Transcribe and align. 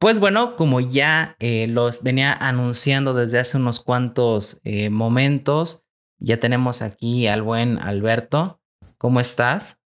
Pues 0.00 0.18
bueno, 0.18 0.56
como 0.56 0.80
ya 0.80 1.36
eh, 1.40 1.66
los 1.66 2.02
venía 2.02 2.32
anunciando 2.32 3.12
desde 3.12 3.38
hace 3.38 3.58
unos 3.58 3.80
cuantos 3.80 4.62
eh, 4.64 4.88
momentos, 4.88 5.84
ya 6.18 6.40
tenemos 6.40 6.80
aquí 6.80 7.26
al 7.26 7.42
buen 7.42 7.78
Alberto. 7.78 8.62
¿Cómo 8.96 9.20
estás? 9.20 9.78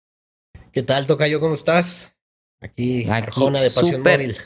¿Qué 0.71 0.83
tal, 0.83 1.07
Tocayo? 1.07 1.39
¿Cómo 1.39 1.55
estás? 1.55 2.15
Aquí, 2.61 3.09
Arjona 3.09 3.59
de 3.59 3.71
Pasión 3.71 3.95
super, 3.97 4.19
Móvil. 4.19 4.37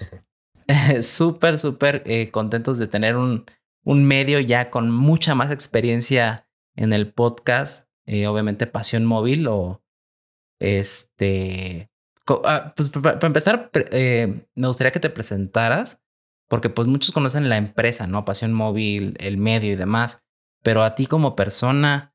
súper, 1.03 1.59
súper 1.59 2.01
eh, 2.05 2.31
contentos 2.31 2.77
de 2.77 2.87
tener 2.87 3.17
un, 3.17 3.45
un 3.83 4.05
medio 4.05 4.39
ya 4.39 4.69
con 4.69 4.89
mucha 4.89 5.35
más 5.35 5.51
experiencia 5.51 6.47
en 6.77 6.93
el 6.93 7.11
podcast. 7.11 7.89
obviamente, 8.05 8.67
Pasión 8.67 9.05
Móvil 9.05 9.45
o 9.49 9.83
este 10.61 11.91
Ah, 12.43 12.73
pues 12.75 12.89
para 12.89 13.19
empezar, 13.25 13.69
eh, 13.73 14.45
me 14.55 14.67
gustaría 14.67 14.91
que 14.91 14.99
te 14.99 15.09
presentaras, 15.09 16.01
porque 16.47 16.69
pues 16.69 16.87
muchos 16.87 17.11
conocen 17.11 17.49
la 17.49 17.57
empresa, 17.57 18.07
¿no? 18.07 18.25
Pasión 18.25 18.53
Móvil, 18.53 19.15
el 19.19 19.37
medio 19.37 19.71
y 19.71 19.75
demás, 19.75 20.23
pero 20.63 20.83
a 20.83 20.95
ti 20.95 21.05
como 21.05 21.35
persona, 21.35 22.13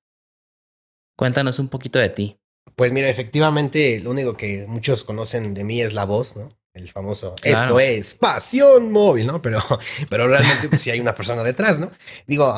cuéntanos 1.16 1.58
un 1.58 1.68
poquito 1.68 1.98
de 1.98 2.08
ti. 2.08 2.38
Pues 2.76 2.92
mira, 2.92 3.08
efectivamente, 3.08 4.00
lo 4.00 4.10
único 4.10 4.36
que 4.36 4.66
muchos 4.68 5.04
conocen 5.04 5.54
de 5.54 5.64
mí 5.64 5.80
es 5.80 5.92
la 5.92 6.04
voz, 6.04 6.36
¿no? 6.36 6.48
El 6.74 6.90
famoso, 6.90 7.34
esto 7.42 7.78
es 7.80 8.14
pasión 8.14 8.90
móvil, 8.92 9.26
¿no? 9.26 9.42
Pero, 9.42 9.60
pero 10.08 10.26
realmente, 10.26 10.70
pues 10.70 10.80
sí 10.80 10.90
hay 10.90 11.00
una 11.00 11.14
persona 11.14 11.42
detrás, 11.42 11.78
¿no? 11.78 11.90
Digo, 12.26 12.50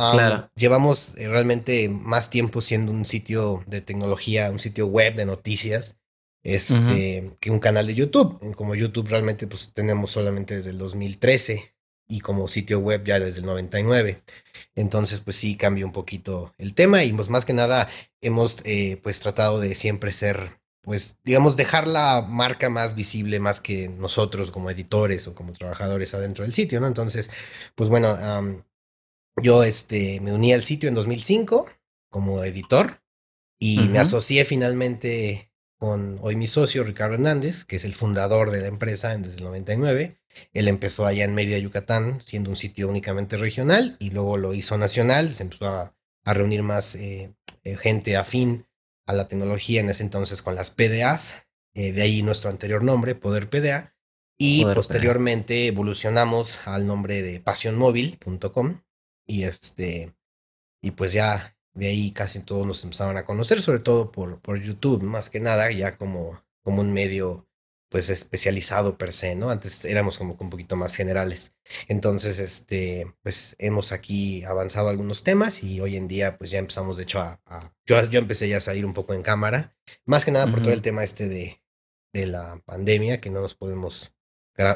llevamos 0.54 1.16
eh, 1.16 1.26
realmente 1.26 1.88
más 1.88 2.30
tiempo 2.30 2.60
siendo 2.60 2.92
un 2.92 3.06
sitio 3.06 3.64
de 3.66 3.80
tecnología, 3.80 4.52
un 4.52 4.60
sitio 4.60 4.86
web 4.86 5.16
de 5.16 5.26
noticias 5.26 5.96
este, 6.44 7.36
que 7.40 7.50
un 7.50 7.58
canal 7.58 7.86
de 7.86 7.94
YouTube. 7.94 8.38
Como 8.54 8.74
YouTube 8.74 9.08
realmente 9.08 9.46
pues 9.46 9.72
tenemos 9.72 10.10
solamente 10.10 10.54
desde 10.54 10.70
el 10.70 10.78
2013 10.78 11.74
y 12.06 12.20
como 12.20 12.48
sitio 12.48 12.78
web 12.78 13.02
ya 13.04 13.18
desde 13.18 13.40
el 13.40 13.46
99. 13.46 14.22
Entonces 14.74 15.20
pues 15.20 15.36
sí 15.36 15.56
cambia 15.56 15.86
un 15.86 15.92
poquito 15.92 16.54
el 16.58 16.74
tema 16.74 17.02
y 17.02 17.12
pues 17.12 17.30
más 17.30 17.44
que 17.44 17.54
nada 17.54 17.88
hemos 18.20 18.58
eh, 18.64 19.00
pues 19.02 19.18
tratado 19.20 19.58
de 19.58 19.74
siempre 19.74 20.12
ser 20.12 20.60
pues 20.82 21.16
digamos 21.24 21.56
dejar 21.56 21.86
la 21.86 22.20
marca 22.20 22.68
más 22.68 22.94
visible 22.94 23.40
más 23.40 23.62
que 23.62 23.88
nosotros 23.88 24.50
como 24.50 24.70
editores 24.70 25.26
o 25.26 25.34
como 25.34 25.52
trabajadores 25.52 26.12
adentro 26.12 26.44
del 26.44 26.52
sitio, 26.52 26.78
¿no? 26.78 26.86
Entonces 26.86 27.30
pues 27.74 27.88
bueno, 27.88 28.18
yo 29.42 29.64
este, 29.64 30.20
me 30.20 30.32
uní 30.32 30.52
al 30.52 30.62
sitio 30.62 30.90
en 30.90 30.94
2005 30.94 31.70
como 32.10 32.44
editor 32.44 33.00
y 33.58 33.80
me 33.88 33.98
asocié 33.98 34.44
finalmente 34.44 35.53
con 35.78 36.18
hoy 36.22 36.36
mi 36.36 36.46
socio 36.46 36.84
Ricardo 36.84 37.14
Hernández, 37.14 37.64
que 37.64 37.76
es 37.76 37.84
el 37.84 37.94
fundador 37.94 38.50
de 38.50 38.60
la 38.60 38.68
empresa 38.68 39.16
desde 39.16 39.38
el 39.38 39.44
99. 39.44 40.18
Él 40.52 40.68
empezó 40.68 41.06
allá 41.06 41.24
en 41.24 41.34
Mérida, 41.34 41.58
Yucatán, 41.58 42.20
siendo 42.20 42.50
un 42.50 42.56
sitio 42.56 42.88
únicamente 42.88 43.36
regional 43.36 43.96
y 43.98 44.10
luego 44.10 44.36
lo 44.36 44.54
hizo 44.54 44.78
nacional, 44.78 45.32
se 45.32 45.44
empezó 45.44 45.68
a, 45.68 45.94
reunir 46.26 46.62
más 46.62 46.94
eh, 46.94 47.34
eh, 47.64 47.76
gente 47.76 48.16
afín 48.16 48.66
a 49.06 49.12
la 49.12 49.28
tecnología 49.28 49.80
en 49.80 49.90
ese 49.90 50.02
entonces 50.02 50.40
con 50.40 50.54
las 50.54 50.70
PDAs, 50.70 51.46
eh, 51.74 51.92
de 51.92 52.00
ahí 52.00 52.22
nuestro 52.22 52.48
anterior 52.48 52.82
nombre, 52.82 53.14
Poder 53.14 53.50
PDA, 53.50 53.94
y 54.38 54.64
posteriormente 54.64 55.66
evolucionamos 55.66 56.66
al 56.66 56.86
nombre 56.86 57.22
de 57.22 57.40
pasionmóvil.com 57.40 58.80
y 59.26 59.44
este 59.44 60.14
y 60.82 60.90
pues 60.90 61.12
ya 61.12 61.53
de 61.74 61.88
ahí 61.88 62.12
casi 62.12 62.40
todos 62.40 62.66
nos 62.66 62.82
empezaban 62.84 63.16
a 63.16 63.24
conocer, 63.24 63.60
sobre 63.60 63.80
todo 63.80 64.12
por, 64.12 64.40
por 64.40 64.60
YouTube, 64.60 65.02
más 65.02 65.28
que 65.28 65.40
nada, 65.40 65.70
ya 65.70 65.96
como, 65.96 66.42
como 66.62 66.80
un 66.80 66.92
medio 66.92 67.46
pues 67.94 68.08
especializado 68.10 68.98
per 68.98 69.12
se, 69.12 69.36
¿no? 69.36 69.50
Antes 69.50 69.84
éramos 69.84 70.18
como 70.18 70.36
un 70.40 70.50
poquito 70.50 70.74
más 70.74 70.96
generales. 70.96 71.54
Entonces, 71.86 72.40
este, 72.40 73.14
pues 73.22 73.54
hemos 73.60 73.92
aquí 73.92 74.42
avanzado 74.42 74.88
algunos 74.88 75.22
temas 75.22 75.62
y 75.62 75.80
hoy 75.80 75.96
en 75.96 76.08
día 76.08 76.36
pues 76.36 76.50
ya 76.50 76.58
empezamos 76.58 76.96
de 76.96 77.04
hecho 77.04 77.20
a, 77.20 77.40
yo, 77.86 78.02
yo 78.10 78.18
empecé 78.18 78.48
ya 78.48 78.56
a 78.56 78.60
salir 78.60 78.84
un 78.84 78.94
poco 78.94 79.14
en 79.14 79.22
cámara, 79.22 79.76
más 80.06 80.24
que 80.24 80.32
nada 80.32 80.50
por 80.50 80.60
todo 80.60 80.72
el 80.72 80.82
tema 80.82 81.04
este 81.04 81.28
de, 81.28 81.62
de 82.12 82.26
la 82.26 82.60
pandemia, 82.64 83.20
que 83.20 83.30
no 83.30 83.40
nos 83.40 83.54
podemos 83.54 84.14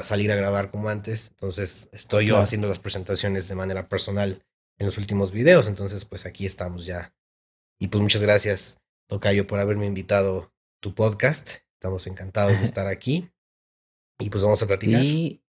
salir 0.03 0.31
a 0.31 0.35
grabar 0.35 0.71
como 0.71 0.89
antes. 0.89 1.29
Entonces, 1.31 1.89
estoy 1.91 2.27
yo 2.27 2.37
haciendo 2.37 2.67
las 2.67 2.79
presentaciones 2.79 3.47
de 3.47 3.55
manera 3.55 3.89
personal 3.89 4.45
en 4.79 4.85
los 4.85 4.97
últimos 4.97 5.31
videos. 5.31 5.67
Entonces, 5.67 6.05
pues 6.05 6.25
aquí 6.25 6.45
estamos 6.45 6.85
ya. 6.85 7.13
Y 7.79 7.89
pues 7.89 8.01
muchas 8.01 8.21
gracias, 8.21 8.79
Tocayo, 9.07 9.45
por 9.45 9.59
haberme 9.59 9.85
invitado 9.85 10.39
a 10.39 10.51
tu 10.81 10.95
podcast. 10.95 11.57
Estamos 11.73 12.07
encantados 12.07 12.57
de 12.57 12.63
estar 12.65 12.87
aquí. 12.87 13.29
Y 14.17 14.29
pues 14.29 14.43
vamos 14.43 14.63
a 14.63 14.67
platicar. 14.67 15.03
Y 15.03 15.43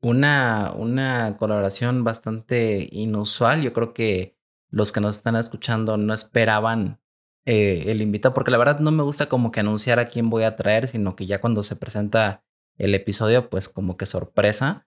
una, 0.00 0.72
una 0.76 1.36
colaboración 1.36 2.04
bastante 2.04 2.88
inusual. 2.92 3.62
Yo 3.62 3.72
creo 3.72 3.92
que 3.92 4.36
los 4.68 4.92
que 4.92 5.00
nos 5.00 5.16
están 5.16 5.36
escuchando 5.36 5.96
no 5.96 6.14
esperaban 6.14 7.00
eh, 7.46 7.84
el 7.86 8.00
invitado, 8.00 8.34
porque 8.34 8.50
la 8.50 8.58
verdad 8.58 8.80
no 8.80 8.90
me 8.90 9.02
gusta 9.02 9.28
como 9.28 9.50
que 9.50 9.60
anunciar 9.60 9.98
a 9.98 10.08
quién 10.08 10.30
voy 10.30 10.44
a 10.44 10.56
traer, 10.56 10.88
sino 10.88 11.16
que 11.16 11.26
ya 11.26 11.40
cuando 11.40 11.62
se 11.62 11.76
presenta 11.76 12.44
el 12.76 12.94
episodio, 12.94 13.50
pues 13.50 13.68
como 13.68 13.96
que 13.96 14.06
sorpresa. 14.06 14.86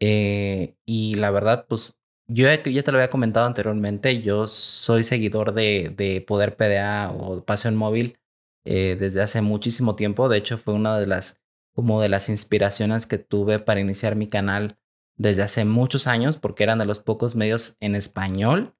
Eh, 0.00 0.76
y 0.86 1.14
la 1.16 1.30
verdad, 1.30 1.66
pues 1.68 1.99
yo 2.32 2.46
ya, 2.46 2.62
te 2.62 2.92
lo 2.92 2.98
había 2.98 3.10
comentado 3.10 3.46
anteriormente, 3.46 4.20
yo 4.20 4.46
soy 4.46 5.02
seguidor 5.02 5.52
de, 5.52 5.92
de 5.96 6.20
Poder 6.20 6.56
PDA 6.56 7.10
o 7.10 7.44
Pasión 7.44 7.74
Móvil 7.74 8.18
eh, 8.64 8.96
desde 8.98 9.20
hace 9.20 9.42
muchísimo 9.42 9.96
tiempo. 9.96 10.28
De 10.28 10.38
hecho, 10.38 10.56
fue 10.56 10.74
una 10.74 10.96
de 10.96 11.06
las, 11.06 11.42
como 11.74 12.00
de 12.00 12.08
las 12.08 12.28
inspiraciones 12.28 13.06
que 13.06 13.18
tuve 13.18 13.58
para 13.58 13.80
iniciar 13.80 14.14
mi 14.14 14.28
canal 14.28 14.78
desde 15.16 15.42
hace 15.42 15.64
muchos 15.64 16.06
años, 16.06 16.36
porque 16.36 16.62
eran 16.62 16.78
de 16.78 16.84
los 16.84 17.00
pocos 17.00 17.34
medios 17.34 17.76
en 17.80 17.96
español 17.96 18.76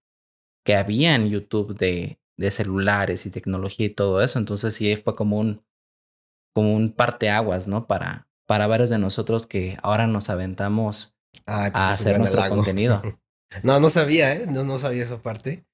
que 0.64 0.76
había 0.76 1.16
en 1.16 1.28
YouTube 1.28 1.76
de, 1.76 2.20
de 2.36 2.50
celulares 2.52 3.26
y 3.26 3.30
tecnología 3.30 3.86
y 3.86 3.90
todo 3.90 4.22
eso. 4.22 4.38
Entonces 4.38 4.74
sí 4.74 4.94
fue 4.94 5.16
como 5.16 5.40
un, 5.40 5.64
como 6.54 6.72
un 6.72 6.92
parteaguas, 6.92 7.66
¿no? 7.66 7.88
Para, 7.88 8.28
para 8.46 8.68
varios 8.68 8.90
de 8.90 8.98
nosotros 8.98 9.48
que 9.48 9.76
ahora 9.82 10.06
nos 10.06 10.30
aventamos 10.30 11.16
pues 11.32 11.74
a 11.74 11.92
hacer 11.92 12.18
nuestro 12.20 12.48
contenido. 12.48 13.02
No, 13.62 13.80
no 13.80 13.90
sabía, 13.90 14.34
¿eh? 14.34 14.46
No, 14.46 14.64
no 14.64 14.78
sabía 14.78 15.04
esa 15.04 15.22
parte. 15.22 15.64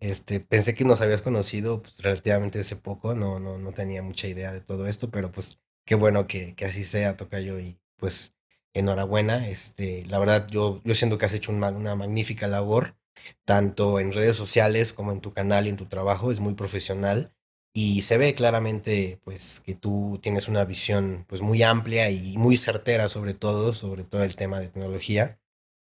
Este, 0.00 0.40
pensé 0.40 0.74
que 0.74 0.84
nos 0.84 1.00
habías 1.00 1.22
conocido 1.22 1.82
pues, 1.82 1.98
relativamente 1.98 2.60
hace 2.60 2.76
poco, 2.76 3.14
no, 3.14 3.38
no, 3.40 3.58
no 3.58 3.72
tenía 3.72 4.02
mucha 4.02 4.28
idea 4.28 4.52
de 4.52 4.60
todo 4.60 4.86
esto, 4.86 5.10
pero 5.10 5.32
pues 5.32 5.60
qué 5.86 5.94
bueno 5.94 6.26
que, 6.26 6.54
que 6.54 6.64
así 6.66 6.84
sea, 6.84 7.16
Tocayo, 7.16 7.58
y 7.60 7.78
pues 7.96 8.34
enhorabuena. 8.74 9.48
Este, 9.48 10.04
la 10.06 10.18
verdad, 10.18 10.46
yo, 10.48 10.80
yo 10.84 10.94
siento 10.94 11.18
que 11.18 11.26
has 11.26 11.34
hecho 11.34 11.52
una, 11.52 11.68
una 11.70 11.94
magnífica 11.94 12.46
labor, 12.48 12.96
tanto 13.44 14.00
en 14.00 14.12
redes 14.12 14.36
sociales 14.36 14.92
como 14.92 15.12
en 15.12 15.20
tu 15.20 15.32
canal 15.32 15.66
y 15.66 15.70
en 15.70 15.76
tu 15.76 15.86
trabajo, 15.86 16.30
es 16.32 16.40
muy 16.40 16.54
profesional 16.54 17.32
y 17.72 18.02
se 18.02 18.18
ve 18.18 18.34
claramente 18.34 19.20
pues 19.24 19.60
que 19.60 19.74
tú 19.74 20.20
tienes 20.22 20.46
una 20.48 20.64
visión 20.64 21.24
pues 21.28 21.40
muy 21.42 21.62
amplia 21.62 22.10
y 22.10 22.36
muy 22.38 22.56
certera 22.56 23.08
sobre 23.08 23.34
todo, 23.34 23.72
sobre 23.74 24.04
todo 24.04 24.22
el 24.22 24.36
tema 24.36 24.60
de 24.60 24.68
tecnología. 24.68 25.40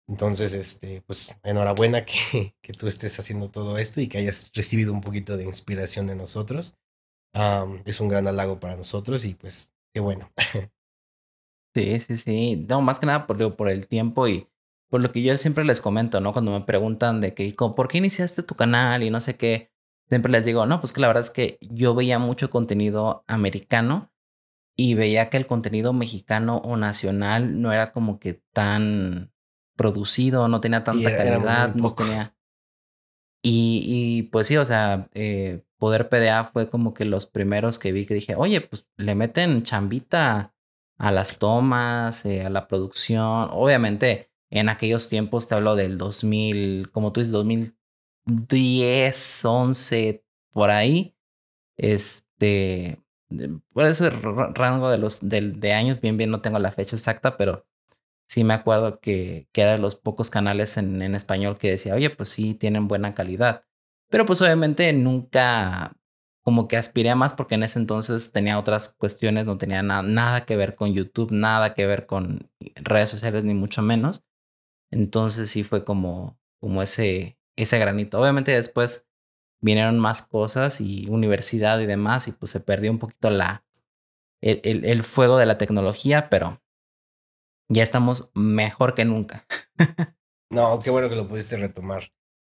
Entonces, 0.07 0.53
este, 0.53 1.01
pues 1.01 1.35
enhorabuena 1.43 2.05
que, 2.05 2.55
que, 2.61 2.73
tú 2.73 2.87
estés 2.87 3.17
haciendo 3.19 3.49
todo 3.49 3.77
esto 3.77 4.01
y 4.01 4.07
que 4.07 4.17
hayas 4.17 4.51
recibido 4.53 4.91
un 4.93 5.01
poquito 5.01 5.37
de 5.37 5.45
inspiración 5.45 6.07
de 6.07 6.15
nosotros. 6.15 6.75
es 7.85 7.99
un 7.99 8.09
gran 8.09 8.27
halago 8.27 8.59
para 8.59 8.75
nosotros 8.77 9.25
y 9.25 9.35
pues 9.35 9.73
qué 9.93 9.99
bueno. 9.99 10.31
Sí, 11.75 11.99
sí, 11.99 12.19
sí. 12.19 12.65
No, 12.69 12.81
más 12.81 12.99
que 12.99 13.07
nada 13.07 13.25
por, 13.25 13.55
por 13.55 13.67
el 13.67 13.87
tiempo 13.87 14.27
y 14.27 14.47
por 14.89 15.01
lo 15.01 15.11
que 15.11 15.23
yo 15.23 15.35
siempre 15.37 15.65
les 15.65 15.81
comento, 15.81 16.21
¿no? 16.21 16.31
Cuando 16.31 16.51
me 16.51 16.61
preguntan 16.61 17.19
de 17.19 17.33
que, 17.33 17.51
¿por 17.55 17.87
qué 17.87 17.97
iniciaste 17.97 18.43
tu 18.43 18.53
canal 18.53 19.01
y 19.01 19.09
no 19.09 19.21
sé 19.21 19.37
qué? 19.37 19.71
Siempre 20.07 20.31
les 20.31 20.45
digo, 20.45 20.67
no, 20.67 20.79
pues 20.79 20.93
que 20.93 21.01
la 21.01 21.07
verdad 21.07 21.23
es 21.23 21.31
que 21.31 21.57
yo 21.61 21.95
veía 21.95 22.19
mucho 22.19 22.51
contenido 22.51 23.23
americano 23.27 24.13
y 24.77 24.93
veía 24.93 25.31
que 25.31 25.37
el 25.37 25.47
contenido 25.47 25.93
mexicano 25.93 26.57
o 26.57 26.77
nacional 26.77 27.59
no 27.59 27.73
era 27.73 27.91
como 27.91 28.19
que 28.19 28.35
tan 28.53 29.32
producido, 29.75 30.47
no 30.47 30.61
tenía 30.61 30.83
tanta 30.83 31.15
calidad, 31.15 31.75
no 31.75 31.93
tenía... 31.93 32.33
Y, 33.45 33.81
y, 33.83 34.23
pues 34.23 34.47
sí, 34.47 34.55
o 34.55 34.65
sea, 34.65 35.09
eh, 35.13 35.65
Poder 35.83 36.07
PDA 36.07 36.45
fue 36.45 36.69
como 36.69 36.93
que 36.93 37.03
los 37.03 37.25
primeros 37.25 37.77
que 37.77 37.91
vi 37.91 38.05
que 38.05 38.13
dije, 38.13 38.35
oye, 38.35 38.61
pues 38.61 38.87
le 38.95 39.15
meten 39.15 39.63
chambita 39.63 40.55
a 40.97 41.11
las 41.11 41.39
tomas, 41.39 42.25
eh, 42.25 42.43
a 42.43 42.49
la 42.49 42.69
producción. 42.69 43.49
Obviamente, 43.51 44.31
en 44.49 44.69
aquellos 44.69 45.09
tiempos 45.09 45.49
te 45.49 45.55
hablo 45.55 45.75
del 45.75 45.97
2000, 45.97 46.89
como 46.91 47.11
tú 47.11 47.19
dices, 47.19 47.33
2010, 47.33 49.43
11, 49.43 50.23
por 50.51 50.69
ahí. 50.69 51.17
Este, 51.75 53.03
por 53.73 53.85
ese 53.85 54.09
rango 54.09 54.89
de 54.89 54.99
los 54.99 55.19
de 55.21 55.73
años, 55.73 55.99
bien, 55.99 56.15
bien, 56.15 56.31
no 56.31 56.39
tengo 56.39 56.59
la 56.59 56.71
fecha 56.71 56.95
exacta, 56.95 57.35
pero 57.35 57.65
sí 58.27 58.43
me 58.43 58.53
acuerdo 58.53 58.99
que, 58.99 59.47
que 59.51 59.61
era 59.61 59.73
de 59.73 59.77
los 59.79 59.95
pocos 59.95 60.29
canales 60.29 60.77
en, 60.77 61.01
en, 61.01 61.15
español 61.15 61.57
que 61.57 61.71
decía, 61.71 61.95
oye, 61.95 62.09
pues 62.09 62.29
sí, 62.29 62.53
tienen 62.55 62.87
buena 62.87 63.13
calidad. 63.13 63.65
Pero 64.09 64.25
pues 64.25 64.41
obviamente 64.41 64.91
nunca, 64.93 65.97
como 66.43 66.67
que 66.67 66.77
aspiré 66.77 67.09
a 67.11 67.15
más 67.15 67.33
porque 67.33 67.55
en 67.55 67.63
ese 67.63 67.79
entonces 67.79 68.31
tenía 68.31 68.59
otras 68.59 68.89
cuestiones, 68.93 69.45
no 69.45 69.57
tenía 69.57 69.83
nada 69.83 70.45
que 70.45 70.55
ver 70.57 70.75
con 70.75 70.93
YouTube, 70.93 71.31
nada 71.31 71.73
que 71.73 71.87
ver 71.87 72.05
con 72.05 72.51
redes 72.75 73.09
sociales, 73.09 73.43
ni 73.43 73.53
mucho 73.53 73.81
menos. 73.81 74.23
Entonces 74.91 75.49
sí 75.51 75.63
fue 75.63 75.85
como, 75.85 76.39
como 76.59 76.81
ese, 76.81 77.37
ese 77.55 77.79
granito. 77.79 78.19
Obviamente 78.19 78.51
después 78.51 79.07
vinieron 79.61 79.99
más 79.99 80.21
cosas 80.21 80.81
y 80.81 81.07
universidad 81.09 81.79
y 81.79 81.85
demás, 81.85 82.27
y 82.27 82.33
pues 82.33 82.51
se 82.51 82.59
perdió 82.61 82.91
un 82.91 82.99
poquito 82.99 83.29
la, 83.29 83.65
el, 84.41 84.85
el 84.85 85.03
fuego 85.03 85.37
de 85.37 85.45
la 85.45 85.57
tecnología, 85.57 86.29
pero 86.29 86.62
ya 87.73 87.83
estamos 87.83 88.31
mejor 88.33 88.93
que 88.93 89.05
nunca. 89.05 89.45
no, 90.49 90.79
qué 90.79 90.89
bueno 90.89 91.09
que 91.09 91.15
lo 91.15 91.27
pudiste 91.27 91.57
retomar. 91.57 92.11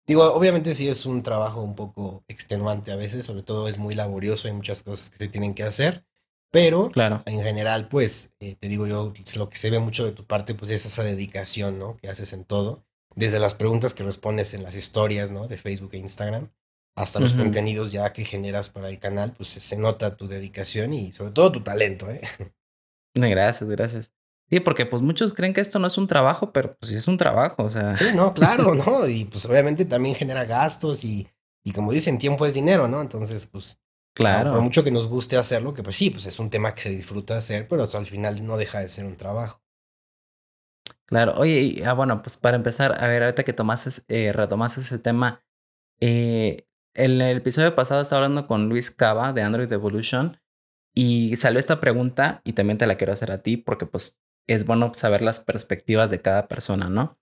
Digo, 0.07 0.23
obviamente 0.33 0.73
sí 0.73 0.87
es 0.87 1.05
un 1.05 1.21
trabajo 1.21 1.61
un 1.61 1.75
poco 1.75 2.23
extenuante 2.27 2.91
a 2.91 2.95
veces, 2.95 3.25
sobre 3.25 3.43
todo 3.43 3.67
es 3.67 3.77
muy 3.77 3.93
laborioso, 3.93 4.47
hay 4.47 4.53
muchas 4.53 4.81
cosas 4.81 5.11
que 5.11 5.17
se 5.17 5.27
tienen 5.27 5.53
que 5.53 5.63
hacer, 5.63 6.03
pero 6.51 6.89
claro. 6.89 7.21
en 7.27 7.43
general, 7.43 7.89
pues, 7.89 8.33
eh, 8.39 8.55
te 8.55 8.67
digo 8.67 8.87
yo, 8.87 9.13
lo 9.35 9.49
que 9.49 9.57
se 9.57 9.69
ve 9.69 9.77
mucho 9.77 10.05
de 10.05 10.11
tu 10.11 10.25
parte, 10.25 10.55
pues 10.55 10.71
es 10.71 10.85
esa 10.85 11.03
dedicación, 11.03 11.77
¿no? 11.77 11.97
Que 11.97 12.09
haces 12.09 12.33
en 12.33 12.43
todo, 12.43 12.83
desde 13.15 13.37
las 13.37 13.53
preguntas 13.53 13.93
que 13.93 14.03
respondes 14.03 14.55
en 14.55 14.63
las 14.63 14.75
historias, 14.75 15.29
¿no? 15.29 15.47
De 15.47 15.57
Facebook 15.57 15.91
e 15.93 15.97
Instagram, 15.99 16.49
hasta 16.95 17.19
los 17.19 17.35
contenidos 17.35 17.91
ya 17.91 18.11
que 18.11 18.25
generas 18.25 18.69
para 18.69 18.89
el 18.89 18.97
canal, 18.97 19.33
pues 19.33 19.49
se 19.49 19.77
nota 19.77 20.17
tu 20.17 20.27
dedicación 20.27 20.93
y 20.93 21.13
sobre 21.13 21.31
todo 21.31 21.51
tu 21.51 21.61
talento, 21.61 22.09
¿eh? 22.09 22.21
Gracias, 23.15 23.69
gracias. 23.69 24.18
Sí, 24.49 24.59
porque 24.59 24.85
pues 24.85 25.01
muchos 25.01 25.33
creen 25.33 25.53
que 25.53 25.61
esto 25.61 25.77
no 25.77 25.87
es 25.87 25.97
un 25.97 26.07
trabajo, 26.07 26.51
pero 26.51 26.75
pues 26.77 26.89
sí 26.89 26.95
es 26.95 27.07
un 27.07 27.17
trabajo, 27.17 27.63
o 27.63 27.69
sea. 27.69 27.95
Sí, 27.95 28.05
no, 28.15 28.33
claro, 28.33 28.73
¿no? 28.73 29.07
Y 29.07 29.25
pues 29.25 29.45
obviamente 29.45 29.85
también 29.85 30.15
genera 30.15 30.45
gastos 30.45 31.03
y, 31.03 31.27
y 31.63 31.71
como 31.71 31.91
dicen, 31.91 32.17
tiempo 32.17 32.45
es 32.45 32.53
dinero, 32.55 32.87
¿no? 32.87 33.01
Entonces, 33.01 33.45
pues. 33.45 33.79
Claro. 34.15 34.51
Por 34.51 34.61
mucho 34.61 34.83
que 34.83 34.91
nos 34.91 35.07
guste 35.07 35.37
hacerlo, 35.37 35.73
que 35.73 35.83
pues 35.83 35.95
sí, 35.95 36.09
pues 36.09 36.25
es 36.25 36.39
un 36.39 36.49
tema 36.49 36.73
que 36.73 36.81
se 36.81 36.89
disfruta 36.89 37.37
hacer, 37.37 37.67
pero 37.67 37.83
hasta 37.83 37.99
al 37.99 38.07
final 38.07 38.45
no 38.45 38.57
deja 38.57 38.79
de 38.79 38.89
ser 38.89 39.05
un 39.05 39.15
trabajo. 39.15 39.61
Claro, 41.05 41.35
oye, 41.37 41.61
y, 41.61 41.83
ah, 41.83 41.93
bueno, 41.93 42.21
pues 42.21 42.37
para 42.37 42.57
empezar, 42.57 43.01
a 43.01 43.07
ver, 43.07 43.23
ahorita 43.23 43.43
que 43.43 43.53
tomases, 43.53 44.03
eh, 44.09 44.33
retomaste 44.33 44.81
ese 44.81 44.99
tema, 44.99 45.43
eh, 46.01 46.67
en 46.95 47.21
el 47.21 47.37
episodio 47.37 47.75
pasado 47.75 48.01
estaba 48.01 48.23
hablando 48.23 48.47
con 48.47 48.67
Luis 48.67 48.91
Cava 48.91 49.31
de 49.31 49.41
Android 49.41 49.71
Evolution 49.71 50.37
y 50.93 51.35
salió 51.35 51.59
esta 51.59 51.79
pregunta 51.79 52.41
y 52.43 52.53
también 52.53 52.77
te 52.77 52.87
la 52.87 52.95
quiero 52.95 53.13
hacer 53.13 53.31
a 53.31 53.41
ti 53.41 53.57
porque 53.57 53.85
pues 53.85 54.19
es 54.49 54.65
bueno 54.65 54.91
saber 54.95 55.21
las 55.21 55.39
perspectivas 55.39 56.09
de 56.09 56.21
cada 56.21 56.47
persona, 56.47 56.89
¿no? 56.89 57.19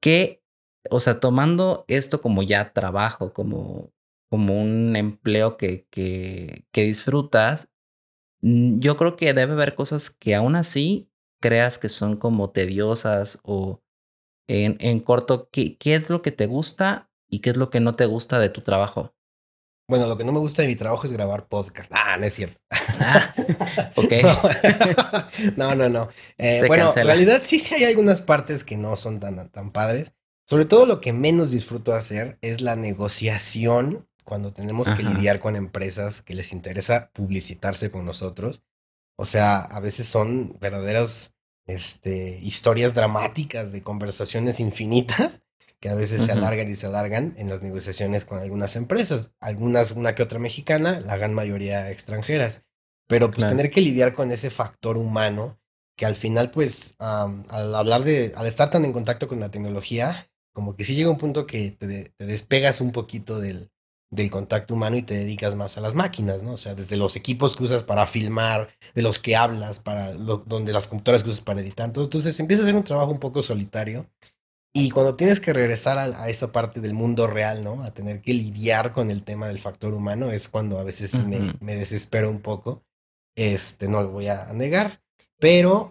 Que, 0.00 0.42
o 0.90 1.00
sea, 1.00 1.20
tomando 1.20 1.84
esto 1.88 2.20
como 2.22 2.42
ya 2.44 2.72
trabajo, 2.72 3.32
como, 3.32 3.92
como 4.30 4.60
un 4.60 4.96
empleo 4.96 5.56
que, 5.56 5.86
que, 5.90 6.64
disfrutas, 6.74 7.70
mm, 8.42 8.80
yo 8.80 8.96
creo 8.96 9.16
que 9.16 9.34
debe 9.34 9.52
haber 9.54 9.74
cosas 9.74 10.10
que 10.10 10.34
aún 10.34 10.56
así 10.56 11.10
creas 11.40 11.78
que 11.78 11.88
son 11.88 12.16
como 12.16 12.50
tediosas 12.50 13.40
o 13.44 13.82
en, 14.48 14.76
en 14.80 15.00
corto, 15.00 15.48
¿qué, 15.52 15.76
¿qué 15.78 15.94
es 15.94 16.10
lo 16.10 16.22
que 16.22 16.32
te 16.32 16.46
gusta 16.46 17.10
y 17.30 17.40
qué 17.40 17.50
es 17.50 17.56
lo 17.56 17.70
que 17.70 17.80
no 17.80 17.96
te 17.96 18.06
gusta 18.06 18.38
de 18.38 18.50
tu 18.50 18.62
trabajo? 18.62 19.14
Bueno, 19.88 20.06
lo 20.06 20.16
que 20.16 20.24
no 20.24 20.32
me 20.32 20.38
gusta 20.38 20.62
de 20.62 20.68
mi 20.68 20.76
trabajo 20.76 21.06
es 21.06 21.12
grabar 21.12 21.48
podcast. 21.48 21.90
Ah, 21.94 22.16
no 22.16 22.24
es 22.24 22.34
cierto. 22.34 22.58
Ah, 23.00 23.34
ok. 23.96 24.12
no, 25.56 25.74
no, 25.74 25.88
no. 25.88 26.08
Eh, 26.38 26.62
bueno, 26.66 26.92
en 26.94 27.06
realidad 27.06 27.40
sí, 27.42 27.58
sí 27.58 27.74
hay 27.74 27.84
algunas 27.84 28.22
partes 28.22 28.64
que 28.64 28.76
no 28.76 28.96
son 28.96 29.20
tan, 29.20 29.48
tan 29.50 29.70
padres. 29.70 30.12
Sobre 30.48 30.64
todo 30.64 30.86
lo 30.86 31.00
que 31.00 31.12
menos 31.12 31.50
disfruto 31.50 31.94
hacer 31.94 32.38
es 32.42 32.60
la 32.60 32.76
negociación 32.76 34.08
cuando 34.24 34.52
tenemos 34.52 34.90
que 34.90 35.02
lidiar 35.02 35.40
con 35.40 35.56
empresas 35.56 36.22
que 36.22 36.34
les 36.34 36.52
interesa 36.52 37.10
publicitarse 37.12 37.90
con 37.90 38.04
nosotros. 38.04 38.62
O 39.16 39.24
sea, 39.24 39.60
a 39.60 39.80
veces 39.80 40.06
son 40.06 40.56
verdaderos 40.60 41.34
este, 41.66 42.38
historias 42.40 42.94
dramáticas 42.94 43.72
de 43.72 43.82
conversaciones 43.82 44.60
infinitas 44.60 45.41
que 45.82 45.88
a 45.88 45.94
veces 45.96 46.22
se 46.22 46.30
alargan 46.30 46.70
y 46.70 46.76
se 46.76 46.86
alargan 46.86 47.34
en 47.38 47.48
las 47.48 47.60
negociaciones 47.60 48.24
con 48.24 48.38
algunas 48.38 48.76
empresas, 48.76 49.32
algunas 49.40 49.90
una 49.90 50.14
que 50.14 50.22
otra 50.22 50.38
mexicana, 50.38 51.00
la 51.00 51.16
gran 51.16 51.34
mayoría 51.34 51.90
extranjeras. 51.90 52.62
Pero 53.08 53.32
pues 53.32 53.48
tener 53.48 53.68
que 53.68 53.80
lidiar 53.80 54.14
con 54.14 54.30
ese 54.30 54.48
factor 54.48 54.96
humano 54.96 55.58
que 55.98 56.06
al 56.06 56.14
final 56.14 56.52
pues 56.52 56.94
al 56.98 57.74
hablar 57.74 58.04
de, 58.04 58.32
al 58.36 58.46
estar 58.46 58.70
tan 58.70 58.84
en 58.84 58.92
contacto 58.92 59.26
con 59.26 59.40
la 59.40 59.50
tecnología, 59.50 60.30
como 60.54 60.76
que 60.76 60.84
sí 60.84 60.94
llega 60.94 61.10
un 61.10 61.18
punto 61.18 61.46
que 61.46 61.72
te, 61.72 62.14
despegas 62.16 62.80
un 62.80 62.92
poquito 62.92 63.40
del, 63.40 63.72
del 64.08 64.30
contacto 64.30 64.74
humano 64.74 64.96
y 64.96 65.02
te 65.02 65.14
dedicas 65.14 65.56
más 65.56 65.78
a 65.78 65.80
las 65.80 65.94
máquinas, 65.94 66.44
¿no? 66.44 66.52
O 66.52 66.58
sea, 66.58 66.76
desde 66.76 66.96
los 66.96 67.16
equipos 67.16 67.56
que 67.56 67.64
usas 67.64 67.82
para 67.82 68.06
filmar, 68.06 68.68
de 68.94 69.02
los 69.02 69.18
que 69.18 69.34
hablas, 69.34 69.80
para 69.80 70.12
donde 70.12 70.72
las 70.72 70.86
computadoras 70.86 71.24
que 71.24 71.30
usas 71.30 71.42
para 71.42 71.60
editar. 71.60 71.86
Entonces 71.86 72.38
empieza 72.38 72.62
a 72.62 72.66
ser 72.66 72.76
un 72.76 72.84
trabajo 72.84 73.10
un 73.10 73.18
poco 73.18 73.42
solitario 73.42 74.06
y 74.74 74.90
cuando 74.90 75.16
tienes 75.16 75.40
que 75.40 75.52
regresar 75.52 75.98
a, 75.98 76.28
esa 76.28 76.50
parte 76.50 76.80
del 76.80 76.94
mundo 76.94 77.26
real, 77.26 77.62
¿no? 77.62 77.82
A 77.84 77.92
tener 77.92 78.22
que 78.22 78.32
lidiar 78.32 78.92
con 78.92 79.10
el 79.10 79.22
tema 79.22 79.46
del 79.46 79.58
factor 79.58 79.92
humano, 79.92 80.30
es 80.30 80.48
cuando 80.48 80.78
a 80.78 80.84
veces 80.84 81.14
me, 81.24 81.54
me, 81.60 81.76
desespero 81.76 82.30
un 82.30 82.40
poco. 82.40 82.82
Este, 83.36 83.88
no 83.88 84.02
lo 84.02 84.10
voy 84.10 84.28
a 84.28 84.52
negar. 84.54 85.02
Pero 85.38 85.90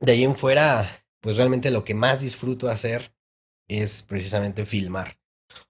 de 0.00 0.12
ahí 0.12 0.24
en 0.24 0.36
fuera, 0.36 1.06
pues 1.20 1.36
realmente 1.36 1.70
lo 1.70 1.84
que 1.84 1.94
más 1.94 2.20
disfruto 2.20 2.68
hacer 2.68 3.14
es 3.68 4.02
precisamente 4.02 4.66
filmar. 4.66 5.18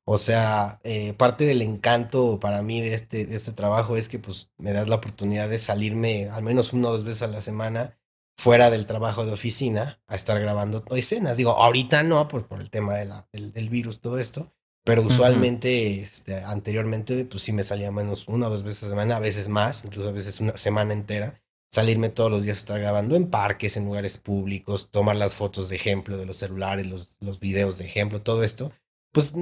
O 0.04 0.18
sea, 0.18 0.80
eh, 0.84 1.12
parte 1.14 1.44
del 1.44 1.62
encanto 1.62 2.40
para 2.40 2.62
mí 2.62 2.80
de 2.80 2.94
este, 2.94 3.26
de 3.26 3.36
este 3.36 3.52
trabajo 3.52 3.96
es 3.96 4.08
que 4.08 4.18
pues 4.18 4.50
me 4.56 4.72
das 4.72 4.88
la 4.88 4.96
oportunidad 4.96 5.48
de 5.48 5.58
salirme 5.58 6.28
al 6.30 6.42
menos 6.42 6.72
una 6.72 6.88
o 6.88 6.92
dos 6.92 7.04
veces 7.04 7.22
a 7.22 7.26
la 7.28 7.42
semana 7.42 7.97
fuera 8.38 8.70
del 8.70 8.86
trabajo 8.86 9.26
de 9.26 9.32
oficina 9.32 10.00
a 10.06 10.14
estar 10.14 10.40
grabando 10.40 10.84
escenas. 10.92 11.36
Digo, 11.36 11.50
ahorita 11.50 12.04
no, 12.04 12.28
por, 12.28 12.46
por 12.46 12.60
el 12.60 12.70
tema 12.70 12.94
de 12.94 13.04
la, 13.04 13.28
del, 13.32 13.68
virus, 13.68 14.00
todo 14.00 14.18
esto, 14.18 14.54
pero 14.84 15.02
usualmente, 15.02 16.00
este, 16.00 16.36
anteriormente, 16.36 17.24
pues 17.24 17.42
sí 17.42 17.52
me 17.52 17.64
salía 17.64 17.90
menos 17.90 18.28
una 18.28 18.46
o 18.46 18.50
dos 18.50 18.62
veces 18.62 18.84
a 18.84 18.86
la 18.86 18.92
semana, 18.92 19.16
a 19.16 19.20
veces 19.20 19.48
más, 19.48 19.84
incluso 19.84 20.08
a 20.08 20.12
veces 20.12 20.38
una 20.40 20.56
semana 20.56 20.92
entera, 20.92 21.42
salirme 21.72 22.10
todos 22.10 22.30
los 22.30 22.44
días 22.44 22.58
a 22.58 22.60
estar 22.60 22.80
grabando 22.80 23.16
en 23.16 23.28
parques, 23.28 23.76
en 23.76 23.86
lugares 23.86 24.16
públicos, 24.18 24.88
tomar 24.92 25.16
las 25.16 25.34
fotos 25.34 25.68
de 25.68 25.76
ejemplo 25.76 26.16
de 26.16 26.24
los 26.24 26.36
celulares, 26.36 26.86
los, 26.86 27.16
los 27.20 27.40
videos 27.40 27.78
de 27.78 27.86
ejemplo, 27.86 28.22
todo 28.22 28.44
esto. 28.44 28.70
Pues 29.12 29.34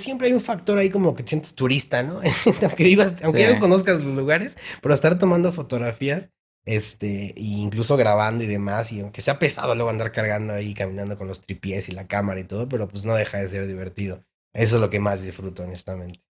siempre 0.00 0.26
hay 0.26 0.34
un 0.34 0.42
factor 0.42 0.76
ahí 0.76 0.90
como 0.90 1.14
que 1.14 1.22
te 1.22 1.30
sientes 1.30 1.54
turista, 1.54 2.02
¿no? 2.02 2.20
aunque 2.62 2.84
vivas, 2.84 3.16
aunque 3.22 3.40
ya 3.40 3.54
no 3.54 3.60
conozcas 3.60 4.04
los 4.04 4.14
lugares, 4.14 4.58
pero 4.82 4.92
estar 4.92 5.18
tomando 5.18 5.50
fotografías 5.50 6.28
este, 6.68 7.32
incluso 7.36 7.96
grabando 7.96 8.44
y 8.44 8.46
demás, 8.46 8.92
y 8.92 9.00
aunque 9.00 9.22
sea 9.22 9.38
pesado 9.38 9.74
luego 9.74 9.88
andar 9.88 10.12
cargando 10.12 10.52
ahí, 10.52 10.74
caminando 10.74 11.16
con 11.16 11.26
los 11.26 11.40
tripies 11.40 11.88
y 11.88 11.92
la 11.92 12.06
cámara 12.06 12.40
y 12.40 12.44
todo, 12.44 12.68
pero 12.68 12.86
pues 12.88 13.06
no 13.06 13.14
deja 13.14 13.38
de 13.38 13.48
ser 13.48 13.66
divertido. 13.66 14.22
Eso 14.52 14.76
es 14.76 14.82
lo 14.82 14.90
que 14.90 15.00
más 15.00 15.22
disfruto, 15.22 15.62
honestamente. 15.62 16.22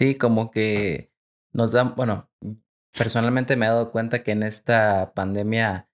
Sí, 0.00 0.14
como 0.14 0.50
que 0.50 1.12
nos 1.52 1.72
dan, 1.72 1.94
bueno, 1.94 2.30
personalmente 2.96 3.54
me 3.56 3.66
he 3.66 3.68
dado 3.68 3.90
cuenta 3.90 4.22
que 4.22 4.30
en 4.30 4.44
esta 4.44 5.12
pandemia 5.14 5.90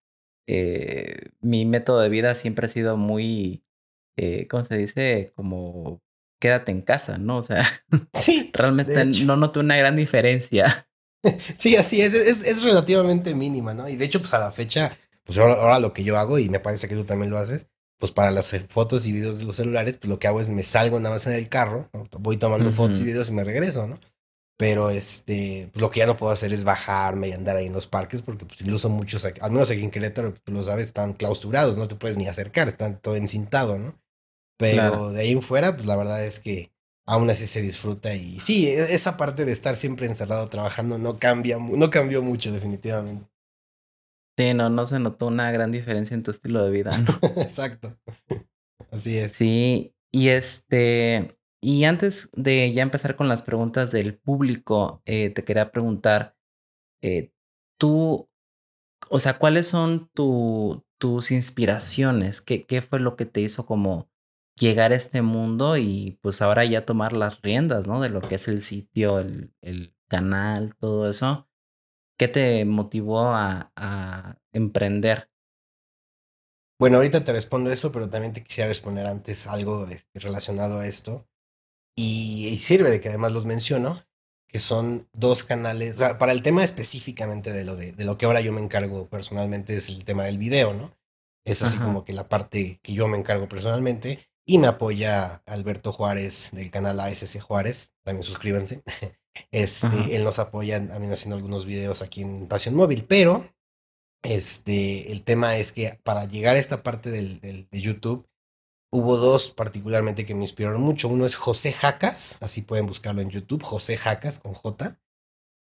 eh, 0.46 1.32
mi 1.40 1.66
método 1.66 2.00
de 2.00 2.10
vida 2.10 2.36
siempre 2.36 2.66
ha 2.66 2.68
sido 2.68 2.96
muy, 2.96 3.64
eh, 4.16 4.46
¿cómo 4.46 4.62
se 4.62 4.76
dice? 4.76 5.32
Como 5.34 6.04
quédate 6.40 6.70
en 6.70 6.82
casa, 6.82 7.18
¿no? 7.18 7.38
O 7.38 7.42
sea, 7.42 7.66
sí, 8.14 8.50
realmente 8.54 9.04
no 9.24 9.34
noto 9.34 9.58
una 9.58 9.76
gran 9.76 9.96
diferencia. 9.96 10.87
sí, 11.58 11.76
así 11.76 12.00
es, 12.00 12.14
es, 12.14 12.62
relativamente 12.62 13.34
mínima, 13.34 13.74
¿no? 13.74 13.88
Y 13.88 13.96
de 13.96 14.04
hecho, 14.04 14.20
pues 14.20 14.34
a 14.34 14.38
la 14.38 14.50
fecha, 14.50 14.96
pues 15.24 15.38
ahora, 15.38 15.78
lo 15.78 15.92
que 15.92 16.04
yo 16.04 16.18
hago, 16.18 16.38
y 16.38 16.48
me 16.48 16.60
parece 16.60 16.88
que 16.88 16.94
tú 16.94 17.04
también 17.04 17.30
lo 17.30 17.38
haces, 17.38 17.66
pues 17.98 18.12
para 18.12 18.30
las 18.30 18.56
fotos 18.68 19.06
y 19.06 19.12
videos 19.12 19.38
de 19.38 19.44
los 19.44 19.56
celulares, 19.56 19.96
pues 19.96 20.08
lo 20.08 20.18
que 20.18 20.28
hago 20.28 20.40
es 20.40 20.48
me 20.48 20.62
salgo 20.62 21.00
nada 21.00 21.16
más 21.16 21.26
en 21.26 21.32
el 21.32 21.48
carro, 21.48 21.90
voy 22.20 22.36
tomando 22.36 22.70
fotos 22.70 23.00
y 23.00 23.04
videos 23.04 23.28
y 23.28 23.32
me 23.32 23.44
regreso, 23.44 23.86
¿no? 23.86 23.98
Pero 24.56 24.90
este, 24.90 25.68
pues 25.72 25.80
lo 25.80 25.90
que 25.90 26.00
ya 26.00 26.06
no 26.06 26.16
puedo 26.16 26.32
hacer 26.32 26.52
es 26.52 26.64
bajarme 26.64 27.28
y 27.28 27.32
andar 27.32 27.56
ahí 27.56 27.66
en 27.66 27.72
los 27.72 27.86
parques, 27.86 28.22
porque 28.22 28.44
pues 28.44 28.60
incluso 28.60 28.88
muchos, 28.88 29.24
al 29.24 29.50
menos 29.52 29.70
aquí 29.70 29.82
en 29.82 29.90
Querétaro, 29.90 30.34
tú 30.34 30.52
lo 30.52 30.62
sabes, 30.62 30.88
están 30.88 31.12
clausurados, 31.12 31.78
no 31.78 31.86
te 31.86 31.94
puedes 31.94 32.16
ni 32.16 32.26
acercar, 32.26 32.66
están 32.66 33.00
todo 33.00 33.14
encintado, 33.16 33.78
¿no? 33.78 33.94
Pero 34.56 35.12
de 35.12 35.20
ahí 35.20 35.30
en 35.30 35.42
fuera, 35.42 35.76
pues 35.76 35.86
la 35.86 35.94
verdad 35.94 36.24
es 36.24 36.40
que 36.40 36.72
aún 37.08 37.30
así 37.30 37.46
se 37.46 37.62
disfruta 37.62 38.14
y 38.14 38.38
sí, 38.38 38.68
e, 38.68 38.94
esa 38.94 39.16
parte 39.16 39.46
de 39.46 39.52
estar 39.52 39.76
siempre 39.76 40.06
encerrado 40.06 40.46
trabajando 40.48 40.98
no 40.98 41.18
cambia, 41.18 41.58
no 41.58 41.90
cambió 41.90 42.22
mucho 42.22 42.52
definitivamente. 42.52 43.26
Sí, 44.36 44.54
no, 44.54 44.68
no 44.68 44.86
se 44.86 45.00
notó 45.00 45.26
una 45.26 45.50
gran 45.50 45.72
diferencia 45.72 46.14
en 46.14 46.22
tu 46.22 46.30
estilo 46.30 46.62
de 46.62 46.70
vida, 46.70 46.96
¿no? 46.98 47.18
Exacto. 47.42 47.98
Así 48.92 49.16
es. 49.16 49.32
Sí, 49.32 49.94
y 50.12 50.28
este, 50.28 51.38
y 51.62 51.84
antes 51.84 52.30
de 52.36 52.72
ya 52.72 52.82
empezar 52.82 53.16
con 53.16 53.26
las 53.26 53.42
preguntas 53.42 53.90
del 53.90 54.16
público, 54.16 55.02
eh, 55.06 55.30
te 55.30 55.44
quería 55.44 55.72
preguntar, 55.72 56.36
eh, 57.02 57.32
tú, 57.78 58.28
o 59.08 59.18
sea, 59.18 59.38
¿cuáles 59.38 59.66
son 59.66 60.10
tu, 60.12 60.84
tus 60.98 61.30
inspiraciones? 61.30 62.42
¿Qué, 62.42 62.66
¿Qué 62.66 62.82
fue 62.82 63.00
lo 63.00 63.16
que 63.16 63.24
te 63.24 63.40
hizo 63.40 63.64
como 63.64 64.10
llegar 64.58 64.92
a 64.92 64.96
este 64.96 65.22
mundo 65.22 65.76
y 65.76 66.18
pues 66.22 66.42
ahora 66.42 66.64
ya 66.64 66.84
tomar 66.84 67.12
las 67.12 67.40
riendas, 67.42 67.86
¿no? 67.86 68.00
De 68.00 68.08
lo 68.08 68.20
que 68.20 68.36
es 68.36 68.48
el 68.48 68.60
sitio, 68.60 69.18
el, 69.18 69.54
el 69.60 69.94
canal, 70.08 70.74
todo 70.76 71.08
eso. 71.08 71.48
¿Qué 72.18 72.28
te 72.28 72.64
motivó 72.64 73.28
a, 73.28 73.72
a 73.76 74.38
emprender? 74.52 75.30
Bueno, 76.80 76.98
ahorita 76.98 77.24
te 77.24 77.32
respondo 77.32 77.72
eso, 77.72 77.90
pero 77.90 78.08
también 78.08 78.32
te 78.32 78.44
quisiera 78.44 78.68
responder 78.68 79.06
antes 79.06 79.46
algo 79.46 79.88
este, 79.88 80.20
relacionado 80.20 80.78
a 80.78 80.86
esto. 80.86 81.28
Y, 81.96 82.56
sirve 82.58 82.90
de 82.90 83.00
que 83.00 83.08
además 83.08 83.32
los 83.32 83.44
menciono, 83.44 84.00
que 84.46 84.60
son 84.60 85.08
dos 85.12 85.42
canales, 85.42 85.96
o 85.96 85.98
sea, 85.98 86.18
para 86.18 86.30
el 86.30 86.42
tema 86.42 86.62
específicamente 86.62 87.52
de 87.52 87.64
lo, 87.64 87.74
de, 87.74 87.92
de, 87.92 88.04
lo 88.04 88.16
que 88.16 88.26
ahora 88.26 88.40
yo 88.40 88.52
me 88.52 88.62
encargo 88.62 89.08
personalmente 89.08 89.76
es 89.76 89.88
el 89.88 90.04
tema 90.04 90.24
del 90.24 90.38
video, 90.38 90.72
¿no? 90.72 90.96
Es 91.44 91.62
así 91.62 91.78
como 91.78 92.04
que 92.04 92.12
la 92.12 92.28
parte 92.28 92.78
que 92.82 92.92
yo 92.92 93.08
me 93.08 93.16
encargo 93.16 93.48
personalmente 93.48 94.27
y 94.48 94.56
me 94.56 94.66
apoya 94.66 95.42
Alberto 95.44 95.92
Juárez 95.92 96.48
del 96.52 96.70
canal 96.70 96.98
ASC 96.98 97.38
Juárez, 97.38 97.94
también 98.02 98.24
suscríbanse. 98.24 98.82
Este, 99.52 100.16
él 100.16 100.24
nos 100.24 100.40
apoya 100.40 100.84
también 100.84 101.12
haciendo 101.12 101.36
algunos 101.36 101.64
videos 101.64 102.02
aquí 102.02 102.22
en 102.22 102.48
Pasión 102.48 102.74
Móvil, 102.74 103.04
pero 103.04 103.48
este, 104.24 105.12
el 105.12 105.22
tema 105.22 105.56
es 105.58 105.70
que 105.70 106.00
para 106.02 106.24
llegar 106.24 106.56
a 106.56 106.58
esta 106.58 106.82
parte 106.82 107.08
del, 107.12 107.40
del, 107.40 107.68
de 107.70 107.80
YouTube, 107.80 108.28
hubo 108.90 109.16
dos 109.16 109.50
particularmente 109.50 110.26
que 110.26 110.34
me 110.34 110.42
inspiraron 110.42 110.80
mucho. 110.80 111.06
Uno 111.06 111.24
es 111.24 111.36
José 111.36 111.70
Jacas, 111.70 112.38
así 112.40 112.62
pueden 112.62 112.86
buscarlo 112.86 113.20
en 113.20 113.30
YouTube, 113.30 113.62
José 113.62 113.96
Jacas 113.96 114.40
con 114.40 114.54
J. 114.54 114.98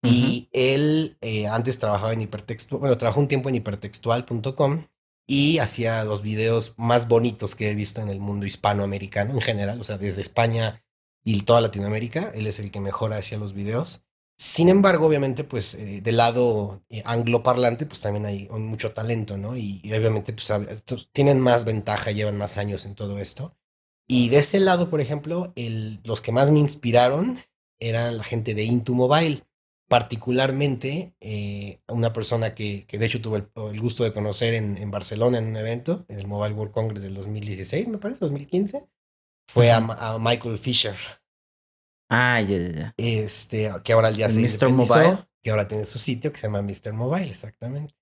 Y 0.03 0.50
él 0.53 1.20
eh, 1.22 1.46
antes 1.46 1.77
trabajaba 1.77 2.13
en 2.13 2.22
hipertextual, 2.22 2.79
bueno, 2.79 2.98
trabajó 2.98 3.20
un 3.20 3.27
tiempo 3.27 3.50
en 3.50 3.56
hipertextual.com 3.56 4.88
y 5.27 5.60
hacía 5.60 6.03
los 6.05 6.22
videos 6.22 6.74
más 6.77 7.10
bonitos 7.10 7.53
que 7.53 7.69
he 7.69 7.75
visto 7.75 8.01
en 8.01 8.10
el 8.10 8.19
mundo 8.19 8.46
hispanoamericano 8.46 9.34
en 9.34 9.41
general, 9.41 9.79
o 9.79 9.84
sea, 9.84 9.98
desde 9.98 10.22
España 10.22 10.81
y 11.24 11.41
toda 11.41 11.60
Latinoamérica. 11.60 12.31
Él 12.34 12.48
es 12.48 12.60
el 12.60 12.72
que 12.72 12.79
mejor 12.79 13.13
hacía 13.13 13.38
los 13.38 13.53
videos. 13.53 14.03
Sin 14.39 14.69
embargo, 14.69 15.07
obviamente, 15.07 15.43
pues 15.43 15.74
eh, 15.75 16.00
del 16.01 16.17
lado 16.17 16.84
eh, 16.89 17.01
angloparlante, 17.05 17.86
pues 17.86 18.01
también 18.01 18.25
hay 18.25 18.48
mucho 18.50 18.93
talento, 18.93 19.36
¿no? 19.36 19.57
Y, 19.57 19.81
obviamente, 19.91 20.31
pues 20.31 20.53
tienen 21.12 21.41
más 21.41 21.65
ventaja, 21.65 22.12
llevan 22.12 22.38
más 22.38 22.57
años 22.57 22.86
en 22.86 22.96
todo 22.96 23.19
esto. 23.19 23.57
Y 24.07 24.29
de 24.29 24.38
ese 24.39 24.60
lado, 24.60 24.89
por 24.89 25.01
ejemplo, 25.01 25.51
el, 25.55 26.00
los 26.03 26.22
que 26.22 26.31
más 26.31 26.51
me 26.51 26.60
inspiraron 26.60 27.39
eran 27.79 28.17
la 28.17 28.24
gente 28.24 28.53
de 28.53 28.63
Into 28.63 28.93
Mobile, 28.93 29.43
particularmente 29.88 31.13
eh, 31.20 31.79
una 31.88 32.13
persona 32.13 32.53
que, 32.53 32.86
que, 32.88 32.98
de 32.98 33.06
hecho 33.06 33.22
tuve 33.22 33.48
el, 33.56 33.79
gusto 33.79 34.03
de 34.03 34.13
conocer 34.13 34.53
en, 34.53 34.77
en, 34.77 34.91
Barcelona 34.91 35.38
en 35.38 35.48
un 35.48 35.58
evento, 35.58 36.06
en 36.10 36.20
el 36.20 36.27
Mobile 36.27 36.56
World 36.56 36.74
Congress 36.74 37.03
del 37.03 37.15
2016, 37.15 37.88
me 37.88 37.98
parece, 37.98 38.20
2015, 38.20 38.88
fue 39.50 39.72
a, 39.72 39.77
a 39.77 40.20
Michael 40.20 40.58
Fisher. 40.58 40.96
Ah, 42.10 42.41
ya, 42.41 42.58
ya, 42.58 42.72
ya. 42.72 42.94
Este, 42.98 43.72
que 43.84 43.94
ahora 43.94 44.10
el 44.10 44.15
día 44.15 44.29
se 44.29 44.39
Mr. 44.39 44.70
Mobile. 44.70 45.27
Que 45.41 45.51
ahora 45.51 45.67
tiene 45.67 45.86
su 45.86 46.00
sitio 46.00 46.32
que 46.32 46.39
se 46.39 46.48
llama 46.48 46.62
Mr. 46.62 46.94
Mobile, 46.94 47.29
exactamente. 47.29 47.94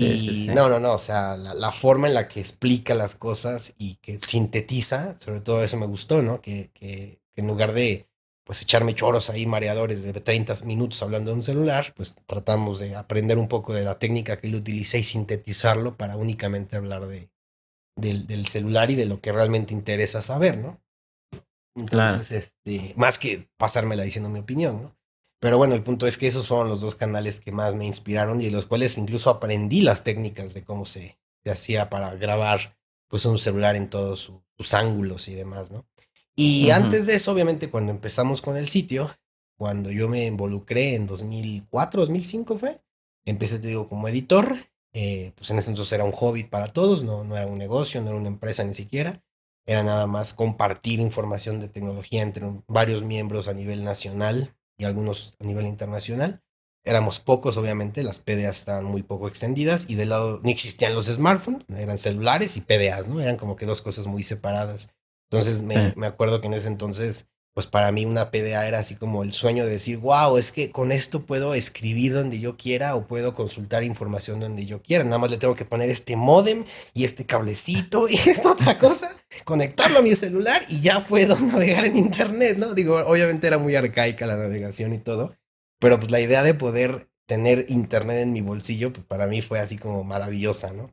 Y 0.00 0.46
no, 0.54 0.68
no, 0.68 0.78
no, 0.78 0.92
o 0.92 0.98
sea, 0.98 1.36
la, 1.36 1.72
forma 1.72 2.06
en 2.06 2.14
la 2.14 2.28
que 2.28 2.38
explica 2.38 2.94
las 2.94 3.16
cosas 3.16 3.74
y 3.78 3.96
que 3.96 4.20
sintetiza, 4.20 5.18
sobre 5.18 5.40
todo 5.40 5.64
eso 5.64 5.76
me 5.76 5.86
gustó, 5.86 6.22
¿no? 6.22 6.40
Que, 6.40 6.70
que, 6.72 7.20
en 7.34 7.48
lugar 7.48 7.72
de 7.72 8.08
pues 8.48 8.62
echarme 8.62 8.94
choros 8.94 9.28
ahí 9.28 9.44
mareadores 9.44 10.02
de 10.02 10.10
30 10.14 10.64
minutos 10.64 11.02
hablando 11.02 11.30
de 11.30 11.36
un 11.36 11.42
celular, 11.42 11.92
pues 11.94 12.16
tratamos 12.24 12.78
de 12.78 12.96
aprender 12.96 13.36
un 13.36 13.46
poco 13.46 13.74
de 13.74 13.84
la 13.84 13.98
técnica 13.98 14.38
que 14.38 14.46
él 14.46 14.54
utilicé 14.54 14.98
y 14.98 15.02
sintetizarlo 15.02 15.98
para 15.98 16.16
únicamente 16.16 16.74
hablar 16.74 17.08
de, 17.08 17.28
del, 17.94 18.26
del 18.26 18.46
celular 18.46 18.90
y 18.90 18.94
de 18.94 19.04
lo 19.04 19.20
que 19.20 19.32
realmente 19.32 19.74
interesa 19.74 20.22
saber, 20.22 20.56
¿no? 20.56 20.80
Entonces, 21.76 22.30
este, 22.32 22.94
más 22.96 23.18
que 23.18 23.50
pasármela 23.58 24.02
diciendo 24.02 24.30
mi 24.30 24.38
opinión, 24.38 24.80
¿no? 24.80 24.96
Pero 25.40 25.58
bueno, 25.58 25.74
el 25.74 25.82
punto 25.82 26.06
es 26.06 26.16
que 26.16 26.28
esos 26.28 26.48
fueron 26.48 26.70
los 26.70 26.80
dos 26.80 26.94
canales 26.94 27.40
que 27.40 27.52
más 27.52 27.74
me 27.74 27.84
inspiraron 27.84 28.40
y 28.40 28.46
de 28.46 28.50
los 28.50 28.64
cuales 28.64 28.96
incluso 28.96 29.28
aprendí 29.28 29.82
las 29.82 30.04
técnicas 30.04 30.54
de 30.54 30.64
cómo 30.64 30.86
se, 30.86 31.18
se 31.44 31.50
hacía 31.50 31.90
para 31.90 32.14
grabar 32.14 32.78
pues 33.08 33.26
un 33.26 33.38
celular 33.38 33.76
en 33.76 33.90
todos 33.90 34.32
sus 34.56 34.72
ángulos 34.72 35.28
y 35.28 35.34
demás, 35.34 35.70
¿no? 35.70 35.86
Y 36.38 36.70
antes 36.70 37.06
de 37.06 37.14
eso, 37.14 37.32
obviamente, 37.32 37.68
cuando 37.68 37.90
empezamos 37.90 38.40
con 38.40 38.56
el 38.56 38.68
sitio, 38.68 39.10
cuando 39.56 39.90
yo 39.90 40.08
me 40.08 40.24
involucré 40.26 40.94
en 40.94 41.06
2004, 41.06 42.02
2005 42.02 42.58
fue, 42.58 42.80
empecé, 43.24 43.58
te 43.58 43.68
digo, 43.68 43.88
como 43.88 44.06
editor, 44.08 44.56
eh, 44.92 45.32
pues 45.34 45.50
en 45.50 45.58
ese 45.58 45.70
entonces 45.70 45.92
era 45.92 46.04
un 46.04 46.12
hobby 46.12 46.44
para 46.44 46.68
todos, 46.68 47.02
no, 47.02 47.24
no 47.24 47.36
era 47.36 47.46
un 47.46 47.58
negocio, 47.58 48.00
no 48.00 48.10
era 48.10 48.18
una 48.18 48.28
empresa 48.28 48.64
ni 48.64 48.74
siquiera 48.74 49.22
era 49.68 49.82
nada 49.82 50.06
más 50.06 50.32
compartir 50.32 50.98
información 50.98 51.60
de 51.60 51.68
tecnología 51.68 52.22
entre 52.22 52.46
varios 52.68 53.02
miembros 53.02 53.48
a 53.48 53.52
nivel 53.52 53.84
nacional 53.84 54.56
y 54.78 54.86
algunos 54.86 55.36
a 55.40 55.44
nivel 55.44 55.66
internacional. 55.66 56.42
Éramos 56.84 57.20
pocos, 57.20 57.58
obviamente, 57.58 58.02
las 58.02 58.18
PDAs 58.20 58.60
estaban 58.60 58.86
muy 58.86 59.02
poco 59.02 59.28
extendidas 59.28 59.90
y 59.90 59.94
del 59.94 60.08
lado 60.08 60.40
ni 60.42 60.52
existían 60.52 60.94
los 60.94 61.08
smartphones, 61.08 61.66
eran 61.68 61.98
celulares 61.98 62.56
y 62.56 62.62
PDAs, 62.62 63.08
¿no? 63.08 63.20
Eran 63.20 63.36
como 63.36 63.56
que 63.56 63.66
dos 63.66 63.82
cosas 63.82 64.06
muy 64.06 64.22
separadas. 64.22 64.88
Entonces 65.30 65.62
me, 65.62 65.92
me 65.96 66.06
acuerdo 66.06 66.40
que 66.40 66.46
en 66.46 66.54
ese 66.54 66.68
entonces 66.68 67.28
pues 67.58 67.66
para 67.66 67.90
mí 67.90 68.04
una 68.04 68.30
PDA 68.30 68.68
era 68.68 68.78
así 68.78 68.94
como 68.94 69.24
el 69.24 69.32
sueño 69.32 69.64
de 69.64 69.72
decir, 69.72 69.98
wow, 69.98 70.38
es 70.38 70.52
que 70.52 70.70
con 70.70 70.92
esto 70.92 71.26
puedo 71.26 71.54
escribir 71.54 72.14
donde 72.14 72.38
yo 72.38 72.56
quiera 72.56 72.94
o 72.94 73.08
puedo 73.08 73.34
consultar 73.34 73.82
información 73.82 74.38
donde 74.38 74.64
yo 74.64 74.80
quiera. 74.80 75.02
Nada 75.02 75.18
más 75.18 75.32
le 75.32 75.38
tengo 75.38 75.56
que 75.56 75.64
poner 75.64 75.90
este 75.90 76.14
modem 76.14 76.64
y 76.94 77.04
este 77.04 77.26
cablecito 77.26 78.08
y 78.08 78.14
esta 78.30 78.52
otra 78.52 78.78
cosa, 78.78 79.10
conectarlo 79.44 79.98
a 79.98 80.02
mi 80.02 80.14
celular 80.14 80.62
y 80.68 80.82
ya 80.82 81.04
puedo 81.04 81.34
navegar 81.40 81.84
en 81.84 81.96
internet, 81.96 82.58
¿no? 82.58 82.74
Digo, 82.74 82.94
obviamente 83.04 83.48
era 83.48 83.58
muy 83.58 83.74
arcaica 83.74 84.24
la 84.24 84.36
navegación 84.36 84.94
y 84.94 84.98
todo, 84.98 85.34
pero 85.80 85.98
pues 85.98 86.12
la 86.12 86.20
idea 86.20 86.44
de 86.44 86.54
poder 86.54 87.10
tener 87.26 87.66
internet 87.70 88.18
en 88.18 88.32
mi 88.32 88.40
bolsillo, 88.40 88.92
pues 88.92 89.04
para 89.04 89.26
mí 89.26 89.42
fue 89.42 89.58
así 89.58 89.78
como 89.78 90.04
maravillosa, 90.04 90.72
¿no? 90.72 90.92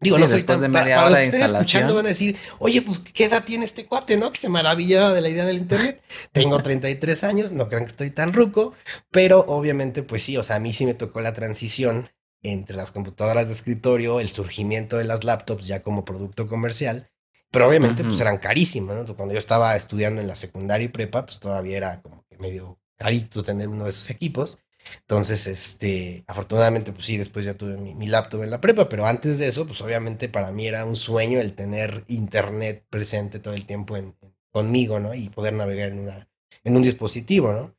Digo, 0.00 0.18
no 0.18 0.28
soy 0.28 0.42
tan, 0.42 0.60
de 0.60 0.68
para, 0.68 0.94
para 0.94 1.10
los 1.10 1.18
que 1.18 1.24
estén 1.24 1.42
escuchando 1.42 1.94
van 1.94 2.04
a 2.04 2.10
decir, 2.10 2.36
oye, 2.58 2.82
pues, 2.82 2.98
¿qué 2.98 3.24
edad 3.24 3.44
tiene 3.44 3.64
este 3.64 3.86
cuate, 3.86 4.18
no? 4.18 4.30
Que 4.30 4.38
se 4.38 4.50
maravillaba 4.50 5.14
de 5.14 5.22
la 5.22 5.30
idea 5.30 5.46
del 5.46 5.56
internet. 5.56 6.02
Tengo 6.32 6.62
33 6.62 7.24
años, 7.24 7.52
no 7.52 7.68
crean 7.68 7.84
que 7.84 7.90
estoy 7.90 8.10
tan 8.10 8.34
ruco, 8.34 8.74
pero 9.10 9.40
obviamente, 9.48 10.02
pues 10.02 10.22
sí, 10.22 10.36
o 10.36 10.42
sea, 10.42 10.56
a 10.56 10.60
mí 10.60 10.74
sí 10.74 10.84
me 10.84 10.94
tocó 10.94 11.20
la 11.20 11.32
transición 11.32 12.10
entre 12.42 12.76
las 12.76 12.90
computadoras 12.90 13.48
de 13.48 13.54
escritorio, 13.54 14.20
el 14.20 14.28
surgimiento 14.28 14.98
de 14.98 15.04
las 15.04 15.24
laptops 15.24 15.66
ya 15.66 15.80
como 15.80 16.04
producto 16.04 16.46
comercial, 16.46 17.10
pero 17.50 17.68
obviamente, 17.68 18.04
pues 18.04 18.20
eran 18.20 18.36
carísimas, 18.36 18.96
¿no? 18.96 19.16
Cuando 19.16 19.32
yo 19.32 19.38
estaba 19.38 19.76
estudiando 19.76 20.20
en 20.20 20.26
la 20.28 20.36
secundaria 20.36 20.84
y 20.84 20.88
prepa, 20.88 21.24
pues 21.24 21.40
todavía 21.40 21.78
era 21.78 22.02
como 22.02 22.22
que 22.28 22.36
medio 22.36 22.78
carito 22.98 23.42
tener 23.42 23.68
uno 23.68 23.84
de 23.84 23.90
esos 23.90 24.10
equipos. 24.10 24.58
Entonces, 25.00 25.46
este, 25.46 26.24
afortunadamente, 26.26 26.92
pues 26.92 27.06
sí, 27.06 27.16
después 27.16 27.44
ya 27.44 27.54
tuve 27.54 27.76
mi, 27.76 28.06
laptop 28.08 28.42
en 28.42 28.50
la 28.50 28.60
prepa, 28.60 28.88
pero 28.88 29.06
antes 29.06 29.38
de 29.38 29.48
eso, 29.48 29.66
pues 29.66 29.80
obviamente 29.82 30.28
para 30.28 30.52
mí 30.52 30.66
era 30.66 30.84
un 30.84 30.96
sueño 30.96 31.40
el 31.40 31.54
tener 31.54 32.04
internet 32.08 32.84
presente 32.90 33.38
todo 33.38 33.54
el 33.54 33.66
tiempo 33.66 33.96
en, 33.96 34.14
conmigo, 34.50 35.00
¿no? 35.00 35.14
Y 35.14 35.28
poder 35.28 35.52
navegar 35.52 35.90
en, 35.90 36.00
una, 36.00 36.28
en 36.64 36.76
un 36.76 36.82
dispositivo, 36.82 37.52
¿no? 37.52 37.76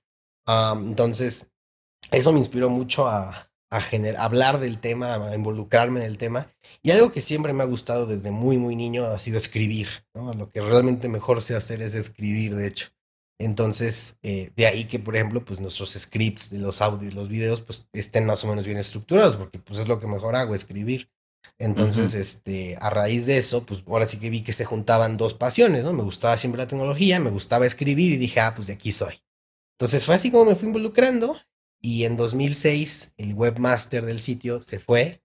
entonces, 0.88 1.52
eso 2.12 2.32
me 2.32 2.38
inspiró 2.38 2.70
mucho 2.70 3.06
a, 3.06 3.50
a 3.70 3.82
hablar 4.18 4.60
del 4.60 4.80
tema, 4.80 5.16
a 5.16 5.36
involucrarme 5.36 6.00
en 6.00 6.06
el 6.06 6.18
tema. 6.18 6.50
Y 6.82 6.92
algo 6.92 7.12
que 7.12 7.22
siempre 7.22 7.52
me 7.52 7.64
ha 7.64 7.66
gustado 7.68 8.06
desde 8.06 8.32
muy, 8.32 8.58
muy 8.58 8.76
niño 8.76 9.06
ha 9.06 9.20
sido 9.20 9.38
escribir, 9.38 9.90
¿no? 10.14 10.34
Lo 10.34 10.50
que 10.50 10.62
realmente 10.62 11.10
mejor 11.10 11.42
sé 11.42 11.56
hacer 11.56 11.82
es 11.82 11.96
escribir, 11.96 12.56
de 12.56 12.68
hecho. 12.68 12.88
Entonces, 13.40 14.18
eh, 14.24 14.52
de 14.56 14.66
ahí 14.66 14.86
que, 14.86 15.00
por 15.00 15.16
ejemplo, 15.16 15.46
pues 15.46 15.60
nuestros 15.60 15.92
scripts 15.92 16.52
los 16.54 16.82
audios, 16.82 17.14
los 17.14 17.30
videos, 17.30 17.62
pues 17.62 17.88
estén 17.94 18.26
más 18.26 18.44
o 18.44 18.48
menos 18.48 18.66
bien 18.66 18.78
estructurados, 18.78 19.36
porque 19.38 19.60
pues 19.60 19.80
es 19.80 19.88
lo 19.88 20.00
que 20.00 20.08
mejor 20.08 20.36
hago, 20.36 20.56
escribir. 20.56 21.10
Entonces, 21.60 22.14
este, 22.14 22.78
a 22.80 22.90
raíz 22.90 23.26
de 23.26 23.38
eso, 23.38 23.66
pues 23.66 23.84
ahora 23.88 24.06
sí 24.06 24.20
que 24.20 24.30
vi 24.30 24.42
que 24.42 24.54
se 24.54 24.66
juntaban 24.66 25.18
dos 25.18 25.34
pasiones, 25.34 25.84
¿no? 25.84 25.94
Me 25.94 26.04
gustaba 26.04 26.38
siempre 26.38 26.60
la 26.60 26.68
tecnología, 26.68 27.20
me 27.20 27.30
gustaba 27.30 27.66
escribir 27.66 28.12
y 28.12 28.18
dije, 28.18 28.40
ah, 28.40 28.54
pues 28.56 28.68
de 28.68 28.74
aquí 28.74 28.92
soy. 28.92 29.22
Entonces 29.74 30.04
fue 30.04 30.16
así 30.16 30.30
como 30.32 30.46
me 30.46 30.56
fui 30.56 30.68
involucrando 30.68 31.38
y 31.80 32.06
en 32.06 32.18
2006 32.18 33.14
el 33.18 33.34
webmaster 33.34 34.06
del 34.06 34.20
sitio 34.20 34.62
se 34.62 34.80
fue. 34.80 35.22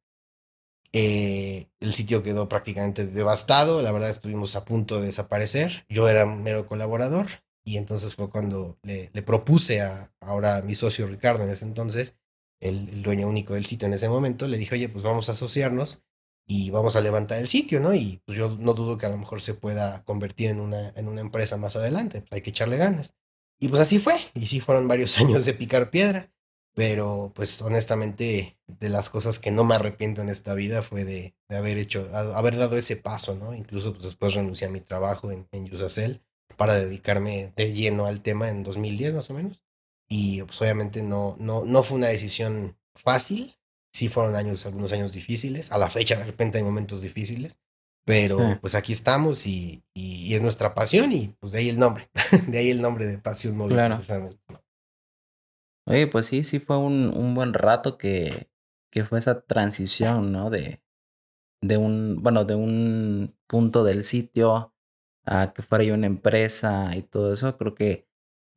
Eh, 0.95 1.69
el 1.81 1.95
sitio 1.95 2.23
quedó 2.23 2.49
prácticamente 2.49 3.07
devastado, 3.07 3.81
la 3.81 3.93
verdad 3.93 4.11
estuvimos 4.11 4.57
a 4.57 4.65
punto 4.65 5.01
de 5.01 5.07
desaparecer. 5.07 5.87
Yo 5.89 6.09
era 6.09 6.25
un 6.27 6.43
mero 6.43 6.67
colaborador 6.67 7.27
y 7.65 7.77
entonces 7.77 8.15
fue 8.15 8.31
cuando 8.31 8.79
le, 8.83 9.09
propuse 9.23 9.81
a 9.83 10.13
ahora 10.21 10.57
a 10.57 10.63
mi 10.63 10.75
socio 10.75 11.07
Ricardo 11.07 11.45
en 11.45 11.51
ese 11.51 11.65
entonces, 11.65 12.17
el, 12.61 13.03
dueño 13.03 13.29
único 13.29 13.55
del 13.55 13.67
sitio 13.67 13.87
en 13.87 13.95
ese 13.95 14.09
momento, 14.09 14.49
le 14.49 14.59
dije, 14.59 14.75
oye, 14.75 14.89
pues 14.89 15.05
vamos 15.05 15.29
a 15.29 15.33
asociarnos 15.33 16.03
y 16.47 16.71
vamos 16.71 16.97
a 16.97 17.01
levantar 17.01 17.39
el 17.39 17.49
sitio, 17.49 17.81
¿no? 17.81 17.95
Y 17.95 18.21
pues 18.25 18.37
yo 18.37 18.57
no 18.59 18.75
dudo 18.75 18.99
que 18.99 19.07
a 19.07 19.11
lo 19.11 19.17
mejor 19.17 19.41
se 19.41 19.55
pueda 19.55 20.05
convertir 20.05 20.51
en 20.51 20.61
una, 20.61 20.91
en 20.97 21.09
una 21.09 21.21
empresa 21.21 21.57
más 21.57 21.77
adelante, 21.77 22.25
hay 22.31 22.43
que 22.43 22.51
echarle 22.51 22.77
ganas. 22.77 23.15
Y 23.61 23.69
pues 23.69 23.81
así 23.81 23.99
fue, 24.01 24.17
y 24.35 24.47
sí 24.47 24.61
fueron 24.61 24.89
varios 24.89 25.19
años 25.21 25.45
de 25.45 25.55
picar 25.55 25.91
piedra. 25.91 26.33
pero 26.75 27.33
pues 27.35 27.63
honestamente 27.63 28.59
de 28.67 28.89
las 28.89 29.11
cosas 29.11 29.39
que 29.39 29.51
no 29.51 29.65
me 29.65 29.75
arrepiento 29.75 30.23
en 30.23 30.31
esta 30.31 30.55
vida 30.55 30.83
fue 30.83 31.05
de, 31.05 31.35
haber 31.51 31.79
hecho, 31.79 32.09
haber 32.13 32.57
dado 32.57 32.77
ese 32.77 32.97
paso, 32.97 33.37
¿no? 33.37 33.55
Incluso 33.55 33.93
pues, 33.93 34.05
después 34.05 34.35
renuncié 34.35 34.67
a 34.69 34.71
mi 34.71 34.81
trabajo 34.81 35.31
en, 35.31 35.47
en 35.53 35.67
Yusacel 35.67 36.23
para 36.57 36.75
dedicarme 36.75 37.53
de 37.57 37.73
lleno 37.73 38.07
al 38.07 38.23
tema 38.23 38.49
en 38.49 38.63
2010 38.63 39.15
más 39.15 39.31
o 39.31 39.35
menos. 39.35 39.65
Y 40.09 40.43
pues 40.43 40.61
obviamente 40.61 41.03
no, 41.03 41.37
no, 41.39 41.65
no 41.65 41.83
fue 41.83 41.99
una 41.99 42.09
decisión 42.09 42.77
fácil, 42.95 43.57
sí 43.93 44.09
fueron 44.09 44.37
años, 44.37 44.67
algunos 44.67 44.93
años 44.93 45.13
difíciles, 45.13 45.73
a 45.73 45.79
la 45.79 45.91
fecha 45.91 46.17
de 46.17 46.25
repente 46.25 46.59
hay 46.59 46.65
momentos 46.65 47.01
difíciles, 47.01 47.61
pero 48.05 48.59
pues 48.61 48.75
aquí 48.75 48.93
estamos 48.93 49.47
y, 49.47 49.85
y, 49.95 50.35
es 50.35 50.43
nuestra 50.43 50.75
pasión 50.75 51.13
y 51.13 51.29
pues 51.39 51.53
de 51.53 51.61
ahí 51.61 51.69
el 51.69 51.79
nombre, 51.79 52.11
de 52.49 52.59
ahí 52.59 52.71
el 52.71 52.83
nombre 52.83 53.07
de 53.07 53.19
Pasión 53.19 53.57
Móvil. 53.57 53.77
Claro. 53.77 53.99
Oye, 55.87 56.07
pues 56.09 56.27
sí, 56.27 56.45
sí 56.45 56.59
fue 56.59 56.79
un, 56.79 57.13
un 57.17 57.35
buen 57.35 57.55
rato 57.55 57.99
que, 57.99 58.51
que 58.91 59.05
fue 59.05 59.19
esa 59.19 59.41
transición, 59.41 60.33
¿no? 60.33 60.51
De, 60.51 60.83
de 61.63 61.77
un, 61.77 62.23
bueno, 62.23 62.45
de 62.45 62.55
un 62.55 63.37
punto 63.47 63.85
del 63.85 64.03
sitio 64.03 64.72
a 65.25 65.53
que 65.53 65.63
fuera 65.63 65.85
yo 65.85 65.95
una 65.95 66.07
empresa 66.07 66.91
y 66.97 67.03
todo 67.03 67.33
eso, 67.33 67.57
creo 67.59 67.75
que 67.75 68.07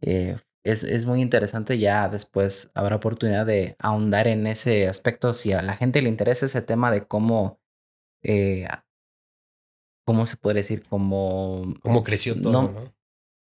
eh, 0.01 0.37
es, 0.63 0.83
es, 0.83 1.05
muy 1.05 1.21
interesante. 1.21 1.77
Ya 1.77 2.09
después 2.09 2.71
habrá 2.73 2.95
oportunidad 2.95 3.45
de 3.45 3.75
ahondar 3.79 4.27
en 4.27 4.47
ese 4.47 4.87
aspecto. 4.87 5.33
Si 5.33 5.53
a 5.53 5.61
la 5.61 5.75
gente 5.75 6.01
le 6.01 6.09
interesa 6.09 6.47
ese 6.47 6.61
tema 6.61 6.91
de 6.91 7.07
cómo 7.07 7.59
eh, 8.23 8.67
¿cómo 10.05 10.25
se 10.25 10.37
puede 10.37 10.57
decir? 10.57 10.83
Como... 10.87 11.75
¿Cómo 11.83 12.03
creció 12.03 12.39
todo, 12.39 12.63
no? 12.63 12.95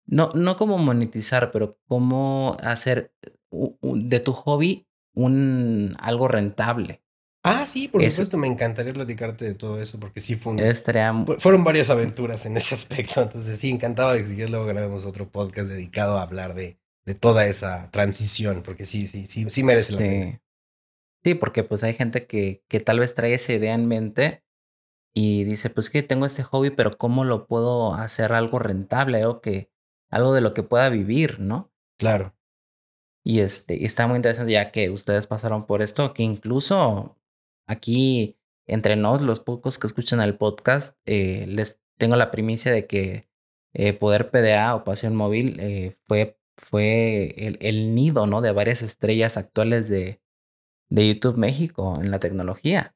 No, 0.06 0.30
no, 0.34 0.56
como 0.56 0.76
monetizar, 0.78 1.50
pero 1.50 1.78
cómo 1.86 2.56
hacer 2.60 3.14
de 3.50 4.20
tu 4.20 4.32
hobby 4.32 4.86
un 5.14 5.94
algo 5.98 6.28
rentable. 6.28 7.02
Ah, 7.46 7.66
sí, 7.66 7.88
por 7.88 8.02
supuesto, 8.02 8.38
me 8.38 8.46
encantaría 8.46 8.94
platicarte 8.94 9.44
de 9.44 9.54
todo 9.54 9.80
eso, 9.80 10.00
porque 10.00 10.20
sí 10.20 10.34
fue 10.34 10.54
un, 10.54 11.38
fueron 11.38 11.62
varias 11.62 11.90
aventuras 11.90 12.46
en 12.46 12.56
ese 12.56 12.74
aspecto, 12.74 13.20
entonces 13.20 13.60
sí, 13.60 13.68
encantado 13.68 14.14
de 14.14 14.22
que 14.22 14.28
si 14.28 14.46
luego 14.46 14.64
grabemos 14.64 15.04
otro 15.04 15.28
podcast 15.28 15.68
dedicado 15.68 16.16
a 16.16 16.22
hablar 16.22 16.54
de, 16.54 16.78
de 17.04 17.14
toda 17.14 17.46
esa 17.46 17.90
transición, 17.90 18.62
porque 18.62 18.86
sí, 18.86 19.06
sí, 19.06 19.26
sí, 19.26 19.44
sí 19.50 19.62
merece 19.62 19.92
la 19.92 19.98
pena. 19.98 20.42
Sí, 21.22 21.34
porque 21.34 21.64
pues 21.64 21.84
hay 21.84 21.92
gente 21.92 22.26
que, 22.26 22.64
que 22.66 22.80
tal 22.80 22.98
vez 22.98 23.14
trae 23.14 23.34
esa 23.34 23.52
idea 23.52 23.74
en 23.74 23.88
mente 23.88 24.42
y 25.14 25.44
dice, 25.44 25.68
pues 25.68 25.90
que 25.90 26.02
tengo 26.02 26.24
este 26.24 26.42
hobby, 26.42 26.70
pero 26.70 26.96
¿cómo 26.96 27.24
lo 27.24 27.46
puedo 27.46 27.92
hacer 27.94 28.32
algo 28.32 28.58
rentable 28.58 29.26
o 29.26 29.42
que 29.42 29.70
algo 30.10 30.32
de 30.32 30.40
lo 30.40 30.54
que 30.54 30.62
pueda 30.62 30.88
vivir, 30.88 31.40
¿no? 31.40 31.70
Claro. 31.98 32.34
Y 33.22 33.40
este, 33.40 33.84
está 33.84 34.06
muy 34.06 34.16
interesante 34.16 34.52
ya 34.52 34.70
que 34.70 34.88
ustedes 34.90 35.26
pasaron 35.26 35.66
por 35.66 35.82
esto, 35.82 36.12
que 36.14 36.22
incluso 36.22 37.18
aquí 37.66 38.36
entre 38.66 38.96
nos, 38.96 39.22
los 39.22 39.40
pocos 39.40 39.78
que 39.78 39.86
escuchan 39.86 40.20
el 40.20 40.36
podcast, 40.36 40.98
eh, 41.04 41.46
les 41.48 41.82
tengo 41.98 42.16
la 42.16 42.30
primicia 42.30 42.72
de 42.72 42.86
que 42.86 43.28
eh, 43.74 43.92
Poder 43.92 44.30
PDA 44.30 44.74
o 44.74 44.84
Pasión 44.84 45.14
Móvil 45.14 45.58
eh, 45.60 45.96
fue, 46.06 46.38
fue 46.56 47.34
el, 47.60 47.94
nido, 47.94 48.26
¿no? 48.26 48.40
De 48.40 48.52
varias 48.52 48.82
estrellas 48.82 49.36
actuales 49.36 49.88
de, 49.88 50.20
de 50.88 51.08
YouTube 51.08 51.36
México 51.36 51.94
en 52.00 52.10
la 52.10 52.20
tecnología. 52.20 52.94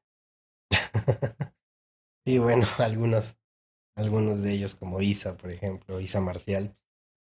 Sí, 2.25 2.37
bueno, 2.37 2.67
algunos, 2.77 3.39
algunos 3.95 4.43
de 4.43 4.53
ellos, 4.53 4.75
como 4.75 5.01
Isa, 5.01 5.35
por 5.35 5.49
ejemplo, 5.49 5.99
Isa 5.99 6.21
Marcial, 6.21 6.77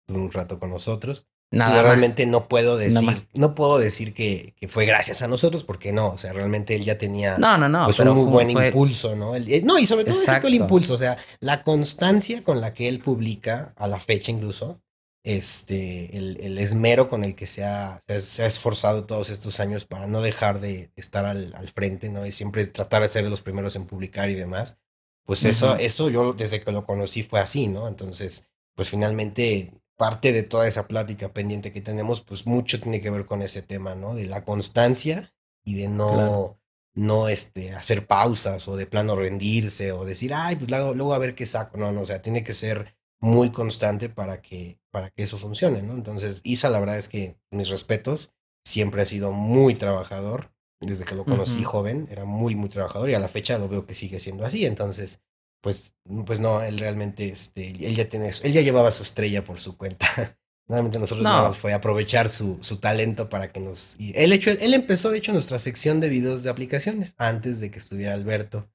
un 0.09 0.31
rato 0.31 0.59
con 0.59 0.69
nosotros. 0.69 1.29
Nada 1.49 1.81
realmente 1.81 2.25
no 2.25 2.47
puedo 2.47 2.75
decir, 2.75 3.15
no 3.33 3.55
puedo 3.55 3.79
decir 3.79 4.13
que, 4.13 4.53
que, 4.59 4.67
fue 4.67 4.85
gracias 4.85 5.21
a 5.21 5.27
nosotros, 5.27 5.63
porque 5.63 5.93
no, 5.93 6.09
o 6.09 6.17
sea, 6.17 6.33
realmente 6.33 6.75
él 6.75 6.83
ya 6.83 6.97
tenía 6.97 7.37
no, 7.37 7.57
no, 7.57 7.69
no, 7.69 7.85
pues 7.85 7.99
un 7.99 8.09
muy 8.09 8.25
buen 8.25 8.49
impulso, 8.51 9.15
¿no? 9.15 9.33
Eh, 9.35 9.61
no, 9.63 9.79
y 9.79 9.85
sobre 9.85 10.03
todo 10.03 10.17
el 10.43 10.53
impulso, 10.53 10.93
o 10.93 10.97
sea, 10.97 11.17
la 11.39 11.63
constancia 11.63 12.43
con 12.43 12.59
la 12.59 12.73
que 12.73 12.89
él 12.89 12.99
publica, 12.99 13.73
a 13.77 13.87
la 13.87 13.99
fecha 13.99 14.31
incluso, 14.31 14.81
este, 15.23 16.17
el, 16.17 16.37
el 16.41 16.57
esmero 16.57 17.07
con 17.07 17.23
el 17.23 17.33
que 17.33 17.45
se 17.45 17.63
ha, 17.63 18.01
se 18.19 18.43
ha, 18.43 18.47
esforzado 18.47 19.05
todos 19.05 19.29
estos 19.29 19.59
años 19.61 19.85
para 19.85 20.07
no 20.07 20.21
dejar 20.21 20.59
de 20.59 20.91
estar 20.95 21.25
al, 21.25 21.53
al 21.55 21.69
frente, 21.69 22.09
¿no? 22.09 22.25
Y 22.25 22.31
siempre 22.33 22.65
tratar 22.67 23.01
de 23.01 23.07
ser 23.07 23.23
los 23.25 23.41
primeros 23.41 23.75
en 23.77 23.85
publicar 23.85 24.29
y 24.29 24.35
demás 24.35 24.79
pues 25.27 25.43
eso, 25.43 25.75
eso 25.75 26.09
yo 26.09 26.31
desde 26.31 26.61
que 26.61 26.71
lo 26.71 26.85
conocí 26.85 27.21
fue 27.21 27.41
así, 27.41 27.67
¿no? 27.67 27.89
Entonces, 27.89 28.47
pues 28.75 28.89
finalmente 28.89 29.73
parte 29.97 30.31
de 30.31 30.43
toda 30.43 30.67
esa 30.67 30.87
plática 30.87 31.33
pendiente 31.33 31.71
que 31.71 31.81
tenemos, 31.81 32.21
pues 32.21 32.45
mucho 32.45 32.79
tiene 32.79 33.01
que 33.01 33.09
ver 33.09 33.25
con 33.25 33.41
ese 33.41 33.61
tema, 33.61 33.95
¿no? 33.95 34.15
De 34.15 34.27
la 34.27 34.45
constancia 34.45 35.33
y 35.65 35.73
de 35.73 35.87
no, 35.87 36.59
no 36.93 37.27
este, 37.27 37.73
hacer 37.73 38.07
pausas 38.07 38.67
o 38.67 38.75
de 38.77 38.85
plano 38.85 39.15
rendirse 39.15 39.91
o 39.91 40.05
decir, 40.05 40.33
ay, 40.33 40.55
pues 40.55 40.69
luego, 40.69 40.93
luego 40.93 41.13
a 41.13 41.19
ver 41.19 41.35
qué 41.35 41.45
saco. 41.45 41.77
No, 41.77 41.91
no, 41.91 42.01
o 42.01 42.05
sea, 42.05 42.21
tiene 42.21 42.43
que 42.43 42.53
ser 42.53 42.95
muy 43.19 43.49
constante 43.49 44.07
para 44.09 44.41
que, 44.41 44.79
para 44.91 45.09
que 45.09 45.23
eso 45.23 45.37
funcione, 45.37 45.81
¿no? 45.81 45.93
Entonces, 45.93 46.41
Isa, 46.43 46.69
la 46.69 46.79
verdad 46.79 46.97
es 46.97 47.07
que 47.07 47.37
mis 47.51 47.69
respetos, 47.69 48.31
siempre 48.63 49.01
ha 49.01 49.05
sido 49.05 49.31
muy 49.31 49.75
trabajador, 49.75 50.51
desde 50.79 51.05
que 51.05 51.15
lo 51.15 51.25
conocí 51.25 51.63
joven, 51.63 52.07
era 52.11 52.25
muy, 52.25 52.53
muy 52.53 52.69
trabajador 52.69 53.09
y 53.09 53.15
a 53.15 53.19
la 53.19 53.27
fecha 53.27 53.57
lo 53.57 53.67
veo 53.67 53.87
que 53.87 53.93
sigue 53.93 54.19
siendo 54.19 54.45
así. 54.45 54.65
Entonces, 54.65 55.21
pues, 55.67 55.97
pues 56.25 56.39
no, 56.39 56.61
él 56.61 56.77
realmente, 56.79 57.27
este, 57.27 57.71
él 57.71 57.93
ya 57.93 58.07
tiene, 58.07 58.29
él 58.29 58.53
ya 58.53 58.61
llevaba 58.61 58.89
su 58.89 59.03
estrella 59.03 59.43
por 59.43 59.59
su 59.59 59.75
cuenta. 59.75 60.07
Normalmente 60.65 60.97
nosotros 60.97 61.25
no. 61.25 61.29
nada 61.29 61.49
más 61.49 61.57
fue 61.57 61.73
aprovechar 61.73 62.29
su, 62.29 62.57
su 62.61 62.79
talento 62.79 63.27
para 63.27 63.51
que 63.51 63.59
nos... 63.59 63.99
Y 63.99 64.13
él, 64.15 64.31
hecho, 64.31 64.49
él 64.49 64.73
empezó, 64.73 65.09
de 65.09 65.17
hecho, 65.17 65.33
nuestra 65.33 65.59
sección 65.59 65.99
de 65.99 66.07
videos 66.07 66.43
de 66.43 66.51
aplicaciones 66.51 67.15
antes 67.17 67.59
de 67.59 67.69
que 67.69 67.79
estuviera 67.79 68.13
Alberto 68.13 68.71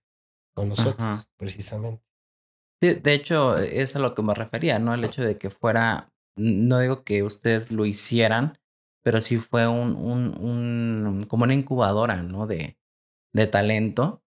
con 0.55 0.68
nosotros, 0.68 1.31
precisamente. 1.38 2.02
Sí, 2.83 2.92
de 2.92 3.14
hecho, 3.14 3.57
es 3.57 3.96
a 3.96 3.98
lo 3.98 4.14
que 4.14 4.20
me 4.20 4.35
refería, 4.35 4.78
¿no? 4.78 4.92
El 4.92 5.05
hecho 5.05 5.22
de 5.22 5.38
que 5.38 5.48
fuera, 5.48 6.12
no 6.37 6.78
digo 6.78 7.05
que 7.05 7.22
ustedes 7.22 7.70
lo 7.70 7.87
hicieran, 7.87 8.59
pero 9.02 9.22
sí 9.22 9.38
fue 9.38 9.66
un, 9.66 9.96
un, 9.96 10.37
un 10.38 11.24
como 11.26 11.44
una 11.44 11.55
incubadora, 11.55 12.22
¿no? 12.22 12.46
De, 12.46 12.76
de 13.33 13.46
talento 13.46 14.22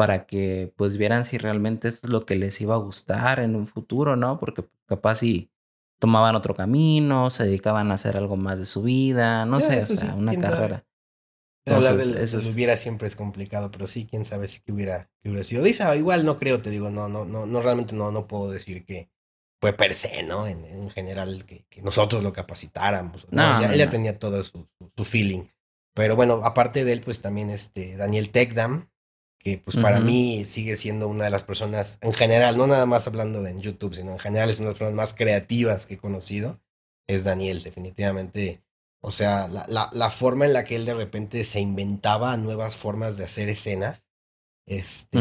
para 0.00 0.24
que 0.24 0.72
pues 0.76 0.96
vieran 0.96 1.26
si 1.26 1.36
realmente 1.36 1.86
es 1.86 2.02
lo 2.04 2.24
que 2.24 2.34
les 2.34 2.58
iba 2.62 2.74
a 2.74 2.78
gustar 2.78 3.38
en 3.38 3.54
un 3.54 3.66
futuro, 3.66 4.16
¿no? 4.16 4.38
Porque 4.38 4.64
capaz 4.86 5.16
si 5.16 5.50
tomaban 5.98 6.34
otro 6.36 6.54
camino, 6.54 7.28
se 7.28 7.44
dedicaban 7.44 7.90
a 7.90 7.94
hacer 7.94 8.16
algo 8.16 8.38
más 8.38 8.58
de 8.58 8.64
su 8.64 8.82
vida, 8.82 9.44
no 9.44 9.60
sé, 9.60 9.76
o 9.76 9.82
sea, 9.82 10.14
una 10.14 10.34
carrera. 10.38 10.86
Hablar 11.66 11.98
de, 11.98 12.24
eso 12.24 12.38
hubiera 12.38 12.78
siempre 12.78 13.08
es 13.08 13.14
complicado, 13.14 13.70
pero 13.70 13.86
sí, 13.86 14.06
quién 14.10 14.24
sabe 14.24 14.48
si 14.48 14.60
que 14.60 14.72
hubiera, 14.72 15.10
que 15.22 15.28
hubiera 15.28 15.44
sido. 15.44 15.62
Dice, 15.62 15.84
igual 15.98 16.24
no 16.24 16.38
creo, 16.38 16.62
te 16.62 16.70
digo, 16.70 16.90
no, 16.90 17.10
no, 17.10 17.26
no, 17.26 17.44
no, 17.44 17.60
realmente 17.60 17.94
no, 17.94 18.10
no 18.10 18.26
puedo 18.26 18.50
decir 18.50 18.86
que, 18.86 19.10
fue 19.60 19.74
per 19.74 19.92
se, 19.92 20.22
¿no? 20.22 20.46
En, 20.46 20.64
en 20.64 20.88
general, 20.88 21.44
que, 21.44 21.66
que, 21.68 21.82
nosotros 21.82 22.22
lo 22.22 22.32
capacitáramos. 22.32 23.26
No, 23.30 23.60
ya, 23.60 23.74
ella 23.74 23.90
tenía 23.90 24.18
todo 24.18 24.42
su, 24.44 24.66
su, 24.96 25.04
feeling. 25.04 25.44
Pero 25.92 26.16
bueno, 26.16 26.40
aparte 26.42 26.86
de 26.86 26.94
él, 26.94 27.02
pues 27.02 27.20
también 27.20 27.50
este 27.50 27.98
Daniel 27.98 28.30
Tekdam, 28.30 28.89
que 29.42 29.56
pues 29.58 29.78
para 29.78 30.00
mí 30.00 30.44
sigue 30.44 30.76
siendo 30.76 31.08
una 31.08 31.24
de 31.24 31.30
las 31.30 31.44
personas, 31.44 31.98
en 32.02 32.12
general, 32.12 32.58
no 32.58 32.66
nada 32.66 32.84
más 32.84 33.06
hablando 33.06 33.42
de 33.42 33.50
en 33.50 33.62
YouTube, 33.62 33.94
sino 33.94 34.12
en 34.12 34.18
general 34.18 34.50
es 34.50 34.58
una 34.58 34.66
de 34.66 34.72
las 34.72 34.78
personas 34.78 34.94
más 34.94 35.14
creativas 35.14 35.86
que 35.86 35.94
he 35.94 35.98
conocido, 35.98 36.60
es 37.08 37.24
Daniel, 37.24 37.62
definitivamente. 37.62 38.62
O 39.02 39.10
sea, 39.10 39.48
la, 39.48 39.64
la, 39.66 39.88
la 39.92 40.10
forma 40.10 40.44
en 40.44 40.52
la 40.52 40.64
que 40.64 40.76
él 40.76 40.84
de 40.84 40.92
repente 40.92 41.44
se 41.44 41.58
inventaba 41.60 42.36
nuevas 42.36 42.76
formas 42.76 43.16
de 43.16 43.24
hacer 43.24 43.48
escenas 43.48 44.06
este, 44.66 45.18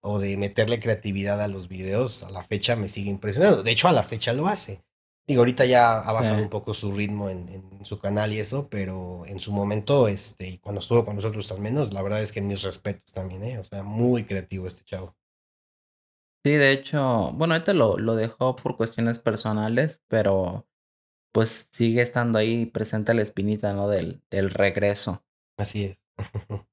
o 0.00 0.18
de 0.18 0.36
meterle 0.36 0.80
creatividad 0.80 1.40
a 1.40 1.48
los 1.48 1.68
videos, 1.68 2.24
a 2.24 2.30
la 2.30 2.42
fecha 2.42 2.74
me 2.74 2.88
sigue 2.88 3.10
impresionando. 3.10 3.62
De 3.62 3.70
hecho, 3.70 3.86
a 3.86 3.92
la 3.92 4.02
fecha 4.02 4.32
lo 4.32 4.48
hace. 4.48 4.82
Digo, 5.28 5.42
ahorita 5.42 5.66
ya 5.66 5.98
ha 5.98 6.12
bajado 6.12 6.42
un 6.42 6.48
poco 6.48 6.72
su 6.72 6.90
ritmo 6.90 7.28
en, 7.28 7.50
en, 7.50 7.84
su 7.84 7.98
canal 7.98 8.32
y 8.32 8.38
eso, 8.38 8.68
pero 8.70 9.26
en 9.26 9.40
su 9.40 9.52
momento, 9.52 10.08
este, 10.08 10.58
cuando 10.62 10.80
estuvo 10.80 11.04
con 11.04 11.16
nosotros 11.16 11.52
al 11.52 11.60
menos, 11.60 11.92
la 11.92 12.00
verdad 12.00 12.22
es 12.22 12.32
que 12.32 12.40
mis 12.40 12.62
respetos 12.62 13.12
también, 13.12 13.42
¿eh? 13.42 13.58
O 13.58 13.64
sea, 13.64 13.82
muy 13.82 14.24
creativo 14.24 14.66
este 14.66 14.84
chavo. 14.86 15.14
Sí, 16.46 16.52
de 16.52 16.72
hecho, 16.72 17.30
bueno, 17.34 17.52
ahorita 17.52 17.74
lo, 17.74 17.98
lo 17.98 18.16
dejó 18.16 18.56
por 18.56 18.78
cuestiones 18.78 19.18
personales, 19.18 20.02
pero 20.08 20.66
pues 21.34 21.68
sigue 21.72 22.00
estando 22.00 22.38
ahí 22.38 22.64
presente 22.64 23.12
la 23.12 23.20
espinita, 23.20 23.74
¿no? 23.74 23.86
Del, 23.86 24.22
del 24.30 24.48
regreso. 24.48 25.22
Así 25.58 25.84
es. 25.84 25.98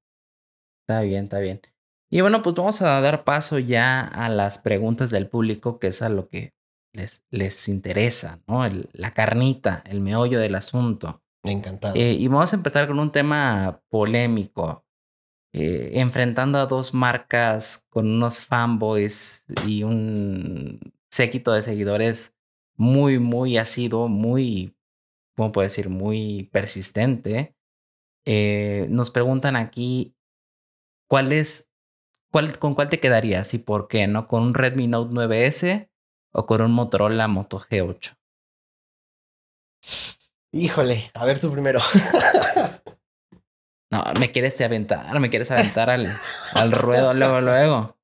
está 0.88 1.02
bien, 1.02 1.26
está 1.26 1.39
bien. 1.39 1.62
Y 2.10 2.22
bueno, 2.22 2.41
pues 2.41 2.56
vamos 2.56 2.82
a 2.82 3.02
dar 3.02 3.26
paso 3.26 3.60
ya 3.60 4.00
a 4.00 4.30
las 4.30 4.60
preguntas 4.60 5.12
del 5.12 5.28
público, 5.28 5.78
que 5.78 5.88
es 5.88 6.02
a 6.02 6.08
lo 6.08 6.30
que 6.30 6.55
les, 6.96 7.24
les 7.30 7.68
interesa, 7.68 8.42
¿no? 8.48 8.68
la 8.94 9.12
carnita, 9.12 9.84
el 9.86 10.02
meollo 10.02 10.40
del 10.40 10.56
asunto. 10.56 11.22
Encantado. 11.44 11.96
Eh, 11.96 12.14
y 12.14 12.28
vamos 12.28 12.52
a 12.54 12.56
empezar 12.56 12.88
con 12.88 13.00
un 13.00 13.12
tema 13.12 13.84
polémico, 13.90 14.86
eh, 15.54 15.92
enfrentando 15.94 16.60
a 16.60 16.66
dos 16.66 16.94
marcas 16.94 17.86
con 17.90 18.10
unos 18.10 18.46
fanboys 18.46 19.46
y 19.66 19.84
un 19.84 20.80
séquito 21.12 21.54
de 21.54 21.62
seguidores 21.62 22.36
muy, 22.76 23.20
muy 23.20 23.58
ácido, 23.58 24.08
muy, 24.08 24.76
¿cómo 25.36 25.52
puedo 25.52 25.66
decir? 25.66 25.90
Muy 25.90 26.50
persistente. 26.52 27.56
Eh, 28.26 28.88
nos 28.90 29.12
preguntan 29.12 29.56
aquí, 29.56 30.16
¿cuál 31.08 31.32
es, 31.32 31.72
cuál, 32.32 32.58
con 32.58 32.74
cuál 32.74 32.90
te 32.90 33.00
quedarías 33.00 33.54
y 33.54 33.60
por 33.60 33.88
qué, 33.88 34.08
no? 34.08 34.28
¿Con 34.28 34.44
un 34.44 34.54
Redmi 34.56 34.88
Note 34.88 35.14
9S 35.14 35.90
o 36.38 36.45
con 36.45 36.62
un 36.62 36.71
Motorola 36.74 37.28
Moto 37.28 37.60
G8? 37.60 38.15
Híjole, 40.52 41.10
a 41.13 41.26
ver 41.26 41.39
tú 41.39 41.52
primero. 41.52 41.80
No, 43.91 44.04
me 44.19 44.32
quieres 44.32 44.60
aventar, 44.60 45.17
me 45.19 45.30
quieres 45.30 45.52
aventar 45.52 45.89
al, 45.89 46.19
al 46.54 46.71
ruedo 46.71 47.13
luego, 47.13 47.39
luego. 47.39 47.95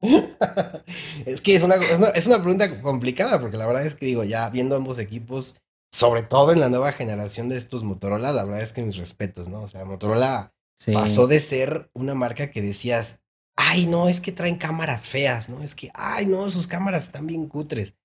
Es 1.25 1.41
que 1.41 1.55
es 1.55 1.63
una, 1.63 1.75
es 1.75 2.27
una, 2.27 2.37
pregunta 2.37 2.81
complicada 2.81 3.41
porque 3.41 3.57
la 3.57 3.65
verdad 3.65 3.85
es 3.85 3.95
que 3.95 4.05
digo, 4.05 4.23
ya 4.23 4.49
viendo 4.49 4.75
ambos 4.75 4.99
equipos, 4.99 5.59
sobre 5.91 6.23
todo 6.23 6.53
en 6.53 6.61
la 6.61 6.69
nueva 6.69 6.93
generación 6.93 7.49
de 7.49 7.57
estos 7.57 7.83
Motorola, 7.83 8.31
la 8.31 8.45
verdad 8.45 8.61
es 8.61 8.71
que 8.71 8.83
mis 8.83 8.95
respetos, 8.95 9.49
¿no? 9.49 9.63
O 9.63 9.67
sea, 9.67 9.83
Motorola 9.83 10.53
pasó 10.93 11.27
de 11.27 11.39
ser 11.39 11.89
una 11.93 12.13
marca 12.13 12.51
que 12.51 12.61
decías, 12.61 13.19
ay, 13.57 13.87
no, 13.87 14.07
es 14.07 14.21
que 14.21 14.31
traen 14.31 14.55
cámaras 14.55 15.09
feas, 15.09 15.49
¿no? 15.49 15.61
Es 15.61 15.75
que, 15.75 15.89
ay, 15.93 16.25
no, 16.25 16.49
sus 16.49 16.67
cámaras 16.67 17.03
están 17.03 17.27
bien 17.27 17.47
cutres. 17.47 17.95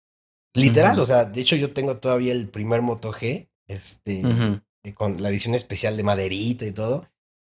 Literal, 0.55 0.99
o 0.99 1.07
sea, 1.07 1.25
de 1.25 1.41
hecho 1.41 1.57
yo 1.57 1.73
tengo 1.73 1.99
todavía 1.99 2.33
el 2.33 2.49
primer 2.49 2.83
Moto 2.83 3.13
G, 3.13 3.49
este, 3.69 4.23
eh, 4.85 4.95
con 4.95 5.23
la 5.23 5.29
edición 5.29 5.55
especial 5.55 5.97
de 5.97 6.03
maderita 6.03 6.65
y 6.65 6.73
todo. 6.73 7.09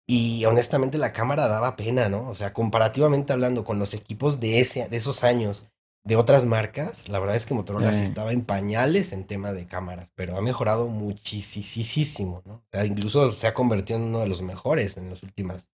Y 0.08 0.44
honestamente 0.46 0.98
la 0.98 1.14
cámara 1.14 1.48
daba 1.48 1.76
pena, 1.76 2.10
¿no? 2.10 2.28
O 2.30 2.34
sea, 2.34 2.52
comparativamente 2.52 3.32
hablando 3.32 3.64
con 3.64 3.78
los 3.78 3.94
equipos 3.94 4.40
de, 4.40 4.60
ese, 4.60 4.90
de 4.90 4.98
esos 4.98 5.24
años 5.24 5.70
de 6.04 6.16
otras 6.16 6.46
marcas, 6.46 7.10
la 7.10 7.20
verdad 7.20 7.36
es 7.36 7.46
que 7.46 7.54
Motorola 7.54 7.94
sí 7.94 8.02
estaba 8.02 8.32
en 8.32 8.44
pañales 8.44 9.12
en 9.14 9.28
tema 9.28 9.52
de 9.52 9.68
cámaras, 9.68 10.12
pero 10.16 10.36
ha 10.36 10.42
mejorado 10.42 10.88
muchísimo, 10.88 12.42
¿no? 12.46 12.54
O 12.54 12.68
sea, 12.72 12.86
incluso 12.86 13.32
se 13.32 13.46
ha 13.48 13.54
convertido 13.54 14.00
en 14.00 14.06
uno 14.06 14.20
de 14.20 14.28
los 14.28 14.42
mejores 14.42 14.98
en 14.98 15.10
las 15.10 15.22
últimas 15.22 15.70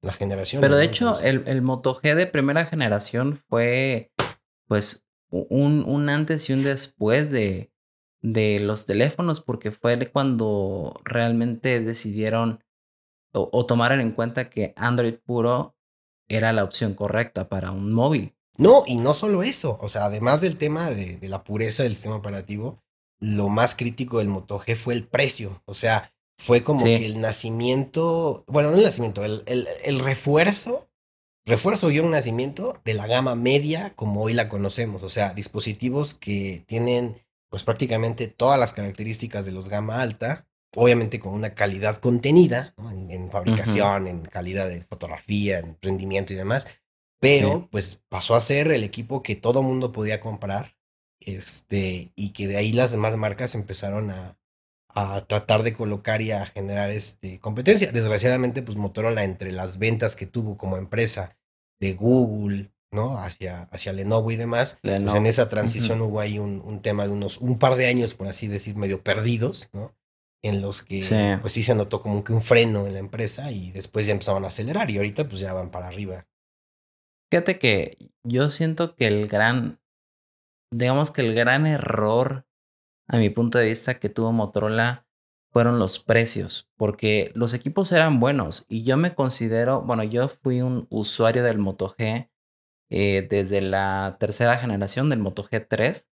las 0.00 0.16
generaciones. 0.16 0.62
Pero 0.62 0.76
de 0.76 0.84
hecho, 0.84 1.20
el, 1.20 1.42
el 1.46 1.62
Moto 1.62 1.94
G 1.94 2.14
de 2.14 2.26
primera 2.26 2.64
generación 2.64 3.42
fue, 3.48 4.12
pues, 4.66 5.03
un, 5.48 5.84
un 5.86 6.08
antes 6.08 6.48
y 6.48 6.52
un 6.52 6.62
después 6.62 7.30
de, 7.30 7.72
de 8.22 8.60
los 8.60 8.86
teléfonos, 8.86 9.40
porque 9.40 9.70
fue 9.70 10.10
cuando 10.10 11.00
realmente 11.04 11.80
decidieron 11.80 12.64
o, 13.34 13.66
tomaron 13.66 14.00
en 14.00 14.12
cuenta 14.12 14.48
que 14.48 14.72
Android 14.76 15.14
puro 15.14 15.76
era 16.28 16.52
la 16.52 16.64
opción 16.64 16.94
correcta 16.94 17.48
para 17.48 17.72
un 17.72 17.92
móvil. 17.92 18.34
No, 18.56 18.84
y 18.86 18.96
no 18.96 19.12
solo 19.12 19.42
eso, 19.42 19.76
o 19.80 19.88
sea, 19.88 20.06
además 20.06 20.40
del 20.40 20.56
tema 20.56 20.90
de, 20.90 21.18
la 21.28 21.42
pureza 21.42 21.82
del 21.82 21.96
sistema 21.96 22.16
operativo, 22.16 22.80
lo 23.18 23.48
más 23.48 23.74
crítico 23.74 24.18
del 24.18 24.28
Moto 24.28 24.60
G 24.60 24.76
fue 24.76 24.94
el 24.94 25.06
precio, 25.06 25.62
o 25.66 25.74
sea, 25.74 26.12
fue 26.38 26.62
como 26.62 26.84
que 26.84 27.04
el 27.04 27.20
nacimiento, 27.20 28.44
bueno, 28.46 28.70
no 28.70 28.76
el 28.76 28.84
nacimiento, 28.84 29.24
el, 29.24 29.42
el, 29.46 29.66
el 29.84 29.98
refuerzo, 29.98 30.88
refuerzo 31.46 31.90
y 31.90 32.00
un 32.00 32.10
nacimiento 32.10 32.80
de 32.84 32.94
la 32.94 33.06
gama 33.06 33.34
media 33.34 33.92
como 33.94 34.22
hoy 34.22 34.32
la 34.32 34.48
conocemos, 34.48 35.02
o 35.02 35.10
sea, 35.10 35.34
dispositivos 35.34 36.14
que 36.14 36.64
tienen 36.66 37.20
pues 37.50 37.62
prácticamente 37.62 38.26
todas 38.26 38.58
las 38.58 38.72
características 38.72 39.44
de 39.44 39.52
los 39.52 39.68
gama 39.68 40.00
alta, 40.00 40.46
obviamente 40.74 41.20
con 41.20 41.34
una 41.34 41.54
calidad 41.54 41.98
contenida 41.98 42.74
en, 43.08 43.30
fabricación, 43.30 44.08
en 44.08 44.22
calidad 44.22 44.68
de 44.68 44.82
fotografía, 44.82 45.60
en 45.60 45.78
rendimiento 45.80 46.32
y 46.32 46.36
demás, 46.36 46.66
pero 47.20 47.68
pues 47.70 48.02
pasó 48.08 48.34
a 48.34 48.40
ser 48.40 48.72
el 48.72 48.82
equipo 48.82 49.22
que 49.22 49.36
todo 49.36 49.62
mundo 49.62 49.92
podía 49.92 50.20
comprar 50.20 50.76
este, 51.20 52.12
y 52.16 52.30
que 52.30 52.48
de 52.48 52.56
ahí 52.56 52.72
las 52.72 52.90
demás 52.90 53.16
marcas 53.16 53.54
empezaron 53.54 54.10
a, 54.10 54.36
a 54.94 55.24
tratar 55.26 55.62
de 55.62 55.72
colocar 55.72 56.22
y 56.22 56.30
a 56.30 56.46
generar 56.46 56.90
este, 56.90 57.40
competencia. 57.40 57.92
Desgraciadamente, 57.92 58.62
pues 58.62 58.76
Motorola 58.78 59.24
entre 59.24 59.52
las 59.52 59.78
ventas 59.78 60.16
que 60.16 60.26
tuvo 60.26 60.56
como 60.56 60.76
empresa 60.76 61.36
de 61.80 61.94
Google, 61.94 62.72
¿no? 62.92 63.18
Hacia, 63.18 63.64
hacia 63.64 63.92
Lenovo 63.92 64.30
y 64.30 64.36
demás, 64.36 64.78
pues 64.80 65.14
en 65.14 65.26
esa 65.26 65.48
transición 65.48 66.00
hubo 66.00 66.20
ahí 66.20 66.38
un, 66.38 66.62
un, 66.64 66.80
tema 66.80 67.06
de 67.06 67.12
unos, 67.12 67.38
un 67.38 67.58
par 67.58 67.74
de 67.74 67.86
años, 67.86 68.14
por 68.14 68.28
así 68.28 68.46
decir, 68.46 68.76
medio 68.76 69.02
perdidos, 69.02 69.68
¿no? 69.72 69.94
en 70.44 70.60
los 70.60 70.82
que 70.82 71.00
pues 71.40 71.54
sí 71.54 71.62
se 71.62 71.74
notó 71.74 72.02
como 72.02 72.22
que 72.22 72.34
un 72.34 72.42
freno 72.42 72.86
en 72.86 72.92
la 72.92 72.98
empresa 72.98 73.50
y 73.50 73.72
después 73.72 74.06
ya 74.06 74.12
empezaban 74.12 74.44
a 74.44 74.48
acelerar 74.48 74.90
y 74.90 74.98
ahorita 74.98 75.26
pues 75.26 75.40
ya 75.40 75.54
van 75.54 75.70
para 75.70 75.88
arriba. 75.88 76.26
Fíjate 77.32 77.58
que 77.58 77.96
yo 78.22 78.50
siento 78.50 78.94
que 78.94 79.06
el 79.06 79.26
gran, 79.26 79.80
digamos 80.70 81.10
que 81.10 81.22
el 81.22 81.34
gran 81.34 81.66
error 81.66 82.46
a 83.08 83.18
mi 83.18 83.30
punto 83.30 83.58
de 83.58 83.66
vista 83.66 83.98
que 83.98 84.08
tuvo 84.08 84.32
Motorola 84.32 85.06
fueron 85.52 85.78
los 85.78 85.98
precios, 85.98 86.68
porque 86.76 87.30
los 87.34 87.54
equipos 87.54 87.92
eran 87.92 88.20
buenos 88.20 88.66
y 88.68 88.82
yo 88.82 88.96
me 88.96 89.14
considero, 89.14 89.82
bueno, 89.82 90.02
yo 90.04 90.28
fui 90.28 90.62
un 90.62 90.86
usuario 90.90 91.44
del 91.44 91.58
Moto 91.58 91.88
G 91.88 92.30
eh, 92.90 93.26
desde 93.28 93.60
la 93.60 94.16
tercera 94.18 94.56
generación 94.58 95.10
del 95.10 95.20
Moto 95.20 95.44
G3 95.44 96.08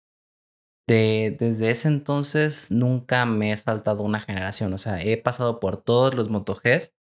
desde 0.87 1.69
ese 1.69 1.89
entonces 1.89 2.71
nunca 2.71 3.25
me 3.25 3.51
he 3.51 3.57
saltado 3.57 4.03
una 4.03 4.19
generación, 4.19 4.73
o 4.73 4.77
sea, 4.77 5.01
he 5.01 5.17
pasado 5.17 5.59
por 5.59 5.77
todos 5.77 6.13
los 6.15 6.29
Moto 6.29 6.55
Gs 6.55 6.93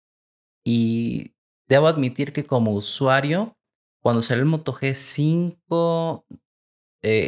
y 0.64 1.34
debo 1.68 1.86
admitir 1.86 2.32
que 2.32 2.44
como 2.44 2.72
usuario, 2.72 3.56
cuando 4.02 4.22
salió 4.22 4.42
el 4.42 4.48
Moto 4.48 4.72
G 4.72 4.94
5, 4.94 6.26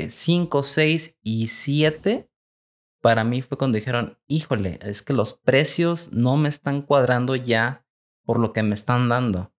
5, 0.09 0.63
6 0.65 1.19
y 1.23 1.47
7, 1.47 2.28
para 3.01 3.25
mí 3.25 3.43
fue 3.43 3.59
cuando 3.59 3.77
dijeron, 3.77 4.19
híjole, 4.27 4.79
es 4.83 5.03
que 5.03 5.13
los 5.13 5.35
precios 5.35 6.13
no 6.13 6.37
me 6.37 6.49
están 6.49 6.83
cuadrando 6.83 7.37
ya 7.37 7.87
por 8.25 8.39
lo 8.39 8.53
que 8.53 8.63
me 8.63 8.75
están 8.75 9.09
dando. 9.09 9.53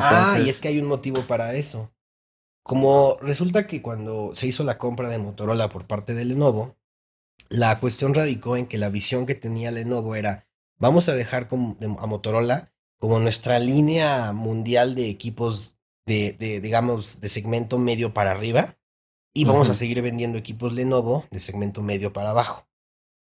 ah, 0.00 0.38
y 0.44 0.48
es 0.48 0.60
que 0.60 0.68
hay 0.68 0.78
un 0.78 0.86
motivo 0.86 1.26
para 1.26 1.54
eso. 1.54 1.92
Como 2.62 3.16
resulta 3.20 3.66
que 3.66 3.80
cuando 3.80 4.34
se 4.34 4.46
hizo 4.46 4.64
la 4.64 4.78
compra 4.78 5.08
de 5.08 5.18
Motorola 5.18 5.68
por 5.68 5.86
parte 5.86 6.14
de 6.14 6.24
Lenovo, 6.24 6.76
la 7.48 7.78
cuestión 7.78 8.14
radicó 8.14 8.56
en 8.56 8.66
que 8.66 8.78
la 8.78 8.88
visión 8.88 9.24
que 9.24 9.34
tenía 9.34 9.70
Lenovo 9.70 10.16
era, 10.16 10.48
vamos 10.78 11.08
a 11.08 11.14
dejar 11.14 11.48
a 11.50 12.06
Motorola 12.06 12.72
como 12.98 13.20
nuestra 13.20 13.58
línea 13.58 14.32
mundial 14.32 14.94
de 14.94 15.08
equipos 15.08 15.76
de, 16.06 16.60
digamos, 16.62 17.20
de 17.20 17.28
segmento 17.28 17.78
medio 17.78 18.14
para 18.14 18.30
arriba 18.32 18.75
y 19.36 19.44
vamos 19.44 19.68
a 19.68 19.74
seguir 19.74 20.00
vendiendo 20.00 20.38
equipos 20.38 20.72
Lenovo 20.72 21.26
de 21.30 21.40
segmento 21.40 21.82
medio 21.82 22.12
para 22.12 22.30
abajo. 22.30 22.66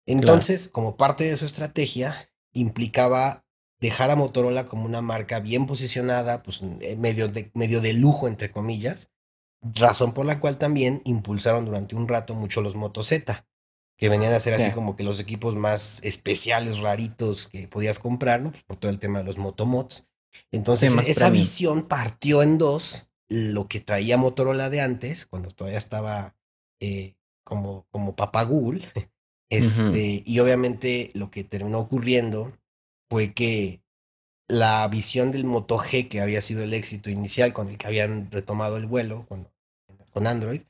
Entonces, 0.06 0.68
como 0.68 0.96
parte 0.96 1.24
de 1.24 1.36
su 1.36 1.44
estrategia, 1.44 2.30
implicaba 2.52 3.44
dejar 3.80 4.10
a 4.10 4.16
Motorola 4.16 4.66
como 4.66 4.84
una 4.84 5.02
marca 5.02 5.40
bien 5.40 5.66
posicionada, 5.66 6.42
pues 6.42 6.62
medio 6.62 7.28
de, 7.28 7.50
medio 7.54 7.80
de 7.80 7.92
lujo, 7.92 8.28
entre 8.28 8.50
comillas, 8.50 9.10
Razón 9.60 10.12
por 10.12 10.24
la 10.24 10.38
cual 10.38 10.56
también 10.56 11.02
impulsaron 11.04 11.64
durante 11.64 11.96
un 11.96 12.06
rato 12.06 12.34
mucho 12.34 12.60
los 12.60 12.76
Moto 12.76 13.02
Z, 13.02 13.44
que 13.96 14.08
venían 14.08 14.32
a 14.32 14.38
ser 14.38 14.54
así 14.54 14.70
como 14.70 14.94
que 14.94 15.02
los 15.02 15.18
equipos 15.18 15.56
más 15.56 16.00
especiales, 16.04 16.78
raritos 16.78 17.48
que 17.48 17.66
podías 17.66 17.98
comprar, 17.98 18.40
¿no? 18.40 18.52
Pues 18.52 18.62
por 18.62 18.76
todo 18.76 18.92
el 18.92 19.00
tema 19.00 19.18
de 19.18 19.24
los 19.24 19.36
Motomods. 19.36 20.06
Entonces, 20.52 20.94
esa 21.08 21.30
visión 21.30 21.88
partió 21.88 22.42
en 22.42 22.56
dos 22.56 23.07
lo 23.28 23.68
que 23.68 23.80
traía 23.80 24.16
Motorola 24.16 24.70
de 24.70 24.80
antes, 24.80 25.26
cuando 25.26 25.50
todavía 25.50 25.78
estaba 25.78 26.34
eh, 26.80 27.14
como, 27.44 27.86
como 27.90 28.16
papá 28.16 28.44
Google. 28.44 28.82
Este, 29.50 30.22
Y 30.26 30.40
obviamente 30.40 31.10
lo 31.14 31.30
que 31.30 31.42
terminó 31.42 31.78
ocurriendo 31.78 32.52
fue 33.08 33.32
que 33.32 33.80
la 34.46 34.86
visión 34.88 35.30
del 35.30 35.44
Moto 35.44 35.78
G, 35.78 36.06
que 36.06 36.20
había 36.20 36.42
sido 36.42 36.62
el 36.62 36.74
éxito 36.74 37.08
inicial 37.08 37.54
con 37.54 37.70
el 37.70 37.78
que 37.78 37.86
habían 37.86 38.30
retomado 38.30 38.76
el 38.76 38.84
vuelo 38.84 39.24
con, 39.26 39.48
con 40.12 40.26
Android, 40.26 40.64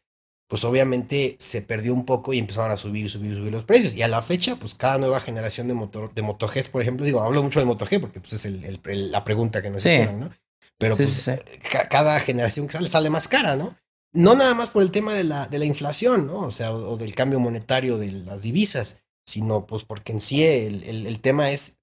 pues 0.49 0.65
obviamente 0.65 1.37
se 1.39 1.61
perdió 1.61 1.93
un 1.93 2.07
poco 2.07 2.33
y 2.33 2.39
empezaron 2.39 2.71
a 2.71 2.77
subir, 2.77 3.11
subir, 3.11 3.37
subir 3.37 3.53
los 3.53 3.65
precios. 3.65 3.95
Y 3.95 4.03
a 4.03 4.09
la 4.09 4.23
fecha, 4.23 4.57
pues 4.57 4.75
cada 4.75 4.97
nueva 4.99 5.21
generación 5.21 5.69
de, 5.69 5.75
motor, 5.75 6.15
de 6.15 6.23
Moto 6.23 6.49
G, 6.49 6.67
por 6.71 6.81
ejemplo, 6.81 7.05
digo, 7.05 7.21
hablo 7.21 7.43
mucho 7.43 7.61
del 7.61 7.67
Moto 7.67 7.85
G 7.85 8.01
porque 8.01 8.21
pues 8.21 8.33
es 8.33 8.45
el, 8.47 8.81
la 9.11 9.25
pregunta 9.25 9.61
que 9.61 9.71
nos 9.71 9.85
hicieron, 9.85 10.21
¿no? 10.21 10.31
Pero 10.79 10.97
pues 10.97 11.31
cada 11.91 12.21
generación 12.21 12.67
que 12.67 12.75
sale 12.75 12.89
sale 12.89 13.11
más 13.11 13.29
cara, 13.29 13.57
¿no? 13.57 13.77
No 14.13 14.35
nada 14.35 14.55
más 14.55 14.71
por 14.71 14.83
el 14.83 14.91
tema 14.91 15.13
de 15.13 15.25
la, 15.25 15.49
de 15.49 15.59
la 15.59 15.65
inflación, 15.65 16.27
¿no? 16.27 16.41
O 16.41 16.51
sea, 16.51 16.73
o, 16.73 16.97
del 16.97 17.15
cambio 17.15 17.41
monetario 17.41 17.99
de 17.99 18.13
las 18.13 18.43
divisas, 18.43 19.01
sino 19.27 19.67
pues 19.67 19.85
porque 19.85 20.13
en 20.13 20.21
sí 20.21 20.45
el, 20.45 20.83
el, 20.85 21.07
el 21.07 21.21
tema 21.21 21.51
es 21.51 21.79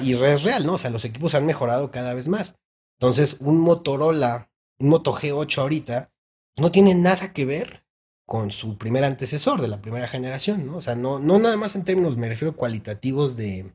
y 0.00 0.14
es 0.14 0.42
real, 0.42 0.66
¿no? 0.66 0.74
O 0.74 0.78
sea, 0.78 0.90
los 0.90 1.04
equipos 1.04 1.34
han 1.34 1.46
mejorado 1.46 1.90
cada 1.90 2.14
vez 2.14 2.26
más. 2.26 2.56
Entonces, 2.98 3.36
un 3.40 3.60
Motorola, 3.60 4.50
un 4.80 4.88
Moto 4.88 5.12
G8 5.12 5.58
ahorita, 5.58 6.10
no 6.56 6.70
tiene 6.72 6.94
nada 6.94 7.32
que 7.32 7.44
ver 7.44 7.84
con 8.26 8.50
su 8.50 8.76
primer 8.76 9.04
antecesor 9.04 9.62
de 9.62 9.68
la 9.68 9.80
primera 9.80 10.08
generación, 10.08 10.66
¿no? 10.66 10.78
O 10.78 10.82
sea, 10.82 10.96
no, 10.96 11.18
no 11.18 11.38
nada 11.38 11.56
más 11.56 11.76
en 11.76 11.84
términos, 11.84 12.16
me 12.16 12.28
refiero 12.28 12.56
cualitativos 12.56 13.36
de, 13.36 13.72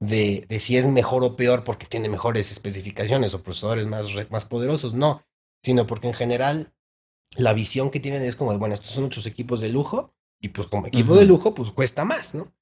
de, 0.00 0.44
de 0.48 0.60
si 0.60 0.76
es 0.76 0.86
mejor 0.86 1.24
o 1.24 1.36
peor 1.36 1.64
porque 1.64 1.86
tiene 1.86 2.08
mejores 2.08 2.52
especificaciones 2.52 3.34
o 3.34 3.42
procesadores 3.42 3.86
más, 3.86 4.06
más 4.30 4.44
poderosos, 4.44 4.94
no, 4.94 5.22
sino 5.62 5.86
porque 5.86 6.08
en 6.08 6.14
general 6.14 6.72
la 7.36 7.52
visión 7.52 7.90
que 7.90 8.00
tienen 8.00 8.22
es 8.22 8.36
como, 8.36 8.56
bueno, 8.58 8.74
estos 8.74 8.90
son 8.90 9.04
muchos 9.04 9.26
equipos 9.26 9.60
de 9.60 9.70
lujo 9.70 10.14
y 10.40 10.48
pues 10.48 10.68
como 10.68 10.86
equipo 10.86 11.16
de 11.16 11.24
lujo 11.24 11.54
pues 11.54 11.70
cuesta 11.70 12.04
más, 12.04 12.34
¿no? 12.34 12.52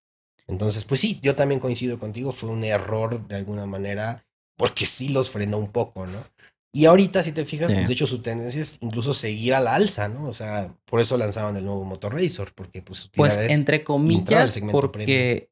Entonces, 0.49 0.85
pues 0.85 1.01
sí, 1.01 1.19
yo 1.23 1.35
también 1.35 1.61
coincido 1.61 1.99
contigo, 1.99 2.33
fue 2.33 2.51
un 2.51 2.65
error 2.65 3.27
de 3.27 3.37
alguna 3.37 3.67
manera, 3.67 4.25
porque 4.57 4.87
sí 4.87 5.09
los 5.09 5.31
frenó 5.31 5.59
un 5.59 5.73
poco, 5.73 6.07
¿no? 6.07 6.25
Y 6.73 6.85
ahorita, 6.85 7.23
si 7.23 7.33
te 7.33 7.45
fijas, 7.45 7.73
pues 7.73 7.89
de 7.89 7.93
hecho 7.93 8.07
su 8.07 8.21
tendencia 8.21 8.61
es 8.61 8.79
incluso 8.81 9.15
seguir 9.15 9.55
a 9.55 9.61
la 9.61 9.75
alza, 9.75 10.09
¿no? 10.09 10.29
O 10.29 10.33
sea, 10.33 10.75
por 10.85 11.01
eso 11.01 11.17
lanzaban 11.17 11.57
el 11.57 11.65
nuevo 11.65 11.85
Motor 11.85 12.15
Razor, 12.15 12.53
porque 12.55 12.83
pues... 12.83 13.11
Pues 13.15 13.37
entre 13.39 13.83
comillas, 13.83 14.61
porque... 14.71 15.51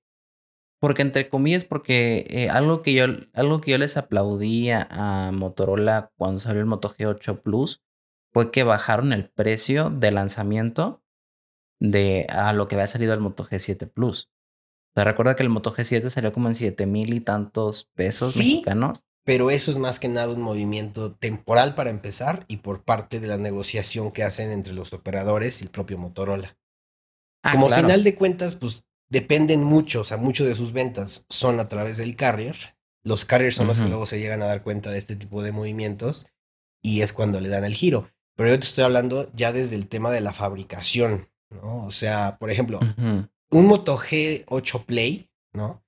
Porque 0.84 1.00
entre 1.00 1.30
comillas, 1.30 1.64
porque 1.64 2.26
eh, 2.28 2.50
algo, 2.50 2.82
que 2.82 2.92
yo, 2.92 3.06
algo 3.32 3.62
que 3.62 3.70
yo 3.70 3.78
les 3.78 3.96
aplaudía 3.96 4.86
a 4.90 5.32
Motorola 5.32 6.12
cuando 6.18 6.40
salió 6.40 6.60
el 6.60 6.66
Moto 6.66 6.90
G8 6.90 7.40
Plus 7.40 7.82
fue 8.34 8.50
que 8.50 8.64
bajaron 8.64 9.14
el 9.14 9.30
precio 9.30 9.88
de 9.88 10.10
lanzamiento 10.10 11.02
de 11.80 12.26
a 12.28 12.52
lo 12.52 12.68
que 12.68 12.74
había 12.74 12.86
salido 12.86 13.14
el 13.14 13.20
Moto 13.20 13.46
G7 13.46 13.90
Plus. 13.90 14.30
O 14.90 14.92
sea, 14.96 15.04
recuerda 15.04 15.36
que 15.36 15.42
el 15.42 15.48
Moto 15.48 15.74
G7 15.74 16.10
salió 16.10 16.34
como 16.34 16.48
en 16.48 16.54
7 16.54 16.84
mil 16.84 17.14
y 17.14 17.20
tantos 17.20 17.90
pesos 17.94 18.36
mexicanos 18.36 19.06
pero 19.24 19.50
eso 19.50 19.70
es 19.70 19.78
más 19.78 19.98
que 19.98 20.08
nada 20.08 20.34
un 20.34 20.42
movimiento 20.42 21.14
temporal 21.14 21.74
para 21.74 21.88
empezar 21.88 22.44
y 22.46 22.58
por 22.58 22.84
parte 22.84 23.20
de 23.20 23.26
la 23.26 23.38
negociación 23.38 24.12
que 24.12 24.22
hacen 24.22 24.50
entre 24.50 24.74
los 24.74 24.92
operadores 24.92 25.60
y 25.60 25.64
el 25.64 25.70
propio 25.70 25.96
Motorola. 25.96 26.58
Ah, 27.42 27.52
Como 27.52 27.70
final 27.70 28.04
de 28.04 28.14
cuentas, 28.14 28.54
pues 28.54 28.84
dependen 29.08 29.62
mucho, 29.62 30.00
o 30.00 30.04
sea, 30.04 30.16
mucho 30.16 30.44
de 30.44 30.54
sus 30.54 30.72
ventas 30.72 31.24
son 31.28 31.60
a 31.60 31.68
través 31.68 31.96
del 31.96 32.16
carrier. 32.16 32.76
Los 33.02 33.24
carriers 33.24 33.56
son 33.56 33.66
los 33.66 33.80
que 33.80 33.88
luego 33.88 34.06
se 34.06 34.18
llegan 34.18 34.42
a 34.42 34.46
dar 34.46 34.62
cuenta 34.62 34.90
de 34.90 34.98
este 34.98 35.14
tipo 35.14 35.42
de 35.42 35.52
movimientos 35.52 36.26
y 36.82 37.02
es 37.02 37.12
cuando 37.12 37.38
le 37.40 37.50
dan 37.50 37.64
el 37.64 37.74
giro. 37.74 38.08
Pero 38.36 38.48
yo 38.50 38.58
te 38.58 38.64
estoy 38.64 38.84
hablando 38.84 39.30
ya 39.34 39.52
desde 39.52 39.76
el 39.76 39.88
tema 39.88 40.10
de 40.10 40.20
la 40.20 40.32
fabricación, 40.32 41.28
¿no? 41.50 41.84
O 41.86 41.90
sea, 41.90 42.38
por 42.38 42.50
ejemplo, 42.50 42.80
un 43.50 43.66
Moto 43.66 43.96
G8 43.96 44.84
Play, 44.86 45.30
¿no? 45.52 45.84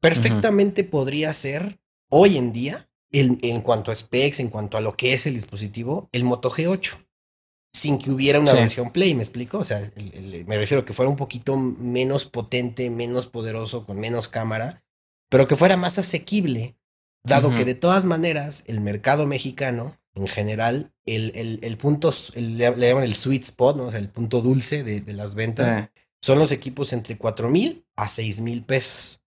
Perfectamente 0.00 0.84
podría 0.84 1.32
ser 1.32 1.80
hoy 2.08 2.36
en 2.36 2.52
día, 2.52 2.88
en 3.10 3.60
cuanto 3.60 3.90
a 3.90 3.94
specs, 3.94 4.40
en 4.40 4.48
cuanto 4.48 4.76
a 4.76 4.80
lo 4.80 4.96
que 4.96 5.12
es 5.12 5.26
el 5.26 5.34
dispositivo, 5.34 6.08
el 6.12 6.24
Moto 6.24 6.50
G8, 6.50 7.06
sin 7.72 7.98
que 7.98 8.10
hubiera 8.10 8.38
una 8.38 8.52
versión 8.52 8.90
Play, 8.90 9.14
¿me 9.14 9.22
explico? 9.22 9.58
O 9.58 9.64
sea, 9.64 9.90
me 10.46 10.56
refiero 10.56 10.82
a 10.82 10.84
que 10.84 10.92
fuera 10.92 11.10
un 11.10 11.16
poquito 11.16 11.56
menos 11.56 12.26
potente, 12.26 12.90
menos 12.90 13.26
poderoso, 13.26 13.86
con 13.86 13.98
menos 13.98 14.28
cámara, 14.28 14.84
pero 15.30 15.48
que 15.48 15.56
fuera 15.56 15.76
más 15.76 15.98
asequible, 15.98 16.76
dado 17.24 17.54
que 17.54 17.64
de 17.64 17.74
todas 17.74 18.04
maneras 18.04 18.64
el 18.66 18.80
mercado 18.80 19.26
mexicano, 19.26 19.98
en 20.14 20.28
general, 20.28 20.92
el, 21.06 21.58
el, 21.62 21.76
punto, 21.78 22.12
le, 22.34 22.70
llaman 22.76 23.04
el 23.04 23.14
sweet 23.14 23.44
spot, 23.44 23.76
¿no? 23.76 23.84
o 23.84 23.90
sea, 23.90 24.00
el 24.00 24.10
punto 24.10 24.42
dulce 24.42 24.84
de, 24.84 25.12
las 25.14 25.34
ventas, 25.34 25.88
son 26.20 26.38
los 26.38 26.52
equipos 26.52 26.92
entre 26.92 27.16
4 27.16 27.48
mil 27.48 27.86
a 27.96 28.08
6 28.08 28.40
mil 28.40 28.62
pesos. 28.64 29.20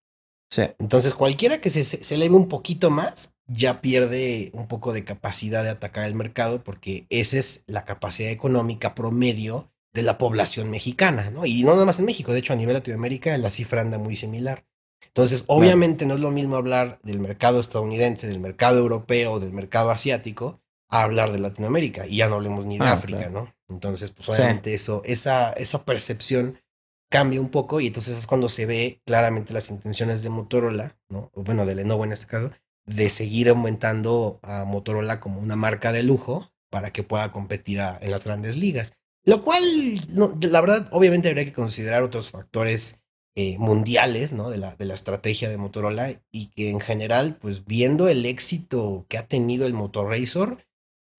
Entonces, 0.79 1.13
cualquiera 1.13 1.59
que 1.59 1.69
se, 1.69 1.83
se 1.83 2.15
eleve 2.15 2.35
un 2.35 2.47
poquito 2.47 2.89
más, 2.89 3.34
ya 3.47 3.81
pierde 3.81 4.49
un 4.53 4.67
poco 4.67 4.93
de 4.93 5.03
capacidad 5.03 5.63
de 5.63 5.69
atacar 5.69 6.05
el 6.05 6.15
mercado, 6.15 6.63
porque 6.63 7.05
esa 7.09 7.37
es 7.37 7.63
la 7.67 7.85
capacidad 7.85 8.31
económica 8.31 8.95
promedio 8.95 9.71
de 9.93 10.01
la 10.01 10.17
población 10.17 10.69
mexicana, 10.69 11.29
¿no? 11.29 11.45
Y 11.45 11.63
no 11.63 11.71
nada 11.71 11.85
más 11.85 11.99
en 11.99 12.05
México, 12.05 12.33
de 12.33 12.39
hecho, 12.39 12.53
a 12.53 12.57
nivel 12.57 12.73
Latinoamérica 12.73 13.37
la 13.37 13.49
cifra 13.49 13.81
anda 13.81 13.97
muy 13.97 14.15
similar. 14.15 14.65
Entonces, 15.15 15.45
obviamente 15.47 16.05
no 16.05 16.15
es 16.15 16.19
lo 16.19 16.31
mismo 16.31 16.57
hablar 16.57 16.99
del 17.03 17.19
mercado 17.19 17.61
estadounidense, 17.61 18.27
del 18.27 18.41
mercado 18.41 18.79
europeo, 18.79 19.39
del 19.39 19.53
mercado 19.53 19.89
asiático, 19.89 20.59
a 20.89 21.03
hablar 21.03 21.31
de 21.31 21.39
Latinoamérica. 21.39 22.05
Y 22.05 22.17
ya 22.17 22.27
no 22.27 22.35
hablemos 22.35 22.65
ni 22.65 22.77
de 22.77 22.85
ah, 22.85 22.93
África, 22.93 23.29
¿no? 23.29 23.53
Entonces, 23.69 24.11
pues 24.11 24.27
obviamente 24.27 24.73
eso, 24.73 25.01
esa, 25.05 25.53
esa 25.53 25.85
percepción 25.85 26.59
cambia 27.09 27.39
un 27.39 27.49
poco 27.49 27.79
y 27.79 27.87
entonces 27.87 28.17
es 28.17 28.27
cuando 28.27 28.49
se 28.49 28.65
ve 28.65 29.01
claramente 29.05 29.53
las 29.53 29.69
intenciones 29.69 30.21
de 30.23 30.29
Motorola, 30.29 30.97
¿no? 31.07 31.31
O 31.33 31.43
bueno, 31.43 31.65
de 31.65 31.75
Lenovo 31.75 32.03
en 32.03 32.11
este 32.11 32.27
caso, 32.27 32.51
de 32.85 33.09
seguir 33.09 33.49
aumentando 33.49 34.39
a 34.43 34.65
Motorola 34.65 35.19
como 35.19 35.39
una 35.39 35.55
marca 35.55 35.91
de 35.91 36.03
lujo 36.03 36.51
para 36.69 36.91
que 36.91 37.03
pueda 37.03 37.31
competir 37.31 37.79
en 37.79 38.11
las 38.11 38.23
grandes 38.23 38.55
ligas. 38.55 38.93
Lo 39.23 39.43
cual, 39.43 39.63
la 40.41 40.61
verdad, 40.61 40.87
obviamente 40.91 41.29
habría 41.29 41.45
que 41.45 41.53
considerar 41.53 42.03
otros 42.03 42.29
factores 42.29 43.01
eh, 43.35 43.57
mundiales, 43.57 44.33
¿no? 44.33 44.49
De 44.49 44.57
la, 44.57 44.75
de 44.75 44.85
la 44.85 44.93
estrategia 44.93 45.49
de 45.49 45.57
Motorola 45.57 46.21
y 46.31 46.47
que 46.47 46.69
en 46.69 46.79
general, 46.79 47.37
pues 47.41 47.65
viendo 47.65 48.07
el 48.07 48.25
éxito 48.25 49.05
que 49.09 49.17
ha 49.17 49.27
tenido 49.27 49.65
el 49.65 49.73
Motor 49.73 50.09
Razor, 50.09 50.59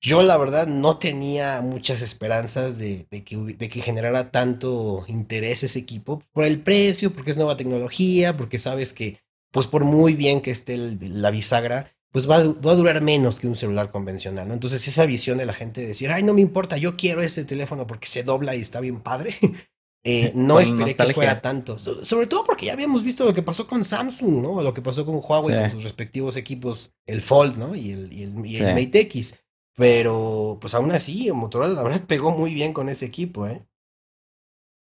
yo 0.00 0.22
la 0.22 0.37
verdad 0.37 0.66
no 0.66 0.98
tenía 0.98 1.61
muchas 1.61 2.00
esperanzas 2.00 2.79
de, 2.79 3.07
que, 3.24 3.37
de, 3.37 3.68
que, 3.68 3.81
generara 3.81 4.31
tanto 4.31 5.05
interés 5.09 5.64
ese 5.64 5.79
equipo 5.79 6.22
por 6.33 6.44
el 6.44 6.61
precio, 6.61 7.12
porque 7.12 7.33
es 7.33 7.37
nueva 7.37 7.57
tecnología, 7.57 8.37
porque 8.37 8.59
sabes 8.59 8.92
que, 8.92 9.18
pues 9.57 9.69
por 9.69 9.87
muy 9.87 10.12
bien 10.12 10.42
que 10.42 10.51
esté 10.51 10.77
la 10.77 11.31
bisagra, 11.31 11.90
pues 12.12 12.29
va, 12.29 12.37
a 12.37 12.75
durar 12.75 13.03
menos 13.03 13.40
que 13.40 13.47
un 13.47 13.57
celular 13.57 13.90
convencional, 13.90 14.47
¿no? 14.47 14.53
Entonces 14.53 14.87
esa 14.87 15.07
visión 15.07 15.38
de 15.38 15.47
la 15.47 15.55
gente 15.55 15.81
de 15.81 15.87
decir, 15.87 16.11
ay, 16.11 16.23
no 16.23 16.35
me 16.35 16.42
importa, 16.42 16.77
yo 16.77 16.95
quiero 16.95 17.23
ese 17.23 17.42
teléfono 17.47 17.87
porque 17.87 18.07
se 18.07 18.23
dobla 18.23 18.55
y 18.55 18.61
está 18.61 18.81
bien 18.81 19.01
padre, 19.01 19.35
eh, 20.05 20.31
no 20.35 20.61
esperé 20.61 20.95
que 20.95 21.14
fuera 21.14 21.40
tanto. 21.40 21.79
sobre 21.79 22.27
todo 22.27 22.45
porque 22.45 22.66
ya 22.66 22.75
habíamos 22.75 23.03
visto 23.03 23.25
lo 23.25 23.33
que 23.33 23.42
pasó 23.42 23.66
con 23.66 23.83
Samsung, 23.83 24.42
¿no? 24.42 24.61
Lo 24.61 24.75
que 24.75 24.83
pasó 24.83 25.07
con 25.07 25.23
Huawei 25.27 25.59
con 25.59 25.71
sus 25.71 25.85
respectivos 25.85 26.37
equipos, 26.37 26.92
el 27.07 27.23
Fold, 27.23 27.57
¿no? 27.57 27.75
Y 27.75 27.92
el, 27.92 28.12
y 28.12 28.25
el, 28.25 28.45
y 28.45 28.57
el 28.57 28.75
Mate 28.75 29.01
X. 29.01 29.38
Pero, 29.75 30.59
pues 30.61 30.75
aún 30.75 30.92
así, 30.92 31.33
Motorola 31.33 31.73
la 31.73 31.83
verdad 31.83 32.05
pegó 32.07 32.31
muy 32.31 32.53
bien 32.53 32.75
con 32.75 32.90
ese 32.90 33.07
equipo, 33.07 33.47
¿eh? 33.47 33.66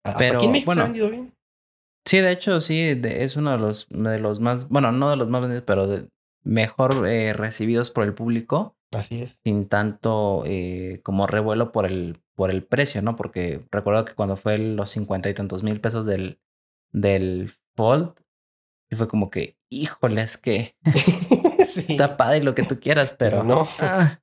Hasta 0.03 0.17
Pero, 0.17 0.37
aquí 0.37 0.47
en 0.47 0.51
México 0.51 0.73
se 0.73 0.79
ha 0.79 0.85
vendido 0.85 1.11
bien. 1.11 1.32
Sí, 2.05 2.17
de 2.19 2.31
hecho, 2.31 2.59
sí, 2.61 2.99
es 3.03 3.35
uno 3.35 3.51
de 3.51 3.57
los, 3.57 3.87
de 3.89 4.19
los 4.19 4.39
más, 4.39 4.69
bueno, 4.69 4.91
no 4.91 5.09
de 5.09 5.15
los 5.15 5.29
más 5.29 5.41
vendidos, 5.41 5.63
pero 5.65 5.87
de 5.87 6.09
mejor 6.43 7.07
eh, 7.07 7.33
recibidos 7.33 7.89
por 7.89 8.03
el 8.03 8.13
público. 8.13 8.75
Así 8.93 9.21
es. 9.21 9.39
Sin 9.43 9.67
tanto 9.67 10.43
eh, 10.45 10.99
como 11.03 11.27
revuelo 11.27 11.71
por 11.71 11.85
el, 11.85 12.21
por 12.35 12.51
el 12.51 12.63
precio, 12.63 13.01
¿no? 13.01 13.15
Porque 13.15 13.65
recuerdo 13.71 14.05
que 14.05 14.13
cuando 14.13 14.35
fue 14.35 14.57
los 14.57 14.89
cincuenta 14.91 15.29
y 15.29 15.33
tantos 15.33 15.63
mil 15.63 15.79
pesos 15.79 16.05
del, 16.05 16.39
del 16.91 17.49
Fold, 17.75 18.13
y 18.91 18.95
fue 18.95 19.07
como 19.07 19.31
que, 19.31 19.57
híjole, 19.69 20.21
es 20.21 20.37
que 20.37 20.75
está 21.87 22.17
padre 22.17 22.43
lo 22.43 22.53
que 22.53 22.63
tú 22.63 22.79
quieras, 22.79 23.13
pero, 23.13 23.43
no. 23.43 23.67
Ah, 23.79 24.21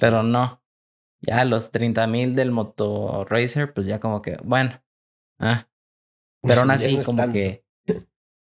pero 0.00 0.22
no. 0.22 0.62
Ya 1.20 1.44
los 1.44 1.72
30 1.72 2.06
mil 2.06 2.34
del 2.34 2.52
Moto 2.52 3.26
Racer, 3.28 3.74
pues 3.74 3.86
ya 3.86 4.00
como 4.00 4.22
que, 4.22 4.38
bueno. 4.42 4.82
Ah. 5.38 5.68
Pero 6.42 6.62
aún 6.62 6.70
así, 6.72 6.98
como 7.04 7.32
que. 7.32 7.64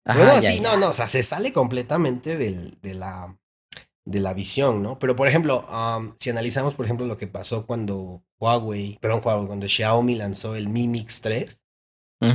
Ajá, 0.05 0.41
sí, 0.41 0.59
no, 0.59 0.77
no, 0.77 0.89
o 0.89 0.93
sea, 0.93 1.07
se 1.07 1.23
sale 1.23 1.53
completamente 1.53 2.37
del, 2.37 2.77
de, 2.81 2.93
la, 2.93 3.37
de 4.05 4.19
la 4.19 4.33
visión, 4.33 4.83
¿no? 4.83 4.99
Pero, 4.99 5.15
por 5.15 5.27
ejemplo, 5.27 5.65
si 6.19 6.29
analizamos, 6.29 6.73
por 6.73 6.85
ejemplo, 6.85 7.05
lo 7.05 7.17
que 7.17 7.27
pasó 7.27 7.65
cuando 7.65 8.23
Huawei, 8.39 8.97
perdón, 8.99 9.21
Huawei, 9.23 9.47
cuando 9.47 9.67
Xiaomi 9.67 10.15
lanzó 10.15 10.55
el 10.55 10.67
Mi 10.67 10.87
Mix 10.87 11.21
3, 11.21 11.61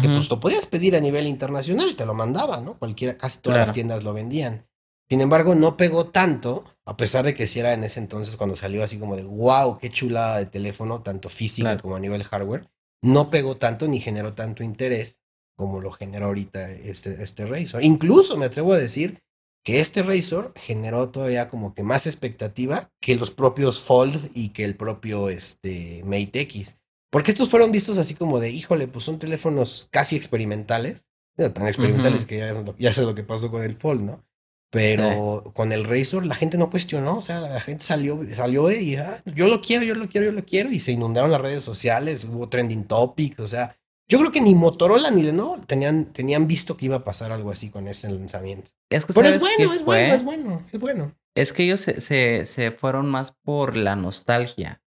que 0.03 0.09
pues 0.09 0.29
lo 0.29 0.39
podías 0.39 0.67
pedir 0.67 0.95
a 0.97 1.01
nivel 1.01 1.27
internacional, 1.27 1.97
te 1.97 2.05
lo 2.05 2.13
mandaba, 2.13 2.61
¿no? 2.61 2.79
Cualquiera, 2.79 3.17
casi 3.17 3.41
todas 3.41 3.59
las 3.59 3.73
tiendas 3.73 4.05
lo 4.05 4.13
vendían. 4.13 4.67
Sin 5.09 5.23
embargo, 5.23 5.55
no 5.55 5.79
pegó 5.79 6.07
tanto, 6.07 6.65
a 6.85 6.97
pesar 6.97 7.25
de 7.25 7.35
que 7.35 7.47
si 7.47 7.61
era 7.61 7.73
en 7.73 7.85
ese 7.85 7.99
entonces 7.99 8.37
cuando 8.37 8.55
salió 8.55 8.85
así 8.85 8.99
como 8.99 9.17
de 9.17 9.25
wow, 9.25 9.79
qué 9.79 9.89
chulada 9.89 10.37
de 10.37 10.47
teléfono, 10.47 11.01
tanto 11.01 11.31
física 11.31 11.79
como 11.79 11.97
a 11.97 12.01
nivel 12.01 12.25
hardware, 12.25 12.69
no 13.03 13.31
pegó 13.31 13.57
tanto 13.57 13.89
ni 13.89 14.01
generó 14.01 14.35
tanto 14.35 14.63
interés 14.63 15.23
como 15.59 15.81
lo 15.81 15.91
generó 15.91 16.27
ahorita 16.27 16.71
este, 16.71 17.21
este 17.21 17.45
Razor. 17.45 17.85
Incluso 17.85 18.37
me 18.37 18.47
atrevo 18.47 18.75
a 18.75 18.79
decir 18.79 19.19
que 19.65 19.81
este 19.81 20.05
Razor 20.05 20.53
generó 20.55 21.09
todavía 21.11 21.49
como 21.49 21.75
que 21.75 21.83
más 21.83 22.07
expectativa 22.07 22.93
que 23.01 23.17
los 23.17 23.33
propios 23.33 23.81
Fold 23.81 24.31
y 24.35 24.51
que 24.51 24.65
el 24.65 24.77
propio 24.77 25.29
este, 25.29 26.03
Mate 26.05 26.41
X. 26.43 26.79
Porque 27.11 27.33
estos 27.33 27.51
fueron 27.51 27.73
vistos 27.73 27.99
así 27.99 28.15
como 28.15 28.39
de, 28.39 28.51
híjole, 28.51 28.87
pues 28.87 29.05
son 29.05 29.19
teléfonos 29.19 29.89
casi 29.91 30.15
experimentales. 30.15 31.09
Tan 31.37 31.67
experimentales 31.67 32.25
que 32.25 32.39
ya, 32.39 32.65
ya 32.79 32.95
sé 32.95 33.03
lo 33.03 33.17
que 33.17 33.25
pasó 33.25 33.51
con 33.51 33.65
el 33.65 33.75
Fold, 33.75 34.03
¿no? 34.03 34.25
Pero 34.71 35.53
con 35.55 35.73
el 35.73 35.85
Razor 35.85 36.25
la 36.25 36.35
gente 36.35 36.59
no 36.59 36.71
cuestionó, 36.71 37.19
o 37.19 37.23
sea, 37.23 37.41
la 37.41 37.61
gente 37.61 37.83
salió, 37.83 38.21
salió 38.35 38.71
y 38.71 38.97
ah, 38.97 39.23
yo 39.25 39.49
lo 39.49 39.63
quiero, 39.63 39.83
yo 39.85 39.95
lo 39.95 40.09
quiero, 40.09 40.27
yo 40.27 40.33
lo 40.33 40.45
quiero, 40.45 40.71
y 40.71 40.79
se 40.79 40.93
inundaron 40.93 41.31
las 41.31 41.41
redes 41.41 41.63
sociales, 41.63 42.25
hubo 42.25 42.49
trending 42.49 42.85
topics, 42.85 43.41
o 43.41 43.47
sea, 43.47 43.78
yo 44.09 44.19
creo 44.19 44.33
que 44.33 44.41
ni 44.41 44.55
Motorola 44.55 45.11
ni 45.11 45.23
Lenovo 45.23 45.59
tenían, 45.67 46.13
tenían 46.13 46.47
visto 46.47 46.77
que 46.77 46.87
iba 46.87 46.97
a 46.97 47.05
pasar 47.05 47.31
algo 47.31 47.51
así 47.51 47.71
con 47.71 47.89
ese 47.89 48.11
lanzamiento. 48.11 48.71
Es 48.91 49.05
que, 49.05 49.13
Pero 49.13 49.29
es 49.29 49.39
bueno, 49.39 49.75
es 49.75 49.85
bueno, 49.85 50.15
es 50.15 50.25
bueno, 50.25 50.67
es 50.73 50.81
bueno. 50.81 51.19
Es 51.35 51.53
que 51.53 51.65
ellos 51.65 51.81
se, 51.81 52.01
se, 52.01 52.47
se 52.47 52.71
fueron 52.73 53.07
más 53.07 53.33
por 53.33 53.77
la 53.77 53.97
nostalgia. 53.97 54.83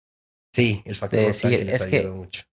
Sí, 0.53 0.81
el 0.85 0.95
factor 0.95 1.19
de 1.19 1.27
nostalgia 1.27 1.63
les 1.63 1.81
es 1.81 1.87
que, 1.87 2.07
mucho. 2.07 2.43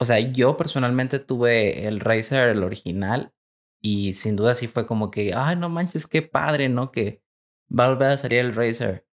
O 0.00 0.04
sea, 0.04 0.18
yo 0.18 0.56
personalmente 0.56 1.18
tuve 1.18 1.86
el 1.86 2.00
Razer, 2.00 2.48
el 2.50 2.62
original, 2.64 3.32
y 3.80 4.14
sin 4.14 4.36
duda 4.36 4.54
sí 4.54 4.66
fue 4.66 4.86
como 4.86 5.10
que, 5.10 5.32
ay, 5.34 5.56
no 5.56 5.68
manches, 5.68 6.06
qué 6.06 6.22
padre, 6.22 6.68
¿no? 6.68 6.90
Que 6.90 7.22
va 7.68 7.84
a 7.84 7.88
volver 7.88 8.10
a 8.10 8.18
salir 8.18 8.40
el 8.40 8.54
Razer. 8.54 9.05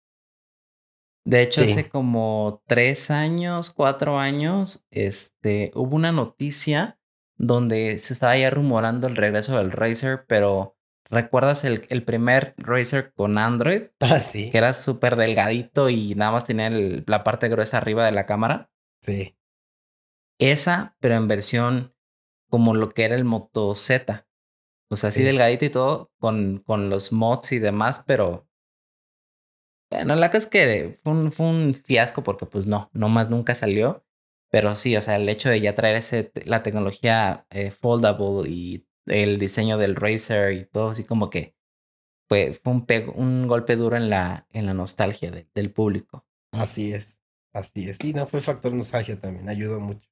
De 1.24 1.42
hecho, 1.42 1.62
hace 1.62 1.88
como 1.88 2.62
tres 2.66 3.10
años, 3.10 3.70
cuatro 3.70 4.18
años, 4.18 4.84
este, 4.90 5.70
hubo 5.74 5.94
una 5.94 6.10
noticia 6.10 6.98
donde 7.36 7.98
se 7.98 8.12
estaba 8.12 8.36
ya 8.36 8.50
rumorando 8.50 9.06
el 9.06 9.16
regreso 9.16 9.56
del 9.56 9.70
Razer, 9.70 10.24
pero 10.26 10.76
¿recuerdas 11.10 11.64
el, 11.64 11.86
el 11.90 12.04
primer 12.04 12.54
Razer 12.56 13.12
con 13.14 13.38
Android? 13.38 13.82
Ah, 14.00 14.18
sí. 14.18 14.50
Que 14.50 14.58
era 14.58 14.74
súper 14.74 15.16
delgadito 15.16 15.88
y 15.88 16.14
nada 16.16 16.32
más 16.32 16.44
tenía 16.44 16.70
la 16.70 17.22
parte 17.22 17.48
gruesa 17.48 17.78
arriba 17.78 18.04
de 18.04 18.12
la 18.12 18.26
cámara. 18.26 18.70
Sí. 19.02 19.36
Esa, 20.38 20.96
pero 20.98 21.14
en 21.14 21.28
versión 21.28 21.94
como 22.50 22.74
lo 22.74 22.90
que 22.90 23.04
era 23.04 23.14
el 23.14 23.24
Moto 23.24 23.74
Z. 23.74 24.26
O 24.90 24.96
sea, 24.96 25.08
así 25.08 25.22
delgadito 25.22 25.64
y 25.64 25.70
todo, 25.70 26.12
con, 26.18 26.58
con 26.58 26.90
los 26.90 27.12
mods 27.12 27.52
y 27.52 27.58
demás, 27.58 28.04
pero 28.06 28.46
bueno, 29.92 30.14
la 30.14 30.28
cosa 30.28 30.38
es 30.38 30.46
que 30.46 30.98
fue 31.02 31.12
un, 31.12 31.32
fue 31.32 31.46
un 31.46 31.74
fiasco 31.74 32.22
porque 32.22 32.46
pues 32.46 32.66
no, 32.66 32.90
no 32.92 33.08
más 33.08 33.30
nunca 33.30 33.54
salió. 33.54 34.04
Pero 34.50 34.76
sí, 34.76 34.96
o 34.96 35.00
sea, 35.00 35.16
el 35.16 35.28
hecho 35.28 35.48
de 35.48 35.60
ya 35.60 35.74
traer 35.74 35.96
ese, 35.96 36.30
la 36.44 36.62
tecnología 36.62 37.46
eh, 37.50 37.70
foldable 37.70 38.50
y 38.50 38.86
el 39.06 39.38
diseño 39.38 39.78
del 39.78 39.96
Razer 39.96 40.52
y 40.52 40.64
todo 40.66 40.90
así 40.90 41.04
como 41.04 41.30
que 41.30 41.54
fue, 42.28 42.52
fue 42.52 42.72
un, 42.72 42.86
un 43.14 43.48
golpe 43.48 43.76
duro 43.76 43.96
en 43.96 44.10
la, 44.10 44.46
en 44.52 44.66
la 44.66 44.74
nostalgia 44.74 45.30
del 45.30 45.70
público. 45.70 46.26
Así 46.52 46.92
es, 46.92 47.18
así 47.54 47.88
es. 47.88 47.96
Sí, 48.00 48.12
no, 48.12 48.26
fue 48.26 48.42
factor 48.42 48.74
nostalgia 48.74 49.18
también, 49.18 49.48
ayudó 49.48 49.80
mucho. 49.80 50.06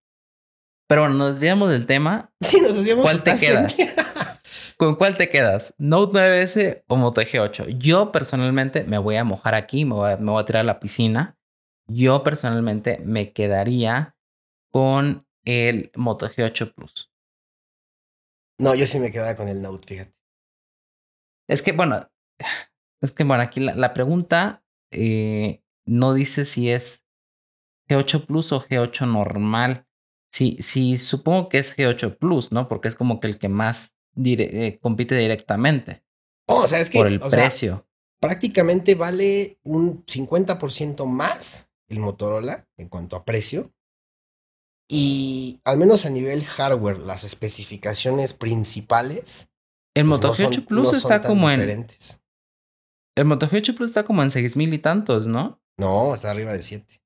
Pero 0.88 1.02
bueno, 1.02 1.16
nos 1.16 1.34
desviamos 1.34 1.70
del 1.70 1.86
tema. 1.86 2.32
Sí, 2.40 2.60
nos 2.60 2.74
desviamos. 2.74 3.04
¿Cuál 3.04 3.22
te 3.22 3.38
queda? 3.38 3.68
¿Con 4.80 4.94
cuál 4.94 5.14
te 5.14 5.28
quedas? 5.28 5.74
¿Note 5.76 6.18
9S 6.18 6.84
o 6.86 6.96
Moto 6.96 7.20
G8? 7.20 7.76
Yo 7.76 8.10
personalmente 8.12 8.82
me 8.84 8.96
voy 8.96 9.16
a 9.16 9.24
mojar 9.24 9.54
aquí, 9.54 9.84
me 9.84 9.92
voy 9.92 10.12
a, 10.12 10.16
me 10.16 10.30
voy 10.30 10.40
a 10.40 10.46
tirar 10.46 10.62
a 10.62 10.64
la 10.64 10.80
piscina. 10.80 11.38
Yo 11.86 12.22
personalmente 12.22 12.98
me 13.04 13.34
quedaría 13.34 14.16
con 14.72 15.26
el 15.44 15.92
Moto 15.94 16.26
G8 16.30 16.72
Plus. 16.72 17.12
No, 18.58 18.74
yo 18.74 18.86
sí 18.86 19.00
me 19.00 19.12
quedaba 19.12 19.36
con 19.36 19.48
el 19.48 19.60
Note, 19.60 19.86
fíjate. 19.86 20.14
Es 21.46 21.60
que, 21.60 21.72
bueno, 21.72 22.10
es 23.02 23.12
que, 23.12 23.24
bueno, 23.24 23.42
aquí 23.42 23.60
la, 23.60 23.92
pregunta 23.92 24.64
eh, 24.90 25.62
no 25.84 26.14
dice 26.14 26.46
si 26.46 26.70
es 26.70 27.04
G8 27.90 28.24
Plus 28.24 28.50
o 28.52 28.62
G8 28.62 29.06
normal. 29.06 29.86
Sí, 30.32 30.56
sí, 30.60 30.96
supongo 30.96 31.50
que 31.50 31.58
es 31.58 31.76
G8 31.76 32.16
Plus, 32.16 32.50
¿no? 32.50 32.66
Porque 32.66 32.88
es 32.88 32.96
como 32.96 33.20
que 33.20 33.26
el 33.26 33.38
que 33.38 33.50
más 33.50 33.99
eh, 34.16 34.78
compite 34.80 35.16
directamente. 35.16 36.02
Oh, 36.46 36.62
o 36.62 36.68
sea, 36.68 36.80
es 36.80 36.90
que. 36.90 36.98
Por 36.98 37.06
el 37.06 37.20
precio. 37.20 37.86
prácticamente 38.20 38.94
vale 38.94 39.58
un 39.62 40.04
50% 40.04 41.06
más 41.06 41.68
el 41.88 41.98
Motorola 41.98 42.68
en 42.76 42.88
cuanto 42.88 43.16
a 43.16 43.24
precio. 43.24 43.72
Y 44.88 45.60
al 45.64 45.78
menos 45.78 46.04
a 46.04 46.10
nivel 46.10 46.44
hardware, 46.44 46.98
las 46.98 47.24
especificaciones 47.24 48.32
principales. 48.32 49.48
El 49.94 50.08
pues, 50.08 50.20
Moto 50.20 50.34
G8 50.34 50.66
Plus 50.66 50.92
está 50.92 51.22
como 51.22 51.48
diferentes. 51.48 52.14
en. 52.14 52.20
El 53.16 53.24
Moto 53.26 53.48
G8 53.48 53.74
Plus 53.76 53.90
está 53.90 54.04
como 54.04 54.22
en 54.22 54.30
seis 54.30 54.56
mil 54.56 54.72
y 54.74 54.78
tantos, 54.78 55.26
¿no? 55.26 55.60
No, 55.78 56.12
está 56.12 56.30
arriba 56.30 56.52
de 56.52 56.62
7. 56.62 57.02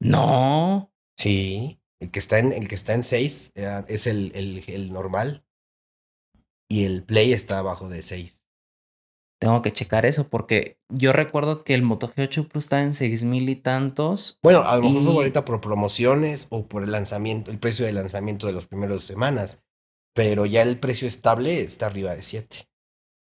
No. 0.00 0.92
Sí. 1.16 1.80
El 2.00 2.10
que 2.10 2.18
está 2.18 2.38
en, 2.38 2.52
el 2.52 2.66
que 2.66 2.74
está 2.74 2.94
en 2.94 3.04
6 3.04 3.52
es 3.86 4.06
el, 4.06 4.32
el, 4.34 4.64
el 4.66 4.92
normal 4.92 5.44
y 6.70 6.84
el 6.84 7.02
Play 7.02 7.32
está 7.32 7.58
abajo 7.58 7.88
de 7.88 8.02
6. 8.02 8.42
Tengo 9.40 9.60
que 9.62 9.72
checar 9.72 10.06
eso 10.06 10.28
porque 10.28 10.78
yo 10.88 11.12
recuerdo 11.12 11.64
que 11.64 11.74
el 11.74 11.82
Moto 11.82 12.08
G8 12.08 12.46
Plus 12.46 12.64
está 12.64 12.82
en 12.82 12.94
6 12.94 13.24
mil 13.24 13.48
y 13.48 13.56
tantos. 13.56 14.38
Bueno, 14.42 14.60
a 14.60 14.76
lo 14.76 14.82
mejor 14.82 15.02
fue 15.02 15.12
ahorita 15.14 15.44
por 15.44 15.60
promociones 15.60 16.46
o 16.50 16.66
por 16.66 16.84
el 16.84 16.92
lanzamiento, 16.92 17.50
el 17.50 17.58
precio 17.58 17.86
de 17.86 17.92
lanzamiento 17.92 18.46
de 18.46 18.52
las 18.52 18.68
primeras 18.68 19.02
semanas. 19.02 19.62
Pero 20.14 20.46
ya 20.46 20.62
el 20.62 20.78
precio 20.78 21.08
estable 21.08 21.60
está 21.60 21.86
arriba 21.86 22.14
de 22.14 22.22
7. 22.22 22.68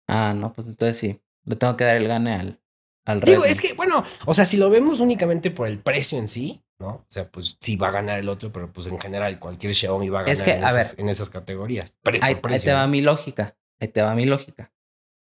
Ah, 0.09 0.35
no, 0.35 0.53
pues 0.53 0.67
entonces 0.67 0.97
sí. 0.97 1.21
Le 1.45 1.57
tengo 1.57 1.77
que 1.77 1.85
dar 1.85 1.97
el 1.97 2.09
gane 2.09 2.35
al, 2.35 2.61
al 3.05 3.21
Digo, 3.21 3.45
es 3.45 3.61
que, 3.61 3.75
bueno, 3.75 4.05
o 4.27 4.35
sea, 4.35 4.47
si 4.47 4.57
lo 4.57 4.71
vemos 4.71 5.01
únicamente 5.01 5.51
por 5.51 5.69
el 5.69 5.79
precio 5.79 6.19
en 6.19 6.29
sí, 6.29 6.63
¿no? 6.81 6.89
O 6.89 7.07
sea, 7.09 7.31
pues 7.31 7.57
sí 7.61 7.77
va 7.77 7.89
a 7.89 7.93
ganar 7.93 8.19
el 8.19 8.29
otro, 8.29 8.51
pero 8.51 8.73
pues 8.73 8.87
en 8.87 8.99
general 8.99 9.39
cualquier 9.39 9.75
Xiaomi 9.75 10.09
va 10.09 10.21
a 10.21 10.23
ganar 10.25 10.49
en, 10.49 10.65
esas, 10.65 10.99
en, 10.99 11.09
esas, 11.09 11.31
categorías. 11.31 11.99
ahí, 12.23 12.37
te 12.37 12.73
va 12.73 12.87
mi 12.87 13.03
lógica, 13.03 13.57
ahí 13.79 13.89
te 13.89 14.03
va 14.03 14.15
mi 14.15 14.25
lógica. 14.25 14.73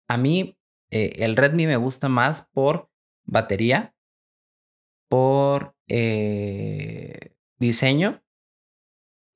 A 0.09 0.17
mí 0.17 0.59
eh, 0.91 1.13
el 1.19 1.37
Redmi 1.37 1.67
me 1.67 1.77
gusta 1.77 2.09
más 2.09 2.49
por 2.53 2.91
batería, 3.27 3.95
por 5.09 5.77
eh, 5.87 7.37
diseño 7.59 8.23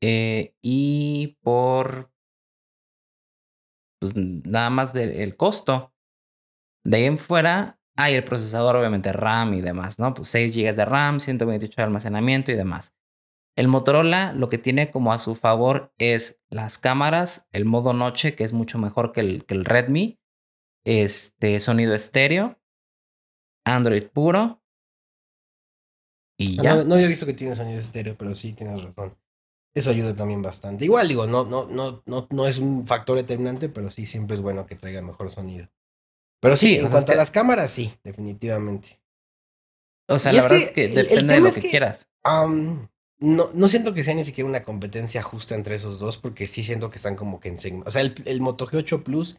eh, 0.00 0.54
y 0.62 1.38
por 1.42 2.10
pues 4.00 4.16
nada 4.16 4.70
más 4.70 4.94
el 4.94 5.36
costo. 5.36 5.92
De 6.84 6.96
ahí 6.96 7.04
en 7.04 7.18
fuera, 7.18 7.77
Ah, 8.00 8.12
y 8.12 8.14
el 8.14 8.22
procesador, 8.22 8.76
obviamente, 8.76 9.12
RAM 9.12 9.54
y 9.54 9.60
demás, 9.60 9.98
¿no? 9.98 10.14
Pues 10.14 10.28
6 10.28 10.52
GB 10.52 10.72
de 10.76 10.84
RAM, 10.84 11.18
128 11.18 11.74
de 11.78 11.82
almacenamiento 11.82 12.52
y 12.52 12.54
demás. 12.54 12.94
El 13.56 13.66
Motorola 13.66 14.32
lo 14.34 14.48
que 14.48 14.56
tiene 14.56 14.92
como 14.92 15.12
a 15.12 15.18
su 15.18 15.34
favor 15.34 15.92
es 15.98 16.40
las 16.48 16.78
cámaras, 16.78 17.48
el 17.50 17.64
modo 17.64 17.94
noche, 17.94 18.36
que 18.36 18.44
es 18.44 18.52
mucho 18.52 18.78
mejor 18.78 19.10
que 19.10 19.18
el, 19.18 19.44
que 19.46 19.54
el 19.54 19.64
Redmi, 19.64 20.20
este 20.84 21.58
sonido 21.58 21.92
estéreo, 21.92 22.60
Android 23.64 24.04
puro. 24.04 24.62
Y 26.38 26.60
ah, 26.60 26.62
ya. 26.62 26.74
No, 26.76 26.84
no, 26.84 26.94
había 26.94 27.08
visto 27.08 27.26
que 27.26 27.34
tiene 27.34 27.56
sonido 27.56 27.80
estéreo, 27.80 28.16
pero 28.16 28.32
sí 28.36 28.52
tienes 28.52 28.80
razón. 28.80 29.18
Eso 29.74 29.90
ayuda 29.90 30.14
también 30.14 30.40
bastante. 30.40 30.84
Igual 30.84 31.08
digo, 31.08 31.26
no, 31.26 31.44
no, 31.44 31.66
no, 31.66 32.04
no, 32.06 32.28
no 32.30 32.46
es 32.46 32.58
un 32.58 32.86
factor 32.86 33.16
determinante, 33.16 33.68
pero 33.68 33.90
sí 33.90 34.06
siempre 34.06 34.36
es 34.36 34.40
bueno 34.40 34.66
que 34.66 34.76
traiga 34.76 35.02
mejor 35.02 35.32
sonido. 35.32 35.68
Pero 36.40 36.56
sí, 36.56 36.76
en 36.76 36.88
cuanto 36.88 37.12
a 37.12 37.16
las 37.16 37.30
cámaras, 37.30 37.70
sí, 37.70 37.94
definitivamente. 38.04 39.00
O 40.08 40.18
sea, 40.18 40.32
la 40.32 40.42
verdad 40.42 40.58
es 40.58 40.70
que 40.70 40.88
depende 40.88 41.34
de 41.34 41.40
lo 41.40 41.52
que, 41.52 41.60
quieras. 41.60 42.08
no, 42.24 43.50
no 43.52 43.68
siento 43.68 43.92
que 43.92 44.04
sea 44.04 44.14
ni 44.14 44.24
siquiera 44.24 44.48
una 44.48 44.62
competencia 44.62 45.22
justa 45.22 45.54
entre 45.54 45.74
esos 45.74 45.98
dos, 45.98 46.16
porque 46.16 46.46
sí 46.46 46.62
siento 46.62 46.90
que 46.90 46.96
están 46.96 47.16
como 47.16 47.40
que 47.40 47.48
en 47.48 47.82
O 47.84 47.90
sea, 47.90 48.02
el, 48.02 48.14
el 48.24 48.40
Moto 48.40 48.66
G8 48.66 49.02
Plus 49.02 49.38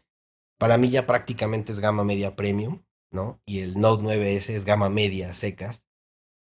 para 0.59 0.77
mí 0.77 0.89
ya 0.89 1.07
prácticamente 1.07 1.71
es 1.71 1.79
gama 1.79 2.03
media 2.03 2.35
premium, 2.35 2.83
¿no? 3.11 3.41
Y 3.45 3.61
el 3.61 3.79
Note 3.79 4.03
9S 4.03 4.53
es 4.53 4.65
gama 4.65 4.89
media 4.89 5.33
secas. 5.33 5.85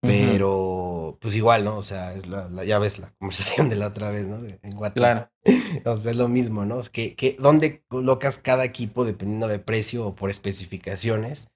Pero, 0.03 1.17
pues 1.21 1.37
igual, 1.37 1.65
¿no? 1.65 1.77
O 1.77 1.83
sea, 1.83 2.13
es 2.15 2.27
la, 2.27 2.65
ya 2.65 2.79
ves 2.81 2.99
la 2.99 3.13
conversación 3.19 3.69
de 3.69 3.77
la 3.77 3.87
otra 3.87 4.11
vez, 4.11 4.27
¿no? 4.27 4.45
en 4.45 4.77
WhatsApp. 4.77 4.97
Claro. 4.97 5.31
sea, 6.01 6.11
es 6.11 6.17
lo 6.17 6.29
mismo, 6.29 6.65
¿no? 6.65 6.81
Es 6.81 6.91
que, 6.91 7.15
que, 7.15 7.37
¿dónde 7.39 7.85
colocas 7.87 8.39
cada 8.39 8.65
equipo 8.65 9.05
dependiendo 9.05 9.47
de 9.47 9.61
precio 9.61 10.07
o 10.07 10.15
por 10.15 10.31
especificaciones? 10.31 11.49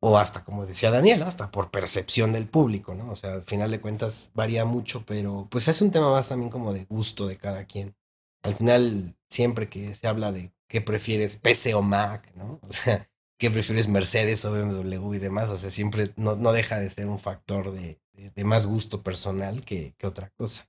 O 0.00 0.18
hasta, 0.18 0.44
como 0.44 0.64
decía 0.64 0.90
Daniel, 0.90 1.22
hasta 1.24 1.50
por 1.50 1.70
percepción 1.70 2.32
del 2.32 2.46
público, 2.46 2.94
¿no? 2.94 3.10
O 3.10 3.16
sea, 3.16 3.32
al 3.32 3.42
final 3.44 3.70
de 3.70 3.80
cuentas 3.80 4.30
varía 4.34 4.64
mucho, 4.64 5.04
pero 5.04 5.48
pues 5.50 5.66
es 5.66 5.82
un 5.82 5.90
tema 5.90 6.10
más 6.10 6.28
también 6.28 6.50
como 6.50 6.72
de 6.72 6.84
gusto 6.84 7.26
de 7.26 7.36
cada 7.36 7.64
quien. 7.64 7.96
Al 8.44 8.54
final, 8.54 9.16
siempre 9.28 9.68
que 9.68 9.94
se 9.94 10.06
habla 10.06 10.30
de 10.30 10.52
qué 10.68 10.80
prefieres, 10.80 11.36
PC 11.36 11.74
o 11.74 11.82
Mac, 11.82 12.30
¿no? 12.36 12.60
O 12.68 12.72
sea, 12.72 13.10
que 13.38 13.50
prefieres 13.50 13.88
Mercedes 13.88 14.44
o 14.44 14.52
BMW 14.52 15.14
y 15.14 15.18
demás. 15.18 15.48
O 15.50 15.56
sea, 15.56 15.70
siempre 15.70 16.12
no, 16.16 16.36
no 16.36 16.52
deja 16.52 16.78
de 16.78 16.90
ser 16.90 17.06
un 17.06 17.18
factor 17.18 17.70
de, 17.70 18.00
de, 18.12 18.44
más 18.44 18.66
gusto 18.66 19.02
personal 19.02 19.64
que, 19.64 19.94
que, 19.96 20.06
otra 20.06 20.30
cosa. 20.36 20.68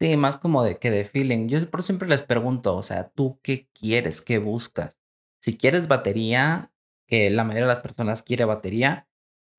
Sí, 0.00 0.16
más 0.16 0.36
como 0.36 0.64
de 0.64 0.78
que 0.78 0.90
de 0.90 1.04
feeling. 1.04 1.48
Yo 1.48 1.70
por 1.70 1.82
siempre 1.82 2.08
les 2.08 2.22
pregunto, 2.22 2.74
o 2.76 2.82
sea, 2.82 3.10
¿tú 3.10 3.38
qué 3.42 3.68
quieres? 3.72 4.22
¿Qué 4.22 4.38
buscas? 4.38 4.98
Si 5.40 5.56
quieres 5.56 5.86
batería, 5.86 6.72
que 7.06 7.30
la 7.30 7.44
mayoría 7.44 7.64
de 7.64 7.68
las 7.68 7.80
personas 7.80 8.22
quiere 8.22 8.44
batería, 8.44 9.08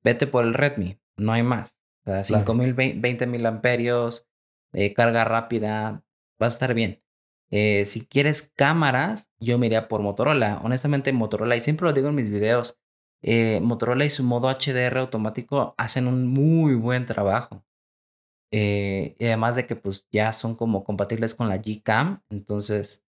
vete 0.02 0.26
por 0.26 0.44
el 0.44 0.54
Redmi, 0.54 0.98
no 1.16 1.32
hay 1.32 1.42
más. 1.42 1.80
O 2.04 2.10
sea, 2.10 2.24
5000, 2.24 2.74
20 2.74 3.26
mil 3.26 3.46
amperios, 3.46 4.28
eh, 4.72 4.92
carga 4.92 5.24
rápida, 5.24 6.04
va 6.42 6.46
a 6.46 6.48
estar 6.48 6.74
bien. 6.74 7.03
Eh, 7.50 7.84
si 7.84 8.06
quieres 8.06 8.52
cámaras, 8.54 9.30
yo 9.38 9.58
me 9.58 9.66
iría 9.66 9.88
por 9.88 10.02
Motorola. 10.02 10.60
Honestamente, 10.64 11.12
Motorola, 11.12 11.56
y 11.56 11.60
siempre 11.60 11.86
lo 11.86 11.92
digo 11.92 12.08
en 12.08 12.14
mis 12.14 12.30
videos, 12.30 12.78
eh, 13.22 13.60
Motorola 13.60 14.04
y 14.04 14.10
su 14.10 14.24
modo 14.24 14.48
HDR 14.48 14.98
automático 14.98 15.74
hacen 15.78 16.06
un 16.06 16.26
muy 16.26 16.74
buen 16.74 17.06
trabajo. 17.06 17.64
Eh, 18.50 19.16
y 19.18 19.26
además 19.26 19.56
de 19.56 19.66
que 19.66 19.76
pues 19.76 20.08
ya 20.12 20.30
son 20.32 20.54
como 20.54 20.84
compatibles 20.84 21.34
con 21.34 21.48
la 21.48 21.56
Gcam, 21.58 22.22
entonces 22.30 23.04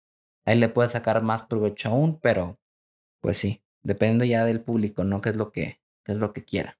ahí 0.45 0.59
le 0.59 0.69
puedes 0.69 0.91
sacar 0.91 1.23
más 1.23 1.43
provecho 1.43 1.89
aún, 1.89 2.19
pero 2.19 2.59
pues 3.21 3.37
sí, 3.37 3.63
depende 3.83 4.27
ya 4.27 4.45
del 4.45 4.61
público, 4.61 5.03
¿no? 5.03 5.21
¿Qué 5.21 5.29
es 5.29 5.37
lo 5.37 5.51
que, 5.51 5.81
qué 6.03 6.11
es 6.11 6.17
lo 6.17 6.33
que 6.33 6.43
quiera? 6.43 6.79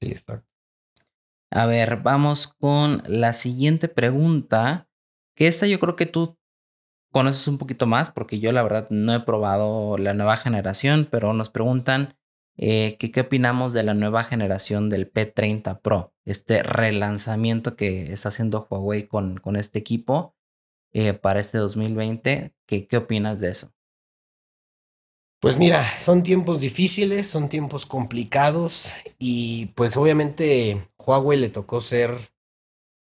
Sí, 0.00 0.12
exacto. 0.12 0.48
A 1.50 1.66
ver, 1.66 1.98
vamos 2.02 2.48
con 2.48 3.02
la 3.06 3.32
siguiente 3.32 3.88
pregunta, 3.88 4.88
que 5.36 5.46
esta 5.46 5.66
yo 5.66 5.78
creo 5.78 5.96
que 5.96 6.06
tú 6.06 6.36
conoces 7.14 7.48
un 7.48 7.58
poquito 7.58 7.86
más, 7.86 8.10
porque 8.10 8.40
yo 8.40 8.52
la 8.52 8.64
verdad 8.64 8.88
no 8.90 9.14
he 9.14 9.20
probado 9.20 9.96
la 9.98 10.14
nueva 10.14 10.36
generación, 10.36 11.08
pero 11.10 11.32
nos 11.32 11.48
preguntan 11.48 12.16
eh, 12.58 12.96
qué 12.98 13.20
opinamos 13.22 13.72
de 13.72 13.84
la 13.84 13.94
nueva 13.94 14.24
generación 14.24 14.90
del 14.90 15.12
P30 15.12 15.80
Pro, 15.80 16.12
este 16.26 16.64
relanzamiento 16.64 17.76
que 17.76 18.12
está 18.12 18.30
haciendo 18.30 18.66
Huawei 18.68 19.04
con, 19.06 19.38
con 19.38 19.56
este 19.56 19.78
equipo. 19.78 20.34
eh, 20.92 21.14
para 21.14 21.40
este 21.40 21.58
2020. 21.58 22.54
¿Qué, 22.66 22.86
¿Qué 22.88 22.96
opinas 22.96 23.40
de 23.40 23.50
eso? 23.50 23.72
Pues 25.40 25.58
mira, 25.58 25.84
son 26.00 26.22
tiempos 26.22 26.60
difíciles, 26.60 27.28
son 27.28 27.48
tiempos 27.50 27.86
complicados 27.86 28.94
y 29.18 29.66
pues 29.74 29.96
obviamente 29.96 30.88
Huawei 30.98 31.38
le 31.38 31.50
tocó 31.50 31.80
ser 31.82 32.33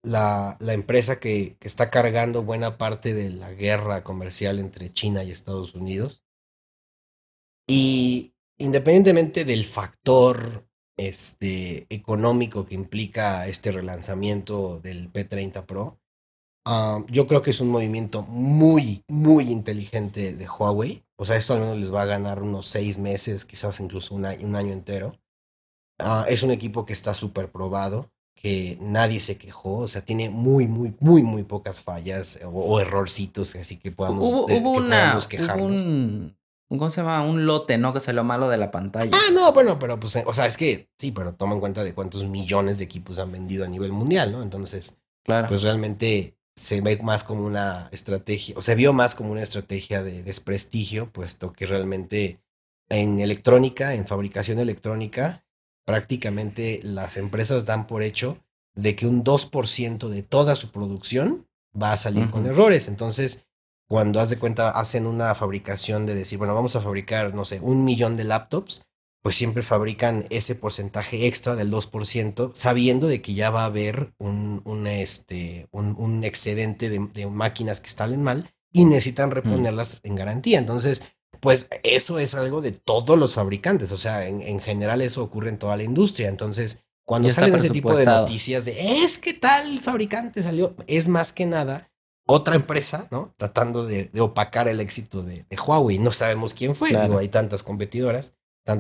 la, 0.04 0.58
la 0.60 0.74
empresa 0.74 1.20
que, 1.20 1.58
que, 1.60 1.68
está 1.68 1.90
cargando 1.90 2.44
buena 2.44 2.78
parte 2.78 3.14
de 3.14 3.30
la 3.30 3.52
guerra 3.52 4.04
comercial 4.04 4.60
entre 4.60 4.92
China 4.94 5.24
y 5.24 5.32
Estados 5.32 5.76
Unidos. 5.76 6.24
Y 7.68 8.34
independientemente 8.58 9.46
del 9.46 9.66
factor 9.66 10.68
este, 10.98 11.88
económico 11.90 12.66
que 12.66 12.76
implica 12.76 13.48
este 13.48 13.72
relanzamiento 13.72 14.80
del 14.80 15.12
P30 15.12 15.66
Pro, 15.66 16.00
ah, 16.66 17.04
yo 17.10 17.28
creo 17.28 17.42
que 17.42 17.52
es 17.52 17.62
un 17.62 17.70
movimiento 17.70 18.24
muy, 18.24 19.04
muy 19.08 19.50
inteligente 19.50 20.34
de 20.34 20.48
Huawei. 20.48 21.04
O 21.18 21.26
sea, 21.26 21.38
esto 21.38 21.54
al 21.54 21.62
menos 21.62 21.78
les 21.78 21.94
va 21.94 22.04
a 22.04 22.06
ganar 22.06 22.42
unos 22.42 22.68
seis 22.68 22.98
meses, 22.98 23.46
quizás 23.46 23.80
incluso 23.80 24.16
un 24.16 24.26
año, 24.26 24.46
un 24.46 24.56
año 24.56 24.74
entero. 24.74 25.20
Ah, 26.00 26.26
es 26.28 26.44
un 26.44 26.52
equipo 26.52 26.86
que 26.86 26.94
está 26.94 27.14
súper 27.14 27.52
probado, 27.52 28.12
que 28.42 28.78
nadie 28.82 29.20
se 29.20 29.38
quejó, 29.38 29.80
o 29.80 29.88
sea, 29.88 30.04
tiene 30.04 30.30
muy, 30.30 30.68
muy, 30.68 30.96
muy, 31.00 31.22
muy 31.22 31.44
pocas 31.44 31.82
fallas 31.82 32.40
o, 32.44 32.80
errorcitos, 32.80 33.56
así 33.56 33.78
que 33.78 33.92
podamos, 33.92 34.26
hubo, 34.26 34.72
una, 34.72 35.20
quejarnos. 35.30 36.34
¿Cómo 36.68 36.90
se 36.90 37.02
llama? 37.02 37.24
Un 37.26 37.46
lote, 37.46 37.78
¿no? 37.78 37.92
Que 37.92 38.00
es 38.00 38.14
lo 38.14 38.24
malo 38.24 38.50
de 38.50 38.58
la 38.58 38.72
pantalla. 38.72 39.12
Ah, 39.14 39.30
no, 39.32 39.52
bueno, 39.52 39.78
pero 39.78 40.00
pues, 40.00 40.24
o 40.26 40.34
sea, 40.34 40.46
es 40.46 40.58
que 40.58 40.90
sí, 40.98 41.12
pero 41.12 41.34
toma 41.34 41.54
en 41.54 41.60
cuenta 41.60 41.84
de 41.84 41.94
cuántos 41.94 42.24
millones 42.24 42.78
de 42.78 42.86
equipos 42.86 43.20
han 43.20 43.32
vendido 43.32 43.66
a 43.66 43.68
nivel 43.68 43.92
mundial, 43.92 44.32
¿no? 44.32 44.42
Entonces, 44.42 45.00
claro. 45.24 45.48
pues 45.50 45.62
realmente 45.64 46.38
se 46.56 46.82
ve 46.82 46.98
más 47.04 47.24
como 47.24 47.46
una 47.46 47.90
estrategia, 47.92 48.56
o 48.58 48.62
se 48.62 48.76
vio 48.76 48.94
más 48.94 49.16
como 49.16 49.32
una 49.32 49.44
estrategia 49.44 50.02
de 50.02 50.24
desprestigio, 50.24 51.12
puesto 51.12 51.54
que 51.54 51.66
realmente 51.66 52.40
en 52.90 53.20
electrónica, 53.20 53.94
en 53.94 54.08
fabricación 54.08 54.60
electrónica, 54.60 55.44
prácticamente 55.86 56.80
las 56.84 57.18
empresas 57.18 57.66
dan 57.66 57.88
por 57.88 58.04
hecho 58.04 58.38
de 58.76 58.96
que 58.96 59.08
un 59.08 59.24
2% 59.24 60.08
de 60.08 60.24
toda 60.24 60.56
su 60.56 60.72
producción 60.72 61.48
va 61.80 61.94
a 61.94 61.98
salir 61.98 62.30
con 62.30 62.46
errores. 62.46 62.88
Entonces, 62.88 63.46
cuando 63.88 64.20
haz 64.20 64.30
de 64.30 64.40
cuenta 64.40 64.70
hacen 64.72 65.06
una 65.06 65.36
fabricación 65.36 66.06
de 66.06 66.16
decir, 66.16 66.38
bueno, 66.38 66.56
vamos 66.56 66.76
a 66.76 66.82
fabricar, 66.82 67.36
no 67.36 67.46
sé, 67.46 67.60
un 67.62 67.84
millón 67.84 68.16
de 68.18 68.24
laptops, 68.24 68.86
pues 69.22 69.36
siempre 69.36 69.62
fabrican 69.62 70.26
ese 70.30 70.56
porcentaje 70.56 71.28
extra 71.28 71.56
del 71.56 71.72
2%, 71.72 72.52
sabiendo 72.54 73.08
de 73.08 73.22
que 73.22 73.34
ya 73.34 73.52
va 73.52 73.64
a 73.64 73.66
haber 73.66 74.14
un, 74.18 74.62
un 74.66 74.88
este, 74.88 75.68
un, 75.72 75.96
un 75.98 76.24
excedente 76.24 76.90
de, 76.90 77.08
de, 77.14 77.28
máquinas 77.28 77.82
que 77.82 77.88
están 77.88 78.22
mal 78.24 78.50
y 78.72 78.86
necesitan 78.86 79.30
mm. 79.30 79.34
reponerlas 79.34 80.00
en 80.04 80.16
garantía. 80.16 80.58
Entonces, 80.58 81.04
pues 81.40 81.70
eso 81.84 82.20
es 82.20 82.36
algo 82.36 82.62
de 82.62 82.72
todos 82.72 83.18
los 83.18 83.34
fabricantes, 83.34 83.92
o 83.92 83.98
sea, 83.98 84.28
en, 84.28 84.42
en 84.42 84.60
general 84.60 85.02
eso 85.02 85.24
ocurre 85.24 85.50
en 85.50 85.58
toda 85.58 85.78
la 85.78 85.84
industria. 85.84 86.30
Entonces, 86.30 86.82
cuando 87.06 87.30
salen 87.30 87.56
ese 87.56 87.70
tipo 87.70 87.96
de 87.96 88.06
noticias 88.06 88.66
de 88.66 89.04
es 89.04 89.18
que 89.18 89.34
tal 89.34 89.80
fabricante 89.80 90.44
salió, 90.44 90.76
es 90.88 91.08
más 91.08 91.32
que 91.32 91.46
nada 91.46 91.92
otra 92.26 92.56
empresa, 92.56 93.08
¿no? 93.12 93.34
Tratando 93.38 93.86
de, 93.86 94.10
opacar 94.20 94.68
el 94.68 94.80
éxito 94.80 95.22
de, 95.22 95.46
Huawei. 95.52 96.00
No 96.00 96.12
sabemos 96.12 96.54
quién 96.54 96.76
fue. 96.76 96.90
Digo, 96.90 97.18
hay 97.18 97.30
tantas 97.30 97.64
competidoras, 97.64 98.36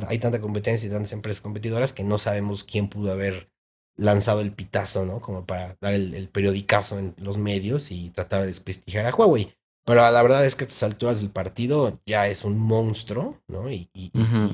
hay 0.07 0.19
tanta 0.19 0.39
competencia 0.39 0.87
y 0.87 0.91
tantas 0.91 1.11
empresas 1.13 1.41
competidoras 1.41 1.93
que 1.93 2.03
no 2.03 2.17
sabemos 2.17 2.63
quién 2.63 2.87
pudo 2.87 3.11
haber 3.11 3.51
lanzado 3.97 4.41
el 4.41 4.53
pitazo, 4.53 5.05
¿no? 5.05 5.19
Como 5.19 5.45
para 5.45 5.75
dar 5.81 5.93
el, 5.93 6.29
periodicazo 6.29 6.99
en 6.99 7.13
los 7.17 7.37
medios 7.37 7.91
y 7.91 8.09
tratar 8.11 8.41
de 8.41 8.47
desprestigiar 8.47 9.05
a 9.05 9.13
Huawei. 9.13 9.53
Pero 9.85 10.09
la 10.09 10.21
verdad 10.21 10.45
es 10.45 10.55
que 10.55 10.63
a 10.63 10.67
estas 10.67 10.83
alturas 10.83 11.21
del 11.21 11.31
partido 11.31 11.99
ya 12.05 12.27
es 12.27 12.45
un 12.45 12.59
monstruo, 12.59 13.41
¿no? 13.47 13.71
Y, 13.71 13.89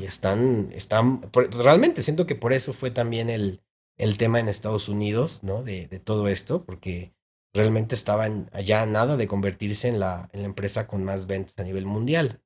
están, 0.05 0.69
están, 0.73 1.19
pues 1.19 1.53
realmente 1.53 2.01
siento 2.01 2.25
que 2.25 2.35
por 2.35 2.53
eso 2.53 2.71
fue 2.73 2.91
también 2.91 3.29
el, 3.29 3.61
el 3.97 4.17
tema 4.17 4.39
en 4.39 4.47
Estados 4.47 4.87
Unidos, 4.87 5.43
¿no? 5.43 5.63
De, 5.63 5.87
de 5.87 5.99
todo 5.99 6.29
esto, 6.29 6.63
porque 6.63 7.13
realmente 7.53 7.95
estaban 7.95 8.49
allá 8.53 8.85
nada 8.85 9.17
de 9.17 9.27
convertirse 9.27 9.89
en 9.89 9.99
la, 9.99 10.29
en 10.31 10.41
la 10.41 10.47
empresa 10.47 10.87
con 10.87 11.03
más 11.03 11.27
ventas 11.27 11.55
a 11.57 11.63
nivel 11.63 11.85
mundial. 11.85 12.41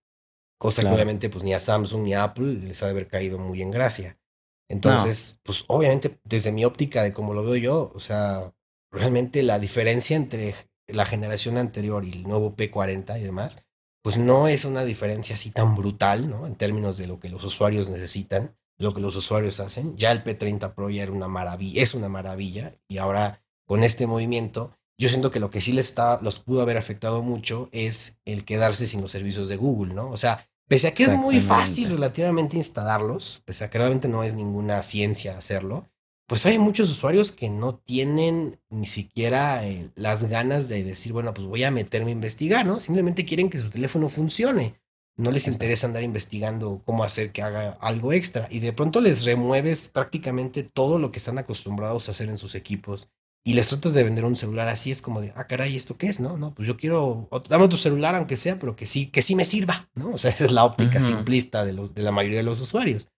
Cosa 0.57 0.83
que 0.83 0.89
obviamente 0.89 1.29
pues 1.29 1.43
ni 1.43 1.53
a 1.53 1.59
Samsung 1.59 2.03
ni 2.03 2.13
a 2.13 2.23
Apple 2.23 2.53
les 2.53 2.81
ha 2.81 2.85
de 2.85 2.91
haber 2.91 3.07
caído 3.07 3.39
muy 3.39 3.61
en 3.61 3.71
gracia. 3.71 4.19
Entonces, 4.69 5.39
pues 5.43 5.65
obviamente 5.67 6.19
desde 6.23 6.51
mi 6.51 6.63
óptica 6.65 7.03
de 7.03 7.13
cómo 7.13 7.33
lo 7.33 7.43
veo 7.43 7.55
yo, 7.55 7.91
o 7.93 7.99
sea, 7.99 8.53
realmente 8.91 9.43
la 9.43 9.59
diferencia 9.59 10.15
entre 10.15 10.55
la 10.93 11.05
generación 11.05 11.57
anterior 11.57 12.05
y 12.05 12.11
el 12.11 12.23
nuevo 12.23 12.55
P40 12.55 13.19
y 13.19 13.23
demás, 13.23 13.63
pues 14.03 14.17
no 14.17 14.47
es 14.47 14.65
una 14.65 14.83
diferencia 14.83 15.35
así 15.35 15.51
tan 15.51 15.75
brutal, 15.75 16.29
¿no? 16.29 16.47
En 16.47 16.55
términos 16.55 16.97
de 16.97 17.07
lo 17.07 17.19
que 17.19 17.29
los 17.29 17.43
usuarios 17.43 17.89
necesitan, 17.89 18.55
lo 18.79 18.93
que 18.93 19.01
los 19.01 19.15
usuarios 19.15 19.59
hacen. 19.59 19.95
Ya 19.97 20.11
el 20.11 20.23
P30 20.23 20.73
Pro 20.73 20.89
ya 20.89 21.03
era 21.03 21.11
una 21.11 21.27
maravilla, 21.27 21.83
es 21.83 21.93
una 21.93 22.09
maravilla, 22.09 22.73
y 22.87 22.97
ahora 22.97 23.43
con 23.65 23.83
este 23.83 24.07
movimiento 24.07 24.75
yo 25.01 25.09
siento 25.09 25.31
que 25.31 25.39
lo 25.39 25.49
que 25.49 25.61
sí 25.61 25.71
les 25.71 25.87
está, 25.87 26.19
los 26.21 26.37
pudo 26.37 26.61
haber 26.61 26.77
afectado 26.77 27.23
mucho 27.23 27.69
es 27.71 28.17
el 28.23 28.45
quedarse 28.45 28.85
sin 28.85 29.01
los 29.01 29.09
servicios 29.09 29.49
de 29.49 29.55
Google, 29.55 29.95
¿no? 29.95 30.11
O 30.11 30.17
sea, 30.17 30.47
pese 30.67 30.89
a 30.89 30.93
que 30.93 31.05
es 31.05 31.13
muy 31.13 31.39
fácil 31.39 31.89
relativamente 31.89 32.55
instalarlos, 32.55 33.41
pese 33.43 33.63
a 33.63 33.71
que 33.71 33.79
realmente 33.79 34.07
no 34.07 34.21
es 34.21 34.35
ninguna 34.35 34.83
ciencia 34.83 35.39
hacerlo, 35.39 35.89
pues 36.31 36.45
hay 36.45 36.57
muchos 36.57 36.89
usuarios 36.89 37.33
que 37.33 37.49
no 37.49 37.75
tienen 37.75 38.57
ni 38.69 38.85
siquiera 38.85 39.67
eh, 39.67 39.91
las 39.95 40.29
ganas 40.29 40.69
de 40.69 40.81
decir, 40.81 41.11
bueno, 41.11 41.33
pues 41.33 41.45
voy 41.45 41.65
a 41.65 41.71
meterme 41.71 42.11
a 42.11 42.13
investigar, 42.13 42.65
¿no? 42.65 42.79
Simplemente 42.79 43.25
quieren 43.25 43.49
que 43.49 43.59
su 43.59 43.69
teléfono 43.69 44.07
funcione. 44.07 44.79
No 45.17 45.29
les 45.29 45.49
interesa 45.49 45.87
andar 45.87 46.03
investigando 46.03 46.83
cómo 46.85 47.03
hacer 47.03 47.33
que 47.33 47.41
haga 47.41 47.71
algo 47.81 48.13
extra. 48.13 48.47
Y 48.49 48.59
de 48.59 48.71
pronto 48.71 49.01
les 49.01 49.25
remueves 49.25 49.89
prácticamente 49.89 50.63
todo 50.63 50.99
lo 50.99 51.11
que 51.11 51.19
están 51.19 51.37
acostumbrados 51.37 52.07
a 52.07 52.13
hacer 52.13 52.29
en 52.29 52.37
sus 52.37 52.55
equipos 52.55 53.09
y 53.43 53.53
les 53.55 53.67
tratas 53.67 53.93
de 53.93 54.03
vender 54.03 54.23
un 54.23 54.37
celular 54.37 54.69
así, 54.69 54.89
es 54.89 55.01
como 55.01 55.19
de, 55.19 55.33
ah, 55.35 55.47
caray, 55.47 55.75
¿esto 55.75 55.97
qué 55.97 56.07
es? 56.07 56.21
No, 56.21 56.37
no, 56.37 56.55
pues 56.55 56.65
yo 56.65 56.77
quiero, 56.77 57.27
dame 57.49 57.67
tu 57.67 57.75
celular 57.75 58.15
aunque 58.15 58.37
sea, 58.37 58.57
pero 58.57 58.77
que 58.77 58.85
sí, 58.85 59.07
que 59.07 59.21
sí 59.21 59.35
me 59.35 59.43
sirva, 59.43 59.89
¿no? 59.95 60.11
O 60.11 60.17
sea, 60.17 60.31
esa 60.31 60.45
es 60.45 60.53
la 60.53 60.63
óptica 60.63 61.01
simplista 61.01 61.65
de, 61.65 61.73
de 61.73 62.01
la 62.03 62.13
mayoría 62.13 62.37
de 62.37 62.43
los 62.43 62.61
usuarios. 62.61 63.09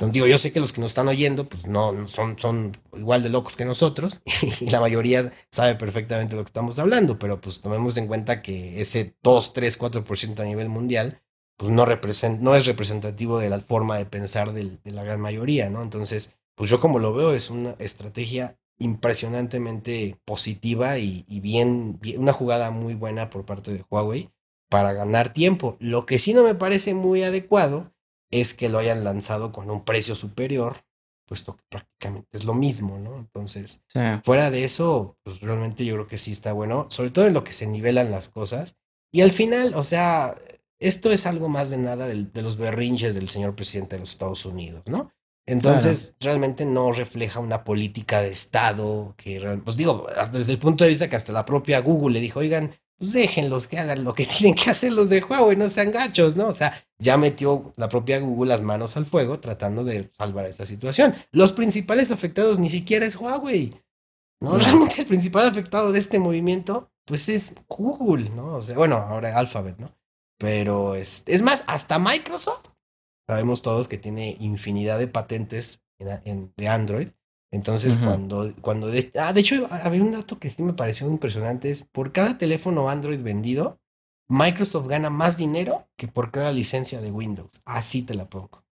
Digo, 0.00 0.26
yo 0.26 0.38
sé 0.38 0.52
que 0.52 0.60
los 0.60 0.72
que 0.72 0.80
nos 0.80 0.92
están 0.92 1.08
oyendo, 1.08 1.48
pues 1.48 1.66
no, 1.66 2.06
son, 2.06 2.38
son 2.38 2.76
igual 2.96 3.22
de 3.22 3.30
locos 3.30 3.56
que 3.56 3.64
nosotros, 3.64 4.20
y 4.60 4.70
la 4.70 4.80
mayoría 4.80 5.32
sabe 5.50 5.74
perfectamente 5.74 6.36
lo 6.36 6.42
que 6.42 6.48
estamos 6.48 6.78
hablando, 6.78 7.18
pero 7.18 7.40
pues 7.40 7.60
tomemos 7.60 7.96
en 7.96 8.06
cuenta 8.06 8.40
que 8.40 8.80
ese 8.80 9.16
2, 9.22 9.52
3, 9.52 9.78
4% 9.78 10.40
a 10.40 10.44
nivel 10.44 10.68
mundial, 10.68 11.22
pues 11.56 11.72
no, 11.72 11.84
represent, 11.84 12.40
no 12.40 12.54
es 12.54 12.66
representativo 12.66 13.40
de 13.40 13.50
la 13.50 13.58
forma 13.58 13.96
de 13.96 14.06
pensar 14.06 14.52
de 14.52 14.78
la 14.84 15.02
gran 15.02 15.20
mayoría, 15.20 15.68
¿no? 15.68 15.82
Entonces, 15.82 16.36
pues 16.54 16.70
yo 16.70 16.80
como 16.80 16.98
lo 16.98 17.12
veo, 17.12 17.32
es 17.32 17.50
una 17.50 17.76
estrategia 17.78 18.58
impresionantemente 18.78 20.18
positiva 20.24 20.98
y, 20.98 21.24
bien, 21.40 22.00
una 22.16 22.32
jugada 22.32 22.70
muy 22.70 22.94
buena 22.94 23.30
por 23.30 23.44
parte 23.44 23.72
de 23.72 23.84
Huawei 23.90 24.30
para 24.68 24.92
ganar 24.92 25.32
tiempo. 25.32 25.76
Lo 25.80 26.06
que 26.06 26.18
sí 26.18 26.34
no 26.34 26.44
me 26.44 26.54
parece 26.54 26.94
muy 26.94 27.22
adecuado 27.22 27.92
es 28.30 28.54
que 28.54 28.68
lo 28.68 28.78
hayan 28.78 29.04
lanzado 29.04 29.52
con 29.52 29.70
un 29.70 29.84
precio 29.84 30.14
superior, 30.14 30.84
puesto 31.26 31.56
que 31.56 31.62
prácticamente 31.68 32.28
es 32.32 32.44
lo 32.44 32.54
mismo, 32.54 32.98
¿no? 32.98 33.16
Entonces, 33.16 33.82
fuera 34.24 34.50
de 34.50 34.64
eso, 34.64 35.16
pues 35.22 35.40
realmente 35.40 35.84
yo 35.84 35.94
creo 35.94 36.06
que 36.06 36.18
sí 36.18 36.32
está 36.32 36.52
bueno, 36.52 36.86
sobre 36.90 37.10
todo 37.10 37.26
en 37.26 37.34
lo 37.34 37.44
que 37.44 37.52
se 37.52 37.66
nivelan 37.66 38.10
las 38.10 38.28
cosas. 38.28 38.76
Y 39.12 39.20
al 39.20 39.32
final, 39.32 39.74
o 39.74 39.82
sea, 39.82 40.36
esto 40.78 41.10
es 41.10 41.26
algo 41.26 41.48
más 41.48 41.70
de 41.70 41.78
nada 41.78 42.06
de 42.06 42.42
los 42.42 42.56
berrinches 42.56 43.14
del 43.14 43.28
señor 43.28 43.54
presidente 43.54 43.96
de 43.96 44.00
los 44.00 44.10
Estados 44.10 44.44
Unidos, 44.46 44.82
¿no? 44.86 45.12
Entonces, 45.46 46.14
realmente 46.20 46.66
no 46.66 46.92
refleja 46.92 47.40
una 47.40 47.64
política 47.64 48.20
de 48.20 48.28
Estado 48.28 49.14
que, 49.16 49.60
pues 49.64 49.78
digo, 49.78 50.06
desde 50.30 50.52
el 50.52 50.58
punto 50.58 50.84
de 50.84 50.90
vista 50.90 51.08
que 51.08 51.16
hasta 51.16 51.32
la 51.32 51.46
propia 51.46 51.80
Google 51.80 52.12
le 52.12 52.20
dijo, 52.20 52.40
oigan, 52.40 52.74
pues 52.98 53.12
déjenlos 53.12 53.68
que 53.68 53.78
hagan 53.78 54.04
lo 54.04 54.14
que 54.14 54.26
tienen 54.38 54.54
que 54.54 54.70
hacer 54.70 54.92
los 54.92 55.08
de 55.08 55.18
y 55.52 55.56
no 55.56 55.68
sean 55.68 55.90
gachos, 55.90 56.36
¿no? 56.36 56.48
O 56.48 56.52
sea, 56.52 56.84
ya 56.98 57.16
metió 57.16 57.72
la 57.76 57.88
propia 57.88 58.18
Google 58.18 58.50
las 58.50 58.62
manos 58.62 58.96
al 58.96 59.06
fuego 59.06 59.40
tratando 59.40 59.84
de 59.84 60.10
salvar 60.18 60.46
esta 60.46 60.66
situación. 60.66 61.14
Los 61.30 61.52
principales 61.52 62.10
afectados 62.10 62.58
ni 62.58 62.70
siquiera 62.70 63.06
es 63.06 63.16
Huawei. 63.16 63.72
No, 64.40 64.56
realmente 64.58 65.00
el 65.00 65.06
principal 65.06 65.48
afectado 65.48 65.92
de 65.92 65.98
este 65.98 66.18
movimiento, 66.18 66.92
pues 67.04 67.28
es 67.28 67.54
Google, 67.68 68.30
¿no? 68.30 68.56
O 68.56 68.62
sea, 68.62 68.76
bueno, 68.76 68.96
ahora 68.96 69.36
Alphabet, 69.36 69.78
¿no? 69.78 69.96
Pero 70.38 70.94
es, 70.94 71.24
es 71.26 71.42
más, 71.42 71.64
hasta 71.66 71.98
Microsoft 71.98 72.68
sabemos 73.28 73.60
todos 73.62 73.88
que 73.88 73.98
tiene 73.98 74.36
infinidad 74.40 74.98
de 74.98 75.06
patentes 75.06 75.82
en, 75.98 76.52
de 76.56 76.68
Android. 76.68 77.08
Entonces, 77.50 77.96
cuando, 77.96 78.52
cuando 78.60 78.88
de, 78.88 79.10
ah, 79.18 79.32
de 79.32 79.40
hecho, 79.40 79.68
había 79.70 80.02
un 80.02 80.12
dato 80.12 80.38
que 80.38 80.50
sí 80.50 80.62
me 80.62 80.74
pareció 80.74 81.06
impresionante, 81.06 81.70
es 81.70 81.84
por 81.84 82.12
cada 82.12 82.36
teléfono 82.36 82.90
Android 82.90 83.20
vendido, 83.20 83.80
Microsoft 84.28 84.88
gana 84.88 85.08
más 85.08 85.38
dinero 85.38 85.88
que 85.96 86.08
por 86.08 86.30
cada 86.30 86.52
licencia 86.52 87.00
de 87.00 87.10
Windows. 87.10 87.62
Así 87.64 88.02
te 88.02 88.14
la 88.14 88.28
pongo. 88.28 88.64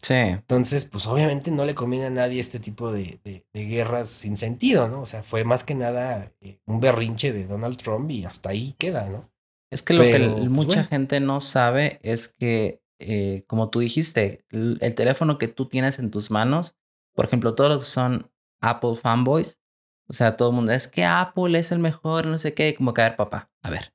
Sí. 0.00 0.14
Entonces, 0.14 0.86
pues 0.86 1.06
obviamente 1.06 1.50
no 1.50 1.64
le 1.64 1.74
conviene 1.74 2.06
a 2.06 2.10
nadie 2.10 2.40
este 2.40 2.58
tipo 2.58 2.90
de, 2.90 3.20
de, 3.22 3.66
guerras 3.66 4.08
sin 4.08 4.36
sentido, 4.36 4.88
¿no? 4.88 5.02
O 5.02 5.06
sea, 5.06 5.22
fue 5.22 5.44
más 5.44 5.62
que 5.62 5.74
nada 5.74 6.32
eh, 6.40 6.58
un 6.66 6.80
berrinche 6.80 7.32
de 7.32 7.46
Donald 7.46 7.76
Trump 7.76 8.10
y 8.10 8.24
hasta 8.24 8.48
ahí 8.48 8.74
queda, 8.78 9.08
¿no? 9.08 9.30
Es 9.70 9.82
que 9.82 9.94
lo 9.94 10.02
que 10.02 10.18
pues, 10.18 10.50
mucha 10.50 10.84
gente 10.84 11.20
no 11.20 11.40
sabe 11.40 12.00
es 12.02 12.28
que, 12.28 12.82
eh, 12.98 13.44
como 13.46 13.70
tú 13.70 13.78
dijiste, 13.78 14.44
el, 14.50 14.78
el, 14.80 14.94
teléfono 14.94 15.38
que 15.38 15.48
tú 15.48 15.66
tienes 15.66 15.98
en 15.98 16.10
tus 16.10 16.30
manos, 16.30 16.76
por 17.14 17.26
ejemplo, 17.26 17.54
todos 17.54 17.70
los 17.70 17.84
que 17.84 17.90
son 17.90 18.30
Apple 18.60 18.96
fanboys, 18.96 19.60
o 20.08 20.12
sea, 20.12 20.36
todo 20.36 20.50
el 20.50 20.54
mundo, 20.54 20.72
es 20.72 20.88
que 20.88 21.04
Apple 21.04 21.58
es 21.58 21.72
el 21.72 21.78
mejor, 21.78 22.26
no 22.26 22.38
sé 22.38 22.54
qué, 22.54 22.74
como 22.74 22.94
que, 22.94 23.02
a 23.02 23.08
ver, 23.08 23.16
papá, 23.16 23.50
a 23.62 23.70
ver, 23.70 23.94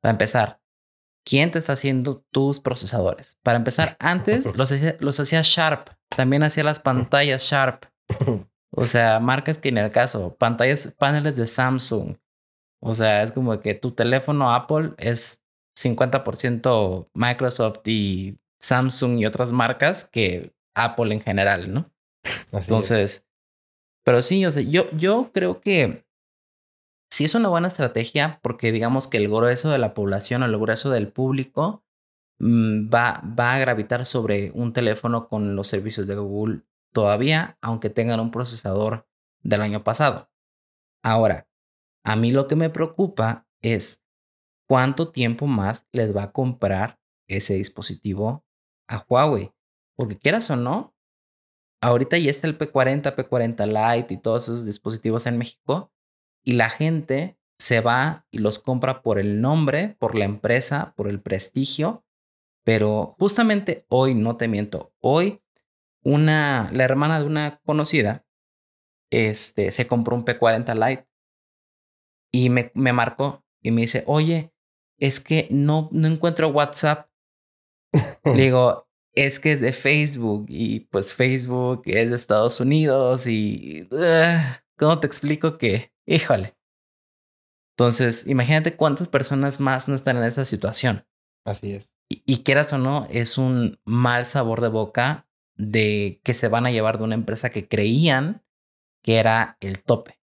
para 0.00 0.12
empezar, 0.12 0.60
¿quién 1.24 1.50
te 1.50 1.58
está 1.58 1.72
haciendo 1.72 2.24
tus 2.30 2.60
procesadores? 2.60 3.38
Para 3.42 3.56
empezar, 3.56 3.96
antes 3.98 4.46
los 4.56 4.72
hacía, 4.72 4.96
los 5.00 5.18
hacía 5.20 5.40
Sharp, 5.42 5.90
también 6.08 6.42
hacía 6.42 6.64
las 6.64 6.80
pantallas 6.80 7.42
Sharp. 7.42 7.86
O 8.76 8.88
sea, 8.88 9.20
marcas 9.20 9.58
que 9.58 9.68
en 9.68 9.78
el 9.78 9.92
caso, 9.92 10.34
pantallas, 10.36 10.96
paneles 10.98 11.36
de 11.36 11.46
Samsung. 11.46 12.16
O 12.80 12.92
sea, 12.94 13.22
es 13.22 13.30
como 13.30 13.60
que 13.60 13.74
tu 13.74 13.92
teléfono 13.92 14.52
Apple 14.52 14.94
es 14.98 15.44
50% 15.78 17.08
Microsoft 17.14 17.86
y 17.86 18.36
Samsung 18.58 19.18
y 19.18 19.26
otras 19.26 19.52
marcas 19.52 20.04
que 20.04 20.54
Apple 20.74 21.14
en 21.14 21.20
general, 21.20 21.72
¿no? 21.72 21.93
Entonces, 22.52 23.26
pero 24.04 24.22
sí, 24.22 24.44
o 24.44 24.50
yo, 24.50 24.90
yo 24.92 25.30
creo 25.32 25.60
que 25.60 26.06
sí 27.10 27.24
es 27.24 27.34
una 27.34 27.48
buena 27.48 27.68
estrategia 27.68 28.40
porque 28.42 28.72
digamos 28.72 29.08
que 29.08 29.16
el 29.18 29.28
grueso 29.28 29.70
de 29.70 29.78
la 29.78 29.94
población 29.94 30.42
o 30.42 30.46
el 30.46 30.58
grueso 30.58 30.90
del 30.90 31.08
público 31.08 31.84
mm, 32.38 32.88
va, 32.92 33.22
va 33.38 33.54
a 33.54 33.58
gravitar 33.58 34.04
sobre 34.06 34.50
un 34.54 34.72
teléfono 34.72 35.28
con 35.28 35.56
los 35.56 35.68
servicios 35.68 36.06
de 36.06 36.16
Google 36.16 36.62
todavía, 36.92 37.58
aunque 37.60 37.90
tengan 37.90 38.20
un 38.20 38.30
procesador 38.30 39.06
del 39.42 39.62
año 39.62 39.84
pasado. 39.84 40.30
Ahora, 41.02 41.48
a 42.04 42.16
mí 42.16 42.30
lo 42.30 42.46
que 42.46 42.56
me 42.56 42.70
preocupa 42.70 43.46
es 43.62 44.02
cuánto 44.66 45.10
tiempo 45.10 45.46
más 45.46 45.86
les 45.92 46.14
va 46.14 46.24
a 46.24 46.32
comprar 46.32 46.98
ese 47.28 47.54
dispositivo 47.54 48.44
a 48.88 49.04
Huawei. 49.08 49.52
Porque 49.96 50.18
quieras 50.18 50.50
o 50.50 50.56
no, 50.56 50.93
ahorita 51.84 52.18
ya 52.18 52.30
está 52.30 52.46
el 52.46 52.58
P40, 52.58 53.14
P40 53.14 53.66
Lite 53.66 54.14
y 54.14 54.16
todos 54.16 54.44
esos 54.44 54.64
dispositivos 54.64 55.26
en 55.26 55.38
México 55.38 55.92
y 56.42 56.54
la 56.54 56.70
gente 56.70 57.38
se 57.58 57.80
va 57.80 58.26
y 58.30 58.38
los 58.38 58.58
compra 58.58 59.02
por 59.02 59.18
el 59.18 59.40
nombre, 59.40 59.96
por 59.98 60.18
la 60.18 60.24
empresa, 60.24 60.94
por 60.96 61.08
el 61.08 61.20
prestigio. 61.20 62.04
Pero 62.64 63.14
justamente 63.18 63.84
hoy, 63.88 64.14
no 64.14 64.36
te 64.36 64.48
miento, 64.48 64.94
hoy 65.00 65.42
una, 66.02 66.70
la 66.72 66.84
hermana 66.84 67.20
de 67.20 67.26
una 67.26 67.60
conocida, 67.64 68.26
este, 69.10 69.70
se 69.70 69.86
compró 69.86 70.16
un 70.16 70.24
P40 70.24 70.74
Lite 70.74 71.08
y 72.32 72.48
me, 72.48 72.72
me 72.74 72.92
marcó 72.92 73.44
y 73.62 73.70
me 73.70 73.82
dice, 73.82 74.04
oye, 74.06 74.52
es 74.98 75.20
que 75.20 75.48
no, 75.50 75.88
no 75.92 76.08
encuentro 76.08 76.48
WhatsApp. 76.48 77.10
Le 78.24 78.42
digo, 78.42 78.83
es 79.14 79.38
que 79.38 79.52
es 79.52 79.60
de 79.60 79.72
Facebook 79.72 80.46
y 80.48 80.80
pues 80.80 81.14
Facebook 81.14 81.82
es 81.86 82.10
de 82.10 82.16
Estados 82.16 82.60
Unidos 82.60 83.26
y 83.26 83.88
¿cómo 84.76 85.00
te 85.00 85.06
explico 85.06 85.56
que, 85.56 85.92
híjole? 86.06 86.56
Entonces, 87.76 88.26
imagínate 88.26 88.76
cuántas 88.76 89.08
personas 89.08 89.60
más 89.60 89.88
no 89.88 89.94
están 89.94 90.16
en 90.16 90.24
esa 90.24 90.44
situación. 90.44 91.06
Así 91.44 91.72
es. 91.72 91.92
Y, 92.08 92.22
y, 92.26 92.42
quieras 92.42 92.72
o 92.72 92.78
no, 92.78 93.06
es 93.10 93.38
un 93.38 93.80
mal 93.84 94.26
sabor 94.26 94.60
de 94.60 94.68
boca 94.68 95.28
de 95.56 96.20
que 96.22 96.34
se 96.34 96.48
van 96.48 96.66
a 96.66 96.70
llevar 96.70 96.98
de 96.98 97.04
una 97.04 97.14
empresa 97.14 97.50
que 97.50 97.66
creían 97.66 98.44
que 99.02 99.16
era 99.16 99.56
el 99.60 99.82
tope. 99.82 100.20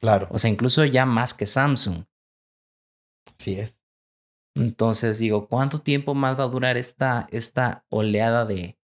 Claro. 0.00 0.28
O 0.30 0.38
sea, 0.38 0.50
incluso 0.50 0.84
ya 0.84 1.06
más 1.06 1.34
que 1.34 1.46
Samsung. 1.46 2.04
Así 3.38 3.58
es. 3.58 3.78
Entonces 4.56 5.18
digo, 5.18 5.48
¿cuánto 5.48 5.78
tiempo 5.80 6.14
más 6.14 6.38
va 6.38 6.44
a 6.44 6.48
durar 6.48 6.76
esta, 6.76 7.26
esta 7.30 7.84
oleada 7.90 8.46
de, 8.46 8.78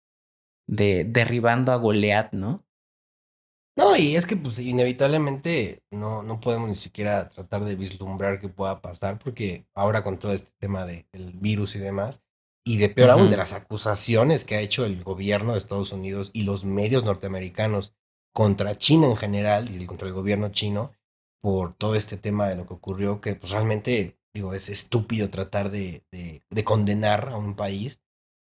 de 0.66 1.04
derribando 1.04 1.72
a 1.72 1.76
Goliath, 1.76 2.32
no? 2.32 2.66
No, 3.76 3.96
y 3.96 4.16
es 4.16 4.26
que 4.26 4.36
pues 4.36 4.58
inevitablemente 4.58 5.84
no, 5.90 6.22
no 6.22 6.40
podemos 6.40 6.68
ni 6.68 6.74
siquiera 6.74 7.28
tratar 7.28 7.64
de 7.64 7.76
vislumbrar 7.76 8.40
qué 8.40 8.48
pueda 8.48 8.82
pasar, 8.82 9.18
porque 9.18 9.64
ahora 9.74 10.02
con 10.02 10.18
todo 10.18 10.32
este 10.32 10.50
tema 10.58 10.84
del 10.84 11.06
virus 11.34 11.76
y 11.76 11.78
demás, 11.78 12.20
y 12.64 12.76
de 12.76 12.88
peor 12.88 13.10
aún 13.10 13.30
de 13.30 13.36
las 13.36 13.52
acusaciones 13.52 14.44
que 14.44 14.56
ha 14.56 14.60
hecho 14.60 14.84
el 14.84 15.02
gobierno 15.02 15.52
de 15.52 15.58
Estados 15.58 15.92
Unidos 15.92 16.30
y 16.34 16.42
los 16.42 16.64
medios 16.64 17.04
norteamericanos 17.04 17.94
contra 18.34 18.76
China 18.76 19.06
en 19.06 19.16
general 19.16 19.70
y 19.70 19.86
contra 19.86 20.08
el 20.08 20.14
gobierno 20.14 20.50
chino 20.50 20.92
por 21.40 21.74
todo 21.74 21.94
este 21.94 22.16
tema 22.16 22.48
de 22.48 22.56
lo 22.56 22.66
que 22.66 22.74
ocurrió, 22.74 23.20
que 23.20 23.34
pues 23.34 23.52
realmente 23.52 24.19
Digo, 24.34 24.54
es 24.54 24.68
estúpido 24.68 25.30
tratar 25.30 25.70
de, 25.70 26.04
de, 26.10 26.64
condenar 26.64 27.30
a 27.30 27.36
un 27.36 27.54
país 27.54 28.02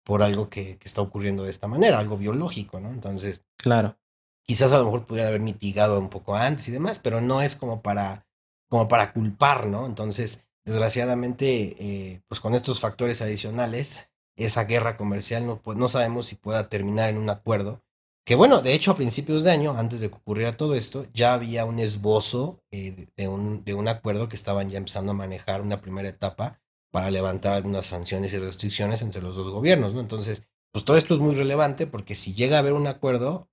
por 0.05 0.21
algo 0.21 0.49
que, 0.49 0.77
que, 0.77 0.87
está 0.87 1.01
ocurriendo 1.01 1.43
de 1.43 1.49
esta 1.49 1.67
manera, 1.67 1.97
algo 1.97 2.17
biológico, 2.17 2.79
¿no? 2.79 2.89
Entonces, 2.89 3.45
claro. 3.57 3.97
Quizás 4.45 4.73
a 4.73 4.77
lo 4.77 4.85
mejor 4.85 5.05
pudiera 5.05 5.29
haber 5.29 5.39
mitigado 5.39 5.97
un 5.97 6.09
poco 6.09 6.35
antes 6.35 6.67
y 6.67 6.71
demás, 6.71 6.99
pero 6.99 7.21
no 7.21 7.41
es 7.41 7.55
como 7.55 7.81
para, 7.81 8.27
como 8.69 8.87
para 8.87 9.13
culpar, 9.13 9.67
¿no? 9.67 9.85
Entonces, 9.85 10.45
desgraciadamente, 10.65 11.75
eh, 11.79 12.21
pues 12.27 12.41
con 12.41 12.53
estos 12.53 12.79
factores 12.79 13.21
adicionales, 13.21 14.09
esa 14.35 14.65
guerra 14.65 14.97
comercial 14.97 15.45
no, 15.45 15.61
pues, 15.61 15.77
no 15.77 15.87
sabemos 15.87 16.27
si 16.27 16.35
pueda 16.35 16.67
terminar 16.67 17.09
en 17.09 17.17
un 17.17 17.29
acuerdo 17.29 17.82
que 18.25 18.35
bueno, 18.35 18.61
de 18.61 18.73
hecho 18.73 18.91
a 18.91 18.95
principios 18.95 19.43
de 19.43 19.51
año, 19.51 19.71
antes 19.77 19.99
de 19.99 20.09
que 20.09 20.15
ocurriera 20.15 20.53
todo 20.53 20.75
esto, 20.75 21.05
ya 21.13 21.33
había 21.33 21.65
un 21.65 21.79
esbozo 21.79 22.63
eh, 22.71 23.07
de, 23.15 23.27
un, 23.27 23.63
de 23.65 23.73
un 23.73 23.87
acuerdo 23.87 24.29
que 24.29 24.35
estaban 24.35 24.69
ya 24.69 24.77
empezando 24.77 25.11
a 25.11 25.15
manejar 25.15 25.61
una 25.61 25.81
primera 25.81 26.07
etapa 26.07 26.61
para 26.91 27.11
levantar 27.11 27.53
algunas 27.53 27.85
sanciones 27.85 28.31
y 28.33 28.37
restricciones 28.37 29.01
entre 29.01 29.21
los 29.21 29.35
dos 29.35 29.51
gobiernos, 29.51 29.93
¿no? 29.93 29.99
Entonces, 29.99 30.43
pues 30.71 30.85
todo 30.85 30.95
esto 30.95 31.15
es 31.15 31.19
muy 31.19 31.35
relevante 31.35 31.85
porque 31.85 32.15
si 32.15 32.33
llega 32.33 32.57
a 32.57 32.59
haber 32.59 32.73
un 32.73 32.87
acuerdo, 32.87 33.49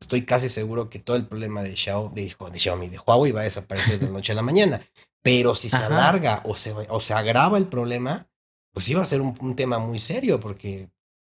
estoy 0.00 0.24
casi 0.24 0.48
seguro 0.48 0.90
que 0.90 0.98
todo 0.98 1.16
el 1.16 1.26
problema 1.26 1.62
de, 1.62 1.76
Xiaomi, 1.76 2.14
de, 2.14 2.34
de 2.52 2.58
Xiaomi, 2.58 2.88
de 2.88 2.98
Huawei 2.98 3.32
va 3.32 3.40
a 3.40 3.44
desaparecer 3.44 4.00
de 4.00 4.06
la 4.06 4.12
noche 4.12 4.32
a 4.32 4.36
la 4.36 4.42
mañana. 4.42 4.82
Pero 5.22 5.54
si 5.54 5.68
se 5.68 5.76
alarga 5.76 6.42
o 6.44 6.56
se, 6.56 6.72
o 6.72 7.00
se 7.00 7.14
agrava 7.14 7.58
el 7.58 7.66
problema, 7.66 8.28
pues 8.72 8.88
iba 8.88 9.02
a 9.02 9.06
ser 9.06 9.20
un, 9.20 9.36
un 9.40 9.54
tema 9.54 9.78
muy 9.78 10.00
serio 10.00 10.40
porque 10.40 10.90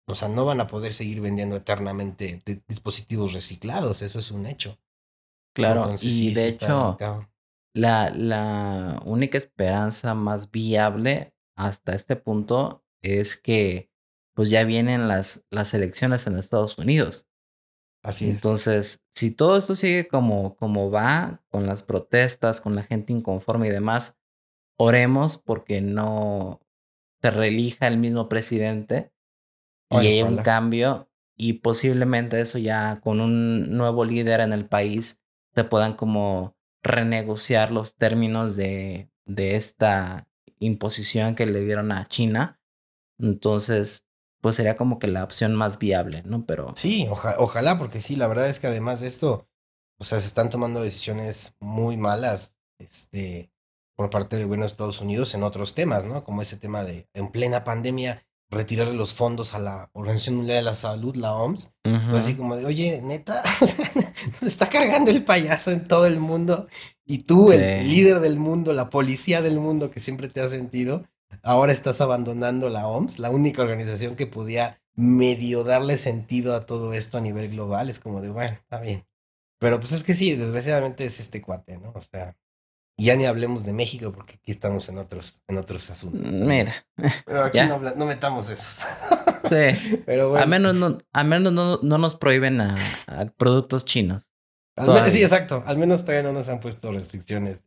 o 0.10 0.16
sea, 0.16 0.28
no 0.28 0.46
van 0.46 0.62
a 0.62 0.68
poder 0.68 0.94
seguir 0.94 1.22
vendiendo 1.22 1.56
eternamente 1.56 2.42
dispositivos 2.68 3.34
reciclados, 3.34 4.02
eso 4.02 4.20
es 4.20 4.32
un 4.32 4.46
hecho. 4.46 4.80
Claro, 5.54 5.94
y 6.02 6.34
de 6.34 6.48
hecho, 6.48 6.98
la, 7.74 8.10
la 8.12 9.02
única 9.06 9.38
esperanza 9.38 10.14
más 10.14 10.52
viable 10.52 11.34
hasta 11.56 11.94
este 11.94 12.16
punto 12.16 12.84
es 13.02 13.36
que 13.36 13.90
pues 14.34 14.50
ya 14.50 14.64
vienen 14.64 15.08
las, 15.08 15.46
las 15.50 15.74
elecciones 15.74 16.26
en 16.28 16.38
Estados 16.38 16.78
Unidos. 16.78 17.28
Así 18.02 18.30
Entonces, 18.30 19.02
si 19.10 19.32
todo 19.32 19.58
esto 19.58 19.76
sigue 19.76 20.08
como, 20.08 20.56
como 20.56 20.90
va, 20.90 21.44
con 21.50 21.66
las 21.66 21.84
protestas, 21.84 22.62
con 22.62 22.76
la 22.76 22.84
gente 22.84 23.12
inconforme 23.12 23.68
y 23.68 23.72
demás, 23.72 24.18
oremos 24.78 25.38
porque 25.38 25.82
no 25.82 26.62
se 27.22 27.32
reelija 27.32 27.88
el 27.88 27.98
mismo 27.98 28.30
presidente 28.30 29.12
y 29.90 29.98
hay 29.98 30.22
un 30.22 30.38
cambio 30.38 31.10
y 31.36 31.54
posiblemente 31.54 32.40
eso 32.42 32.58
ya 32.58 33.00
con 33.02 33.22
un 33.22 33.76
nuevo 33.76 34.06
líder 34.06 34.42
en 34.42 34.52
el 34.52 34.66
país 34.66 35.22
se 35.56 35.64
puedan 35.64 35.94
como 35.94 36.56
renegociar 36.84 37.72
los 37.72 37.96
términos 37.96 38.56
de, 38.56 39.10
de 39.26 39.56
esta 39.56 40.28
imposición 40.60 41.36
que 41.36 41.46
le 41.46 41.62
dieron 41.62 41.92
a 41.92 42.08
China. 42.08 42.60
Entonces, 43.18 44.06
pues 44.42 44.56
sería 44.56 44.78
como 44.78 45.00
que 45.00 45.08
la 45.08 45.24
opción 45.24 45.56
más 45.56 45.80
viable, 45.80 46.24
¿no? 46.26 46.46
Pero... 46.46 46.74
Sí, 46.76 47.08
ojalá, 47.10 47.78
porque 47.78 48.02
sí, 48.02 48.16
la 48.16 48.28
verdad 48.28 48.50
es 48.50 48.60
que 48.60 48.68
además 48.68 49.02
de 49.02 49.08
esto, 49.08 49.48
o 49.98 50.04
sea, 50.04 50.20
se 50.20 50.28
están 50.28 50.50
tomando 50.50 50.82
decisiones 50.82 51.56
muy 51.60 51.98
malas, 51.98 52.58
este, 52.80 53.52
por 53.96 54.10
parte 54.10 54.38
del 54.38 54.46
gobierno 54.46 54.64
de 54.64 54.72
Estados 54.72 55.02
Unidos 55.02 55.34
en 55.34 55.44
otros 55.44 55.76
temas, 55.76 56.06
¿no? 56.06 56.24
Como 56.24 56.42
ese 56.42 56.58
tema 56.58 56.84
de, 56.84 57.10
en 57.14 57.30
plena 57.30 57.66
pandemia, 57.66 58.26
retirarle 58.50 58.96
los 58.96 59.14
fondos 59.14 59.54
a 59.54 59.60
la 59.60 59.90
Organización 59.94 60.38
Mundial 60.38 60.58
de 60.58 60.64
la 60.64 60.76
Salud, 60.76 61.16
la 61.16 61.34
OMS. 61.34 61.74
Pues 61.84 62.24
así 62.24 62.36
como 62.36 62.56
de, 62.56 62.66
oye, 62.66 63.02
neta, 63.02 63.44
está 64.42 64.70
cargando 64.70 65.12
el 65.12 65.24
payaso 65.24 65.72
en 65.72 65.88
todo 65.88 66.06
el 66.06 66.20
mundo. 66.20 66.68
Y 67.06 67.20
tú, 67.20 67.52
el, 67.52 67.90
líder 67.90 68.20
del 68.20 68.40
mundo, 68.40 68.74
la 68.74 68.90
policía 68.90 69.42
del 69.42 69.60
mundo 69.60 69.92
que 69.92 70.00
siempre 70.00 70.30
te 70.30 70.42
ha 70.42 70.50
sentido, 70.50 71.06
ahora 71.44 71.72
estás 71.72 72.02
abandonando 72.02 72.70
la 72.70 72.88
OMS, 72.88 73.20
la 73.20 73.30
única 73.30 73.62
organización 73.62 74.16
que 74.16 74.28
podía 74.28 74.82
medio 74.96 75.64
darle 75.64 75.98
sentido 75.98 76.56
a 76.56 76.66
todo 76.66 76.94
esto 76.94 77.18
a 77.18 77.22
nivel 77.22 77.50
global. 77.50 77.90
Es 77.90 78.00
como 78.00 78.22
de, 78.22 78.30
bueno, 78.30 78.54
está 78.54 78.80
bien. 78.80 79.06
Pero 79.60 79.80
pues 79.80 79.92
es 79.92 80.04
que 80.04 80.16
sí, 80.16 80.36
desgraciadamente 80.36 81.06
es 81.06 81.20
este 81.20 81.42
cuate, 81.42 81.78
¿no? 81.78 81.92
O 81.94 82.02
sea, 82.02 82.36
ya 83.06 83.16
ni 83.16 83.26
hablemos 83.26 83.64
de 83.64 83.74
México 83.74 84.12
porque 84.12 84.36
aquí 84.36 84.52
estamos 84.52 84.90
en 84.90 84.98
otros, 84.98 85.42
en 85.48 85.58
otros 85.58 85.90
asuntos. 85.90 86.32
Mira. 86.32 86.74
Pero 87.26 87.44
aquí 87.44 87.60
no, 87.60 87.80
no, 87.80 88.06
metamos 88.06 88.50
esos. 88.50 88.86
Sí. 89.50 90.02
Pero 90.06 90.30
bueno. 90.30 90.44
A 90.44 90.48
menos 90.48 90.76
no, 90.76 90.98
a 91.14 91.24
menos 91.24 91.54
no, 91.54 91.80
no 91.82 91.98
nos 91.98 92.16
prohíben 92.16 92.62
a, 92.62 92.76
productos 93.38 93.86
chinos. 93.86 94.32
sí, 95.10 95.24
exacto. 95.24 95.64
Al 95.66 95.78
menos 95.78 96.04
todavía 96.04 96.24
no 96.24 96.34
nos 96.34 96.50
han 96.50 96.60
puesto 96.60 96.92
restricciones. 96.92 97.64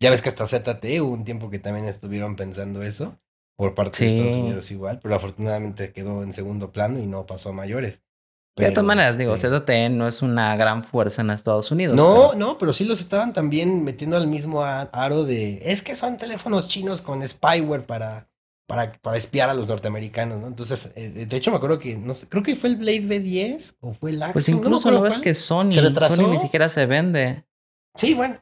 Ya 0.00 0.10
ves 0.10 0.20
que 0.20 0.30
hasta 0.30 0.46
ZTE 0.46 1.00
hubo 1.00 1.12
un 1.12 1.24
tiempo 1.24 1.48
que 1.48 1.60
también 1.60 1.86
estuvieron 1.86 2.34
pensando 2.34 2.82
eso 2.82 3.20
por 3.56 3.74
parte 3.74 4.04
de 4.04 4.18
Estados 4.18 4.34
Unidos 4.34 4.70
igual, 4.72 4.98
pero 5.00 5.14
afortunadamente 5.14 5.92
quedó 5.92 6.24
en 6.24 6.32
segundo 6.32 6.72
plano 6.72 6.98
y 6.98 7.06
no 7.06 7.26
pasó 7.26 7.50
a 7.50 7.52
mayores. 7.52 8.02
De 8.56 8.70
todas 8.70 8.84
maneras, 8.84 9.16
digo, 9.16 9.34
este 9.34 9.48
ZTE 9.48 9.88
no 9.88 10.06
es 10.06 10.20
una 10.20 10.56
gran 10.56 10.84
fuerza 10.84 11.22
en 11.22 11.30
Estados 11.30 11.70
Unidos. 11.70 11.96
No, 11.96 12.34
no, 12.34 12.58
pero 12.58 12.72
sí 12.72 12.84
los 12.84 13.00
estaban 13.00 13.32
también 13.32 13.82
metiendo 13.82 14.16
al 14.16 14.26
mismo 14.26 14.62
aro 14.62 15.24
de, 15.24 15.60
es 15.62 15.82
que 15.82 15.96
son 15.96 16.18
teléfonos 16.18 16.68
chinos 16.68 17.00
con 17.00 17.26
spyware 17.26 17.86
para, 17.86 18.28
para, 18.66 18.92
para 18.92 19.16
espiar 19.16 19.48
a 19.48 19.54
los 19.54 19.68
norteamericanos, 19.68 20.40
¿no? 20.40 20.48
Entonces, 20.48 20.92
eh, 20.96 21.26
de 21.26 21.36
hecho 21.36 21.50
me 21.50 21.56
acuerdo 21.56 21.78
que, 21.78 21.96
no 21.96 22.12
sé, 22.12 22.28
creo 22.28 22.42
que 22.42 22.54
fue 22.54 22.68
el 22.68 22.76
Blade 22.76 23.02
B10 23.02 23.76
o 23.80 23.94
fue 23.94 24.10
el 24.10 24.22
Axiom. 24.22 24.32
Pues 24.34 24.48
incluso 24.50 24.90
no, 24.90 25.00
ves 25.00 25.16
que 25.16 25.34
Sony, 25.34 25.72
Sony 25.72 26.30
ni 26.30 26.38
siquiera 26.38 26.68
se 26.68 26.84
vende. 26.84 27.46
Sí, 27.96 28.12
bueno. 28.12 28.38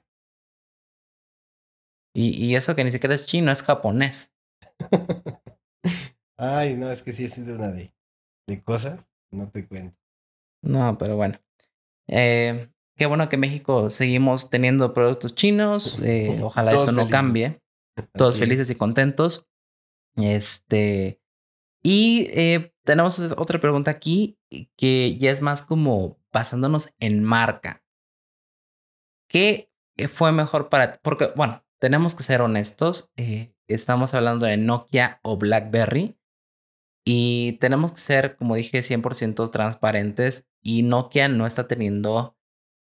Y, 2.12 2.30
y 2.44 2.56
eso 2.56 2.74
que 2.74 2.82
ni 2.82 2.90
siquiera 2.90 3.14
es 3.14 3.26
chino, 3.26 3.52
es 3.52 3.62
japonés. 3.62 4.32
Ay, 6.36 6.76
no, 6.76 6.90
es 6.90 7.02
que 7.02 7.12
sí 7.12 7.26
ha 7.26 7.28
sido 7.28 7.54
una 7.54 7.70
de, 7.70 7.94
de 8.48 8.62
cosas, 8.62 9.08
no 9.30 9.48
te 9.50 9.68
cuento. 9.68 9.99
No, 10.62 10.98
pero 10.98 11.16
bueno. 11.16 11.40
Eh, 12.06 12.68
qué 12.96 13.06
bueno 13.06 13.28
que 13.28 13.36
México 13.36 13.90
seguimos 13.90 14.50
teniendo 14.50 14.92
productos 14.92 15.34
chinos. 15.34 15.98
Eh, 16.02 16.38
ojalá 16.42 16.72
esto 16.72 16.92
no 16.92 17.08
cambie. 17.08 17.60
Todos 18.12 18.38
felices 18.38 18.70
y 18.70 18.74
contentos. 18.74 19.48
Este. 20.16 21.20
Y 21.82 22.28
eh, 22.32 22.74
tenemos 22.84 23.18
otra 23.18 23.60
pregunta 23.60 23.90
aquí 23.90 24.38
que 24.76 25.16
ya 25.18 25.30
es 25.30 25.42
más 25.42 25.62
como 25.62 26.18
basándonos 26.32 26.94
en 26.98 27.24
marca. 27.24 27.82
¿Qué 29.28 29.70
fue 30.08 30.32
mejor 30.32 30.68
para 30.68 30.92
Porque, 31.02 31.30
bueno, 31.36 31.64
tenemos 31.78 32.14
que 32.14 32.22
ser 32.22 32.42
honestos. 32.42 33.10
Eh, 33.16 33.54
estamos 33.68 34.14
hablando 34.14 34.46
de 34.46 34.56
Nokia 34.56 35.20
o 35.22 35.36
BlackBerry. 35.36 36.16
Y 37.12 37.54
tenemos 37.54 37.90
que 37.90 37.98
ser, 37.98 38.36
como 38.36 38.54
dije, 38.54 38.78
100% 38.78 39.50
transparentes. 39.50 40.48
Y 40.62 40.84
Nokia 40.84 41.26
no 41.26 41.44
está 41.44 41.66
teniendo 41.66 42.38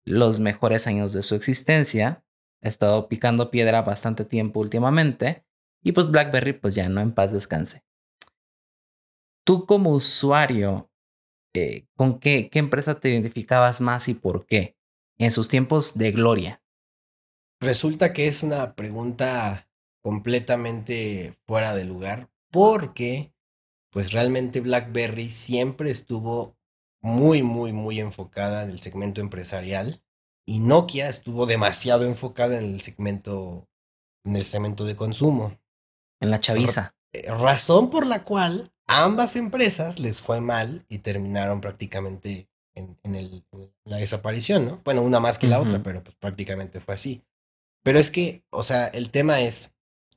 los 0.04 0.40
mejores 0.40 0.88
años 0.88 1.12
de 1.12 1.22
su 1.22 1.36
existencia. 1.36 2.24
Ha 2.60 2.68
estado 2.68 3.08
picando 3.08 3.52
piedra 3.52 3.82
bastante 3.82 4.24
tiempo 4.24 4.58
últimamente. 4.58 5.46
Y 5.84 5.92
pues 5.92 6.10
BlackBerry, 6.10 6.54
pues 6.54 6.74
ya 6.74 6.88
no 6.88 7.00
en 7.00 7.12
paz 7.12 7.30
descanse. 7.30 7.84
Tú 9.44 9.66
como 9.66 9.90
usuario, 9.90 10.90
eh, 11.54 11.86
¿con 11.94 12.18
qué, 12.18 12.50
qué 12.50 12.58
empresa 12.58 12.98
te 12.98 13.10
identificabas 13.10 13.80
más 13.80 14.08
y 14.08 14.14
por 14.14 14.46
qué? 14.46 14.76
En 15.16 15.30
sus 15.30 15.46
tiempos 15.46 15.96
de 15.96 16.10
gloria. 16.10 16.60
Resulta 17.60 18.12
que 18.12 18.26
es 18.26 18.42
una 18.42 18.74
pregunta 18.74 19.68
completamente 20.02 21.38
fuera 21.46 21.72
de 21.72 21.84
lugar 21.84 22.28
porque 22.50 23.32
pues 23.91 24.12
realmente 24.12 24.61
BlackBerry 24.61 25.30
siempre 25.30 25.91
estuvo 25.91 26.57
muy, 27.01 27.43
muy, 27.43 27.72
muy 27.72 28.01
enfocada 28.01 28.64
en 28.64 28.70
el 28.70 28.80
segmento 28.80 29.20
empresarial 29.20 30.03
y 30.47 30.61
Nokia 30.61 31.09
estuvo 31.09 31.47
demasiado 31.47 32.05
enfocada 32.05 32.59
en 32.59 32.72
el 32.72 32.80
segmento, 32.80 33.68
en 34.24 34.36
el 34.36 34.45
segmento 34.45 34.84
de 34.84 34.97
consumo. 34.97 35.59
En 36.20 36.30
la 36.30 36.41
chaviza. 36.41 36.95
Eh, 37.12 37.30
razón 37.30 37.91
por 37.91 38.07
la 38.07 38.24
cual 38.24 38.72
ambas 38.86 39.36
empresas 39.36 39.99
les 39.99 40.20
fue 40.20 40.41
mal 40.41 40.84
y 40.89 40.99
terminaron 40.99 41.61
prácticamente 41.61 42.49
en, 42.74 43.14
el, 43.14 43.45
la 43.84 43.97
desaparición, 43.97 44.64
¿no? 44.64 44.80
Bueno, 44.84 45.03
una 45.03 45.20
más 45.20 45.36
que 45.36 45.49
la 45.49 45.61
otra, 45.61 45.82
pero 45.82 46.03
pues 46.03 46.16
prácticamente 46.16 46.80
fue 46.80 46.95
así. 46.95 47.22
Pero 47.82 47.99
es 47.99 48.11
que, 48.11 48.45
o 48.51 48.62
sea, 48.62 48.86
el 48.86 49.11
tema 49.11 49.41
es, 49.41 49.72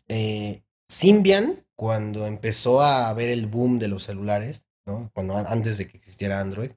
eh, 0.08 0.62
Symbian, 0.88 1.66
cuando 1.82 2.28
empezó 2.28 2.84
a 2.84 3.12
ver 3.12 3.30
el 3.30 3.48
boom 3.48 3.80
de 3.80 3.88
los 3.88 4.04
celulares, 4.04 4.68
¿no? 4.86 5.10
Cuando 5.16 5.36
antes 5.36 5.80
de 5.80 5.88
que 5.88 5.98
existiera 5.98 6.40
Android, 6.40 6.70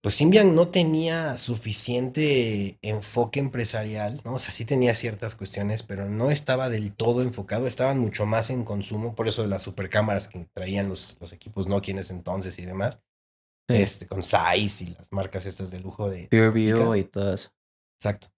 pues 0.00 0.14
Symbian 0.14 0.54
no 0.54 0.68
tenía 0.68 1.36
suficiente 1.36 2.78
enfoque 2.80 3.40
empresarial, 3.40 4.20
¿no? 4.24 4.34
O 4.34 4.38
sea, 4.38 4.52
sí 4.52 4.64
tenía 4.64 4.94
ciertas 4.94 5.34
cuestiones, 5.34 5.82
pero 5.82 6.08
no 6.08 6.30
estaba 6.30 6.68
del 6.68 6.94
todo 6.94 7.22
enfocado, 7.22 7.66
estaban 7.66 7.98
mucho 7.98 8.24
más 8.24 8.50
en 8.50 8.64
consumo, 8.64 9.16
por 9.16 9.26
eso 9.26 9.42
de 9.42 9.48
las 9.48 9.62
supercámaras 9.62 10.28
que 10.28 10.46
traían 10.54 10.88
los, 10.88 11.16
los 11.20 11.32
equipos 11.32 11.66
Nokia 11.66 11.94
en 11.94 11.98
ese 11.98 12.12
entonces 12.12 12.56
y 12.60 12.64
demás, 12.64 13.02
este, 13.66 14.06
con 14.06 14.22
Zeiss 14.22 14.80
y 14.82 14.90
las 14.90 15.10
marcas 15.10 15.44
estas 15.44 15.72
de 15.72 15.80
lujo 15.80 16.08
de... 16.08 16.28
PureView 16.28 16.94
y 16.94 17.02
todo 17.02 17.34
eso. 17.34 17.50
Exacto. 17.98 18.31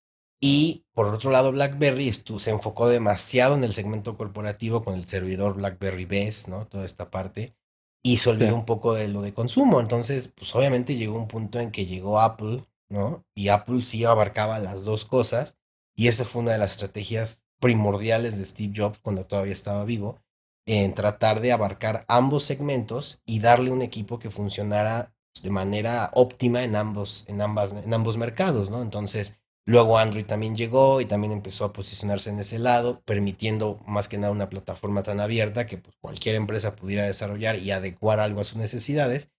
Y 0.46 0.84
por 0.92 1.06
otro 1.06 1.30
lado, 1.30 1.52
BlackBerry 1.52 2.12
se 2.12 2.50
enfocó 2.50 2.86
demasiado 2.86 3.54
en 3.54 3.64
el 3.64 3.72
segmento 3.72 4.14
corporativo 4.14 4.84
con 4.84 4.92
el 4.92 5.08
servidor 5.08 5.54
BlackBerry 5.54 6.04
Best, 6.04 6.48
¿no? 6.48 6.66
Toda 6.66 6.84
esta 6.84 7.10
parte. 7.10 7.56
Y 8.02 8.18
se 8.18 8.28
olvidó 8.28 8.54
un 8.54 8.66
poco 8.66 8.92
de 8.92 9.08
lo 9.08 9.22
de 9.22 9.32
consumo. 9.32 9.80
Entonces, 9.80 10.28
pues 10.28 10.54
obviamente 10.54 10.96
llegó 10.96 11.16
un 11.16 11.28
punto 11.28 11.60
en 11.60 11.70
que 11.70 11.86
llegó 11.86 12.20
Apple, 12.20 12.62
¿no? 12.90 13.24
Y 13.34 13.48
Apple 13.48 13.82
sí 13.84 14.04
abarcaba 14.04 14.58
las 14.58 14.84
dos 14.84 15.06
cosas. 15.06 15.56
Y 15.96 16.08
esa 16.08 16.26
fue 16.26 16.42
una 16.42 16.52
de 16.52 16.58
las 16.58 16.72
estrategias 16.72 17.42
primordiales 17.58 18.36
de 18.36 18.44
Steve 18.44 18.74
Jobs 18.76 19.00
cuando 19.00 19.24
todavía 19.24 19.54
estaba 19.54 19.86
vivo, 19.86 20.20
en 20.66 20.92
tratar 20.92 21.40
de 21.40 21.52
abarcar 21.52 22.04
ambos 22.06 22.44
segmentos 22.44 23.22
y 23.24 23.40
darle 23.40 23.70
un 23.70 23.80
equipo 23.80 24.18
que 24.18 24.28
funcionara 24.28 25.14
pues, 25.32 25.42
de 25.42 25.50
manera 25.50 26.10
óptima 26.12 26.64
en 26.64 26.76
ambos, 26.76 27.24
en 27.28 27.40
ambas, 27.40 27.72
en 27.72 27.94
ambos 27.94 28.18
mercados, 28.18 28.68
¿no? 28.68 28.82
Entonces, 28.82 29.38
Luego 29.66 29.98
Android 29.98 30.26
también 30.26 30.56
llegó 30.56 31.00
y 31.00 31.06
también 31.06 31.32
empezó 31.32 31.64
a 31.64 31.72
posicionarse 31.72 32.28
en 32.28 32.38
ese 32.38 32.58
lado, 32.58 33.00
permitiendo 33.06 33.80
más 33.86 34.08
que 34.08 34.18
nada 34.18 34.32
una 34.32 34.50
plataforma 34.50 35.02
tan 35.02 35.20
abierta 35.20 35.66
que 35.66 35.78
pues, 35.78 35.96
cualquier 36.00 36.34
empresa 36.34 36.76
pudiera 36.76 37.04
desarrollar 37.04 37.56
y 37.56 37.70
adecuar 37.70 38.20
algo 38.20 38.42
a 38.42 38.44
sus 38.44 38.56
necesidades. 38.56 39.30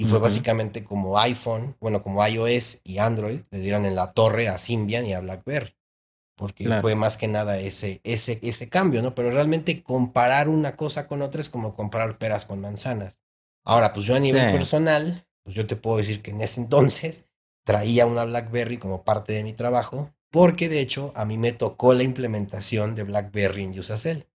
Y 0.00 0.04
fue 0.04 0.20
básicamente 0.20 0.84
como 0.84 1.18
iPhone, 1.18 1.76
bueno, 1.80 2.02
como 2.04 2.24
iOS 2.24 2.82
y 2.84 2.98
Android 2.98 3.40
le 3.50 3.58
dieron 3.58 3.84
en 3.84 3.96
la 3.96 4.12
torre 4.12 4.48
a 4.48 4.56
Symbian 4.56 5.04
y 5.04 5.12
a 5.12 5.18
BlackBerry. 5.18 5.74
Porque 6.36 6.68
fue 6.80 6.94
más 6.94 7.16
que 7.16 7.26
nada 7.26 7.58
ese, 7.58 8.00
ese, 8.04 8.38
ese 8.42 8.68
cambio, 8.68 9.02
¿no? 9.02 9.16
Pero 9.16 9.32
realmente 9.32 9.82
comparar 9.82 10.48
una 10.48 10.76
cosa 10.76 11.08
con 11.08 11.20
otra 11.20 11.40
es 11.40 11.48
como 11.48 11.74
comparar 11.74 12.16
peras 12.16 12.44
con 12.44 12.60
manzanas. 12.60 13.18
Ahora, 13.64 13.92
pues 13.92 14.06
yo 14.06 14.14
a 14.14 14.20
nivel 14.20 14.52
personal, 14.52 15.26
pues 15.42 15.56
yo 15.56 15.66
te 15.66 15.74
puedo 15.74 15.96
decir 15.96 16.22
que 16.22 16.30
en 16.30 16.42
ese 16.42 16.60
entonces 16.62 17.27
traía 17.68 18.06
una 18.06 18.24
BlackBerry 18.24 18.78
como 18.78 19.04
parte 19.04 19.34
de 19.34 19.44
mi 19.44 19.52
trabajo, 19.52 20.10
porque 20.30 20.70
de 20.70 20.80
hecho 20.80 21.12
a 21.14 21.26
mí 21.26 21.36
me 21.36 21.52
tocó 21.52 21.92
la 21.92 22.02
implementación 22.02 22.94
de 22.94 23.02
BlackBerry 23.02 23.64
en 23.64 23.78
Usacell. 23.78 24.26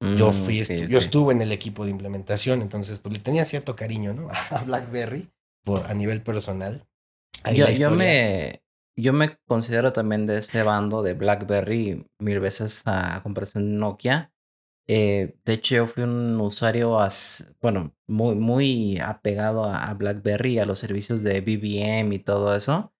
yo 0.00 0.30
mm, 0.30 0.32
fui, 0.32 0.64
yo 0.64 0.96
estuve 0.96 1.34
en 1.34 1.42
el 1.42 1.52
equipo 1.52 1.84
de 1.84 1.90
implementación, 1.90 2.62
entonces 2.62 3.00
pues 3.00 3.12
le 3.12 3.18
tenía 3.18 3.44
cierto 3.44 3.76
cariño, 3.76 4.14
¿no? 4.14 4.28
A 4.50 4.64
BlackBerry 4.64 5.28
por, 5.62 5.84
a 5.84 5.92
nivel 5.92 6.22
personal. 6.22 6.86
yo, 7.54 7.68
yo, 7.68 7.90
me, 7.90 8.62
yo 8.96 9.12
me 9.12 9.36
considero 9.46 9.92
también 9.92 10.24
de 10.24 10.38
ese 10.38 10.62
bando 10.62 11.02
de 11.02 11.12
BlackBerry 11.12 12.06
mil 12.18 12.40
veces 12.40 12.80
a 12.86 13.20
comparación 13.22 13.72
de 13.72 13.76
Nokia. 13.76 14.31
Eh, 14.88 15.36
de 15.44 15.52
hecho, 15.52 15.76
yo 15.76 15.86
fui 15.86 16.02
un 16.02 16.40
usuario, 16.40 16.98
bueno, 17.60 17.94
muy, 18.06 18.34
muy 18.34 18.98
apegado 18.98 19.64
a, 19.64 19.92
BlackBerry, 19.94 20.58
a 20.58 20.66
los 20.66 20.78
servicios 20.78 21.22
de 21.22 21.40
BBM 21.40 22.14
y 22.14 22.18
todo 22.18 22.54
eso. 22.54 22.92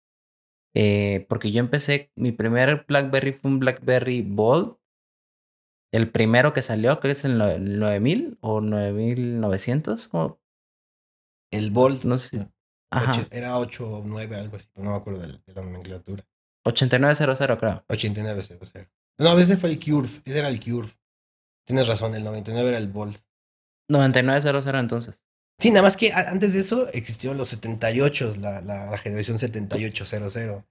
Eh, 0.74 1.26
porque 1.28 1.51
yo 1.53 1.61
empecé, 1.61 2.11
mi 2.16 2.33
primer 2.33 2.85
BlackBerry 2.89 3.33
fue 3.33 3.51
un 3.51 3.59
BlackBerry 3.59 4.22
Bold. 4.22 4.76
El 5.93 6.11
primero 6.11 6.55
que 6.55 6.62
salió, 6.62 6.99
creo 7.01 7.11
que 7.11 7.18
es 7.18 7.24
el 7.24 7.37
9000 7.37 8.39
o 8.41 8.61
9900. 8.61 10.11
El 11.51 11.70
Bold. 11.70 12.05
No 12.05 12.18
sé. 12.18 12.49
Era 13.30 13.59
8 13.59 13.89
o 13.89 14.03
9, 14.05 14.37
algo 14.37 14.57
así, 14.57 14.68
no 14.76 14.91
me 14.91 14.97
acuerdo 14.97 15.20
de, 15.20 15.28
la 15.47 15.62
nomenclatura. 15.62 16.24
8900, 16.64 17.59
creo. 17.59 17.85
8900. 17.89 18.76
No, 19.18 19.28
a 19.28 19.35
veces 19.35 19.59
fue 19.59 19.70
el 19.70 19.78
Curve, 19.78 20.20
ese 20.24 20.39
era 20.39 20.49
el 20.49 20.61
Curve. 20.61 20.93
Tienes 21.64 21.86
razón, 21.86 22.14
el 22.14 22.24
99 22.24 22.68
era 22.68 22.78
el 22.78 22.88
Volt. 22.88 23.18
9900 23.88 24.66
entonces. 24.74 25.22
Sí, 25.58 25.70
nada 25.70 25.82
más 25.82 25.96
que 25.96 26.12
antes 26.12 26.54
de 26.54 26.60
eso 26.60 26.88
existieron 26.88 27.38
los 27.38 27.48
78, 27.50 28.34
la, 28.38 28.60
la, 28.62 28.98
generación 28.98 29.38
7800. 29.38 30.64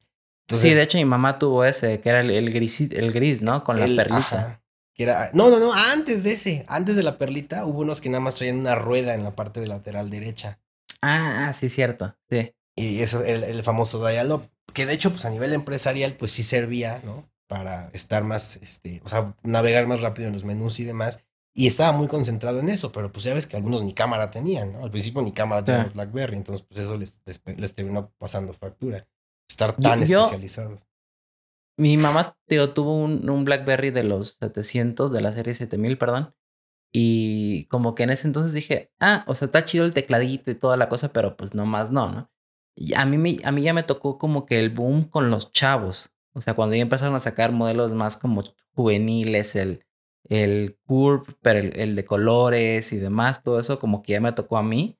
sí, 0.50 0.74
de 0.74 0.82
hecho 0.82 0.98
mi 0.98 1.06
mamá 1.06 1.40
tuvo 1.40 1.64
ese, 1.64 2.02
que 2.02 2.10
era 2.10 2.22
el, 2.22 2.52
gris, 2.52 2.82
el 2.82 3.12
gris, 3.14 3.42
¿no? 3.42 3.64
Con 3.64 3.80
la 3.80 3.86
perlita. 3.86 4.62
que 4.94 5.04
era, 5.04 5.30
no, 5.34 5.50
no, 5.50 5.60
no, 5.60 5.74
antes 5.74 6.24
de 6.26 6.34
ese, 6.34 6.66
antes 6.68 6.96
de 6.96 7.04
la 7.04 7.18
perlita, 7.18 7.66
hubo 7.66 7.80
unos 7.80 8.02
que 8.02 8.10
nada 8.10 8.20
más 8.20 8.36
traían 8.36 8.58
una 8.58 8.76
rueda 8.76 9.14
en 9.14 9.24
la 9.24 9.36
parte 9.36 9.62
de 9.62 9.68
lateral 9.68 10.10
derecha. 10.10 10.60
Ah, 11.02 11.48
ah 11.48 11.54
sí, 11.54 11.70
cierto, 11.70 12.18
sí. 12.30 12.54
Y 12.76 13.00
eso, 13.00 13.24
el, 13.24 13.44
el 13.44 13.64
famoso 13.64 14.06
dial 14.06 14.50
que 14.74 14.86
de 14.86 14.94
hecho, 14.94 15.12
pues 15.12 15.26
a 15.26 15.30
nivel 15.30 15.54
empresarial, 15.54 16.14
pues 16.14 16.32
sí 16.32 16.44
servía, 16.44 17.02
¿no? 17.04 17.31
Para 17.52 17.90
estar 17.90 18.24
más, 18.24 18.56
este, 18.62 19.02
o 19.04 19.10
sea, 19.10 19.36
navegar 19.44 19.86
más 19.86 20.00
rápido 20.00 20.30
en 20.30 20.34
los 20.34 20.46
menús 20.46 20.80
y 20.80 20.86
demás. 20.86 21.20
Y 21.54 21.68
estaba 21.68 21.92
muy 21.92 22.08
concentrado 22.08 22.62
en 22.62 22.70
eso, 22.70 22.94
pero 22.94 23.12
pues 23.12 23.26
ya 23.26 23.34
ves 23.34 23.46
que 23.46 23.58
algunos 23.58 23.84
ni 23.84 23.94
cámara 23.94 24.32
tenían, 24.32 24.72
¿no? 24.72 24.86
Al 24.86 24.90
principio 24.90 25.22
ni 25.22 25.34
cámara 25.34 25.62
tenían 25.62 25.84
los 25.84 25.94
BlackBerry, 25.94 26.38
entonces 26.38 26.66
pues 26.66 26.80
eso 26.80 26.96
les, 26.96 27.22
les, 27.26 27.76
terminó 27.76 28.10
pasando 28.18 28.54
factura. 28.54 29.06
Estar 29.50 29.76
tan 29.76 30.02
especializados. 30.02 30.88
Mi 31.78 31.98
mamá, 31.98 32.38
tío, 32.48 32.72
tuvo 32.72 32.96
un, 32.96 33.30
un, 33.30 33.44
BlackBerry 33.44 33.92
de 33.92 34.04
los 34.04 34.38
700, 34.40 35.12
de 35.12 35.20
la 35.20 35.34
serie 35.34 35.54
7000, 35.54 35.98
perdón. 35.98 36.34
Y 36.94 37.66
como 37.66 37.96
que 37.96 38.04
en 38.04 38.12
ese 38.12 38.28
entonces 38.28 38.54
dije, 38.54 38.94
ah, 39.02 39.26
o 39.28 39.36
sea, 39.36 39.48
está 39.48 39.66
chido 39.66 39.84
el 39.84 39.94
tecladito 39.94 40.52
y 40.52 40.56
toda 40.56 40.78
la 40.78 40.88
cosa, 40.88 41.12
pero 41.12 41.36
pues 41.36 41.54
no 41.54 41.66
más 41.66 41.92
no, 41.92 42.10
¿no? 42.10 42.32
Y 42.78 42.94
a 42.94 43.06
mí, 43.06 43.40
a 43.44 43.52
mí 43.52 43.62
ya 43.62 43.74
me 43.74 43.84
tocó 43.84 44.18
como 44.18 44.46
que 44.46 44.58
el 44.58 44.70
boom 44.70 45.04
con 45.04 45.30
los 45.30 45.52
chavos. 45.52 46.16
O 46.34 46.42
sea, 46.42 46.54
cuando 46.54 46.76
ya 46.76 46.82
empezaron 46.82 47.16
a 47.16 47.20
sacar 47.20 47.52
modelos 47.52 47.94
más 47.94 48.18
como 48.18 48.44
juveniles, 48.74 49.56
el, 49.56 49.86
el 50.30 50.78
Curve, 50.86 51.34
pero 51.42 51.60
el, 51.60 51.96
de 51.96 52.06
colores 52.06 52.94
y 52.94 52.98
demás, 52.98 53.44
todo 53.44 53.60
eso 53.60 53.80
como 53.80 54.02
que 54.02 54.14
ya 54.14 54.22
me 54.22 54.32
tocó 54.32 54.58
a 54.58 54.64
mí. 54.64 54.98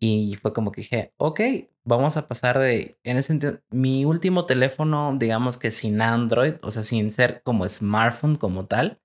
Y 0.00 0.36
fue 0.36 0.52
como 0.52 0.70
que 0.70 0.82
dije, 0.82 1.12
ok, 1.16 1.40
vamos 1.84 2.16
a 2.16 2.28
pasar 2.28 2.58
de, 2.58 2.98
en 3.02 3.16
ese 3.16 3.28
sentido, 3.28 3.60
mi 3.70 4.04
último 4.04 4.46
teléfono, 4.46 5.16
digamos 5.18 5.58
que 5.58 5.70
sin 5.70 6.00
Android, 6.00 6.54
o 6.62 6.70
sea, 6.70 6.84
sin 6.84 7.10
ser 7.10 7.42
como 7.42 7.68
smartphone 7.68 8.36
como 8.36 8.66
tal, 8.66 9.00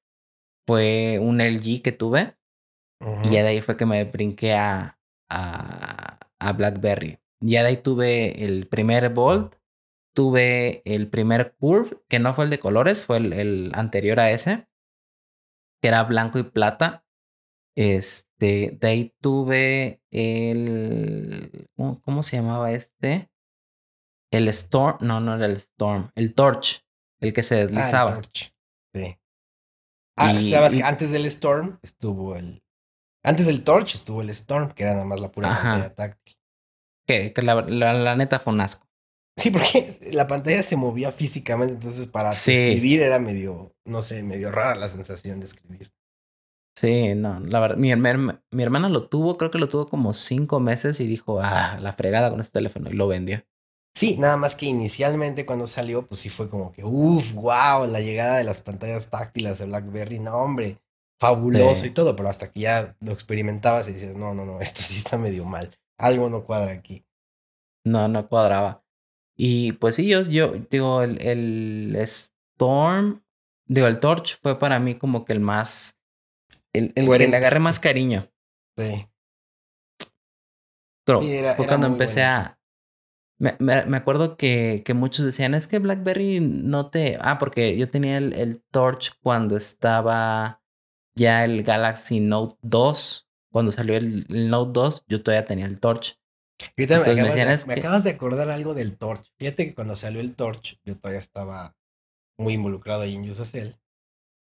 fue 0.68 1.20
un 1.20 1.42
LG 1.42 1.82
que 1.82 1.92
tuve. 1.92 2.38
Y 3.24 3.32
ya 3.32 3.44
de 3.44 3.50
ahí 3.50 3.62
fue 3.62 3.76
que 3.76 3.86
me 3.86 4.04
brinqué 4.06 4.54
a, 4.54 4.98
a, 5.30 6.20
a 6.40 6.54
BlackBerry. 6.54 7.20
Ya 7.42 7.62
de 7.62 7.70
ahí 7.70 7.78
tuve 7.78 8.46
el 8.46 8.68
primer 8.68 9.10
Bolt, 9.10 9.56
tuve 10.14 10.82
el 10.86 11.10
primer 11.10 11.56
Curve, 11.60 11.98
que 12.08 12.20
no 12.20 12.34
fue 12.34 12.46
el 12.46 12.50
de 12.50 12.60
colores, 12.60 13.04
fue 13.06 13.18
el 13.18 13.72
anterior 13.74 14.20
a 14.20 14.32
ese 14.32 14.68
que 15.84 15.90
era 15.90 16.04
blanco 16.04 16.40
y 16.40 16.44
plata. 16.44 17.06
Este, 17.76 18.78
de 18.80 18.88
ahí 18.88 19.16
tuve 19.20 20.02
el, 20.12 21.68
¿cómo, 21.76 22.24
se 22.24 22.38
llamaba 22.38 22.72
este? 22.72 23.30
El 24.32 24.48
Storm, 24.48 25.00
no, 25.02 25.20
no 25.20 25.36
era 25.36 25.46
el 25.46 25.58
Storm, 25.58 26.10
el 26.16 26.34
Torch, 26.36 26.86
el 27.20 27.34
que 27.34 27.44
se 27.44 27.56
deslizaba. 27.56 28.12
Ah, 28.12 28.16
el 28.16 28.22
Torch. 28.22 28.56
Sí. 28.96 29.20
Ah, 30.16 30.40
sabes 30.50 30.74
que 30.74 30.84
antes 30.84 31.12
del 31.12 31.26
Storm 31.26 31.80
estuvo 31.82 32.38
el, 32.38 32.64
antes 33.22 33.46
del 33.46 33.66
Torch 33.66 33.96
estuvo 33.96 34.22
el 34.22 34.30
Storm, 34.30 34.72
que 34.72 34.84
era 34.84 34.94
nada 34.94 35.06
más 35.06 35.20
la 35.20 35.34
pura 35.34 35.50
pantalla 35.50 35.94
táctil. 35.94 36.38
Que, 37.06 37.34
que 37.34 37.42
la, 37.42 37.56
la, 37.56 38.16
neta 38.16 38.40
fue 38.40 38.54
un 38.54 38.62
asco. 38.62 38.88
Sí, 39.36 39.50
porque 39.50 39.98
la 40.14 40.28
pantalla 40.28 40.64
se 40.64 40.76
movía 40.76 41.12
físicamente, 41.12 41.74
entonces 41.74 42.08
para 42.08 42.30
escribir 42.30 43.02
era 43.02 43.20
medio, 43.20 43.76
no 43.86 44.02
sé, 44.02 44.24
medio 44.24 44.52
rara 44.52 44.76
la 44.76 44.90
sensación 44.90 45.40
de 45.40 45.48
escribir. 45.48 45.92
Sí, 46.76 47.14
no, 47.14 47.40
la 47.40 47.60
verdad, 47.60 47.78
mi, 47.78 47.96
mi, 47.96 48.64
hermana 48.64 48.90
lo 48.90 49.08
tuvo, 49.08 49.38
creo 49.38 49.52
que 49.52 49.60
lo 49.60 49.70
tuvo 49.70 49.88
como 49.88 50.12
cinco 50.12 50.60
meses 50.60 51.00
y 51.00 51.08
dijo, 51.08 51.40
ah, 51.40 51.78
la 51.80 51.94
fregada 51.94 52.32
con 52.32 52.40
este 52.40 52.54
teléfono 52.54 52.90
y 52.90 52.94
lo 52.94 53.08
vendió. 53.08 53.44
Sí, 53.96 54.18
nada 54.18 54.38
más 54.38 54.56
que 54.56 54.66
inicialmente 54.66 55.46
cuando 55.46 55.68
salió, 55.68 56.08
pues 56.08 56.22
sí 56.22 56.30
fue 56.30 56.50
como 56.50 56.72
que, 56.72 56.84
uff, 56.84 57.34
wow, 57.36 57.86
la 57.86 58.00
llegada 58.00 58.38
de 58.38 58.44
las 58.44 58.60
pantallas 58.60 59.12
táctiles 59.12 59.60
de 59.60 59.66
BlackBerry, 59.66 60.20
no, 60.20 60.36
hombre, 60.36 60.80
fabuloso 61.20 61.86
y 61.86 61.92
todo, 61.92 62.16
pero 62.16 62.28
hasta 62.28 62.52
que 62.52 62.62
ya 62.62 62.98
lo 63.02 63.12
experimentabas 63.12 63.88
y 63.90 63.94
dices, 63.94 64.18
no, 64.18 64.34
no, 64.34 64.44
no, 64.44 64.60
esto 64.60 64.82
sí 64.82 64.98
está 64.98 65.20
medio 65.20 65.46
mal, 65.46 65.78
algo 66.00 66.28
no 66.30 66.44
cuadra 66.44 66.72
aquí. 66.72 67.06
No, 67.86 68.08
no 68.08 68.28
cuadraba. 68.28 68.83
Y 69.36 69.74
pues 69.74 69.96
sí, 69.96 70.08
yo, 70.08 70.22
yo 70.24 70.54
digo, 70.70 71.02
el, 71.02 71.20
el 71.22 71.96
Storm, 71.96 73.24
digo, 73.66 73.88
el 73.88 74.00
Torch 74.00 74.40
fue 74.40 74.60
para 74.60 74.80
mí 74.80 74.96
como 74.96 75.26
que 75.26 75.34
el 75.34 75.40
más, 75.40 76.00
el, 76.72 76.94
el 76.96 77.10
que 77.10 77.28
le 77.28 77.38
agarré 77.38 77.60
más 77.60 77.80
cariño. 77.80 78.30
Sí. 78.78 79.08
Pero 81.06 81.22
fue 81.56 81.68
cuando 81.68 81.88
empecé 81.88 82.24
a... 82.24 82.60
Me, 83.40 83.58
me, 83.60 83.98
acuerdo 83.98 84.38
que, 84.38 84.84
que, 84.86 84.94
muchos 84.94 85.26
decían, 85.26 85.54
es 85.54 85.68
que 85.68 85.80
BlackBerry 85.80 86.40
no 86.40 86.90
te... 86.90 87.18
Ah, 87.20 87.38
porque 87.38 87.76
yo 87.76 87.90
tenía 87.90 88.18
el, 88.18 88.32
el 88.34 88.64
Torch 88.64 89.20
cuando 89.22 89.58
estaba 89.58 90.62
ya 91.16 91.44
el 91.44 91.64
Galaxy 91.64 92.22
Note 92.22 92.58
2. 92.62 93.30
Cuando 93.52 93.72
salió 93.72 93.98
el, 93.98 94.26
el 94.30 94.50
Note 94.50 94.72
2, 94.74 95.06
yo 95.08 95.24
todavía 95.24 95.46
tenía 95.46 95.66
el 95.66 95.80
Torch 95.80 96.23
me, 96.76 97.74
acabas 97.74 98.04
de, 98.04 98.12
acordar 98.12 98.50
algo 98.50 98.74
del 98.74 98.98
Torch. 98.98 99.32
Fíjate 99.38 99.68
que 99.68 99.76
cuando 99.76 99.96
salió 99.96 100.22
el 100.22 100.36
Torch, 100.36 100.80
yo 100.84 100.98
todavía 100.98 101.20
estaba 101.20 101.76
muy 102.38 102.54
involucrado 102.54 103.02
ahí 103.02 103.16
en 103.16 103.30
Usacell. 103.30 103.80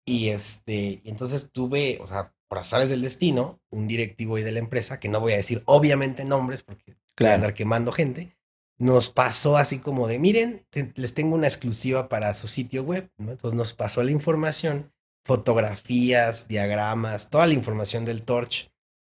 Y 0.05 0.29
este, 0.29 1.01
entonces 1.05 1.51
tuve, 1.51 1.99
o 2.01 2.07
sea, 2.07 2.33
por 2.47 2.59
azares 2.59 2.89
del 2.89 3.01
destino, 3.01 3.59
un 3.69 3.87
directivo 3.87 4.35
ahí 4.35 4.43
de 4.43 4.51
la 4.51 4.59
empresa, 4.59 4.99
que 4.99 5.09
no 5.09 5.19
voy 5.19 5.33
a 5.33 5.37
decir 5.37 5.61
obviamente 5.65 6.25
nombres 6.25 6.63
porque 6.63 6.95
voy 7.19 7.29
a 7.29 7.35
andar 7.35 7.53
quemando 7.53 7.91
gente, 7.91 8.35
nos 8.77 9.09
pasó 9.09 9.57
así 9.57 9.79
como 9.79 10.07
de, 10.07 10.19
miren, 10.19 10.65
les 10.95 11.13
tengo 11.13 11.35
una 11.35 11.47
exclusiva 11.47 12.09
para 12.09 12.33
su 12.33 12.47
sitio 12.47 12.83
web, 12.83 13.11
¿no? 13.17 13.31
Entonces 13.31 13.57
nos 13.57 13.73
pasó 13.73 14.01
la 14.03 14.11
información, 14.11 14.91
fotografías, 15.25 16.47
diagramas, 16.47 17.29
toda 17.29 17.45
la 17.45 17.53
información 17.53 18.05
del 18.05 18.23
Torch 18.23 18.71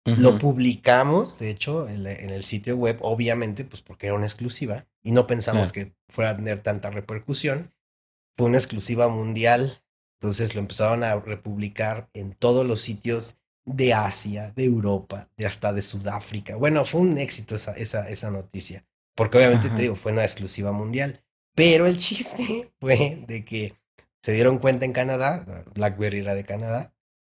lo 0.05 0.39
publicamos, 0.39 1.37
de 1.37 1.51
hecho, 1.51 1.87
en, 1.87 2.05
el 2.07 2.43
sitio 2.43 2.75
web, 2.75 2.97
obviamente, 3.01 3.63
pues 3.63 3.81
porque 3.81 4.07
era 4.07 4.15
una 4.15 4.25
exclusiva 4.25 4.87
y 5.03 5.11
no 5.11 5.27
pensamos 5.27 5.71
que 5.71 5.93
fuera 6.09 6.31
a 6.31 6.35
tener 6.35 6.59
tanta 6.59 6.89
repercusión. 6.89 7.71
Fue 8.35 8.47
una 8.47 8.57
exclusiva 8.57 9.09
mundial, 9.09 9.83
entonces 10.19 10.55
lo 10.55 10.61
empezaron 10.61 11.03
a 11.03 11.15
republicar 11.15 12.09
en 12.13 12.33
todos 12.33 12.65
los 12.65 12.81
sitios 12.81 13.37
de 13.65 13.93
Asia, 13.93 14.51
de 14.55 14.63
Europa, 14.63 15.29
de 15.37 15.45
hasta 15.45 15.71
de 15.71 15.83
Sudáfrica. 15.83 16.55
Bueno, 16.55 16.83
fue 16.83 17.01
un 17.01 17.17
éxito 17.19 17.53
esa, 17.53 17.73
esa, 17.73 18.09
esa 18.09 18.31
noticia, 18.31 18.85
porque 19.15 19.37
obviamente 19.37 19.69
te 19.69 19.83
digo, 19.83 19.95
fue 19.95 20.13
una 20.13 20.23
exclusiva 20.23 20.71
mundial. 20.71 21.21
Pero 21.53 21.85
el 21.85 21.97
chiste 21.97 22.71
fue 22.79 23.23
de 23.27 23.45
que 23.45 23.75
se 24.23 24.31
dieron 24.31 24.57
cuenta 24.57 24.85
en 24.85 24.93
Canadá, 24.93 25.45
BlackBerry 25.75 26.19
era 26.19 26.33
de 26.33 26.43
Canadá, 26.43 26.93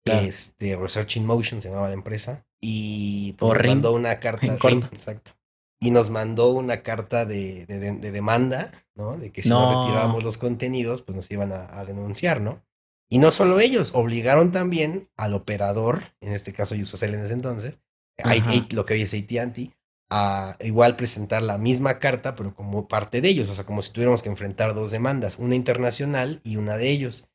este, 0.05 0.77
Research 0.77 1.17
in 1.17 1.27
Motion 1.27 1.61
se 1.61 1.69
llamaba 1.69 1.89
la 1.89 1.95
empresa, 1.95 2.45
y 2.65 3.33
pues, 3.33 3.53
nos 3.53 3.67
mandó 3.67 3.93
una 3.93 4.21
carta. 4.21 4.47
exacto. 4.93 5.33
Y 5.81 5.91
nos 5.91 6.11
mandó 6.11 6.51
una 6.51 6.83
carta 6.83 7.27
de, 7.27 7.67
de, 7.67 8.11
demanda, 8.13 8.71
¿no? 8.95 9.19
De 9.19 9.33
que 9.33 9.43
si 9.43 9.49
no. 9.49 9.83
retirábamos 9.83 10.23
los 10.23 10.39
contenidos, 10.39 11.03
pues 11.03 11.17
nos 11.17 11.31
iban 11.33 11.53
a, 11.53 11.85
denunciar, 11.85 12.41
¿no? 12.41 12.65
Y 13.11 13.19
no 13.19 13.33
solo 13.33 13.59
ellos, 13.59 13.91
obligaron 13.93 14.53
también 14.53 15.11
al 15.17 15.35
operador, 15.35 16.15
en 16.21 16.33
este 16.33 16.53
caso 16.53 16.77
Usacell 16.77 17.15
en 17.15 17.25
ese 17.25 17.35
entonces, 17.35 17.81
lo 18.71 18.87
que 18.87 18.95
hoy 18.95 19.03
es 19.03 19.13
AT&T, 19.13 19.73
a 20.09 20.57
igual 20.61 20.97
presentar 20.97 21.43
la 21.43 21.59
misma 21.59 21.99
carta, 21.99 22.37
pero 22.37 22.55
como 22.55 22.87
parte 22.87 23.21
de 23.21 23.29
ellos, 23.29 23.49
o 23.49 23.55
sea, 23.55 23.65
como 23.65 23.83
si 23.83 23.93
tuviéramos 23.93 24.23
que 24.23 24.29
enfrentar 24.29 24.75
dos 24.75 24.93
demandas, 24.93 25.37
una 25.39 25.57
internacional 25.57 26.41
y 26.45 26.57
una 26.57 26.77
de 26.77 26.91
ellos. 26.91 27.29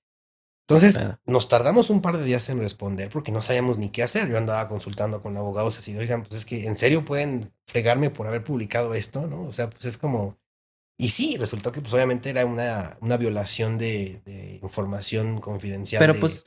Entonces, 0.70 1.00
nos 1.26 1.48
tardamos 1.48 1.90
un 1.90 2.02
par 2.02 2.18
de 2.18 2.26
días 2.26 2.50
en 2.50 2.60
responder 2.60 3.10
porque 3.10 3.32
no 3.32 3.42
sabíamos 3.42 3.78
ni 3.78 3.90
qué 3.90 4.04
hacer. 4.04 4.28
Yo 4.28 4.38
andaba 4.38 4.68
consultando 4.68 5.22
con 5.22 5.38
abogados 5.38 5.78
así, 5.80 5.98
oigan, 5.98 6.24
pues 6.24 6.36
es 6.42 6.46
que 6.46 6.68
en 6.68 6.76
serio 6.76 7.06
pueden 7.06 7.54
fregarme 7.66 8.10
por 8.10 8.28
haber 8.28 8.44
publicado 8.44 8.94
esto, 8.94 9.28
¿no? 9.28 9.44
O 9.44 9.52
sea, 9.52 9.70
pues 9.70 9.86
es 9.86 9.98
como... 9.98 10.38
Y 10.98 11.10
sí, 11.10 11.38
resultó 11.38 11.72
que 11.72 11.80
pues 11.80 11.94
obviamente 11.94 12.30
era 12.30 12.46
una, 12.46 12.98
una 13.00 13.16
violación 13.16 13.78
de, 13.78 14.22
de 14.26 14.60
información 14.62 15.40
confidencial. 15.40 16.00
Pero 16.02 16.20
pues 16.20 16.44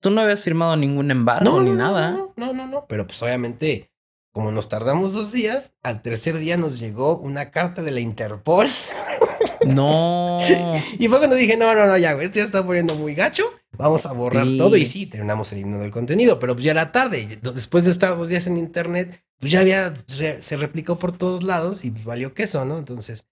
tú 0.00 0.10
no 0.10 0.20
habías 0.20 0.42
firmado 0.42 0.76
ningún 0.76 1.10
embargo 1.10 1.62
ni 1.62 1.70
nada. 1.70 2.10
No, 2.10 2.34
no, 2.36 2.52
no, 2.52 2.66
no, 2.66 2.86
pero 2.86 3.06
pues 3.06 3.22
obviamente 3.22 3.92
como 4.32 4.50
nos 4.50 4.68
tardamos 4.68 5.12
dos 5.12 5.30
días, 5.32 5.74
al 5.82 6.00
tercer 6.00 6.38
día 6.38 6.56
nos 6.56 6.78
llegó 6.78 7.18
una 7.18 7.50
carta 7.50 7.82
de 7.82 7.90
la 7.90 8.00
Interpol. 8.00 8.66
No. 9.66 10.38
y 10.98 11.08
fue 11.08 11.18
cuando 11.18 11.36
dije, 11.36 11.56
no, 11.56 11.74
no, 11.74 11.86
no, 11.86 11.96
ya, 11.98 12.14
güey, 12.14 12.26
esto 12.26 12.38
ya 12.38 12.44
está 12.44 12.64
poniendo 12.64 12.94
muy 12.94 13.14
gacho. 13.14 13.44
Vamos 13.76 14.06
a 14.06 14.12
borrar 14.12 14.46
todo. 14.58 14.76
Y 14.76 14.84
sí, 14.84 15.06
terminamos 15.06 15.52
eliminando 15.52 15.84
el 15.84 15.90
contenido, 15.90 16.38
pero 16.38 16.54
pues 16.54 16.64
ya 16.64 16.72
era 16.72 16.92
tarde. 16.92 17.38
Después 17.54 17.84
de 17.84 17.90
estar 17.90 18.16
dos 18.16 18.28
días 18.28 18.46
en 18.46 18.56
internet, 18.56 19.24
pues 19.38 19.52
ya 19.52 19.60
había, 19.60 19.94
se 20.06 20.56
replicó 20.56 20.98
por 20.98 21.16
todos 21.16 21.42
lados 21.42 21.84
y 21.84 21.90
valió 21.90 22.34
queso, 22.34 22.64
¿no? 22.64 22.78
Entonces, 22.78 23.26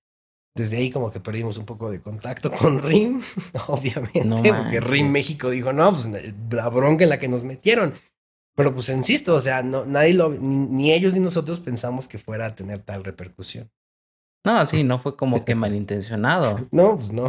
desde 0.54 0.78
ahí 0.78 0.90
como 0.90 1.10
que 1.10 1.20
perdimos 1.20 1.56
un 1.58 1.66
poco 1.66 1.90
de 1.90 2.00
contacto 2.00 2.50
con 2.58 2.82
RIM, 2.82 3.20
obviamente, 3.68 4.52
porque 4.52 4.80
RIM 4.80 5.10
México 5.10 5.50
dijo, 5.50 5.72
no, 5.72 5.92
pues 5.92 6.08
la 6.50 6.68
bronca 6.68 7.04
en 7.04 7.10
la 7.10 7.18
que 7.18 7.28
nos 7.28 7.44
metieron. 7.44 7.94
Pero 8.56 8.74
pues 8.74 8.88
insisto, 8.88 9.34
o 9.34 9.40
sea, 9.40 9.62
no, 9.62 9.86
nadie 9.86 10.12
lo, 10.12 10.28
ni 10.30 10.92
ellos 10.92 11.14
ni 11.14 11.20
nosotros 11.20 11.60
pensamos 11.60 12.08
que 12.08 12.18
fuera 12.18 12.46
a 12.46 12.54
tener 12.54 12.80
tal 12.80 13.04
repercusión. 13.04 13.70
No, 14.44 14.64
sí, 14.64 14.84
no 14.84 14.98
fue 14.98 15.16
como 15.16 15.44
que 15.44 15.54
malintencionado. 15.54 16.58
No, 16.72 16.96
pues 16.96 17.12
no. 17.12 17.28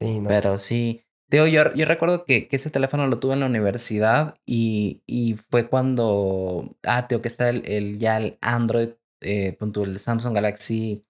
Sí, 0.00 0.20
no. 0.20 0.28
Pero 0.28 0.58
sí. 0.58 1.04
Teo, 1.28 1.46
yo, 1.46 1.74
yo 1.74 1.84
recuerdo 1.84 2.24
que, 2.24 2.48
que, 2.48 2.56
ese 2.56 2.70
teléfono 2.70 3.06
lo 3.06 3.18
tuve 3.18 3.34
en 3.34 3.40
la 3.40 3.46
universidad 3.46 4.36
y, 4.46 5.02
y 5.06 5.34
fue 5.34 5.68
cuando. 5.68 6.76
Ah, 6.84 7.06
Teo, 7.06 7.20
que 7.20 7.28
está 7.28 7.50
el, 7.50 7.66
el 7.66 7.98
ya 7.98 8.16
el 8.16 8.38
Android, 8.40 8.90
eh, 9.20 9.58
el 9.60 9.98
Samsung 9.98 10.34
Galaxy 10.34 11.04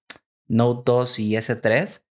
Note 0.48 0.82
2 0.86 1.18
y 1.20 1.36
S3. 1.36 2.04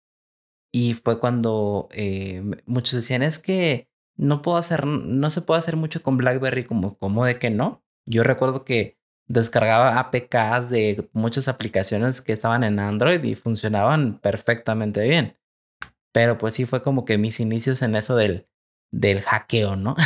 Y 0.72 0.94
fue 0.94 1.18
cuando 1.18 1.88
eh, 1.92 2.42
muchos 2.66 2.92
decían: 2.92 3.22
es 3.22 3.38
que 3.38 3.88
no 4.16 4.42
puedo 4.42 4.58
hacer, 4.58 4.86
no 4.86 5.30
se 5.30 5.42
puede 5.42 5.58
hacer 5.58 5.76
mucho 5.76 6.02
con 6.02 6.16
BlackBerry 6.16 6.64
como, 6.64 6.98
como 6.98 7.24
de 7.24 7.38
que 7.38 7.50
no. 7.50 7.84
Yo 8.06 8.22
recuerdo 8.22 8.64
que 8.64 8.95
descargaba 9.28 9.98
APKs 9.98 10.70
de 10.70 11.08
muchas 11.12 11.48
aplicaciones 11.48 12.20
que 12.20 12.32
estaban 12.32 12.64
en 12.64 12.78
Android 12.78 13.22
y 13.24 13.34
funcionaban 13.34 14.18
perfectamente 14.18 15.02
bien. 15.02 15.36
Pero 16.12 16.38
pues 16.38 16.54
sí 16.54 16.64
fue 16.64 16.82
como 16.82 17.04
que 17.04 17.18
mis 17.18 17.40
inicios 17.40 17.82
en 17.82 17.96
eso 17.96 18.16
del, 18.16 18.48
del 18.90 19.20
hackeo, 19.20 19.76
¿no? 19.76 19.96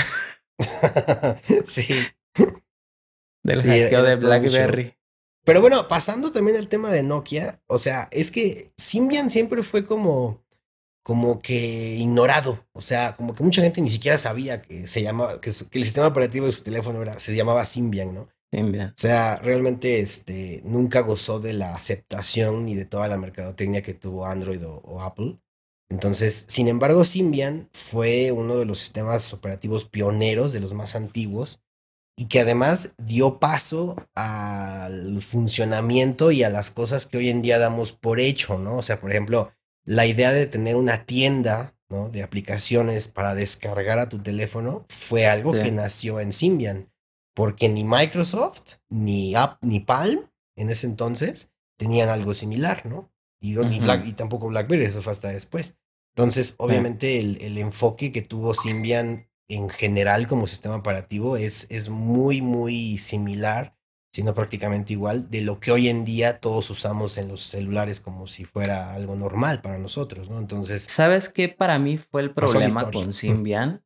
sí. 1.67 1.87
Del 3.45 3.63
hackeo 3.63 4.03
de 4.03 4.17
BlackBerry. 4.17 4.97
Pero 5.45 5.61
bueno, 5.61 5.89
pasando 5.89 6.33
también 6.33 6.57
al 6.57 6.69
tema 6.69 6.91
de 6.91 7.03
Nokia, 7.03 7.63
o 7.67 7.79
sea, 7.79 8.09
es 8.11 8.31
que 8.31 8.73
Symbian 8.77 9.31
siempre 9.31 9.63
fue 9.63 9.87
como, 9.87 10.45
como 11.03 11.41
que 11.41 11.97
ignorado. 11.97 12.67
O 12.73 12.81
sea, 12.81 13.17
como 13.17 13.35
que 13.35 13.43
mucha 13.43 13.63
gente 13.63 13.81
ni 13.81 13.91
siquiera 13.91 14.19
sabía 14.19 14.61
que 14.63 14.87
se 14.87 15.03
llamaba, 15.03 15.41
que, 15.41 15.51
el 15.51 15.85
sistema 15.85 16.09
operativo 16.09 16.47
de 16.47 16.53
su 16.53 16.63
teléfono 16.63 17.01
era, 17.03 17.19
se 17.19 17.35
llamaba 17.35 17.65
Symbian, 17.65 18.15
¿no? 18.15 18.29
Symbian. 18.53 18.91
O 18.91 18.95
sea, 18.97 19.37
realmente 19.37 20.01
este, 20.01 20.61
nunca 20.65 21.01
gozó 21.01 21.41
de 21.41 21.53
la 21.53 21.75
aceptación 21.75 22.65
ni 22.65 22.75
de 22.75 22.85
toda 22.85 23.09
la 23.09 23.17
mercadotecnia 23.17 23.83
que 23.83 23.95
tuvo 23.95 24.27
Android 24.27 24.63
o 24.65 25.01
Apple. 25.01 25.39
Entonces, 25.91 26.45
sin 26.49 26.69
embargo, 26.69 27.05
Symbian 27.05 27.69
fue 27.73 28.31
uno 28.31 28.57
de 28.57 28.65
los 28.65 28.79
sistemas 28.79 29.35
operativos 29.35 29.85
pioneros, 29.85 30.53
de 30.53 30.61
los 30.61 30.73
más 30.73 30.95
antiguos, 30.95 31.61
y 32.17 32.27
que 32.27 32.41
además 32.41 32.91
dio 32.97 33.41
paso 33.41 33.97
al 34.15 35.21
funcionamiento 35.21 36.31
y 36.31 36.45
a 36.45 36.51
las 36.51 36.71
cosas 36.71 37.07
que 37.07 37.19
hoy 37.19 37.29
en 37.29 37.43
día 37.43 37.59
damos 37.59 37.93
por 37.93 38.21
hecho, 38.21 38.59
¿no? 38.59 38.77
O 38.77 38.83
sea, 38.83 39.01
por 39.01 39.11
ejemplo, 39.11 39.53
la 39.85 40.07
idea 40.07 40.33
de 40.33 40.47
tener 40.47 40.77
una 40.77 41.07
tienda 41.07 41.75
¿no? 41.89 42.09
de 42.09 42.23
aplicaciones 42.23 43.09
para 43.09 43.35
descargar 43.35 43.99
a 43.99 44.09
tu 44.09 44.23
teléfono 44.23 44.85
fue 44.89 45.27
algo 45.27 45.53
que 45.53 45.73
nació 45.73 46.21
en 46.21 46.33
Symbian, 46.33 46.93
porque 47.35 47.69
ni 47.69 47.85
Microsoft, 47.85 48.75
ni 48.89 49.35
App, 49.35 49.63
ni 49.63 49.81
Palm 49.81 50.31
en 50.57 50.71
ese 50.71 50.87
entonces 50.87 51.51
tenían 51.79 52.09
algo 52.09 52.35
similar, 52.35 52.85
¿no? 52.87 53.13
Y, 53.41 53.59
y 53.59 54.13
tampoco 54.13 54.49
BlackBerry, 54.49 54.85
eso 54.85 55.01
fue 55.01 55.13
hasta 55.13 55.29
después. 55.29 55.79
Entonces, 56.15 56.55
obviamente, 56.59 57.19
el, 57.19 57.57
enfoque 57.57 58.13
que 58.13 58.21
tuvo 58.21 58.53
Symbian 58.53 59.29
en 59.49 59.71
general 59.71 60.27
como 60.27 60.47
sistema 60.47 60.77
operativo 60.77 61.37
es, 61.37 61.67
es 61.71 61.89
muy, 61.89 62.43
muy 62.43 62.99
similar, 62.99 63.75
sino 64.13 64.35
prácticamente 64.35 64.93
igual, 64.93 65.31
de 65.31 65.41
lo 65.41 65.61
que 65.61 65.73
hoy 65.73 65.89
en 65.89 66.05
día 66.05 66.41
todos 66.41 66.69
usamos 66.69 67.17
en 67.17 67.29
los 67.29 67.45
celulares 67.45 68.01
como 68.01 68.27
si 68.27 68.45
fuera 68.45 68.93
algo 68.93 69.17
normal 69.17 69.63
para 69.63 69.79
nosotros, 69.79 70.29
¿no? 70.29 70.39
Entonces. 70.39 70.83
¿Sabes 70.83 71.29
qué 71.29 71.49
para 71.49 71.79
mí 71.79 71.97
fue 71.97 72.23
el 72.23 72.35
problema 72.35 72.91
con 72.91 73.13
Symbian? 73.13 73.83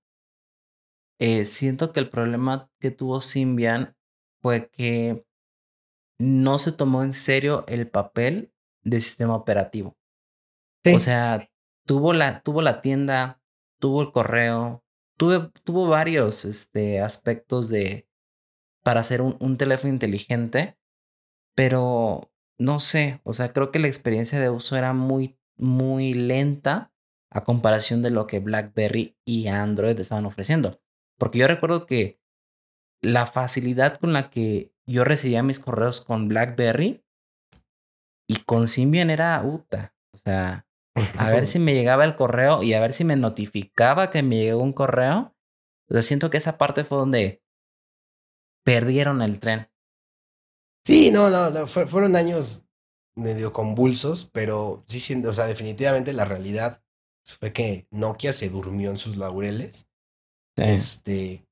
Eh, 1.26 1.46
siento 1.46 1.90
que 1.90 2.00
el 2.00 2.10
problema 2.10 2.70
que 2.78 2.90
tuvo 2.90 3.22
Symbian 3.22 3.96
fue 4.42 4.68
que 4.68 5.24
no 6.18 6.58
se 6.58 6.70
tomó 6.70 7.02
en 7.02 7.14
serio 7.14 7.64
el 7.66 7.88
papel 7.88 8.52
de 8.82 9.00
sistema 9.00 9.34
operativo. 9.34 9.96
O 10.84 10.98
sea, 10.98 11.48
tuvo 11.86 12.12
la, 12.12 12.42
tuvo 12.42 12.60
la 12.60 12.82
tienda, 12.82 13.40
tuvo 13.80 14.02
el 14.02 14.12
correo, 14.12 14.84
tuve, 15.16 15.50
tuvo 15.62 15.88
varios 15.88 16.44
este, 16.44 17.00
aspectos 17.00 17.70
de 17.70 18.06
para 18.82 19.00
hacer 19.00 19.22
un, 19.22 19.38
un 19.40 19.56
teléfono 19.56 19.94
inteligente, 19.94 20.76
pero 21.54 22.30
no 22.58 22.80
sé, 22.80 23.22
o 23.24 23.32
sea, 23.32 23.50
creo 23.54 23.70
que 23.70 23.78
la 23.78 23.86
experiencia 23.86 24.40
de 24.40 24.50
uso 24.50 24.76
era 24.76 24.92
muy, 24.92 25.38
muy 25.56 26.12
lenta 26.12 26.92
a 27.30 27.44
comparación 27.44 28.02
de 28.02 28.10
lo 28.10 28.26
que 28.26 28.40
BlackBerry 28.40 29.16
y 29.24 29.46
Android 29.46 29.98
estaban 29.98 30.26
ofreciendo. 30.26 30.83
Porque 31.18 31.38
yo 31.38 31.48
recuerdo 31.48 31.86
que 31.86 32.20
la 33.00 33.26
facilidad 33.26 33.98
con 33.98 34.12
la 34.12 34.30
que 34.30 34.72
yo 34.86 35.04
recibía 35.04 35.42
mis 35.42 35.60
correos 35.60 36.00
con 36.00 36.28
BlackBerry 36.28 37.04
y 38.28 38.36
con 38.44 38.68
Symbian 38.68 39.10
era 39.10 39.42
UTA. 39.42 39.94
O 40.12 40.16
sea, 40.16 40.66
a 41.18 41.30
ver 41.30 41.46
si 41.46 41.58
me 41.58 41.74
llegaba 41.74 42.04
el 42.04 42.16
correo 42.16 42.62
y 42.62 42.74
a 42.74 42.80
ver 42.80 42.92
si 42.92 43.04
me 43.04 43.16
notificaba 43.16 44.10
que 44.10 44.22
me 44.22 44.36
llegó 44.36 44.62
un 44.62 44.72
correo. 44.72 45.34
O 45.88 45.94
sea, 45.94 46.02
siento 46.02 46.30
que 46.30 46.38
esa 46.38 46.58
parte 46.58 46.84
fue 46.84 46.98
donde 46.98 47.42
perdieron 48.64 49.22
el 49.22 49.40
tren. 49.40 49.68
Sí, 50.86 51.10
no, 51.10 51.30
no, 51.30 51.66
fueron 51.66 52.16
años 52.16 52.66
medio 53.14 53.52
convulsos, 53.52 54.28
pero 54.32 54.84
sí 54.88 55.24
o 55.24 55.32
sea, 55.32 55.46
definitivamente 55.46 56.12
la 56.12 56.24
realidad 56.24 56.82
fue 57.24 57.52
que 57.52 57.86
Nokia 57.90 58.32
se 58.32 58.50
durmió 58.50 58.90
en 58.90 58.98
sus 58.98 59.16
laureles. 59.16 59.88
Este, 60.56 61.44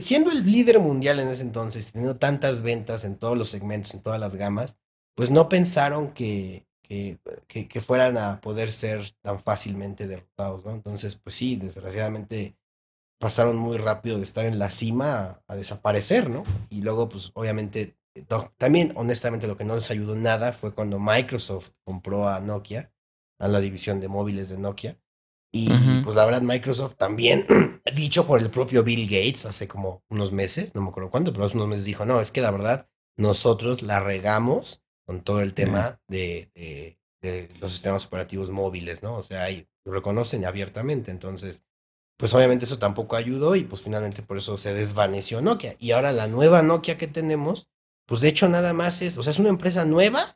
siendo 0.00 0.30
el 0.30 0.44
líder 0.44 0.80
mundial 0.80 1.20
en 1.20 1.28
ese 1.28 1.42
entonces, 1.42 1.92
teniendo 1.92 2.16
tantas 2.16 2.62
ventas 2.62 3.04
en 3.04 3.16
todos 3.16 3.36
los 3.36 3.48
segmentos, 3.48 3.94
en 3.94 4.02
todas 4.02 4.18
las 4.18 4.36
gamas, 4.36 4.78
pues 5.14 5.30
no 5.30 5.48
pensaron 5.48 6.12
que, 6.12 6.66
que, 6.82 7.18
que, 7.46 7.80
fueran 7.80 8.16
a 8.16 8.40
poder 8.40 8.72
ser 8.72 9.14
tan 9.20 9.42
fácilmente 9.42 10.06
derrotados, 10.06 10.64
¿no? 10.64 10.72
Entonces, 10.72 11.16
pues 11.16 11.36
sí, 11.36 11.56
desgraciadamente 11.56 12.56
pasaron 13.18 13.56
muy 13.56 13.78
rápido 13.78 14.16
de 14.16 14.24
estar 14.24 14.46
en 14.46 14.58
la 14.58 14.70
cima 14.70 15.42
a, 15.46 15.56
desaparecer, 15.56 16.30
¿no? 16.30 16.44
Y 16.70 16.82
luego, 16.82 17.08
pues 17.08 17.30
obviamente, 17.34 17.96
también 18.56 18.92
honestamente 18.96 19.46
lo 19.46 19.56
que 19.56 19.64
no 19.64 19.74
les 19.74 19.90
ayudó 19.90 20.16
nada 20.16 20.52
fue 20.52 20.74
cuando 20.74 20.98
Microsoft 20.98 21.70
compró 21.84 22.28
a 22.28 22.40
Nokia, 22.40 22.92
a 23.38 23.48
la 23.48 23.60
división 23.60 24.00
de 24.00 24.08
móviles 24.08 24.48
de 24.48 24.58
Nokia. 24.58 24.98
Y 25.50 25.68
pues 26.04 26.14
la 26.14 26.24
verdad, 26.24 26.42
Microsoft 26.42 26.96
también, 26.96 27.46
dicho 27.94 28.26
por 28.26 28.40
el 28.40 28.50
propio 28.50 28.84
Bill 28.84 29.06
Gates 29.06 29.46
hace 29.46 29.66
como 29.66 30.02
unos 30.10 30.30
meses, 30.30 30.74
no 30.74 30.82
me 30.82 30.88
acuerdo 30.88 31.10
cuánto, 31.10 31.32
pero 31.32 31.46
hace 31.46 31.56
unos 31.56 31.68
meses 31.68 31.84
dijo, 31.84 32.04
no, 32.04 32.20
es 32.20 32.30
que 32.30 32.42
la 32.42 32.50
verdad, 32.50 32.88
nosotros 33.16 33.82
la 33.82 34.00
regamos 34.00 34.82
con 35.06 35.22
todo 35.22 35.40
el 35.40 35.54
tema 35.54 36.00
de, 36.06 36.50
de, 37.22 37.48
los 37.60 37.72
sistemas 37.72 38.04
operativos 38.06 38.50
móviles, 38.50 39.02
¿no? 39.02 39.16
O 39.16 39.22
sea, 39.22 39.44
ahí 39.44 39.66
lo 39.84 39.92
reconocen 39.92 40.44
abiertamente. 40.44 41.10
Entonces, 41.10 41.64
pues 42.18 42.34
obviamente 42.34 42.64
eso 42.64 42.78
tampoco 42.78 43.16
ayudó 43.16 43.56
y 43.56 43.64
pues 43.64 43.82
finalmente 43.82 44.22
por 44.22 44.36
eso 44.36 44.58
se 44.58 44.74
desvaneció 44.74 45.40
Nokia. 45.40 45.76
Y 45.78 45.92
ahora 45.92 46.12
la 46.12 46.28
nueva 46.28 46.62
Nokia 46.62 46.98
que 46.98 47.06
tenemos, 47.06 47.70
pues 48.06 48.20
de 48.20 48.28
hecho 48.28 48.48
nada 48.48 48.72
más 48.72 49.00
es, 49.02 49.16
o 49.18 49.22
sea, 49.22 49.30
es 49.30 49.38
una 49.38 49.48
empresa 49.48 49.84
nueva 49.84 50.34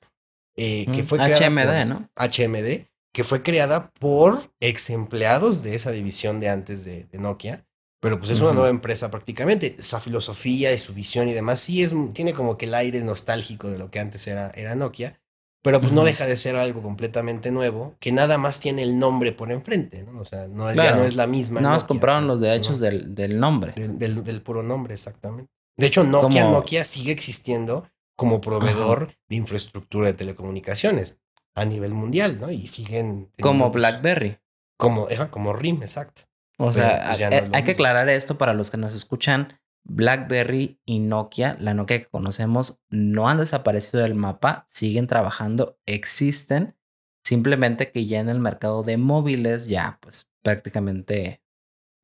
eh, 0.56 0.86
que 0.92 1.02
fue 1.02 1.18
creada 1.18 1.48
HMD, 1.48 1.86
¿no? 1.86 2.10
HMD, 2.16 2.86
que 3.12 3.24
fue 3.24 3.42
creada 3.42 3.90
por 3.98 4.52
ex 4.60 4.90
empleados 4.90 5.62
de 5.62 5.74
esa 5.74 5.90
división 5.90 6.40
de 6.40 6.48
antes 6.48 6.84
de, 6.84 7.04
de 7.04 7.18
Nokia 7.18 7.66
pero 8.02 8.18
pues 8.18 8.32
es 8.32 8.40
una 8.40 8.52
nueva 8.52 8.68
empresa 8.68 9.12
prácticamente. 9.12 9.76
Esa 9.78 10.00
filosofía 10.00 10.72
y 10.72 10.78
su 10.78 10.92
visión 10.92 11.28
y 11.28 11.34
demás 11.34 11.60
sí 11.60 11.84
es, 11.84 11.92
tiene 12.12 12.32
como 12.32 12.58
que 12.58 12.66
el 12.66 12.74
aire 12.74 13.00
nostálgico 13.00 13.70
de 13.70 13.78
lo 13.78 13.92
que 13.92 14.00
antes 14.00 14.26
era, 14.26 14.50
era 14.56 14.74
Nokia. 14.74 15.20
Pero 15.62 15.80
pues 15.80 15.92
no 15.92 16.02
deja 16.02 16.26
de 16.26 16.36
ser 16.36 16.56
algo 16.56 16.82
completamente 16.82 17.52
nuevo, 17.52 17.94
que 18.00 18.10
nada 18.10 18.38
más 18.38 18.58
tiene 18.58 18.82
el 18.82 18.98
nombre 18.98 19.30
por 19.30 19.52
enfrente, 19.52 20.02
¿no? 20.02 20.18
O 20.18 20.24
sea, 20.24 20.48
no, 20.48 20.74
ya 20.74 20.96
no 20.96 21.04
es 21.04 21.14
la 21.14 21.28
misma. 21.28 21.60
Nada 21.60 21.74
más 21.74 21.84
compraron 21.84 22.26
los 22.26 22.40
derechos 22.40 22.80
del, 22.80 23.14
del, 23.14 23.38
nombre. 23.38 23.72
Del, 23.76 24.24
del, 24.24 24.42
puro 24.42 24.64
nombre, 24.64 24.94
exactamente. 24.94 25.52
De 25.76 25.86
hecho, 25.86 26.02
Nokia, 26.02 26.46
Nokia 26.46 26.82
sigue 26.82 27.12
existiendo 27.12 27.86
como 28.16 28.40
proveedor 28.40 29.14
de 29.28 29.36
infraestructura 29.36 30.08
de 30.08 30.14
telecomunicaciones 30.14 31.20
a 31.54 31.64
nivel 31.64 31.92
mundial, 31.92 32.40
¿no? 32.40 32.50
Y 32.50 32.66
siguen... 32.66 33.30
Como 33.40 33.70
pues 33.70 33.80
BlackBerry. 33.80 34.38
Como, 34.76 35.08
como 35.30 35.52
RIM, 35.52 35.82
exacto. 35.82 36.22
O 36.58 36.72
sea, 36.72 37.04
pues, 37.06 37.20
eh, 37.20 37.50
hay, 37.52 37.64
que 37.64 37.72
aclarar 37.72 38.08
esto 38.08 38.38
para 38.38 38.54
los 38.54 38.70
que 38.70 38.76
nos 38.76 38.94
escuchan. 38.94 39.58
BlackBerry 39.84 40.80
y 40.84 41.00
Nokia, 41.00 41.56
la 41.58 41.74
Nokia 41.74 41.98
que 41.98 42.08
conocemos, 42.08 42.80
no 42.88 43.28
han 43.28 43.38
desaparecido 43.38 44.02
del 44.02 44.14
mapa, 44.14 44.64
siguen 44.68 45.08
trabajando, 45.08 45.78
existen, 45.86 46.76
simplemente 47.24 47.90
que 47.90 48.06
ya 48.06 48.20
en 48.20 48.28
el 48.28 48.38
mercado 48.38 48.84
de 48.84 48.96
móviles 48.96 49.66
ya 49.66 49.98
pues 50.00 50.30
prácticamente 50.42 51.42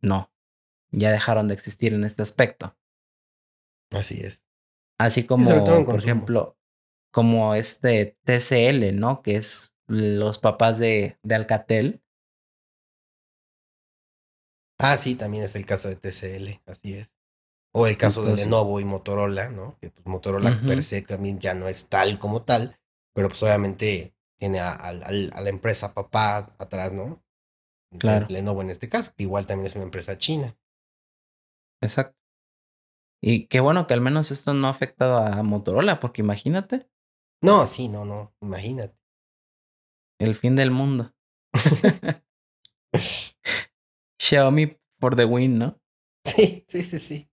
no, 0.01 0.33
ya 0.91 1.13
dejaron 1.13 1.47
de 1.49 1.55
existir 1.55 1.95
en 1.95 2.05
este 2.05 2.23
aspecto. 2.23 2.77
Así 3.91 4.21
es. 4.21 4.45
Así 4.99 5.25
como, 5.25 5.65
por 5.85 5.99
ejemplo, 5.99 6.59
como 7.11 7.55
este 7.55 8.17
TCL, 8.25 8.99
¿no? 8.99 9.23
Que 9.23 9.37
es 9.37 9.75
los 9.87 10.39
papás 10.39 10.79
de, 10.79 11.19
de 11.23 11.35
Alcatel, 11.35 12.03
Ah, 14.79 14.97
sí, 14.97 15.17
también 15.17 15.43
es 15.43 15.57
el 15.57 15.67
caso 15.67 15.89
de 15.89 15.97
TCL, 15.97 16.61
así 16.67 16.95
es. 16.95 17.13
O 17.75 17.87
el 17.87 17.97
caso 17.97 18.25
de 18.25 18.35
Lenovo 18.37 18.81
y 18.81 18.85
Motorola, 18.85 19.49
¿no? 19.49 19.77
Que 19.81 19.91
pues, 19.91 20.07
Motorola 20.07 20.59
per 20.67 20.83
se 20.83 21.03
también 21.03 21.39
ya 21.39 21.55
no 21.55 21.69
es 21.69 21.89
tal 21.89 22.19
como 22.19 22.43
tal, 22.43 22.79
pero 23.13 23.29
pues 23.29 23.43
obviamente 23.43 24.15
tiene 24.39 24.61
a, 24.61 24.93
la 24.93 25.51
empresa 25.51 25.93
papá 25.95 26.55
atrás, 26.59 26.93
¿no? 26.93 27.23
Claro. 27.99 28.27
Lenovo 28.31 28.63
en 28.63 28.71
este 28.71 28.89
caso, 28.89 29.13
que 29.17 29.25
igual 29.25 29.47
también 29.47 29.67
es 29.67 29.75
una 29.75 29.85
empresa 29.85 30.17
china. 30.17 30.57
Exacto. 31.83 32.17
Y 33.21 33.47
qué 33.47 33.61
bueno 33.61 33.87
que 33.87 33.95
al 33.95 34.01
menos 34.01 34.31
esto 34.31 34.55
no 34.55 34.69
ha 34.69 34.71
afectado 34.71 35.19
a 35.19 35.43
Motorola, 35.43 35.99
porque 35.99 36.23
imagínate. 36.23 36.89
No, 37.41 37.67
sí, 37.67 37.89
no, 37.89 38.05
no, 38.05 38.35
imagínate. 38.41 38.97
El 40.19 40.35
fin 40.35 40.57
del 40.57 40.71
mundo. 40.71 41.15
Xiaomi 44.21 44.77
for 45.01 45.15
the 45.15 45.25
win, 45.25 45.59
¿no? 45.59 45.81
Sí, 46.25 46.65
sí, 46.69 46.83
sí, 46.83 46.99
sí. 46.99 47.31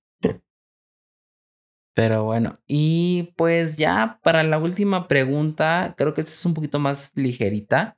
Pero 1.95 2.25
bueno, 2.25 2.59
y 2.67 3.33
pues 3.37 3.77
ya 3.77 4.19
para 4.21 4.43
la 4.43 4.57
última 4.57 5.07
pregunta, 5.07 5.95
creo 5.97 6.13
que 6.13 6.21
esta 6.21 6.33
es 6.33 6.45
un 6.45 6.53
poquito 6.53 6.77
más 6.77 7.13
ligerita. 7.15 7.97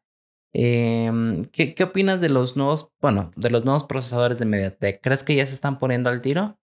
Em, 0.53 1.43
¿qué, 1.45 1.74
¿Qué 1.74 1.84
opinas 1.84 2.22
de 2.22 2.30
los 2.30 2.55
nuevos, 2.55 2.93
bueno, 3.01 3.32
de 3.36 3.49
los 3.49 3.66
nuevos 3.66 3.84
procesadores 3.86 4.39
de 4.39 4.45
MediaTek? 4.45 5.01
¿Crees 5.01 5.24
que 5.24 5.36
ya 5.36 5.45
se 5.47 5.55
están 5.55 5.80
poniendo 5.80 6.10
al 6.12 6.22
tiro? 6.22 6.60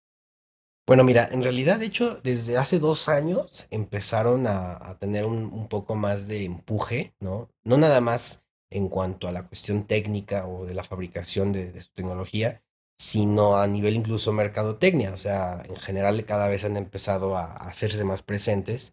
Bueno, 0.87 1.03
mira, 1.03 1.27
en 1.33 1.43
realidad, 1.43 1.79
de 1.79 1.87
hecho, 1.87 2.21
desde 2.23 2.59
hace 2.59 2.79
dos 2.79 3.09
años 3.09 3.67
empezaron 3.71 4.47
a, 4.47 4.99
tener 4.99 5.25
un, 5.25 5.67
poco 5.69 5.95
más 5.95 6.29
de 6.29 6.45
empuje, 6.45 7.15
¿no? 7.21 7.49
No 7.65 7.79
nada 7.79 8.03
más 8.03 8.43
en 8.71 8.89
cuanto 8.89 9.27
a 9.27 9.33
la 9.33 9.45
cuestión 9.45 9.87
técnica 9.87 10.47
o 10.47 10.67
de 10.67 10.75
la 10.75 10.85
fabricación 10.85 11.53
de, 11.53 11.81
su 11.81 11.91
tecnología, 11.95 12.63
sino 12.99 13.57
a 13.57 13.67
nivel 13.67 13.95
incluso 13.95 14.33
mercadotecnia. 14.33 15.13
O 15.15 15.17
sea, 15.17 15.63
en 15.67 15.77
general 15.77 16.23
cada 16.27 16.49
vez 16.49 16.65
han 16.65 16.77
empezado 16.77 17.37
a, 17.37 17.55
hacerse 17.55 18.05
más 18.05 18.23
presentes. 18.23 18.93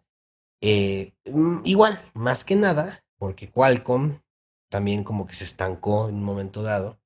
Eh, 0.62 1.14
mm, 1.26 1.64
igual, 1.66 2.00
más 2.14 2.46
que 2.46 2.56
nada, 2.56 3.04
porque 3.18 3.52
Qualcomm 3.52 4.22
también 4.70 5.04
como 5.04 5.28
que 5.28 5.36
se 5.36 5.44
estancó 5.44 6.08
en 6.08 6.16
un 6.16 6.24
momento 6.24 6.64
dado 6.64 7.01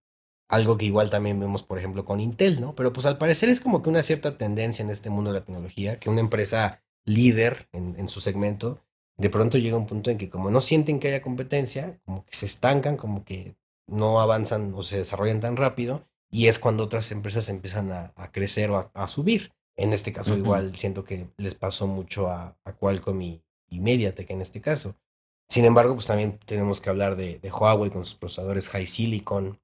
algo 0.47 0.77
que 0.77 0.85
igual 0.85 1.09
también 1.09 1.39
vemos, 1.39 1.63
por 1.63 1.77
ejemplo, 1.77 2.05
con 2.05 2.19
Intel, 2.19 2.61
¿no? 2.61 2.75
Pero 2.75 2.93
pues 2.93 3.05
al 3.05 3.17
parecer 3.17 3.49
es 3.49 3.59
como 3.59 3.81
que 3.81 3.89
una 3.89 4.03
cierta 4.03 4.37
tendencia 4.37 4.83
en 4.83 4.89
este 4.89 5.09
mundo 5.09 5.31
de 5.31 5.39
la 5.39 5.45
tecnología, 5.45 5.97
que 5.97 6.09
una 6.09 6.21
empresa 6.21 6.83
líder 7.05 7.67
en, 7.71 8.07
su 8.07 8.19
segmento, 8.19 8.81
de 9.17 9.29
pronto 9.29 9.57
llega 9.57 9.77
un 9.77 9.85
punto 9.85 10.09
en 10.09 10.17
que 10.17 10.29
como 10.29 10.49
no 10.51 10.61
sienten 10.61 10.99
que 10.99 11.07
haya 11.07 11.21
competencia, 11.21 11.99
como 12.05 12.25
que 12.25 12.35
se 12.35 12.45
estancan, 12.45 12.97
como 12.97 13.23
que 13.23 13.55
no 13.87 14.19
avanzan 14.19 14.73
o 14.75 14.83
se 14.83 14.97
desarrollan 14.97 15.39
tan 15.39 15.55
rápido, 15.55 16.07
y 16.29 16.47
es 16.47 16.59
cuando 16.59 16.83
otras 16.83 17.11
empresas 17.11 17.49
empiezan 17.49 17.91
a, 17.91 18.13
crecer 18.31 18.69
o 18.71 18.91
a, 18.93 19.07
subir. 19.07 19.53
En 19.77 19.93
este 19.93 20.13
caso, 20.13 20.35
igual 20.35 20.75
siento 20.75 21.03
que 21.03 21.27
les 21.37 21.55
pasó 21.55 21.85
mucho 21.87 22.27
a, 22.27 22.57
Qualcomm 22.79 23.21
y, 23.21 23.41
MediaTek 23.69 24.29
en 24.29 24.41
este 24.41 24.61
caso. 24.61 24.95
Sin 25.49 25.65
embargo, 25.65 25.95
pues 25.95 26.07
también 26.07 26.39
tenemos 26.45 26.81
que 26.81 26.89
hablar 26.89 27.15
de, 27.15 27.39
de 27.39 27.51
Huawei 27.51 27.91
con 27.91 28.05
sus 28.05 28.15
procesadores 28.15 28.69
High 28.69 28.87
Silicon, 28.87 29.59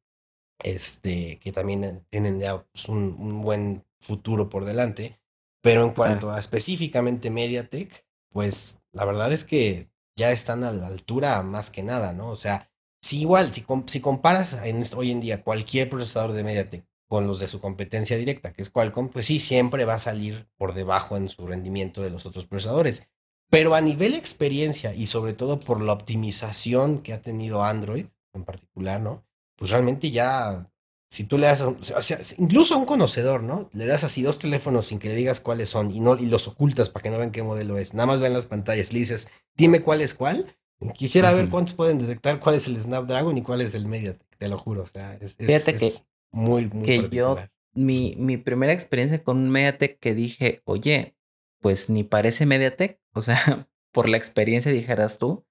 este, 0.63 1.39
que 1.39 1.51
también 1.51 2.05
tienen 2.09 2.39
ya 2.39 2.63
pues, 2.63 2.87
un, 2.87 3.41
buen 3.41 3.85
futuro 3.99 4.49
por 4.49 4.65
delante. 4.65 5.19
Pero 5.61 5.85
en 5.85 5.93
cuanto 5.93 6.31
a 6.31 6.39
específicamente 6.39 7.29
MediaTek, 7.29 8.05
pues 8.31 8.81
la 8.93 9.05
verdad 9.05 9.31
es 9.31 9.43
que 9.43 9.89
ya 10.17 10.31
están 10.31 10.63
a 10.63 10.71
la 10.71 10.87
altura 10.87 11.41
más 11.43 11.69
que 11.69 11.83
nada, 11.83 12.13
¿no? 12.13 12.29
O 12.29 12.35
sea, 12.35 12.71
si 13.01 13.21
igual, 13.21 13.53
si, 13.53 13.65
si 13.87 14.01
comparas 14.01 14.53
en, 14.63 14.83
hoy 14.95 15.11
en 15.11 15.21
día 15.21 15.43
cualquier 15.43 15.89
procesador 15.89 16.33
de 16.33 16.43
MediaTek 16.43 16.85
con 17.07 17.27
los 17.27 17.39
de 17.39 17.47
su 17.47 17.59
competencia 17.59 18.17
directa, 18.17 18.53
que 18.53 18.61
es 18.61 18.69
Qualcomm, 18.69 19.09
pues 19.09 19.25
sí, 19.25 19.39
siempre 19.39 19.85
va 19.85 19.95
a 19.95 19.99
salir 19.99 20.47
por 20.57 20.73
debajo 20.73 21.17
en 21.17 21.29
su 21.29 21.45
rendimiento 21.45 22.01
de 22.01 22.09
los 22.09 22.25
otros 22.25 22.45
procesadores. 22.45 23.07
Pero 23.49 23.75
a 23.75 23.81
nivel 23.81 24.13
experiencia 24.13 24.95
y 24.95 25.07
sobre 25.07 25.33
todo 25.33 25.59
por 25.59 25.83
la 25.83 25.91
optimización 25.91 26.99
que 26.99 27.11
ha 27.11 27.21
tenido 27.21 27.65
Android 27.65 28.05
en 28.33 28.45
particular, 28.45 29.01
¿no? 29.01 29.25
Pues 29.61 29.69
realmente 29.69 30.09
ya, 30.09 30.67
si 31.07 31.25
tú 31.25 31.37
le 31.37 31.45
das, 31.45 31.61
o 31.61 31.77
sea, 31.83 32.17
incluso 32.39 32.73
a 32.73 32.77
un 32.77 32.85
conocedor, 32.85 33.43
¿no? 33.43 33.69
Le 33.73 33.85
das 33.85 34.03
así 34.03 34.23
dos 34.23 34.39
teléfonos 34.39 34.87
sin 34.87 34.97
que 34.97 35.07
le 35.07 35.13
digas 35.13 35.39
cuáles 35.39 35.69
son 35.69 35.91
y, 35.91 35.99
no, 35.99 36.17
y 36.17 36.25
los 36.25 36.47
ocultas 36.47 36.89
para 36.89 37.03
que 37.03 37.11
no 37.11 37.19
vean 37.19 37.31
qué 37.31 37.43
modelo 37.43 37.77
es. 37.77 37.93
Nada 37.93 38.07
más 38.07 38.19
ven 38.19 38.33
las 38.33 38.47
pantallas, 38.47 38.91
le 38.91 38.97
dices, 38.97 39.27
dime 39.53 39.83
cuál 39.83 40.01
es 40.01 40.15
cuál. 40.15 40.57
Quisiera 40.95 41.31
ver 41.31 41.49
cuántos 41.49 41.75
pueden 41.75 41.99
detectar 41.99 42.39
cuál 42.39 42.55
es 42.55 42.65
el 42.65 42.81
Snapdragon 42.81 43.37
y 43.37 43.43
cuál 43.43 43.61
es 43.61 43.75
el 43.75 43.85
MediaTek, 43.85 44.35
te 44.39 44.47
lo 44.47 44.57
juro. 44.57 44.81
O 44.81 44.87
sea, 44.87 45.13
es, 45.21 45.35
Fíjate 45.35 45.75
que, 45.75 45.93
muy, 46.31 46.67
muy 46.73 46.83
que 46.83 47.07
yo, 47.11 47.37
mi, 47.75 48.15
mi 48.17 48.37
primera 48.37 48.73
experiencia 48.73 49.23
con 49.23 49.37
un 49.37 49.51
MediaTek 49.51 49.99
que 49.99 50.15
dije, 50.15 50.63
oye, 50.65 51.15
pues 51.59 51.87
ni 51.91 52.03
parece 52.03 52.47
MediaTek, 52.47 52.99
o 53.13 53.21
sea, 53.21 53.69
por 53.93 54.09
la 54.09 54.17
experiencia 54.17 54.71
dijeras 54.71 55.19
tú, 55.19 55.45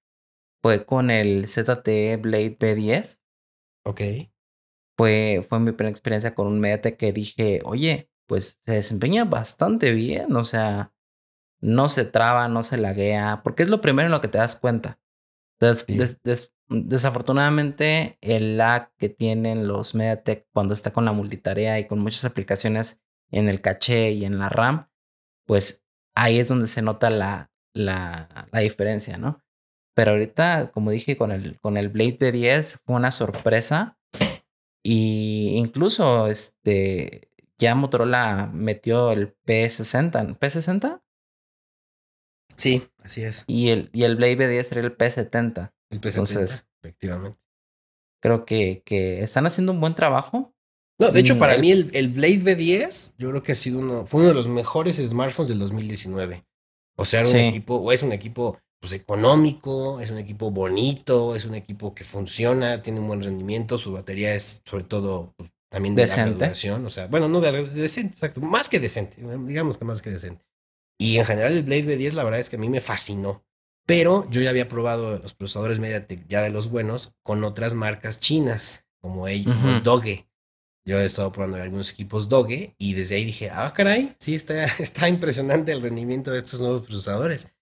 fue 0.61 0.85
con 0.85 1.11
el 1.11 1.47
ZTE 1.47 2.17
Blade 2.17 2.57
B10 2.59 3.21
Ok. 3.83 4.01
Fue, 4.97 5.45
fue 5.47 5.59
mi 5.59 5.71
primera 5.71 5.91
experiencia 5.91 6.35
con 6.35 6.47
un 6.47 6.59
Mediatek 6.59 6.97
que 6.97 7.13
dije, 7.13 7.61
oye, 7.63 8.09
pues 8.27 8.59
se 8.63 8.73
desempeña 8.73 9.25
bastante 9.25 9.91
bien, 9.91 10.35
o 10.35 10.43
sea, 10.43 10.93
no 11.59 11.89
se 11.89 12.05
traba, 12.05 12.47
no 12.47 12.63
se 12.63 12.77
laguea, 12.77 13.41
porque 13.43 13.63
es 13.63 13.69
lo 13.69 13.81
primero 13.81 14.07
en 14.07 14.11
lo 14.11 14.21
que 14.21 14.27
te 14.27 14.37
das 14.37 14.55
cuenta. 14.55 14.99
desafortunadamente, 16.69 18.17
el 18.21 18.57
lag 18.57 18.91
que 18.97 19.09
tienen 19.09 19.67
los 19.67 19.95
Mediatek 19.95 20.47
cuando 20.53 20.73
está 20.73 20.91
con 20.93 21.05
la 21.05 21.11
multitarea 21.11 21.79
y 21.79 21.87
con 21.87 21.99
muchas 21.99 22.25
aplicaciones 22.25 23.01
en 23.31 23.49
el 23.49 23.61
caché 23.61 24.11
y 24.11 24.25
en 24.25 24.39
la 24.39 24.49
RAM, 24.49 24.89
pues 25.45 25.85
ahí 26.15 26.39
es 26.39 26.47
donde 26.47 26.67
se 26.67 26.81
nota 26.81 27.09
la, 27.09 27.51
la, 27.73 28.47
la 28.51 28.59
diferencia, 28.59 29.17
¿no? 29.17 29.43
Pero 29.93 30.11
ahorita, 30.11 30.71
como 30.73 30.91
dije, 30.91 31.17
con 31.17 31.31
el, 31.31 31.59
con 31.59 31.77
el 31.77 31.89
Blade 31.89 32.17
B10 32.17 32.79
fue 32.85 32.95
una 32.95 33.11
sorpresa. 33.11 33.97
Y 34.83 35.53
incluso 35.57 36.27
este, 36.27 37.29
ya 37.57 37.75
Motorola 37.75 38.49
metió 38.53 39.11
el 39.11 39.35
P60. 39.45 40.37
¿P60? 40.39 41.01
Sí, 42.55 42.87
así 43.03 43.23
es. 43.23 43.43
Y 43.47 43.69
el, 43.69 43.89
y 43.93 44.03
el 44.03 44.15
Blade 44.15 44.37
B10 44.37 44.71
era 44.71 44.81
el 44.81 44.97
P70. 44.97 45.73
El 45.89 46.01
P70, 46.01 46.07
Entonces, 46.07 46.67
efectivamente. 46.81 47.39
Creo 48.21 48.45
que, 48.45 48.83
que 48.85 49.21
están 49.21 49.45
haciendo 49.45 49.71
un 49.71 49.81
buen 49.81 49.95
trabajo. 49.95 50.53
No, 50.99 51.11
de 51.11 51.19
hecho, 51.19 51.39
para 51.39 51.57
mí 51.57 51.71
el, 51.71 51.89
el, 51.93 52.09
Blade 52.09 52.41
B10, 52.41 53.15
yo 53.17 53.29
creo 53.29 53.41
que 53.41 53.53
ha 53.53 53.55
sido 53.55 53.79
uno, 53.79 54.05
fue 54.05 54.21
uno 54.21 54.29
de 54.29 54.35
los 54.35 54.47
mejores 54.47 54.97
smartphones 54.97 55.49
del 55.49 55.57
2019. 55.57 56.45
O 56.95 57.05
sea, 57.05 57.21
era 57.21 57.29
un 57.29 57.35
equipo, 57.37 57.77
o 57.77 57.91
es 57.91 58.03
un 58.03 58.11
equipo 58.11 58.59
pues 58.81 58.93
económico, 58.93 60.01
es 60.01 60.09
un 60.09 60.17
equipo 60.17 60.49
bonito, 60.49 61.35
es 61.35 61.45
un 61.45 61.53
equipo 61.53 61.93
que 61.93 62.03
funciona, 62.03 62.81
tiene 62.81 62.99
un 62.99 63.07
buen 63.07 63.21
rendimiento, 63.21 63.77
su 63.77 63.91
batería 63.91 64.33
es 64.33 64.61
sobre 64.65 64.85
todo 64.85 65.33
pues, 65.37 65.51
también 65.69 65.93
de 65.93 66.01
decente. 66.01 66.51
o 66.71 66.89
sea, 66.89 67.05
bueno, 67.05 67.29
no 67.29 67.39
de, 67.41 67.63
decente, 67.63 68.15
exacto, 68.15 68.41
más 68.41 68.69
que 68.69 68.79
decente, 68.79 69.17
digamos 69.45 69.77
que 69.77 69.85
más 69.85 70.01
que 70.01 70.09
decente. 70.09 70.43
Y 70.99 71.17
en 71.17 71.25
general 71.25 71.53
el 71.53 71.63
Blade 71.63 71.95
B10 71.95 72.13
la 72.13 72.23
verdad 72.23 72.39
es 72.39 72.49
que 72.49 72.55
a 72.55 72.59
mí 72.59 72.69
me 72.69 72.81
fascinó, 72.81 73.45
pero 73.85 74.27
yo 74.31 74.41
ya 74.41 74.49
había 74.49 74.67
probado 74.67 75.19
los 75.19 75.35
procesadores 75.35 75.79
MediaTek 75.79 76.27
ya 76.27 76.41
de 76.41 76.49
los 76.49 76.71
buenos 76.71 77.13
con 77.21 77.43
otras 77.43 77.75
marcas 77.75 78.19
chinas, 78.19 78.85
como 78.99 79.27
ellos, 79.27 79.83
Doge. 79.83 80.27
Yo 80.87 80.99
he 80.99 81.05
estado 81.05 81.31
probando 81.31 81.57
algunos 81.57 81.91
equipos 81.91 82.27
Doge 82.27 82.73
y 82.79 82.95
desde 82.95 83.15
ahí 83.15 83.25
dije, 83.25 83.51
ah, 83.51 83.71
caray, 83.73 84.15
sí, 84.19 84.33
está, 84.33 84.65
está 84.79 85.07
impresionante 85.07 85.71
el 85.71 85.83
rendimiento 85.83 86.31
de 86.31 86.39
estos 86.39 86.61
nuevos 86.61 86.87
procesadores. 86.87 87.53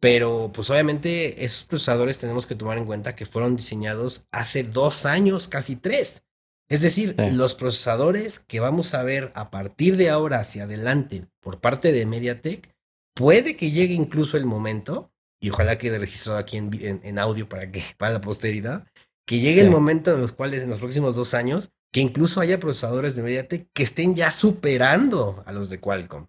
Pero 0.00 0.52
pues 0.54 0.70
obviamente 0.70 1.44
esos 1.44 1.64
procesadores 1.64 2.18
tenemos 2.18 2.46
que 2.46 2.54
tomar 2.54 2.78
en 2.78 2.84
cuenta 2.84 3.16
que 3.16 3.26
fueron 3.26 3.56
diseñados 3.56 4.26
hace 4.30 4.62
dos 4.62 5.06
años, 5.06 5.48
casi 5.48 5.76
tres. 5.76 6.22
Es 6.68 6.82
decir, 6.82 7.16
los 7.32 7.54
procesadores 7.54 8.38
que 8.38 8.60
vamos 8.60 8.94
a 8.94 9.02
ver 9.02 9.32
a 9.34 9.50
partir 9.50 9.96
de 9.96 10.10
ahora 10.10 10.40
hacia 10.40 10.64
adelante 10.64 11.26
por 11.40 11.60
parte 11.60 11.92
de 11.92 12.04
MediaTek, 12.04 12.74
puede 13.14 13.56
que 13.56 13.70
llegue 13.70 13.94
incluso 13.94 14.36
el 14.36 14.44
momento, 14.44 15.10
y 15.40 15.48
ojalá 15.50 15.78
quede 15.78 15.98
registrado 15.98 16.38
aquí 16.38 16.58
en, 16.58 17.18
audio 17.18 17.48
para 17.48 17.72
que 17.72 17.82
para 17.96 18.12
la 18.12 18.20
posteridad, 18.20 18.86
que 19.26 19.40
llegue 19.40 19.62
el 19.62 19.70
momento 19.70 20.14
en 20.14 20.20
los 20.20 20.32
cuales 20.32 20.62
en 20.62 20.68
los 20.68 20.78
próximos 20.78 21.16
dos 21.16 21.32
años, 21.32 21.70
que 21.90 22.00
incluso 22.00 22.40
haya 22.40 22.60
procesadores 22.60 23.16
de 23.16 23.22
MediaTek 23.22 23.68
que 23.72 23.82
estén 23.82 24.14
ya 24.14 24.30
superando 24.30 25.42
a 25.46 25.52
los 25.52 25.70
de 25.70 25.80
Qualcomm. 25.80 26.26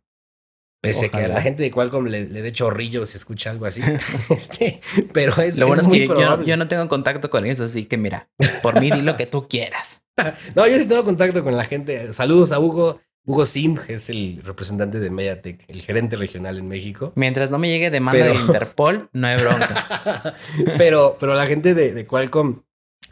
Pese 0.82 1.10
que 1.10 1.18
a 1.18 1.28
la 1.28 1.42
gente 1.42 1.62
de 1.62 1.72
Qualcomm 1.72 2.06
le, 2.06 2.30
le 2.30 2.42
dé 2.42 2.54
chorrillo 2.54 3.06
si 3.06 3.18
escucha 3.18 3.50
algo 3.50 3.66
así. 3.66 3.82
este, 4.30 4.80
pero 5.14 5.36
es, 5.42 5.60
lo 5.60 5.68
bueno 5.68 5.82
es, 5.82 5.88
que 5.88 6.08
yo, 6.08 6.58
no 6.58 6.68
tengo 6.68 6.88
contacto 6.88 7.30
con 7.30 7.46
eso, 7.46 7.66
así 7.66 7.86
que 7.86 7.98
mira, 7.98 8.30
por 8.62 8.80
mí 8.80 8.90
di 8.90 9.02
lo 9.02 9.18
que 9.18 9.26
tú 9.26 9.48
quieras. 9.48 10.04
no, 10.56 10.68
yo 10.68 10.78
sí 10.78 10.88
tengo 10.88 11.04
contacto 11.04 11.44
con 11.44 11.56
la 11.58 11.66
gente. 11.66 12.14
Saludos 12.14 12.52
a 12.52 12.60
Hugo. 12.60 13.00
Hugo 13.26 13.46
Sim, 13.46 13.76
que 13.76 13.96
es 13.96 14.10
el 14.10 14.42
representante 14.44 14.98
de 14.98 15.12
Mediatek, 15.12 15.66
el 15.68 15.82
gerente 15.84 16.16
regional 16.16 16.58
en 16.58 16.68
México. 16.68 17.12
Mientras 17.16 17.52
no 17.52 17.60
me 17.60 17.68
llegue 17.68 17.92
demanda 17.92 18.26
de 18.26 18.34
Interpol, 18.34 19.10
no 19.14 19.28
hay 19.28 19.38
bronca. 19.38 20.36
pero, 20.78 21.16
pero 21.20 21.36
la 21.36 21.46
gente 21.46 21.76
de, 21.76 21.94
de 21.94 22.06
Qualcomm, 22.08 22.64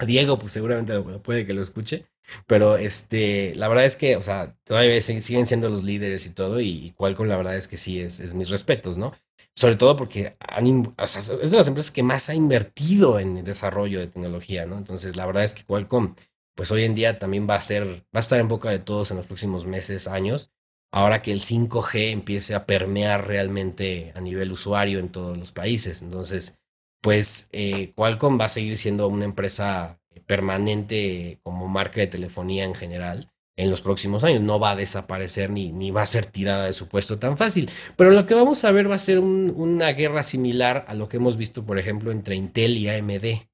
Diego, 0.08 0.40
pues 0.40 0.54
seguramente 0.54 1.00
puede 1.20 1.46
que 1.46 1.54
lo 1.54 1.62
escuche. 1.62 2.06
Pero 2.46 2.78
este, 2.78 3.56
la 3.56 3.68
verdad 3.68 3.86
es 3.86 3.96
que, 3.96 4.16
o 4.16 4.22
sea, 4.22 4.56
todavía 4.64 5.00
siguen 5.02 5.46
siendo 5.46 5.70
los 5.70 5.84
líderes 5.84 6.26
y 6.26 6.32
todo, 6.32 6.60
y, 6.60 6.92
Qualcomm 6.98 7.28
la 7.28 7.38
verdad 7.38 7.58
es 7.58 7.68
que 7.68 7.78
sí 7.78 8.00
es, 8.00 8.34
mis 8.34 8.50
respetos, 8.50 8.98
¿no? 8.98 9.14
Sobre 9.56 9.76
todo 9.76 9.96
porque 9.96 10.38
han, 10.40 10.94
es 10.98 11.52
de 11.52 11.58
las 11.58 11.68
empresas 11.68 11.92
que 11.92 12.04
más 12.04 12.30
ha 12.30 12.36
invertido 12.36 13.20
en 13.20 13.44
desarrollo 13.44 14.00
de 14.00 14.08
tecnología, 14.08 14.66
¿no? 14.66 14.78
Entonces, 14.78 15.16
la 15.16 15.26
verdad 15.26 15.44
es 15.44 15.54
que 15.54 15.64
Qualcomm, 15.64 16.16
pues 16.56 16.72
hoy 16.72 16.84
en 16.84 16.96
día 16.96 17.20
también 17.20 17.48
va 17.50 17.56
a 17.56 17.62
ser, 17.62 17.86
va 17.86 18.18
a 18.18 18.20
estar 18.20 18.40
en 18.40 18.48
boca 18.48 18.70
de 18.70 18.80
todos 18.80 19.12
en 19.12 19.18
los 19.18 19.28
próximos 19.28 19.66
meses, 19.66 20.08
años, 20.08 20.52
ahora 20.92 21.22
que 21.22 21.32
el 21.32 21.42
5G 21.42 22.12
empiece 22.12 22.56
a 22.56 22.66
permear 22.66 23.28
realmente 23.28 24.12
a 24.16 24.22
nivel 24.22 24.52
usuario 24.52 25.00
en 25.00 25.10
todos 25.10 25.38
los 25.38 25.52
países. 25.52 26.02
Entonces, 26.02 26.60
pues 27.02 27.50
eh, 27.52 27.94
Qualcomm 27.96 28.40
va 28.40 28.46
a 28.46 28.50
seguir 28.50 28.78
siendo 28.78 29.08
una 29.08 29.26
empresa 29.26 29.97
permanente 30.26 31.40
como 31.44 31.68
marca 31.68 32.02
de 32.02 32.08
telefonía 32.08 32.64
en 32.66 32.76
general. 32.76 33.32
en 33.58 33.72
los 33.72 33.82
próximos 33.82 34.24
años. 34.24 34.42
No 34.42 34.60
va 34.60 34.72
a 34.72 34.76
desaparecer 34.76 35.50
ni, 35.50 35.72
ni 35.72 35.92
va 35.92 36.04
a 36.04 36.06
ser 36.06 36.28
tirada 36.28 36.66
de 36.66 36.74
su 36.74 36.88
puesto 36.88 37.20
tan 37.20 37.38
fácil. 37.38 37.70
Pero 37.96 38.12
lo 38.12 38.26
que 38.26 38.36
vamos 38.36 38.64
a 38.64 38.72
ver 38.72 38.90
va 38.90 38.96
a 38.96 39.00
ser 39.00 39.20
una 39.20 39.92
guerra 39.94 40.24
similar 40.24 40.86
a 40.88 40.94
lo 40.94 41.10
que 41.10 41.18
hemos 41.18 41.38
visto, 41.38 41.66
por 41.66 41.80
ejemplo, 41.80 42.12
entre 42.12 42.36
Intel 42.36 42.78
y 42.78 42.88
AMD, 42.90 43.48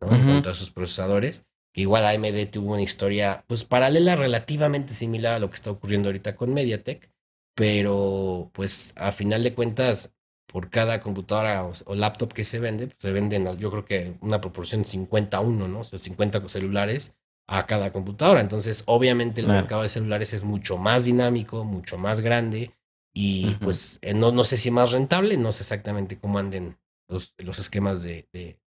¿no? 0.00 0.14
En 0.14 0.24
cuanto 0.24 0.50
a 0.50 0.54
sus 0.54 0.70
procesadores. 0.70 1.44
Que 1.74 1.82
igual 1.82 2.06
AMD 2.06 2.46
tuvo 2.50 2.72
una 2.72 2.82
historia, 2.82 3.44
pues 3.46 3.64
paralela, 3.64 4.16
relativamente 4.16 4.94
similar 4.94 5.34
a 5.34 5.38
lo 5.38 5.50
que 5.50 5.56
está 5.56 5.70
ocurriendo 5.70 6.08
ahorita 6.08 6.34
con 6.36 6.54
MediaTek. 6.54 7.10
Pero, 7.54 8.50
pues, 8.54 8.94
a 8.96 9.10
final 9.10 9.42
de 9.42 9.54
cuentas, 9.54 10.14
por 10.50 10.70
cada 10.70 11.00
computadora 11.00 11.64
o, 11.64 11.94
laptop 11.94 12.32
que 12.32 12.44
se 12.44 12.58
vende, 12.58 12.86
pues, 12.86 12.98
se 13.00 13.12
venden, 13.12 13.56
yo 13.58 13.70
creo 13.70 13.84
que 13.84 14.14
una 14.20 14.40
proporción 14.40 14.84
50-1, 14.84 15.68
¿no? 15.68 15.80
O 15.80 15.84
sea, 15.84 15.98
50 15.98 16.48
celulares 16.48 17.14
a 17.46 17.66
cada 17.66 17.92
computadora. 17.92 18.40
Entonces, 18.40 18.82
obviamente 18.86 19.40
el 19.40 19.46
mercado 19.46 19.82
de 19.82 19.88
celulares 19.88 20.34
es 20.34 20.44
mucho 20.44 20.76
más 20.76 21.04
dinámico, 21.04 21.64
mucho 21.64 21.98
más 21.98 22.20
grande 22.20 22.72
y 23.14 23.54
pues 23.56 23.98
eh, 24.02 24.14
no, 24.14 24.32
no 24.32 24.44
sé 24.44 24.58
si 24.58 24.70
más 24.70 24.92
rentable, 24.92 25.36
no 25.36 25.52
sé 25.52 25.62
exactamente 25.62 26.18
cómo 26.18 26.38
anden 26.38 26.78
los, 27.08 27.34
los 27.38 27.58
esquemas 27.58 28.02
de, 28.02 28.28
de, 28.32 28.58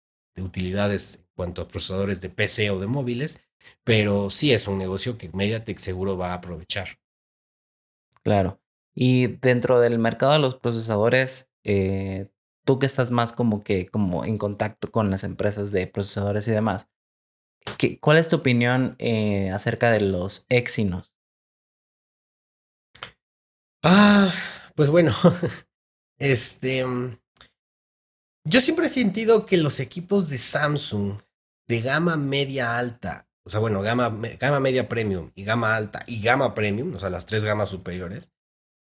utilidades 0.42 1.18
en 1.18 1.26
cuanto 1.36 1.62
a 1.62 1.68
procesadores 1.68 2.20
de 2.22 2.30
PC 2.30 2.72
o 2.72 2.80
de 2.80 2.88
móviles, 2.88 3.40
pero 3.84 4.32
sí 4.32 4.52
es 4.52 4.68
un 4.68 4.80
negocio 4.80 5.18
que 5.20 5.30
MediaTek 5.30 5.78
seguro 5.78 6.18
va 6.18 6.32
a 6.32 6.36
aprovechar. 6.36 7.00
Claro. 8.24 8.60
Y 8.96 9.28
dentro 9.28 9.80
del 9.80 10.00
mercado 10.00 10.34
de 10.34 10.40
los 10.40 10.56
procesadores, 10.56 11.51
eh, 11.64 12.30
tú 12.66 12.80
que 12.80 12.86
estás 12.86 13.12
más 13.12 13.34
como 13.34 13.64
que 13.64 13.88
como 13.88 14.26
en 14.26 14.38
contacto 14.38 14.92
con 14.92 15.10
las 15.10 15.24
empresas 15.24 15.72
de 15.72 15.88
procesadores 15.88 16.48
y 16.48 16.52
demás, 16.52 16.90
¿Cuál 18.00 18.18
es 18.18 18.30
tu 18.30 18.38
opinión 18.38 18.96
eh, 19.00 19.52
acerca 19.52 19.92
de 19.92 20.02
los 20.02 20.46
Exynos? 20.50 21.16
Ah, 23.84 24.34
pues 24.76 24.90
bueno, 24.90 25.16
este, 26.20 26.86
mm, 26.86 27.18
yo 28.48 28.62
siempre 28.62 28.88
he 28.88 28.90
sentido 28.90 29.46
que 29.46 29.58
los 29.58 29.80
equipos 29.80 30.30
de 30.30 30.38
Samsung 30.38 31.20
de 31.68 31.82
gama 31.82 32.18
media 32.18 32.78
alta, 32.78 33.28
o 33.46 33.50
sea, 33.50 33.60
bueno, 33.60 33.82
gama, 33.82 34.10
gama 34.40 34.60
media 34.60 34.88
premium 34.88 35.32
y 35.36 35.44
gama 35.44 35.76
alta 35.76 36.04
y 36.08 36.22
gama 36.22 36.54
premium, 36.54 36.96
o 36.96 37.00
sea, 37.00 37.10
las 37.10 37.26
tres 37.26 37.44
gamas 37.44 37.70
superiores, 37.70 38.34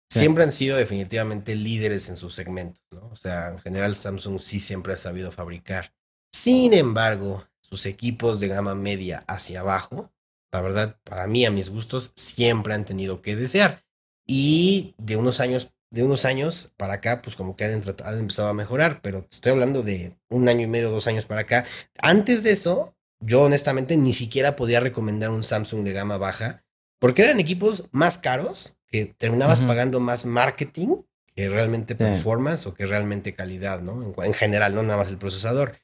siempre 0.09 0.43
han 0.43 0.51
sido 0.51 0.77
definitivamente 0.77 1.55
líderes 1.55 2.09
en 2.09 2.15
sus 2.15 2.35
segmentos, 2.35 2.83
¿no? 2.91 3.07
O 3.09 3.15
sea, 3.15 3.49
en 3.49 3.59
general 3.59 3.95
Samsung 3.95 4.39
sí 4.39 4.59
siempre 4.59 4.93
ha 4.93 4.97
sabido 4.97 5.31
fabricar. 5.31 5.93
Sin 6.31 6.73
embargo, 6.73 7.47
sus 7.61 7.85
equipos 7.85 8.39
de 8.39 8.47
gama 8.47 8.75
media 8.75 9.23
hacia 9.27 9.61
abajo, 9.61 10.11
la 10.51 10.61
verdad, 10.61 10.99
para 11.03 11.27
mí, 11.27 11.45
a 11.45 11.51
mis 11.51 11.69
gustos, 11.69 12.13
siempre 12.15 12.73
han 12.73 12.85
tenido 12.85 13.21
que 13.21 13.35
desear. 13.35 13.83
Y 14.25 14.95
de 14.97 15.17
unos 15.17 15.39
años, 15.39 15.71
de 15.91 16.03
unos 16.03 16.25
años 16.25 16.73
para 16.77 16.95
acá, 16.95 17.21
pues 17.21 17.35
como 17.35 17.55
que 17.55 17.65
han, 17.65 17.83
han 18.03 18.17
empezado 18.17 18.49
a 18.49 18.53
mejorar, 18.53 19.01
pero 19.01 19.27
estoy 19.29 19.51
hablando 19.51 19.83
de 19.83 20.15
un 20.29 20.47
año 20.47 20.61
y 20.61 20.67
medio, 20.67 20.91
dos 20.91 21.07
años 21.07 21.25
para 21.25 21.41
acá. 21.41 21.65
Antes 21.97 22.43
de 22.43 22.51
eso, 22.51 22.95
yo 23.19 23.41
honestamente 23.41 23.97
ni 23.97 24.13
siquiera 24.13 24.55
podía 24.55 24.79
recomendar 24.79 25.29
un 25.29 25.43
Samsung 25.43 25.83
de 25.83 25.93
gama 25.93 26.17
baja, 26.17 26.63
porque 26.99 27.23
eran 27.23 27.39
equipos 27.39 27.85
más 27.91 28.17
caros, 28.17 28.74
que 28.87 29.05
terminabas 29.05 29.61
pagando 29.61 29.99
más 29.99 30.25
marketing 30.25 30.97
que 31.35 31.49
realmente 31.49 31.95
performance 31.95 32.65
o 32.65 32.73
que 32.73 32.85
realmente 32.85 33.33
calidad, 33.33 33.81
¿no? 33.81 34.13
En, 34.23 34.33
general, 34.33 34.73
no 34.73 34.83
nada 34.83 34.97
más 34.97 35.09
el 35.09 35.17
procesador. 35.17 35.77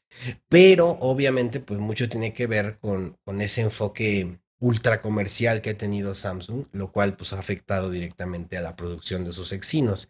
Pero 0.48 0.98
obviamente, 1.02 1.60
pues 1.60 1.80
mucho 1.80 2.08
tiene 2.08 2.32
que 2.32 2.48
ver 2.48 2.78
con, 2.80 3.18
con 3.26 3.42
ese 3.42 3.62
enfoque 3.62 4.40
ultra 4.60 5.02
comercial 5.02 5.62
que 5.62 5.72
ha 5.72 5.78
tenido 5.78 6.14
Samsung, 6.14 6.68
lo 6.72 6.92
cual 6.94 7.18
pues 7.18 7.34
ha 7.34 7.40
afectado 7.40 7.90
directamente 7.90 8.58
a 8.58 8.62
la 8.62 8.78
producción 8.78 9.26
de 9.26 9.34
sus 9.34 9.52
Exynos. 9.52 10.10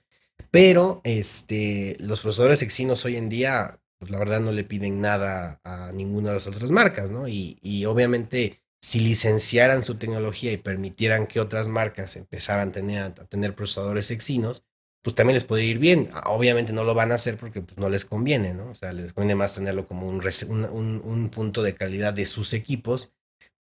Pero 0.52 1.02
este, 1.04 1.98
los 2.00 2.20
procesadores 2.20 2.62
Exynos 2.62 3.04
hoy 3.06 3.16
en 3.16 3.30
día, 3.30 3.80
pues 3.98 4.12
la 4.12 4.20
verdad 4.20 4.42
no 4.42 4.52
le 4.52 4.64
piden 4.64 5.02
nada 5.02 5.60
a 5.64 5.92
ninguna 5.92 6.30
de 6.30 6.36
las 6.36 6.48
otras 6.48 6.70
marcas, 6.70 7.10
¿no? 7.10 7.28
Y, 7.28 7.58
y 7.62 7.86
obviamente 7.86 8.61
si 8.82 9.00
licenciaran 9.00 9.84
su 9.84 9.96
tecnología 9.96 10.52
y 10.52 10.58
permitieran 10.58 11.28
que 11.28 11.40
otras 11.40 11.68
marcas 11.68 12.16
empezaran 12.16 12.70
a 12.70 13.14
tener, 13.30 13.56
procesadores 13.56 14.10
Exynos, 14.10 14.66
pues 15.04 15.16
también 15.16 15.36
les 15.36 15.44
podría 15.44 15.70
ir 15.70 15.80
bien. 15.80 16.10
Obviamente 16.26 16.74
no 16.74 16.84
lo 16.84 16.94
van 16.96 17.12
a 17.12 17.16
hacer 17.16 17.38
porque 17.38 17.62
pues, 17.62 17.78
no 17.78 17.90
les 17.90 18.06
conviene, 18.06 18.54
¿no? 18.54 18.70
O 18.70 18.76
sea, 18.76 18.94
les 18.94 19.14
conviene 19.14 19.36
más 19.36 19.56
tenerlo 19.56 19.88
como 19.88 20.08
un, 20.08 20.22
un, 20.50 21.02
un, 21.04 21.30
punto 21.30 21.64
de 21.64 21.76
calidad 21.76 22.14
de 22.14 22.26
sus 22.26 22.54
equipos. 22.54 23.14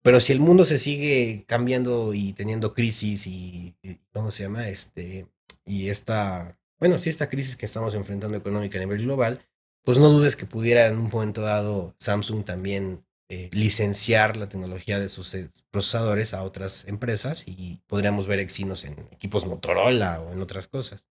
Pero 0.03 0.19
si 0.19 0.33
el 0.33 0.39
mundo 0.39 0.65
se 0.65 0.79
sigue 0.79 1.45
cambiando 1.47 2.13
y 2.13 2.33
teniendo 2.33 2.73
crisis 2.73 3.27
y, 3.27 3.75
¿cómo 4.11 4.31
se 4.31 4.43
llama? 4.43 4.69
Este, 4.69 5.27
y 5.65 5.89
esta, 5.89 6.57
bueno, 6.79 6.97
si 6.97 7.09
esta 7.09 7.29
crisis 7.29 7.55
que 7.55 7.67
estamos 7.67 7.93
enfrentando 7.93 8.37
económica 8.37 8.79
a 8.79 8.81
nivel 8.81 9.03
global, 9.03 9.45
pues 9.83 9.99
no 9.99 10.09
dudes 10.09 10.35
que 10.35 10.45
pudiera 10.47 10.87
en 10.87 10.97
un 10.97 11.09
momento 11.09 11.41
dado 11.41 11.95
Samsung 11.99 12.43
también 12.43 13.03
eh, 13.33 13.49
licenciar 13.53 14.35
la 14.35 14.49
tecnología 14.49 14.99
de 14.99 15.07
sus 15.07 15.33
eh, 15.35 15.47
procesadores 15.69 16.33
a 16.33 16.43
otras 16.43 16.85
empresas 16.89 17.47
y 17.47 17.81
podríamos 17.87 18.27
ver 18.27 18.39
Exynos 18.39 18.83
en 18.83 19.07
equipos 19.09 19.45
Motorola 19.45 20.19
o 20.19 20.33
en 20.33 20.41
otras 20.41 20.67
cosas. 20.67 21.07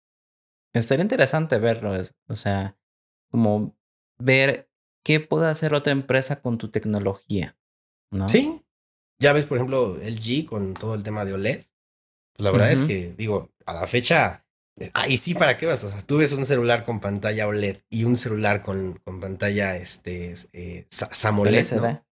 Estaría 0.72 1.02
interesante 1.02 1.58
verlo, 1.58 1.92
o 2.28 2.36
sea, 2.36 2.78
como 3.32 3.76
ver 4.16 4.70
qué 5.04 5.18
puede 5.18 5.48
hacer 5.48 5.74
otra 5.74 5.90
empresa 5.90 6.40
con 6.40 6.56
tu 6.56 6.70
tecnología, 6.70 7.58
¿no? 8.12 8.28
Sí. 8.28 8.62
Ya 9.20 9.32
ves, 9.32 9.46
por 9.46 9.58
ejemplo, 9.58 9.96
LG 9.96 10.46
con 10.46 10.74
todo 10.74 10.94
el 10.94 11.02
tema 11.02 11.24
de 11.24 11.32
OLED. 11.32 11.64
Pues 12.36 12.44
la 12.44 12.52
verdad 12.52 12.70
es 12.70 12.84
que, 12.84 13.12
digo, 13.18 13.50
a 13.66 13.74
la 13.74 13.88
fecha, 13.88 14.46
eh, 14.78 14.88
ahí 14.94 15.18
sí, 15.18 15.34
¿para 15.34 15.56
qué 15.56 15.66
vas? 15.66 15.82
O 15.82 15.88
sea, 15.88 16.00
tú 16.02 16.18
ves 16.18 16.32
un 16.32 16.46
celular 16.46 16.84
con 16.84 17.00
pantalla 17.00 17.48
OLED 17.48 17.78
y 17.90 18.04
un 18.04 18.16
celular 18.16 18.62
con, 18.62 19.00
con 19.02 19.18
pantalla 19.18 19.76
este, 19.76 20.34
eh, 20.52 20.86
SAMOLED. 20.90 21.72
¿no? 21.72 22.03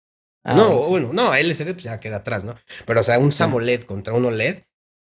Ah, 0.44 0.56
no, 0.56 0.80
bueno, 0.88 1.12
no, 1.14 1.36
LCD 1.36 1.74
pues 1.74 1.84
ya 1.84 2.00
queda 2.00 2.18
atrás, 2.18 2.44
¿no? 2.44 2.56
Pero, 2.86 3.02
o 3.02 3.04
sea, 3.04 3.20
un 3.20 3.32
SAMOLED 3.32 3.84
contra 3.84 4.14
un 4.14 4.26
OLED, 4.26 4.64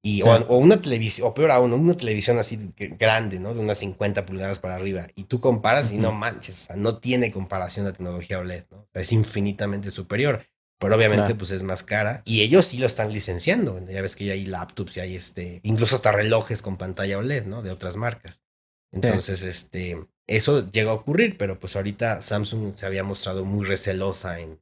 y, 0.06 0.22
o, 0.22 0.58
una 0.58 0.82
televisión, 0.82 1.30
o 1.30 1.34
peor 1.34 1.52
aún, 1.52 1.72
una 1.72 1.96
televisión 1.96 2.38
así 2.38 2.74
grande, 3.00 3.40
¿no? 3.40 3.54
De 3.54 3.62
unas 3.62 3.78
50 3.78 4.26
pulgadas 4.26 4.60
para 4.60 4.76
arriba. 4.76 5.08
Y 5.16 5.24
tú 5.24 5.40
comparas 5.40 5.94
y 5.94 5.98
no 5.98 6.12
manches, 6.12 6.64
o 6.64 6.66
sea, 6.66 6.76
no 6.76 7.00
tiene 7.00 7.32
comparación 7.32 7.86
la 7.86 7.94
tecnología 7.94 8.40
OLED, 8.40 8.66
¿no? 8.70 8.86
es 8.94 9.12
infinitamente 9.14 9.92
superior. 9.92 10.46
Pero 10.78 10.98
obviamente, 10.98 11.34
pues 11.36 11.52
es 11.52 11.64
más 11.64 11.82
cara. 11.84 12.22
Y 12.26 12.42
ellos 12.42 12.66
sí 12.66 12.78
lo 12.78 12.86
están 12.86 13.14
licenciando. 13.14 13.80
Ya 13.88 14.02
ves 14.02 14.18
que 14.18 14.26
ya 14.26 14.34
hay 14.34 14.46
laptops 14.46 14.98
y 14.98 15.00
hay 15.00 15.16
este, 15.16 15.62
incluso 15.64 15.96
hasta 15.96 16.12
relojes 16.12 16.62
con 16.62 16.76
pantalla 16.76 17.20
OLED, 17.20 17.46
¿no? 17.46 17.62
De 17.62 17.72
otras 17.72 17.96
marcas. 17.96 18.44
Entonces, 18.92 19.44
este, 19.44 20.06
eso 20.28 20.70
llega 20.70 20.92
a 20.92 20.96
ocurrir, 20.96 21.38
pero 21.38 21.58
pues 21.58 21.78
ahorita 21.78 22.22
Samsung 22.22 22.76
se 22.76 22.86
había 22.86 23.06
mostrado 23.06 23.46
muy 23.46 23.66
recelosa 23.66 24.42
en, 24.42 24.60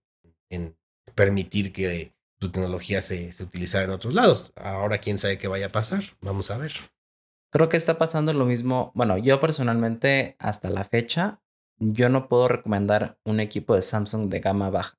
en 0.52 0.78
permitir 1.16 1.74
que 1.74 2.14
tu 2.40 2.52
tecnología 2.52 3.02
se, 3.02 3.34
se 3.34 3.44
utilizara 3.44 3.86
en 3.86 3.92
otros 3.92 4.14
lados. 4.14 4.52
Ahora 4.56 5.00
quién 5.00 5.18
sabe 5.18 5.38
qué 5.38 5.48
vaya 5.48 5.68
a 5.68 5.72
pasar. 5.72 6.04
Vamos 6.22 6.52
a 6.52 6.58
ver. 6.58 6.74
Creo 7.52 7.70
que 7.70 7.78
está 7.78 7.98
pasando 7.98 8.34
lo 8.34 8.46
mismo. 8.46 8.92
Bueno, 8.96 9.18
yo 9.18 9.40
personalmente 9.40 10.36
hasta 10.40 10.70
la 10.70 10.86
fecha, 10.86 11.42
yo 11.78 12.10
no 12.10 12.30
puedo 12.30 12.48
recomendar 12.48 13.20
un 13.26 13.40
equipo 13.40 13.76
de 13.76 13.82
Samsung 13.82 14.30
de 14.30 14.40
gama 14.40 14.70
baja. 14.70 14.98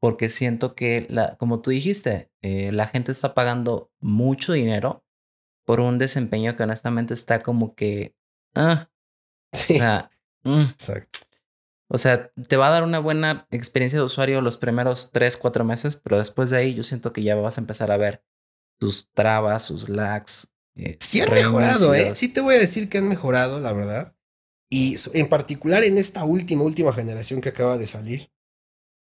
Porque 0.00 0.28
siento 0.28 0.74
que, 0.74 1.06
la, 1.10 1.36
como 1.36 1.60
tú 1.60 1.70
dijiste, 1.70 2.30
eh, 2.42 2.72
la 2.72 2.86
gente 2.86 3.12
está 3.12 3.34
pagando 3.34 3.90
mucho 4.00 4.52
dinero 4.52 5.04
por 5.66 5.80
un 5.80 5.98
desempeño 5.98 6.56
que 6.56 6.62
honestamente 6.62 7.14
está 7.14 7.42
como 7.42 7.74
que... 7.74 8.14
Ah, 8.54 8.88
sí. 9.52 9.74
O 9.74 9.76
sea, 9.76 10.10
mm. 10.44 10.64
O 11.90 11.96
sea, 11.96 12.30
te 12.48 12.56
va 12.56 12.68
a 12.68 12.70
dar 12.70 12.84
una 12.84 12.98
buena 12.98 13.46
experiencia 13.50 13.98
de 13.98 14.04
usuario 14.04 14.40
los 14.42 14.58
primeros 14.58 15.10
3, 15.12 15.36
4 15.38 15.64
meses, 15.64 15.96
pero 15.96 16.18
después 16.18 16.50
de 16.50 16.58
ahí 16.58 16.74
yo 16.74 16.82
siento 16.82 17.12
que 17.12 17.22
ya 17.22 17.34
vas 17.34 17.56
a 17.56 17.62
empezar 17.62 17.90
a 17.90 17.96
ver 17.96 18.22
sus 18.78 19.10
trabas, 19.14 19.62
sus 19.64 19.88
lags. 19.88 20.52
Eh, 20.76 20.98
sí 21.00 21.20
han 21.20 21.32
mejorado, 21.32 21.94
¿eh? 21.94 22.14
Sí 22.14 22.28
te 22.28 22.40
voy 22.40 22.54
a 22.56 22.60
decir 22.60 22.88
que 22.88 22.98
han 22.98 23.08
mejorado, 23.08 23.58
la 23.58 23.72
verdad. 23.72 24.14
Y 24.70 24.96
en 25.14 25.28
particular 25.28 25.82
en 25.82 25.96
esta 25.96 26.24
última, 26.24 26.62
última 26.62 26.92
generación 26.92 27.40
que 27.40 27.48
acaba 27.48 27.78
de 27.78 27.86
salir. 27.86 28.30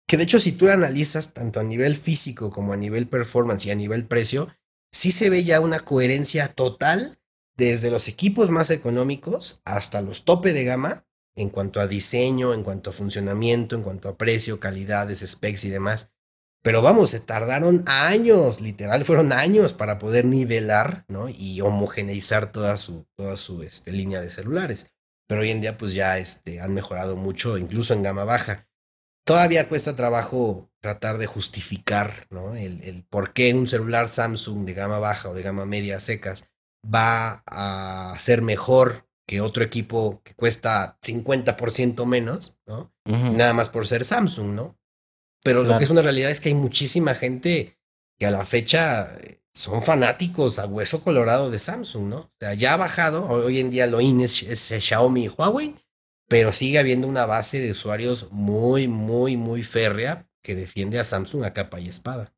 Que 0.07 0.17
de 0.17 0.23
hecho 0.23 0.39
si 0.39 0.51
tú 0.51 0.67
analizas 0.69 1.33
tanto 1.33 1.59
a 1.59 1.63
nivel 1.63 1.95
físico 1.95 2.49
como 2.49 2.73
a 2.73 2.77
nivel 2.77 3.07
performance 3.07 3.67
y 3.67 3.71
a 3.71 3.75
nivel 3.75 4.07
precio, 4.07 4.49
sí 4.91 5.11
se 5.11 5.29
ve 5.29 5.43
ya 5.43 5.59
una 5.59 5.79
coherencia 5.79 6.49
total 6.49 7.19
desde 7.55 7.91
los 7.91 8.07
equipos 8.07 8.49
más 8.49 8.71
económicos 8.71 9.61
hasta 9.63 10.01
los 10.01 10.25
tope 10.25 10.53
de 10.53 10.65
gama 10.65 11.05
en 11.35 11.49
cuanto 11.49 11.79
a 11.79 11.87
diseño, 11.87 12.53
en 12.53 12.63
cuanto 12.63 12.89
a 12.89 12.93
funcionamiento, 12.93 13.75
en 13.75 13.83
cuanto 13.83 14.09
a 14.09 14.17
precio, 14.17 14.59
calidades, 14.59 15.19
specs 15.19 15.65
y 15.65 15.69
demás. 15.69 16.09
Pero 16.63 16.81
vamos, 16.81 17.09
se 17.09 17.19
tardaron 17.19 17.83
años, 17.87 18.61
literal, 18.61 19.03
fueron 19.03 19.33
años 19.33 19.73
para 19.73 19.99
poder 19.99 20.23
nivelar, 20.25 21.03
¿no? 21.09 21.27
Y 21.27 21.59
homogeneizar 21.59 22.51
toda 22.53 22.77
su, 22.77 23.05
toda 23.17 23.35
su 23.35 23.63
este, 23.63 23.91
línea 23.91 24.21
de 24.21 24.29
celulares. 24.29 24.91
Pero 25.27 25.41
hoy 25.41 25.51
en 25.51 25.59
día, 25.59 25.77
pues 25.77 25.93
ya 25.93 26.17
este, 26.19 26.61
han 26.61 26.73
mejorado 26.73 27.17
mucho, 27.17 27.57
incluso 27.57 27.93
en 27.93 28.03
gama 28.03 28.23
baja. 28.23 28.67
todavía 29.25 29.69
cuesta 29.69 29.95
trabajo 29.95 30.69
tratar 30.81 31.17
de 31.17 31.27
justificar, 31.27 32.27
¿no? 32.29 32.55
El, 32.55 32.81
el 32.83 33.03
por 33.05 33.33
qué 33.33 33.53
un 33.53 33.67
celular 33.67 34.09
Samsung 34.09 34.65
de 34.65 34.73
gama 34.73 34.99
baja 34.99 35.29
o 35.29 35.33
de 35.33 35.43
gama 35.43 35.65
media 35.65 35.99
secas 35.99 36.45
va 36.83 37.43
a 37.47 38.17
ser 38.19 38.41
mejor 38.41 39.07
que 39.27 39.41
otro 39.41 39.63
equipo 39.63 40.21
que 40.23 40.33
cuesta 40.33 40.97
50% 41.01 42.05
menos, 42.05 42.59
¿no? 42.65 42.93
Nada 43.05 43.53
más 43.53 43.69
por 43.69 43.87
ser 43.87 44.05
Samsung, 44.05 44.53
¿no? 44.53 44.77
Pero 45.43 45.63
lo 45.63 45.77
que 45.77 45.83
es 45.83 45.89
una 45.89 46.01
realidad 46.01 46.31
es 46.31 46.39
que 46.39 46.49
hay 46.49 46.55
muchísima 46.55 47.15
gente 47.15 47.77
que 48.17 48.25
a 48.25 48.31
la 48.31 48.45
fecha 48.45 49.13
eh, 49.19 49.41
son 49.53 49.81
fanáticos 49.81 50.57
a 50.59 50.65
hueso 50.65 51.03
colorado 51.03 51.51
de 51.51 51.59
Samsung, 51.59 52.07
¿no? 52.07 52.17
O 52.17 52.31
sea, 52.39 52.53
ya 52.53 52.73
ha 52.73 52.77
bajado, 52.77 53.27
hoy 53.27 53.59
en 53.59 53.69
día 53.69 53.87
lo 53.87 54.01
in 54.01 54.21
es, 54.21 54.33
Xiaomi 54.35 55.25
y 55.25 55.27
Huawei, 55.27 55.75
pero 56.29 56.51
sigue 56.51 56.79
habiendo 56.79 57.07
una 57.07 57.25
base 57.25 57.59
de 57.59 57.71
usuarios 57.71 58.31
muy, 58.31 58.87
muy, 58.87 59.37
muy 59.37 59.63
férrea 59.63 60.25
que 60.41 60.55
defiende 60.55 60.99
a 60.99 61.03
Samsung 61.03 61.43
a 61.43 61.53
capa 61.53 61.79
y 61.79 61.87
espada. 61.87 62.33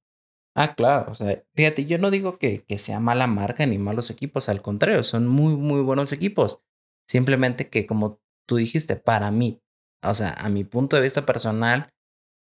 Ah, 0.56 0.74
claro, 0.74 1.12
o 1.12 1.16
sea, 1.16 1.44
fíjate, 1.54 1.86
yo 1.86 1.98
no 1.98 2.12
digo 2.12 2.38
que, 2.38 2.64
que 2.64 2.78
sea 2.78 3.00
mala 3.00 3.28
marca 3.28 3.66
ni 3.66 3.78
malos 3.78 4.10
equipos, 4.10 4.48
al 4.48 4.62
contrario, 4.62 5.04
son 5.04 5.28
muy, 5.28 5.56
muy 5.56 5.82
buenos 5.82 6.14
equipos. 6.14 6.64
Simplemente 7.08 7.70
que 7.70 7.86
como 7.86 8.20
tú 8.48 8.58
dijiste, 8.58 8.96
para 8.96 9.32
mí, 9.32 9.62
o 10.04 10.14
sea, 10.14 10.32
a 10.32 10.50
mi 10.50 10.64
punto 10.64 10.96
de 10.96 11.04
vista 11.04 11.26
personal, 11.26 11.94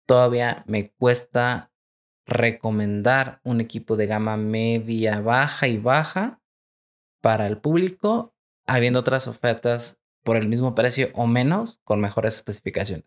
todavía 0.06 0.64
me 0.66 0.90
cuesta 0.90 1.72
recomendar 2.26 3.40
un 3.44 3.60
equipo 3.60 3.97
de 3.97 4.06
gama 4.06 4.36
media, 4.36 5.20
baja 5.20 5.68
y 5.68 5.78
baja 5.78 6.40
para 7.20 7.47
el 7.47 7.59
público, 7.59 8.34
habiendo 8.66 9.01
otras 9.01 9.28
ofertas 9.28 10.01
por 10.22 10.36
el 10.36 10.48
mismo 10.48 10.74
precio 10.74 11.10
o 11.14 11.26
menos 11.26 11.80
con 11.84 12.01
mejores 12.01 12.36
especificaciones. 12.36 13.06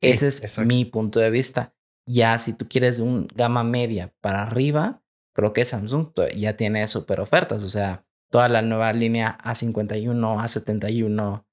Ese 0.00 0.28
es 0.28 0.58
mi 0.58 0.86
punto 0.86 1.20
de 1.20 1.30
vista. 1.30 1.74
Ya 2.06 2.38
si 2.38 2.56
tú 2.56 2.66
quieres 2.68 2.98
un 2.98 3.28
gama 3.34 3.62
media 3.62 4.14
para 4.20 4.42
arriba, 4.42 5.02
creo 5.34 5.52
que 5.52 5.64
Samsung 5.64 6.12
ya 6.36 6.56
tiene 6.56 6.86
super 6.86 7.20
ofertas. 7.20 7.64
O 7.64 7.70
sea, 7.70 8.06
toda 8.30 8.48
la 8.48 8.62
nueva 8.62 8.92
línea 8.92 9.36
A51, 9.42 10.36
A71, 10.38 11.44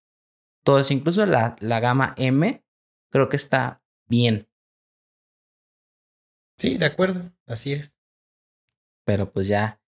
todo 0.63 0.79
eso, 0.79 0.93
incluso 0.93 1.25
la, 1.25 1.55
la 1.59 1.79
gama 1.79 2.13
M, 2.17 2.63
creo 3.11 3.29
que 3.29 3.35
está 3.35 3.81
bien. 4.07 4.47
Sí, 6.57 6.77
de 6.77 6.85
acuerdo, 6.85 7.31
así 7.45 7.73
es. 7.73 7.97
Pero 9.05 9.31
pues 9.31 9.47
ya, 9.47 9.81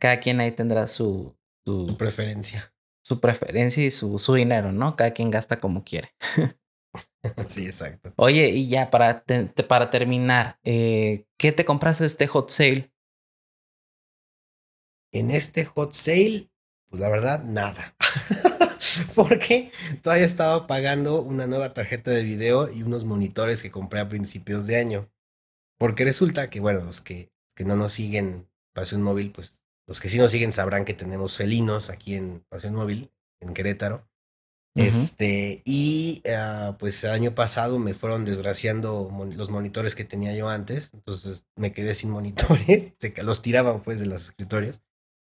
cada 0.00 0.20
quien 0.20 0.40
ahí 0.40 0.52
tendrá 0.52 0.86
su, 0.86 1.36
su, 1.64 1.96
preferencia. 1.96 2.72
Su 3.04 3.20
preferencia 3.20 3.84
y 3.84 3.90
su, 3.90 4.18
su 4.18 4.34
dinero, 4.34 4.72
¿no? 4.72 4.96
Cada 4.96 5.12
quien 5.12 5.30
gasta 5.30 5.60
como 5.60 5.82
quiere. 5.82 6.14
sí, 7.48 7.66
exacto. 7.66 8.12
Oye, 8.16 8.50
y 8.50 8.68
ya 8.68 8.90
para, 8.90 9.24
para 9.68 9.90
terminar, 9.90 10.58
eh, 10.62 11.26
¿qué 11.38 11.52
te 11.52 11.64
compraste 11.64 12.04
de 12.04 12.08
este 12.08 12.26
hot 12.26 12.50
sale? 12.50 12.92
En 15.12 15.30
este 15.30 15.64
hot 15.64 15.92
sale, 15.92 16.50
pues 16.88 17.00
la 17.00 17.08
verdad, 17.08 17.44
nada. 17.44 17.94
Porque 19.14 19.70
todavía 20.02 20.24
estaba 20.24 20.66
pagando 20.66 21.22
una 21.22 21.46
nueva 21.46 21.74
tarjeta 21.74 22.10
de 22.10 22.22
video 22.22 22.72
y 22.72 22.82
unos 22.82 23.04
monitores 23.04 23.62
que 23.62 23.70
compré 23.70 24.00
a 24.00 24.08
principios 24.08 24.66
de 24.66 24.76
año. 24.76 25.10
Porque 25.78 26.04
resulta 26.04 26.50
que, 26.50 26.60
bueno, 26.60 26.84
los 26.84 27.00
que, 27.00 27.32
que 27.54 27.64
no 27.64 27.76
nos 27.76 27.92
siguen 27.92 28.48
Pasión 28.72 29.02
Móvil, 29.02 29.32
pues 29.32 29.64
los 29.86 30.00
que 30.00 30.08
sí 30.08 30.18
nos 30.18 30.30
siguen 30.30 30.52
sabrán 30.52 30.84
que 30.84 30.94
tenemos 30.94 31.36
felinos 31.36 31.90
aquí 31.90 32.14
en 32.14 32.44
Pasión 32.48 32.74
Móvil, 32.74 33.10
en 33.40 33.54
Querétaro. 33.54 34.08
Este, 34.76 35.62
y 35.64 36.22
ah, 36.28 36.76
pues 36.78 37.02
el 37.02 37.10
año 37.10 37.34
pasado 37.34 37.78
me 37.78 37.92
fueron 37.92 38.24
desgraciando 38.24 39.10
los 39.36 39.50
monitores 39.50 39.94
que 39.94 40.04
tenía 40.04 40.32
yo 40.34 40.48
antes, 40.48 40.92
entonces 40.94 41.44
me 41.56 41.72
quedé 41.72 41.94
sin 41.94 42.10
monitores, 42.10 42.94
los 43.22 43.42
tiraban 43.42 43.82
pues 43.82 43.98
de 43.98 44.06
los 44.06 44.26
escritorios. 44.26 44.82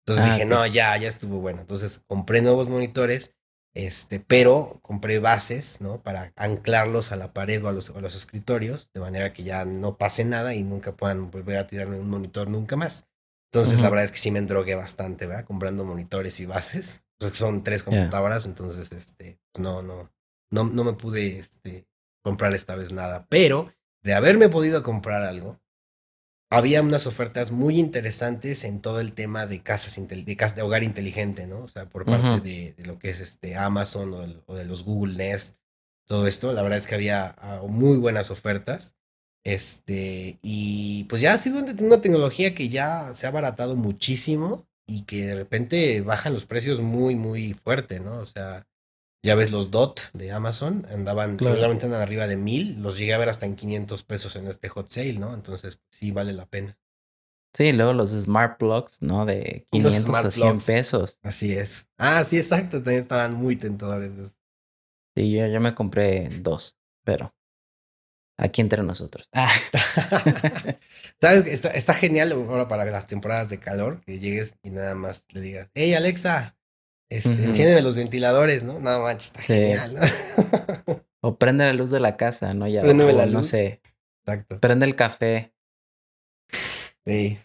Entonces 0.06 0.26
ah, 0.26 0.34
dije, 0.34 0.44
no, 0.44 0.66
ya, 0.66 0.96
ya 0.96 1.08
estuvo 1.08 1.40
bueno. 1.40 1.62
Entonces 1.62 2.02
compré 2.06 2.42
nuevos 2.42 2.68
monitores, 2.68 3.30
este, 3.74 4.20
pero 4.20 4.78
compré 4.82 5.18
bases, 5.18 5.80
¿no? 5.80 6.02
Para 6.02 6.32
anclarlos 6.36 7.10
a 7.10 7.16
la 7.16 7.32
pared 7.32 7.64
o 7.64 7.68
a 7.68 7.72
los, 7.72 7.90
a 7.90 8.00
los 8.00 8.14
escritorios, 8.14 8.90
de 8.92 9.00
manera 9.00 9.32
que 9.32 9.42
ya 9.42 9.64
no 9.64 9.96
pase 9.96 10.24
nada 10.24 10.54
y 10.54 10.62
nunca 10.62 10.92
puedan 10.92 11.30
volver 11.30 11.56
a 11.56 11.66
tirarme 11.66 11.98
un 11.98 12.10
monitor 12.10 12.48
nunca 12.48 12.76
más. 12.76 13.08
Entonces, 13.52 13.80
la 13.80 13.88
verdad 13.88 14.04
es 14.04 14.10
que 14.10 14.18
sí 14.18 14.32
me 14.32 14.40
endrogué 14.40 14.74
bastante, 14.74 15.26
¿verdad? 15.26 15.44
Comprando 15.44 15.84
monitores 15.84 16.40
y 16.40 16.46
bases. 16.46 17.04
Pues 17.18 17.36
son 17.36 17.62
tres 17.62 17.84
computadoras, 17.84 18.46
entonces, 18.46 18.90
este, 18.90 19.38
no, 19.56 19.80
no, 19.80 20.12
no, 20.50 20.64
no 20.64 20.84
me 20.84 20.94
pude, 20.94 21.38
este, 21.38 21.86
comprar 22.20 22.52
esta 22.52 22.74
vez 22.74 22.90
nada. 22.90 23.26
Pero, 23.28 23.72
de 24.02 24.14
haberme 24.14 24.48
podido 24.48 24.82
comprar 24.82 25.22
algo, 25.22 25.60
había 26.54 26.82
unas 26.82 27.06
ofertas 27.06 27.50
muy 27.50 27.78
interesantes 27.78 28.64
en 28.64 28.80
todo 28.80 29.00
el 29.00 29.12
tema 29.12 29.46
de 29.46 29.62
casas 29.62 29.96
de, 29.96 30.16
de 30.16 30.62
hogar 30.62 30.82
inteligente, 30.82 31.46
¿no? 31.46 31.60
O 31.60 31.68
sea, 31.68 31.88
por 31.88 32.04
parte 32.04 32.40
de, 32.40 32.74
lo 32.78 32.98
que 32.98 33.10
es 33.10 33.20
este 33.20 33.56
Amazon 33.56 34.42
o, 34.46 34.54
de 34.54 34.64
los 34.64 34.84
Google 34.84 35.16
Nest, 35.16 35.58
todo 36.06 36.26
esto. 36.26 36.52
La 36.52 36.62
verdad 36.62 36.78
es 36.78 36.86
que 36.86 36.94
había 36.94 37.34
ah, 37.38 37.62
muy 37.68 37.98
buenas 37.98 38.30
ofertas. 38.30 38.96
Este, 39.44 40.38
y 40.42 41.04
pues 41.04 41.20
ya 41.20 41.34
ha 41.34 41.38
sido 41.38 41.58
una 41.58 42.00
tecnología 42.00 42.54
que 42.54 42.70
ya 42.70 43.12
se 43.12 43.26
ha 43.26 43.28
abaratado 43.28 43.76
muchísimo 43.76 44.66
y 44.86 45.02
que 45.02 45.26
de 45.26 45.34
repente 45.34 46.00
bajan 46.00 46.32
los 46.32 46.46
precios 46.46 46.80
muy, 46.80 47.14
muy 47.14 47.52
fuerte, 47.54 48.00
¿no? 48.00 48.18
O 48.18 48.24
sea, 48.24 48.66
ya 49.24 49.34
ves 49.34 49.50
los 49.50 49.70
DOT 49.70 50.12
de 50.12 50.32
Amazon, 50.32 50.86
andaban, 50.90 51.38
probablemente 51.38 51.86
andan 51.86 52.02
arriba 52.02 52.26
de 52.26 52.36
mil, 52.36 52.82
los 52.82 52.98
llegué 52.98 53.14
a 53.14 53.18
ver 53.18 53.30
hasta 53.30 53.46
en 53.46 53.56
500 53.56 54.04
pesos 54.04 54.36
en 54.36 54.46
este 54.48 54.68
hot 54.68 54.90
sale, 54.90 55.14
¿no? 55.14 55.32
Entonces 55.32 55.80
sí 55.90 56.10
vale 56.10 56.34
la 56.34 56.44
pena. 56.44 56.78
Sí, 57.56 57.72
luego 57.72 57.94
los 57.94 58.10
Smart 58.10 58.58
Plugs, 58.58 59.00
¿no? 59.00 59.24
De 59.24 59.66
500 59.72 60.14
a 60.14 60.30
100 60.30 60.60
pesos. 60.60 61.18
Así 61.22 61.54
es. 61.54 61.88
Ah, 61.96 62.22
sí, 62.24 62.36
exacto, 62.36 62.82
también 62.82 63.00
estaban 63.00 63.32
muy 63.32 63.56
tentadores. 63.56 64.36
Sí, 65.16 65.32
yo, 65.32 65.46
yo 65.46 65.60
me 65.60 65.74
compré 65.74 66.28
dos, 66.42 66.76
pero 67.02 67.34
aquí 68.38 68.60
entre 68.60 68.82
nosotros. 68.82 69.30
Ah. 69.32 69.48
¿Sabes? 71.20 71.46
Está, 71.46 71.70
está 71.70 71.94
genial 71.94 72.32
ahora 72.32 72.68
para 72.68 72.84
las 72.84 73.06
temporadas 73.06 73.48
de 73.48 73.58
calor, 73.58 74.02
que 74.02 74.18
llegues 74.18 74.56
y 74.62 74.68
nada 74.68 74.94
más 74.94 75.24
le 75.30 75.40
digas, 75.40 75.70
hey 75.72 75.94
Alexa, 75.94 76.53
este, 77.18 77.44
Enciéndeme 77.44 77.82
los 77.82 77.94
ventiladores, 77.94 78.62
¿no? 78.62 78.80
No 78.80 79.00
manches, 79.00 79.26
está 79.26 79.42
genial. 79.42 79.98
o 81.20 81.38
prende 81.38 81.64
la 81.64 81.72
luz 81.72 81.90
de 81.90 82.00
la 82.00 82.16
casa, 82.16 82.54
¿no? 82.54 82.66
Ya, 82.66 82.82
la 82.82 82.92
luz. 82.92 83.32
No 83.32 83.42
sé. 83.42 83.80
Exacto. 84.26 84.60
Prende 84.60 84.86
el 84.86 84.96
café. 84.96 85.54
Sí. 87.06 87.38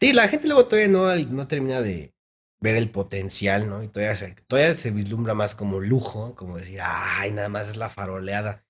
Sí, 0.00 0.12
la 0.12 0.28
gente 0.28 0.46
luego 0.46 0.66
todavía 0.66 0.88
no, 0.88 1.14
no 1.30 1.48
termina 1.48 1.80
de 1.80 2.14
ver 2.60 2.76
el 2.76 2.90
potencial, 2.90 3.68
¿no? 3.68 3.82
Y 3.82 3.88
todavía 3.88 4.16
se, 4.16 4.34
todavía 4.46 4.74
se 4.74 4.90
vislumbra 4.90 5.34
más 5.34 5.54
como 5.54 5.80
lujo, 5.80 6.34
como 6.34 6.56
decir, 6.56 6.80
ay, 6.82 7.30
nada 7.32 7.48
más 7.48 7.70
es 7.70 7.76
la 7.76 7.88
faroleada. 7.88 8.63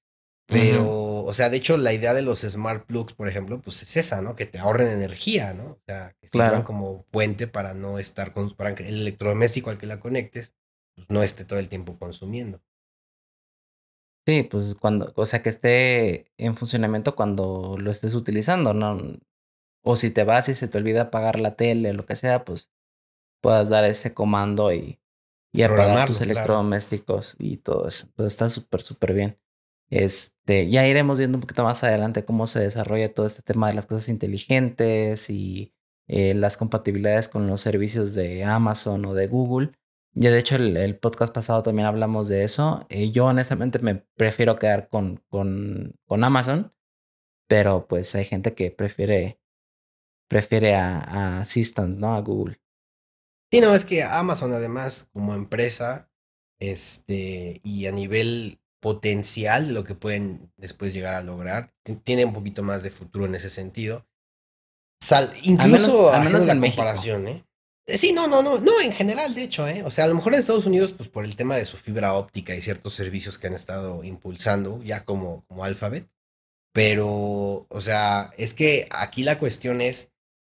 Pero, 0.46 1.24
o 1.24 1.32
sea, 1.32 1.48
de 1.48 1.56
hecho, 1.56 1.76
la 1.76 1.92
idea 1.92 2.12
de 2.12 2.22
los 2.22 2.40
smart 2.40 2.86
plugs, 2.86 3.14
por 3.14 3.28
ejemplo, 3.28 3.60
pues 3.60 3.82
es 3.82 3.96
esa, 3.96 4.20
¿no? 4.20 4.36
Que 4.36 4.46
te 4.46 4.58
ahorren 4.58 4.88
energía, 4.88 5.54
¿no? 5.54 5.64
O 5.72 5.80
sea, 5.86 6.14
que 6.20 6.28
sirvan 6.28 6.62
como 6.62 7.04
puente 7.10 7.46
para 7.46 7.72
no 7.72 7.98
estar 7.98 8.32
con, 8.32 8.54
para 8.54 8.74
que 8.74 8.86
el 8.88 9.00
electrodoméstico 9.00 9.70
al 9.70 9.78
que 9.78 9.86
la 9.86 10.00
conectes 10.00 10.54
pues, 10.94 11.08
no 11.10 11.22
esté 11.22 11.44
todo 11.44 11.58
el 11.58 11.68
tiempo 11.68 11.98
consumiendo. 11.98 12.62
Sí, 14.26 14.42
pues 14.42 14.74
cuando, 14.74 15.12
o 15.16 15.26
sea, 15.26 15.42
que 15.42 15.50
esté 15.50 16.32
en 16.38 16.56
funcionamiento 16.56 17.14
cuando 17.14 17.76
lo 17.78 17.90
estés 17.90 18.14
utilizando, 18.14 18.72
¿no? 18.72 18.98
O 19.82 19.96
si 19.96 20.10
te 20.10 20.24
vas 20.24 20.48
y 20.48 20.54
se 20.54 20.68
te 20.68 20.78
olvida 20.78 21.02
apagar 21.02 21.38
la 21.38 21.56
tele, 21.56 21.90
o 21.90 21.94
lo 21.94 22.06
que 22.06 22.16
sea, 22.16 22.44
pues 22.44 22.70
puedas 23.42 23.68
dar 23.68 23.84
ese 23.84 24.14
comando 24.14 24.72
y, 24.72 24.98
y 25.52 25.62
apagar 25.62 26.08
tus 26.08 26.22
electrodomésticos 26.22 27.36
y 27.38 27.58
todo 27.58 27.86
eso. 27.86 28.08
Pues 28.16 28.28
está 28.28 28.48
súper, 28.48 28.82
súper 28.82 29.12
bien. 29.12 29.38
Este, 29.90 30.68
ya 30.68 30.86
iremos 30.86 31.18
viendo 31.18 31.36
un 31.36 31.42
poquito 31.42 31.64
más 31.64 31.84
adelante 31.84 32.24
cómo 32.24 32.46
se 32.46 32.60
desarrolla 32.60 33.12
todo 33.12 33.26
este 33.26 33.42
tema 33.42 33.68
de 33.68 33.74
las 33.74 33.86
cosas 33.86 34.08
inteligentes 34.08 35.30
y 35.30 35.74
eh, 36.06 36.34
las 36.34 36.56
compatibilidades 36.56 37.28
con 37.28 37.46
los 37.46 37.60
servicios 37.60 38.14
de 38.14 38.44
Amazon 38.44 39.04
o 39.06 39.14
de 39.14 39.26
Google. 39.26 39.72
Ya 40.12 40.30
de 40.30 40.38
hecho 40.38 40.56
el, 40.56 40.98
podcast 40.98 41.34
pasado 41.34 41.62
también 41.62 41.86
hablamos 41.86 42.28
de 42.28 42.44
eso. 42.44 42.86
Eh, 42.88 43.10
yo 43.10 43.26
honestamente 43.26 43.78
me 43.80 43.96
prefiero 44.16 44.56
quedar 44.56 44.88
con, 44.88 45.22
con, 45.28 45.94
con, 46.06 46.24
Amazon, 46.24 46.72
pero 47.48 47.86
pues 47.88 48.14
hay 48.14 48.24
gente 48.24 48.54
que 48.54 48.70
prefiere, 48.70 49.40
prefiere 50.28 50.74
a, 50.76 50.98
a 51.00 51.40
Assistant, 51.40 51.98
¿no? 51.98 52.14
A 52.14 52.20
Google. 52.20 52.60
Sí, 53.50 53.60
no, 53.60 53.74
es 53.74 53.84
que 53.84 54.02
Amazon 54.02 54.52
además 54.52 55.08
como 55.12 55.34
empresa, 55.34 56.10
este, 56.58 57.60
y 57.62 57.86
a 57.86 57.92
nivel 57.92 58.60
potencial 58.84 59.68
de 59.68 59.72
lo 59.72 59.82
que 59.82 59.94
pueden 59.94 60.52
después 60.58 60.92
llegar 60.92 61.14
a 61.14 61.22
lograr. 61.22 61.72
Tiene 62.04 62.26
un 62.26 62.34
poquito 62.34 62.62
más 62.62 62.82
de 62.82 62.90
futuro 62.90 63.24
en 63.24 63.34
ese 63.34 63.48
sentido. 63.48 64.06
Sal, 65.00 65.32
incluso 65.42 66.12
al 66.12 66.24
menos, 66.24 66.46
en 66.46 66.60
comparación, 66.60 67.28
¿eh? 67.28 67.42
Eh, 67.86 67.96
sí, 67.96 68.12
no, 68.12 68.26
no, 68.26 68.42
no, 68.42 68.58
no, 68.58 68.82
en 68.82 68.92
general, 68.92 69.34
de 69.34 69.44
hecho, 69.44 69.66
¿eh? 69.66 69.82
O 69.86 69.90
sea, 69.90 70.04
a 70.04 70.08
lo 70.08 70.14
mejor 70.14 70.34
en 70.34 70.40
Estados 70.40 70.66
Unidos, 70.66 70.92
pues 70.92 71.08
por 71.08 71.24
el 71.24 71.34
tema 71.34 71.56
de 71.56 71.64
su 71.64 71.78
fibra 71.78 72.12
óptica 72.12 72.54
y 72.54 72.60
ciertos 72.60 72.94
servicios 72.94 73.38
que 73.38 73.46
han 73.46 73.54
estado 73.54 74.04
impulsando, 74.04 74.82
ya 74.82 75.02
como, 75.06 75.46
como 75.46 75.64
Alphabet, 75.64 76.06
pero, 76.74 77.66
o 77.66 77.80
sea, 77.80 78.32
es 78.36 78.52
que 78.52 78.86
aquí 78.90 79.22
la 79.22 79.38
cuestión 79.38 79.80
es, 79.80 80.10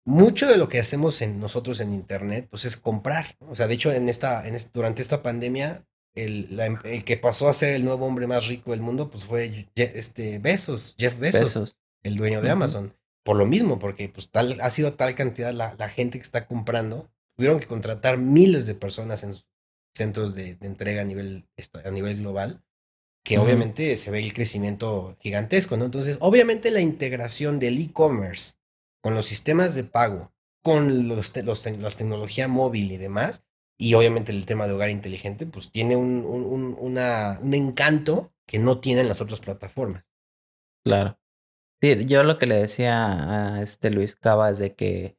mucho 0.05 0.47
de 0.47 0.57
lo 0.57 0.69
que 0.69 0.79
hacemos 0.79 1.21
en 1.23 1.39
nosotros 1.39 1.79
en 1.79 1.93
Internet, 1.93 2.47
pues 2.49 2.65
es 2.65 2.77
comprar, 2.77 3.37
O 3.39 3.55
sea, 3.55 3.65
de 3.67 3.73
hecho, 3.73 3.91
en 3.91 4.07
esta, 4.07 4.47
en 4.47 4.55
durante 4.71 5.01
esta 5.01 5.23
pandemia, 5.23 5.83
em, 6.15 6.77
el, 6.83 7.03
que 7.03 7.17
pasó 7.17 7.49
a 7.49 7.53
ser 7.53 7.73
el 7.73 7.85
nuevo 7.85 8.05
hombre 8.05 8.27
más 8.27 8.47
rico 8.47 8.71
del 8.71 8.81
mundo, 8.81 9.09
pues 9.09 9.23
fue 9.23 9.67
este 9.75 10.39
Bezos, 10.39 10.95
Jeff 10.97 11.17
Bezos, 11.17 11.79
el 12.03 12.15
dueño 12.15 12.41
de 12.41 12.49
Amazon. 12.49 12.95
Por 13.23 13.35
lo 13.35 13.45
mismo, 13.45 13.79
porque 13.79 14.09
pues 14.09 14.29
tal, 14.29 14.59
ha 14.61 14.69
sido 14.69 14.93
tal 14.93 15.13
cantidad 15.13 15.53
la, 15.53 15.75
la 15.77 15.89
gente 15.89 16.17
que 16.17 16.23
está 16.23 16.47
comprando 16.47 17.09
tuvieron 17.39 17.61
que 17.61 17.67
contratar 17.67 18.17
miles 18.17 18.65
de 18.65 18.75
personas 18.75 19.23
en 19.23 19.33
centros 19.93 20.35
de, 20.35 20.57
entrega 20.59 21.03
a 21.03 21.05
nivel, 21.05 21.47
a 21.85 21.89
nivel 21.89 22.17
global, 22.17 22.61
que 23.23 23.37
obviamente 23.37 23.95
se 23.95 24.11
ve 24.11 24.19
el 24.19 24.33
crecimiento 24.33 25.15
gigantesco, 25.21 25.77
¿no? 25.77 25.85
Entonces, 25.85 26.17
obviamente 26.19 26.69
la 26.69 26.81
integración 26.81 27.57
del 27.59 27.81
e-commerce 27.81 28.55
con 29.01 29.15
los 29.15 29.25
sistemas 29.25 29.73
de 29.73 29.85
pago, 29.85 30.33
con 30.61 31.07
los, 31.07 31.33
los, 31.37 31.65
la 31.65 31.89
tecnología 31.91 32.49
móvil 32.49 32.91
y 32.91 32.97
demás, 32.97 33.45
y 33.79 33.93
obviamente 33.93 34.31
el 34.33 34.45
tema 34.45 34.67
de 34.67 34.73
hogar 34.73 34.89
inteligente, 34.89 35.45
pues 35.45 35.71
tiene 35.71 35.95
un, 35.95 36.25
un, 36.25 36.75
una, 36.77 37.39
un 37.41 37.53
encanto 37.53 38.33
que 38.45 38.59
no 38.59 38.79
tienen 38.79 39.07
las 39.07 39.21
otras 39.21 39.39
plataformas. 39.39 40.05
Claro. 40.83 41.17
Sí, 41.81 42.05
yo 42.05 42.23
lo 42.23 42.37
que 42.37 42.45
le 42.45 42.55
decía 42.55 43.55
a 43.55 43.61
este 43.61 43.89
Luis 43.89 44.17
Cava 44.17 44.49
es 44.49 44.59
de 44.59 44.75
que 44.75 45.17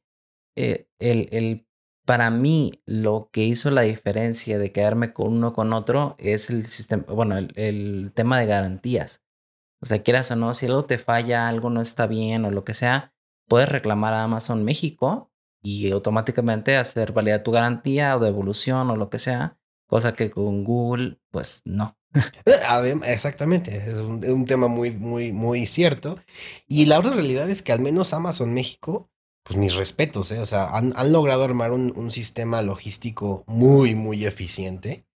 eh, 0.57 0.89
el, 0.99 1.28
el 1.32 1.66
para 2.05 2.31
mí, 2.31 2.82
lo 2.87 3.31
que 3.32 3.45
hizo 3.45 3.70
la 3.70 3.82
diferencia 3.82 4.59
de 4.59 4.73
quedarme 4.73 5.12
con 5.12 5.28
uno 5.28 5.53
con 5.53 5.73
otro 5.73 6.16
es 6.19 6.51
el 6.51 6.66
sistema, 6.66 7.05
bueno, 7.05 7.39
el, 7.39 8.11
tema 8.15 8.39
de 8.39 8.47
garantías. 8.47 9.24
O 9.81 9.87
sea, 9.87 10.03
quieras 10.03 10.31
o 10.32 10.37
no, 10.37 10.53
si 10.53 10.66
algo 10.66 10.85
te 10.85 10.99
falla, 10.99 11.49
algo 11.49 11.70
no 11.70 11.81
está 11.81 12.07
bien 12.07 12.45
o 12.45 12.51
lo 12.51 12.65
que 12.65 12.74
sea, 12.74 13.15
puedes 13.49 13.69
reclamar 13.69 14.12
a 14.12 14.24
Amazon 14.24 14.65
México 14.65 15.30
y 15.62 15.91
automáticamente 15.91 16.77
hacer 16.77 17.12
válida 17.12 17.43
tu 17.43 17.51
garantía 17.51 18.16
o 18.16 18.20
devolución 18.20 18.91
o 18.91 18.97
lo 18.97 19.11
que 19.11 19.19
sea, 19.19 19.59
cosa 19.87 20.15
que 20.15 20.31
con 20.31 20.65
Google, 20.65 21.19
pues 21.31 21.62
no. 21.65 21.97
Exactamente, 23.05 23.77
es 23.77 23.99
un, 23.99 24.24
un, 24.24 24.45
tema 24.45 24.66
muy, 24.66 24.91
muy, 24.91 25.32
muy 25.32 25.66
cierto. 25.66 26.19
Y 26.66 26.87
la 26.87 26.99
otra 26.99 27.12
realidad 27.12 27.49
es 27.49 27.62
que 27.62 27.73
al 27.73 27.81
menos 27.81 28.12
Amazon 28.12 28.53
México 28.53 29.11
pues 29.43 29.59
mis 29.59 29.74
respetos, 29.74 30.31
¿eh? 30.32 30.39
O 30.39 30.47
sea, 30.47 30.69
han, 30.77 30.93
logrado 31.11 31.45
armar 31.45 31.73
un, 31.73 32.12
sistema 32.12 32.62
logístico 32.62 33.45
muy, 33.47 33.95
muy 33.95 34.24
eficiente. 34.24 35.07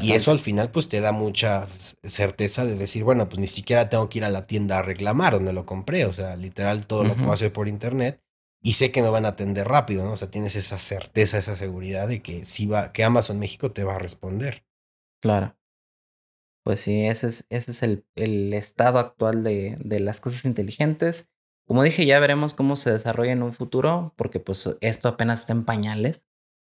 Y 0.00 0.12
eso 0.12 0.30
al 0.30 0.38
final 0.38 0.70
pues 0.70 0.88
te 0.88 1.02
da 1.02 1.12
mucha 1.12 1.66
certeza 2.02 2.64
de 2.64 2.74
decir, 2.74 3.04
bueno, 3.04 3.28
pues 3.28 3.38
ni 3.38 3.46
siquiera 3.46 3.90
tengo 3.90 4.08
que 4.08 4.18
ir 4.18 4.24
a 4.24 4.30
la 4.30 4.46
tienda 4.46 4.78
a 4.78 4.82
reclamar 4.82 5.34
donde 5.34 5.52
lo 5.52 5.66
compré, 5.66 6.06
o 6.06 6.12
sea, 6.12 6.36
literal 6.36 6.86
todo 6.86 7.04
lo 7.04 7.14
puedo 7.14 7.32
hacer 7.32 7.52
por 7.52 7.68
internet 7.68 8.23
y 8.66 8.72
sé 8.72 8.90
que 8.90 9.02
me 9.02 9.10
van 9.10 9.26
a 9.26 9.28
atender 9.28 9.68
rápido, 9.68 10.06
¿no? 10.06 10.12
O 10.12 10.16
sea, 10.16 10.30
tienes 10.30 10.56
esa 10.56 10.78
certeza, 10.78 11.36
esa 11.36 11.54
seguridad 11.54 12.08
de 12.08 12.22
que 12.22 12.46
si 12.46 12.64
va, 12.64 12.92
que 12.92 13.04
Amazon 13.04 13.38
México 13.38 13.72
te 13.72 13.84
va 13.84 13.96
a 13.96 13.98
responder. 13.98 14.64
Claro. 15.20 15.54
Pues 16.64 16.80
sí, 16.80 17.04
ese 17.04 17.26
es, 17.26 17.46
ese 17.50 17.72
es 17.72 17.82
el, 17.82 18.06
el 18.14 18.54
estado 18.54 18.98
actual 18.98 19.44
de, 19.44 19.76
de 19.84 20.00
las 20.00 20.22
cosas 20.22 20.46
inteligentes. 20.46 21.30
Como 21.66 21.82
dije, 21.82 22.06
ya 22.06 22.18
veremos 22.18 22.54
cómo 22.54 22.74
se 22.76 22.90
desarrolla 22.90 23.32
en 23.32 23.42
un 23.42 23.52
futuro, 23.52 24.14
porque 24.16 24.40
pues 24.40 24.66
esto 24.80 25.08
apenas 25.08 25.40
está 25.40 25.52
en 25.52 25.66
pañales. 25.66 26.26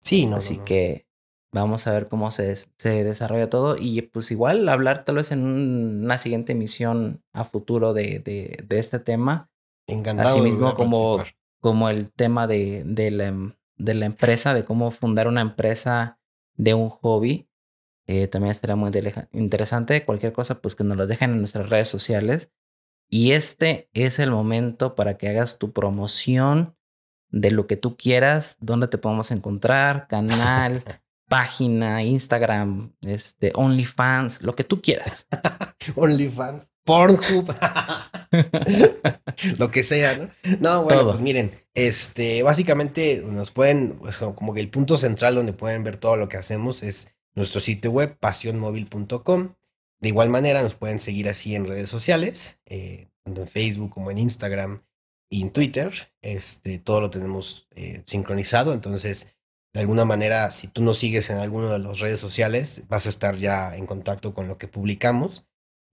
Sí, 0.02 0.26
no. 0.26 0.36
Así 0.36 0.58
que 0.58 1.06
vamos 1.52 1.86
a 1.86 1.92
ver 1.92 2.08
cómo 2.08 2.32
se, 2.32 2.56
se, 2.56 3.04
desarrolla 3.04 3.48
todo 3.48 3.76
y 3.78 4.02
pues 4.02 4.32
igual 4.32 4.68
hablar 4.68 5.04
tal 5.04 5.16
vez 5.16 5.30
en 5.30 5.44
una 5.44 6.18
siguiente 6.18 6.50
emisión 6.50 7.22
a 7.32 7.44
futuro 7.44 7.94
de, 7.94 8.18
de, 8.18 8.58
de 8.66 8.78
este 8.80 8.98
tema. 8.98 9.52
Encantado. 9.86 10.30
Asimismo 10.30 10.74
como, 10.74 11.22
como 11.66 11.88
el 11.88 12.12
tema 12.12 12.46
de, 12.46 12.84
de, 12.86 13.10
la, 13.10 13.26
em, 13.26 13.54
de 13.76 13.94
la 13.94 14.06
empresa, 14.06 14.54
de 14.54 14.64
cómo 14.64 14.92
fundar 14.92 15.26
una 15.26 15.40
empresa 15.40 16.20
de 16.54 16.74
un 16.74 16.90
hobby. 16.90 17.48
Eh, 18.06 18.28
también 18.28 18.52
estaría 18.52 18.76
muy 18.76 18.92
interesante. 19.32 20.04
Cualquier 20.04 20.32
cosa, 20.32 20.60
pues 20.62 20.76
que 20.76 20.84
nos 20.84 20.96
lo 20.96 21.08
dejen 21.08 21.32
en 21.32 21.38
nuestras 21.38 21.68
redes 21.68 21.88
sociales. 21.88 22.52
Y 23.10 23.32
este 23.32 23.90
es 23.94 24.20
el 24.20 24.30
momento 24.30 24.94
para 24.94 25.16
que 25.16 25.28
hagas 25.28 25.58
tu 25.58 25.72
promoción 25.72 26.76
de 27.30 27.50
lo 27.50 27.66
que 27.66 27.76
tú 27.76 27.96
quieras, 27.96 28.58
dónde 28.60 28.86
te 28.86 28.98
podemos 28.98 29.32
encontrar, 29.32 30.06
canal, 30.06 30.84
página, 31.28 32.04
Instagram, 32.04 32.94
este, 33.04 33.50
OnlyFans, 33.56 34.42
lo 34.42 34.54
que 34.54 34.62
tú 34.62 34.80
quieras. 34.80 35.26
OnlyFans, 35.96 36.70
Pornhub, 36.86 37.52
lo 39.58 39.70
que 39.70 39.82
sea, 39.82 40.16
¿no? 40.16 40.30
No, 40.60 40.84
bueno, 40.84 41.04
pues 41.04 41.20
miren, 41.20 41.50
este, 41.74 42.42
básicamente 42.42 43.22
nos 43.22 43.50
pueden, 43.50 43.98
pues 43.98 44.16
como 44.16 44.54
que 44.54 44.60
el 44.60 44.70
punto 44.70 44.96
central 44.96 45.34
donde 45.34 45.52
pueden 45.52 45.84
ver 45.84 45.98
todo 45.98 46.16
lo 46.16 46.28
que 46.28 46.38
hacemos 46.38 46.82
es 46.82 47.08
nuestro 47.34 47.60
sitio 47.60 47.90
web, 47.90 48.16
pasionmóvil.com. 48.18 49.54
De 50.00 50.08
igual 50.08 50.30
manera, 50.30 50.62
nos 50.62 50.74
pueden 50.74 51.00
seguir 51.00 51.28
así 51.28 51.54
en 51.54 51.66
redes 51.66 51.88
sociales, 51.88 52.58
eh, 52.66 53.08
tanto 53.24 53.42
en 53.42 53.48
Facebook 53.48 53.90
como 53.90 54.10
en 54.10 54.18
Instagram 54.18 54.82
y 55.28 55.42
en 55.42 55.50
Twitter. 55.50 56.12
Este, 56.22 56.78
todo 56.78 57.00
lo 57.00 57.10
tenemos 57.10 57.66
eh, 57.74 58.02
sincronizado. 58.06 58.72
Entonces, 58.72 59.34
de 59.74 59.80
alguna 59.80 60.04
manera, 60.04 60.50
si 60.50 60.68
tú 60.68 60.82
nos 60.82 60.98
sigues 60.98 61.30
en 61.30 61.38
alguna 61.38 61.72
de 61.72 61.78
las 61.78 61.98
redes 61.98 62.20
sociales, 62.20 62.84
vas 62.88 63.06
a 63.06 63.08
estar 63.08 63.36
ya 63.36 63.76
en 63.76 63.86
contacto 63.86 64.32
con 64.32 64.48
lo 64.48 64.56
que 64.56 64.68
publicamos. 64.68 65.46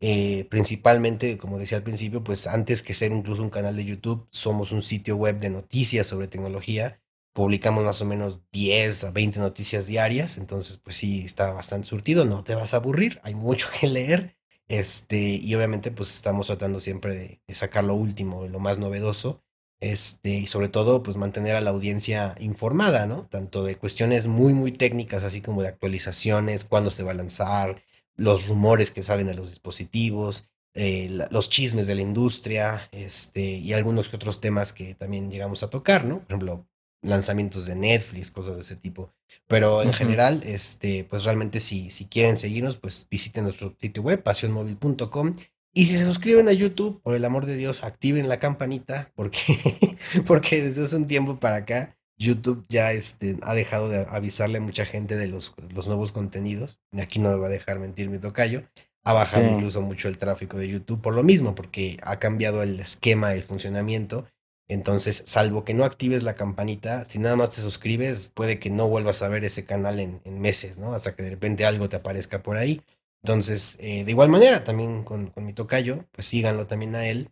Eh, 0.05 0.47
principalmente, 0.49 1.37
como 1.37 1.57
decía 1.57 1.77
al 1.77 1.83
principio, 1.83 2.23
pues 2.23 2.47
antes 2.47 2.83
que 2.83 2.93
ser 2.93 3.13
incluso 3.13 3.41
un 3.41 3.49
canal 3.49 3.75
de 3.77 3.85
YouTube, 3.85 4.27
somos 4.31 4.73
un 4.73 4.81
sitio 4.81 5.15
web 5.15 5.37
de 5.37 5.49
noticias 5.49 6.07
sobre 6.07 6.27
tecnología 6.27 6.99
publicamos 7.33 7.83
más 7.83 8.01
o 8.01 8.05
menos 8.05 8.41
10 8.51 9.03
a 9.05 9.11
20 9.11 9.39
noticias 9.39 9.87
diarias, 9.87 10.37
entonces 10.37 10.77
pues 10.77 10.95
sí, 10.95 11.23
está 11.25 11.51
bastante 11.51 11.87
surtido, 11.87 12.25
no 12.25 12.43
te 12.43 12.55
vas 12.55 12.73
a 12.73 12.77
aburrir, 12.77 13.19
hay 13.23 13.35
mucho 13.35 13.67
que 13.79 13.87
leer, 13.87 14.37
este, 14.67 15.17
y 15.17 15.53
obviamente 15.55 15.91
pues 15.91 16.13
estamos 16.13 16.47
tratando 16.47 16.79
siempre 16.79 17.15
de, 17.15 17.41
sacar 17.53 17.83
lo 17.83 17.95
último, 17.95 18.47
lo 18.47 18.59
más 18.59 18.77
novedoso, 18.77 19.43
este, 19.81 20.29
y 20.29 20.47
sobre 20.47 20.69
todo 20.69 21.03
pues 21.03 21.17
mantener 21.17 21.55
a 21.55 21.61
la 21.61 21.71
audiencia 21.71 22.35
informada, 22.39 23.05
¿no? 23.05 23.27
Tanto 23.29 23.63
de 23.65 23.75
cuestiones 23.75 24.27
muy, 24.27 24.53
muy 24.53 24.71
técnicas, 24.71 25.23
así 25.23 25.41
como 25.41 25.61
de 25.61 25.67
actualizaciones, 25.67 26.63
cuándo 26.63 26.89
se 26.89 27.03
va 27.03 27.11
a 27.11 27.15
lanzar, 27.15 27.83
los 28.15 28.47
rumores 28.47 28.91
que 28.91 29.03
salen 29.03 29.27
de 29.27 29.33
los 29.33 29.49
dispositivos, 29.49 30.45
eh, 30.75 31.25
los 31.29 31.49
chismes 31.49 31.87
de 31.87 31.95
la 31.95 32.01
industria, 32.01 32.89
este, 32.91 33.41
y 33.41 33.73
algunos 33.73 34.13
otros 34.13 34.41
temas 34.41 34.73
que 34.73 34.95
también 34.95 35.29
llegamos 35.29 35.63
a 35.63 35.69
tocar, 35.69 36.05
¿no? 36.05 36.19
Por 36.19 36.31
ejemplo, 36.31 36.67
lanzamientos 37.03 37.65
de 37.65 37.75
Netflix, 37.75 38.31
cosas 38.31 38.55
de 38.55 38.61
ese 38.61 38.75
tipo. 38.75 39.11
Pero 39.47 39.83
en 39.83 39.93
general, 39.93 40.41
este, 40.45 41.03
pues 41.03 41.25
realmente 41.25 41.59
si, 41.59 41.91
si 41.91 42.05
quieren 42.05 42.37
seguirnos, 42.37 42.77
pues 42.77 43.07
visiten 43.09 43.43
nuestro 43.43 43.75
sitio 43.79 44.01
web, 44.01 44.23
pasionmóvil.com. 44.23 45.35
Y 45.75 45.87
si 45.87 45.97
se 45.97 46.05
suscriben 46.05 46.47
a 46.47 46.53
YouTube, 46.53 47.01
por 47.01 47.15
el 47.15 47.25
amor 47.25 47.45
de 47.45 47.55
Dios, 47.55 47.83
activen 47.83 48.29
la 48.29 48.39
campanita, 48.39 49.11
porque, 49.15 49.39
porque 50.25 50.61
desde 50.63 50.83
hace 50.83 50.95
un 50.95 51.07
tiempo 51.07 51.39
para 51.39 51.57
acá, 51.57 51.97
YouTube 52.23 52.65
ya 52.69 52.91
este, 52.91 53.37
ha 53.43 53.53
dejado 53.53 53.89
de 53.89 54.05
avisarle 54.09 54.57
a 54.57 54.61
mucha 54.61 54.85
gente 54.85 55.15
de 55.15 55.27
los, 55.27 55.55
los 55.73 55.87
nuevos 55.87 56.11
contenidos. 56.11 56.79
Aquí 56.97 57.19
no 57.19 57.29
me 57.29 57.37
va 57.37 57.47
a 57.47 57.51
dejar 57.51 57.79
mentir 57.79 58.09
mi 58.09 58.17
tocayo. 58.17 58.63
Ha 59.03 59.13
bajado 59.13 59.45
incluso 59.45 59.81
mucho 59.81 60.07
el 60.07 60.17
tráfico 60.17 60.57
de 60.57 60.69
YouTube 60.69 61.01
por 61.01 61.13
lo 61.13 61.23
mismo, 61.23 61.55
porque 61.55 61.97
ha 62.03 62.19
cambiado 62.19 62.63
el 62.63 62.79
esquema, 62.79 63.33
el 63.33 63.43
funcionamiento 63.43 64.25
entonces, 64.67 65.23
salvo 65.25 65.65
que 65.65 65.73
no 65.73 65.83
actives 65.83 66.23
la 66.23 66.35
campanita, 66.35 67.05
si 67.05 67.19
nada 67.19 67.35
más 67.35 67.51
te 67.51 67.61
suscribes, 67.61 68.27
puede 68.33 68.59
que 68.59 68.69
no 68.69 68.87
vuelvas 68.87 69.21
a 69.21 69.27
ver 69.27 69.43
ese 69.43 69.65
canal 69.65 69.99
en, 69.99 70.21
meses, 70.39 70.77
¿no? 70.77 70.93
Hasta 70.93 71.15
que 71.15 71.23
de 71.23 71.31
repente 71.31 71.65
algo 71.65 71.89
te 71.89 71.97
aparezca 71.97 72.41
por 72.41 72.57
ahí. 72.57 72.81
Entonces, 73.23 73.77
eh, 73.79 74.03
de 74.03 74.11
igual 74.11 74.29
manera, 74.29 74.63
también 74.63 75.03
con, 75.03 75.33
mi 75.37 75.53
tocayo, 75.53 76.05
pues 76.11 76.27
síganlo 76.27 76.65
también 76.67 76.95
a 76.95 77.05
él 77.07 77.29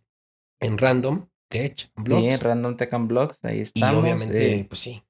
en 0.60 0.78
Random 0.78 1.26
Tech 1.52 1.90
Blogs. 1.96 2.34
Sí, 2.34 2.42
Random 2.42 2.76
Tech 2.76 2.92
and 2.94 3.08
Blogs, 3.08 3.44
ahí 3.44 3.60
estamos. 3.60 3.94
Y 3.94 3.98
obviamente, 3.98 4.54
eh, 4.54 4.64
pues 4.64 4.80
sí. 4.80 5.02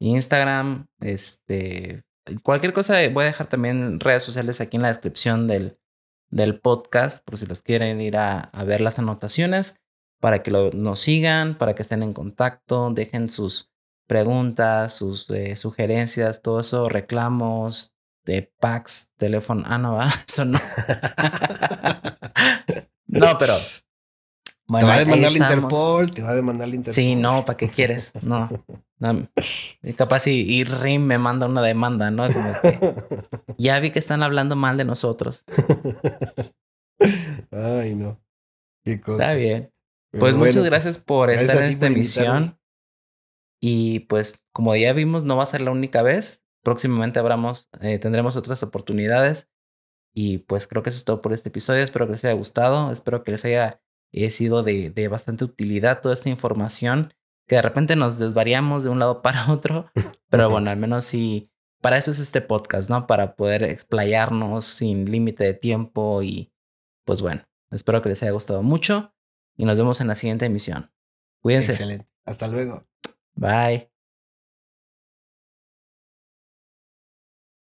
Instagram, 0.00 0.86
este, 1.00 2.04
cualquier 2.42 2.72
cosa, 2.72 2.96
voy 3.08 3.24
a 3.24 3.28
dejar 3.28 3.46
también 3.46 4.00
redes 4.00 4.22
sociales 4.22 4.60
aquí 4.60 4.76
en 4.76 4.82
la 4.82 4.88
descripción 4.88 5.46
del, 5.46 5.78
del 6.28 6.60
podcast, 6.60 7.24
por 7.24 7.38
si 7.38 7.46
les 7.46 7.62
quieren 7.62 8.00
ir 8.00 8.16
a, 8.16 8.40
a 8.40 8.64
ver 8.64 8.80
las 8.80 8.98
anotaciones 8.98 9.80
para 10.20 10.42
que 10.42 10.50
nos 10.50 11.00
sigan, 11.00 11.58
para 11.58 11.74
que 11.74 11.82
estén 11.82 12.02
en 12.02 12.12
contacto, 12.12 12.90
dejen 12.90 13.28
sus 13.28 13.70
preguntas, 14.06 14.94
sus 14.94 15.30
eh, 15.30 15.56
sugerencias, 15.56 16.42
todo 16.42 16.60
eso, 16.60 16.88
reclamos 16.88 17.94
de 18.24 18.52
packs, 18.58 19.12
teléfono. 19.16 19.62
Ah, 19.66 19.78
no, 19.78 19.98
eso 20.28 20.44
no. 20.44 20.58
no, 23.06 23.38
pero 23.38 23.54
te 24.66 24.84
va 24.84 24.94
a 24.94 24.98
demandar 25.00 25.32
la 25.32 25.38
Interpol, 25.38 26.10
te 26.10 26.22
va 26.22 26.30
a 26.30 26.34
demandar 26.34 26.68
la 26.68 26.74
Interpol. 26.74 26.94
Sí, 26.94 27.14
no, 27.16 27.44
¿para 27.44 27.56
qué 27.56 27.68
quieres? 27.68 28.12
No. 28.22 28.48
capaz 29.96 30.26
y, 30.26 30.64
Rim 30.64 31.02
me 31.02 31.18
manda 31.18 31.46
una 31.46 31.62
demanda, 31.62 32.10
¿no? 32.10 32.26
ya 33.58 33.78
vi 33.80 33.90
que 33.90 33.98
están 33.98 34.22
hablando 34.22 34.56
mal 34.56 34.76
de 34.76 34.84
nosotros. 34.84 35.44
Ay, 37.50 37.94
no. 37.94 38.20
Qué 38.84 39.00
cosa. 39.00 39.22
Está 39.22 39.34
bien. 39.34 39.72
pues 40.18 40.36
muchas 40.36 40.56
pues, 40.56 40.66
gracias 40.66 40.98
por 40.98 41.30
estar 41.30 41.62
en 41.62 41.70
esta 41.70 41.86
emisión. 41.86 42.58
Y 43.60 44.00
pues, 44.00 44.42
como 44.52 44.74
ya 44.76 44.92
vimos, 44.92 45.24
no 45.24 45.36
va 45.36 45.42
a 45.42 45.46
ser 45.46 45.60
la 45.60 45.70
única 45.70 46.02
vez. 46.02 46.44
Próximamente 46.62 47.18
abramos, 47.18 47.68
eh, 47.80 47.98
tendremos 47.98 48.36
otras 48.36 48.62
oportunidades. 48.62 49.50
Y 50.14 50.38
pues 50.38 50.66
creo 50.66 50.82
que 50.82 50.90
eso 50.90 50.98
es 50.98 51.04
todo 51.04 51.20
por 51.20 51.32
este 51.32 51.48
episodio. 51.48 51.82
Espero 51.82 52.06
que 52.06 52.12
les 52.12 52.24
haya 52.24 52.34
gustado. 52.34 52.92
Espero 52.92 53.24
que 53.24 53.32
les 53.32 53.44
haya 53.44 53.82
eh, 54.14 54.30
sido 54.30 54.62
de, 54.62 54.90
de 54.90 55.08
bastante 55.08 55.44
utilidad 55.44 56.00
toda 56.00 56.14
esta 56.14 56.28
información. 56.28 57.12
Que 57.46 57.56
de 57.56 57.62
repente 57.62 57.96
nos 57.96 58.18
desvariamos 58.18 58.84
de 58.84 58.90
un 58.90 58.98
lado 58.98 59.22
para 59.22 59.50
otro. 59.50 59.90
Pero 60.30 60.50
bueno, 60.50 60.70
al 60.70 60.76
menos 60.78 61.04
sí. 61.04 61.50
Para 61.80 61.98
eso 61.98 62.10
es 62.10 62.18
este 62.18 62.40
podcast, 62.40 62.88
¿no? 62.88 63.06
Para 63.06 63.36
poder 63.36 63.62
explayarnos 63.62 64.64
sin 64.64 65.10
límite 65.10 65.44
de 65.44 65.54
tiempo. 65.54 66.22
Y 66.22 66.52
pues 67.04 67.20
bueno, 67.20 67.46
espero 67.70 68.00
que 68.00 68.08
les 68.08 68.22
haya 68.22 68.32
gustado 68.32 68.62
mucho. 68.62 69.14
Y 69.56 69.64
nos 69.66 69.78
vemos 69.78 70.00
en 70.00 70.08
la 70.08 70.14
siguiente 70.14 70.46
emisión. 70.46 70.90
Cuídense. 71.40 71.72
Excelente. 71.72 72.08
Hasta 72.24 72.48
luego. 72.48 72.86
Bye. 73.34 73.93